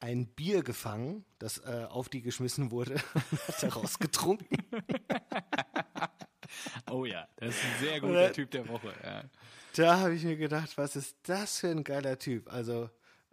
ein 0.00 0.26
Bier 0.28 0.62
gefangen, 0.62 1.24
das 1.38 1.58
äh, 1.58 1.86
auf 1.88 2.08
die 2.08 2.22
geschmissen 2.22 2.70
wurde, 2.70 2.96
hat 3.48 3.62
daraus 3.62 3.98
getrunken. 3.98 4.56
Oh 6.90 7.04
ja, 7.04 7.28
das 7.36 7.50
ist 7.50 7.64
ein 7.64 7.80
sehr 7.86 8.00
guter 8.00 8.32
Typ 8.32 8.50
der 8.50 8.68
Woche. 8.68 8.92
Ja. 9.02 9.24
Da 9.76 10.00
habe 10.00 10.14
ich 10.14 10.24
mir 10.24 10.36
gedacht, 10.36 10.76
was 10.76 10.96
ist 10.96 11.16
das 11.24 11.58
für 11.58 11.68
ein 11.68 11.84
geiler 11.84 12.18
Typ? 12.18 12.52
Also 12.52 12.90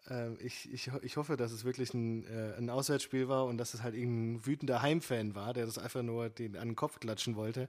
ähm, 0.10 0.38
ich, 0.40 0.72
ich, 0.72 0.92
ich 1.02 1.18
hoffe, 1.18 1.38
dass 1.38 1.52
es 1.52 1.64
wirklich 1.66 1.94
ein, 1.94 2.26
äh, 2.26 2.56
ein 2.58 2.70
Auswärtsspiel 2.70 3.28
war 3.28 3.46
und 3.46 3.58
dass 3.58 3.74
es 3.74 3.82
halt 3.82 3.96
irgendein 3.96 4.46
wütender 4.46 4.82
Heimfan 4.82 5.34
war, 5.34 5.54
der 5.54 5.66
das 5.66 5.78
einfach 5.78 6.04
nur 6.04 6.30
den 6.30 6.56
an 6.58 6.70
den 6.70 6.76
Kopf 6.76 7.00
klatschen 7.00 7.36
wollte. 7.36 7.68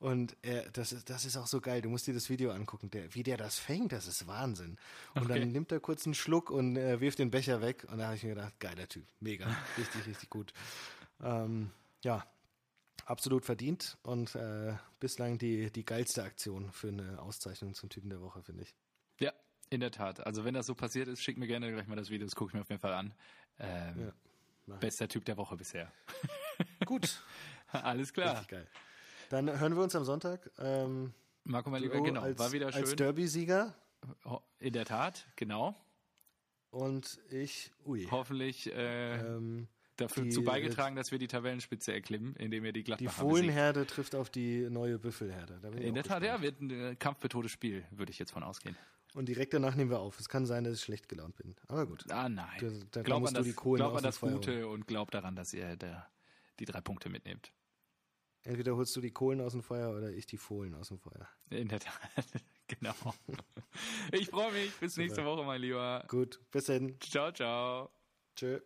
Und 0.00 0.36
er, 0.42 0.70
das, 0.70 0.92
ist, 0.92 1.08
das 1.08 1.24
ist 1.24 1.36
auch 1.36 1.46
so 1.46 1.60
geil. 1.60 1.80
Du 1.82 1.88
musst 1.88 2.06
dir 2.06 2.14
das 2.14 2.28
Video 2.28 2.50
angucken. 2.50 2.90
Der, 2.90 3.14
wie 3.14 3.22
der 3.22 3.36
das 3.36 3.58
fängt, 3.58 3.92
das 3.92 4.06
ist 4.06 4.26
Wahnsinn. 4.26 4.76
Und 5.14 5.24
Okay. 5.30 5.40
dann 5.40 5.52
nimmt 5.52 5.72
er 5.72 5.80
kurz 5.80 6.04
einen 6.06 6.14
Schluck 6.14 6.50
und 6.50 6.76
äh, 6.76 7.00
wirft 7.00 7.18
den 7.18 7.30
Becher 7.30 7.60
weg. 7.62 7.86
Und 7.90 7.98
da 7.98 8.06
habe 8.06 8.16
ich 8.16 8.22
mir 8.22 8.34
gedacht, 8.34 8.58
geiler 8.60 8.88
Typ. 8.88 9.04
Mega. 9.20 9.46
Richtig, 9.78 10.06
richtig 10.06 10.30
gut. 10.30 10.52
Ähm, 11.22 11.70
ja, 12.02 12.26
absolut 13.06 13.44
verdient 13.44 13.98
und 14.02 14.34
äh, 14.34 14.74
bislang 15.00 15.38
die, 15.38 15.70
die 15.70 15.84
geilste 15.84 16.22
Aktion 16.22 16.72
für 16.72 16.88
eine 16.88 17.20
Auszeichnung 17.20 17.74
zum 17.74 17.88
Typen 17.90 18.10
der 18.10 18.20
Woche, 18.20 18.42
finde 18.42 18.62
ich. 18.62 18.74
ja, 19.20 19.32
in 19.70 19.80
der 19.80 19.90
Tat. 19.90 20.26
Also 20.26 20.44
wenn 20.44 20.54
das 20.54 20.66
so 20.66 20.74
passiert 20.74 21.08
ist, 21.08 21.22
schick 21.22 21.36
mir 21.38 21.46
gerne 21.46 21.70
gleich 21.72 21.86
mal 21.86 21.96
das 21.96 22.10
Video, 22.10 22.26
das 22.26 22.34
gucke 22.36 22.50
ich 22.50 22.54
mir 22.54 22.60
auf 22.62 22.68
jeden 22.70 22.80
Fall 22.80 22.92
an. 22.94 23.14
Ähm, 23.58 24.12
Ja, 24.66 24.76
bester 24.78 25.08
Typ 25.08 25.24
der 25.24 25.36
Woche 25.36 25.56
bisher. 25.56 25.92
Gut, 26.86 27.22
Alles 27.68 28.12
klar. 28.12 28.32
richtig 28.32 28.48
geil. 28.48 28.68
Dann 29.30 29.58
hören 29.58 29.74
wir 29.74 29.82
uns 29.82 29.94
am 29.96 30.04
Sonntag. 30.04 30.50
Ähm, 30.58 31.12
Marco, 31.44 31.70
mein 31.70 31.82
Lieber, 31.82 32.00
genau, 32.02 32.22
als, 32.22 32.38
war 32.38 32.52
wieder 32.52 32.66
als 32.74 32.88
schön. 32.88 32.96
Derby-Sieger 32.96 33.74
Ho- 34.24 34.42
In 34.58 34.72
der 34.74 34.84
Tat, 34.84 35.26
genau. 35.36 35.74
und 36.70 37.18
ich, 37.30 37.70
ui, 37.86 38.06
Hoffentlich 38.10 38.70
äh, 38.72 39.16
ähm, 39.20 39.66
dafür 39.96 40.24
die, 40.24 40.30
zu 40.30 40.42
beigetragen, 40.42 40.96
dass 40.96 41.10
wir 41.12 41.18
die 41.18 41.26
Tabellenspitze 41.28 41.92
erklimmen, 41.92 42.34
indem 42.36 42.64
wir 42.64 42.72
die 42.72 42.80
die 42.80 42.84
Gladbacher 42.84 43.10
besiegen. 43.10 43.30
Fohlenherde 43.30 43.86
trifft 43.86 44.14
auf 44.14 44.30
die 44.30 44.68
neue 44.70 44.98
Büffelherde. 44.98 45.58
Da 45.60 45.68
In 45.70 45.94
der 45.94 46.04
Tat, 46.04 46.22
ja, 46.22 46.40
wird 46.42 46.60
ein 46.60 46.70
äh, 46.70 46.96
kampfbetontes 46.96 47.50
Spiel, 47.52 47.84
würde 47.90 48.10
ich 48.10 48.18
jetzt 48.18 48.32
von 48.32 48.42
ausgehen. 48.42 48.76
Und 49.14 49.28
direkt 49.28 49.54
danach 49.54 49.76
nehmen 49.76 49.90
wir 49.90 50.00
auf. 50.00 50.18
Es 50.18 50.28
kann 50.28 50.44
sein, 50.44 50.64
dass 50.64 50.74
ich 50.74 50.80
schlecht 50.80 51.08
gelaunt 51.08 51.36
bin. 51.36 51.54
Aber 51.68 51.86
gut. 51.86 52.04
Ah, 52.10 52.28
nein. 52.28 52.48
Da- 52.60 52.70
da 52.90 53.02
glaub 53.02 53.24
an 53.26 53.34
du 53.34 53.38
das, 53.40 53.46
die 53.46 53.52
Kohlen 53.52 53.78
glaub 53.78 53.94
an 53.94 54.02
das 54.02 54.18
Gute 54.20 54.66
und 54.66 54.86
glaub 54.88 55.12
daran, 55.12 55.36
dass 55.36 55.52
ihr 55.54 55.76
der, 55.76 56.08
die 56.58 56.64
drei 56.64 56.80
Punkte 56.80 57.08
mitnehmt. 57.08 57.52
Entweder 58.42 58.76
holst 58.76 58.94
du 58.96 59.00
die 59.00 59.12
Kohlen 59.12 59.40
aus 59.40 59.52
dem 59.52 59.62
Feuer 59.62 59.96
oder 59.96 60.10
ich 60.10 60.26
die 60.26 60.36
Fohlen 60.36 60.74
aus 60.74 60.88
dem 60.88 60.98
Feuer. 60.98 61.28
In 61.48 61.68
der 61.68 61.78
Tat, 61.80 61.94
genau. 62.66 62.92
Ich 64.12 64.28
freue 64.28 64.52
mich. 64.52 64.72
Bis 64.80 64.96
nächste 64.96 65.24
Woche, 65.24 65.44
mein 65.44 65.60
Lieber. 65.60 66.04
Gut, 66.08 66.40
bis 66.50 66.64
dann. 66.64 66.96
Ciao, 67.00 67.30
ciao. 67.32 67.90
Tschö. 68.36 68.60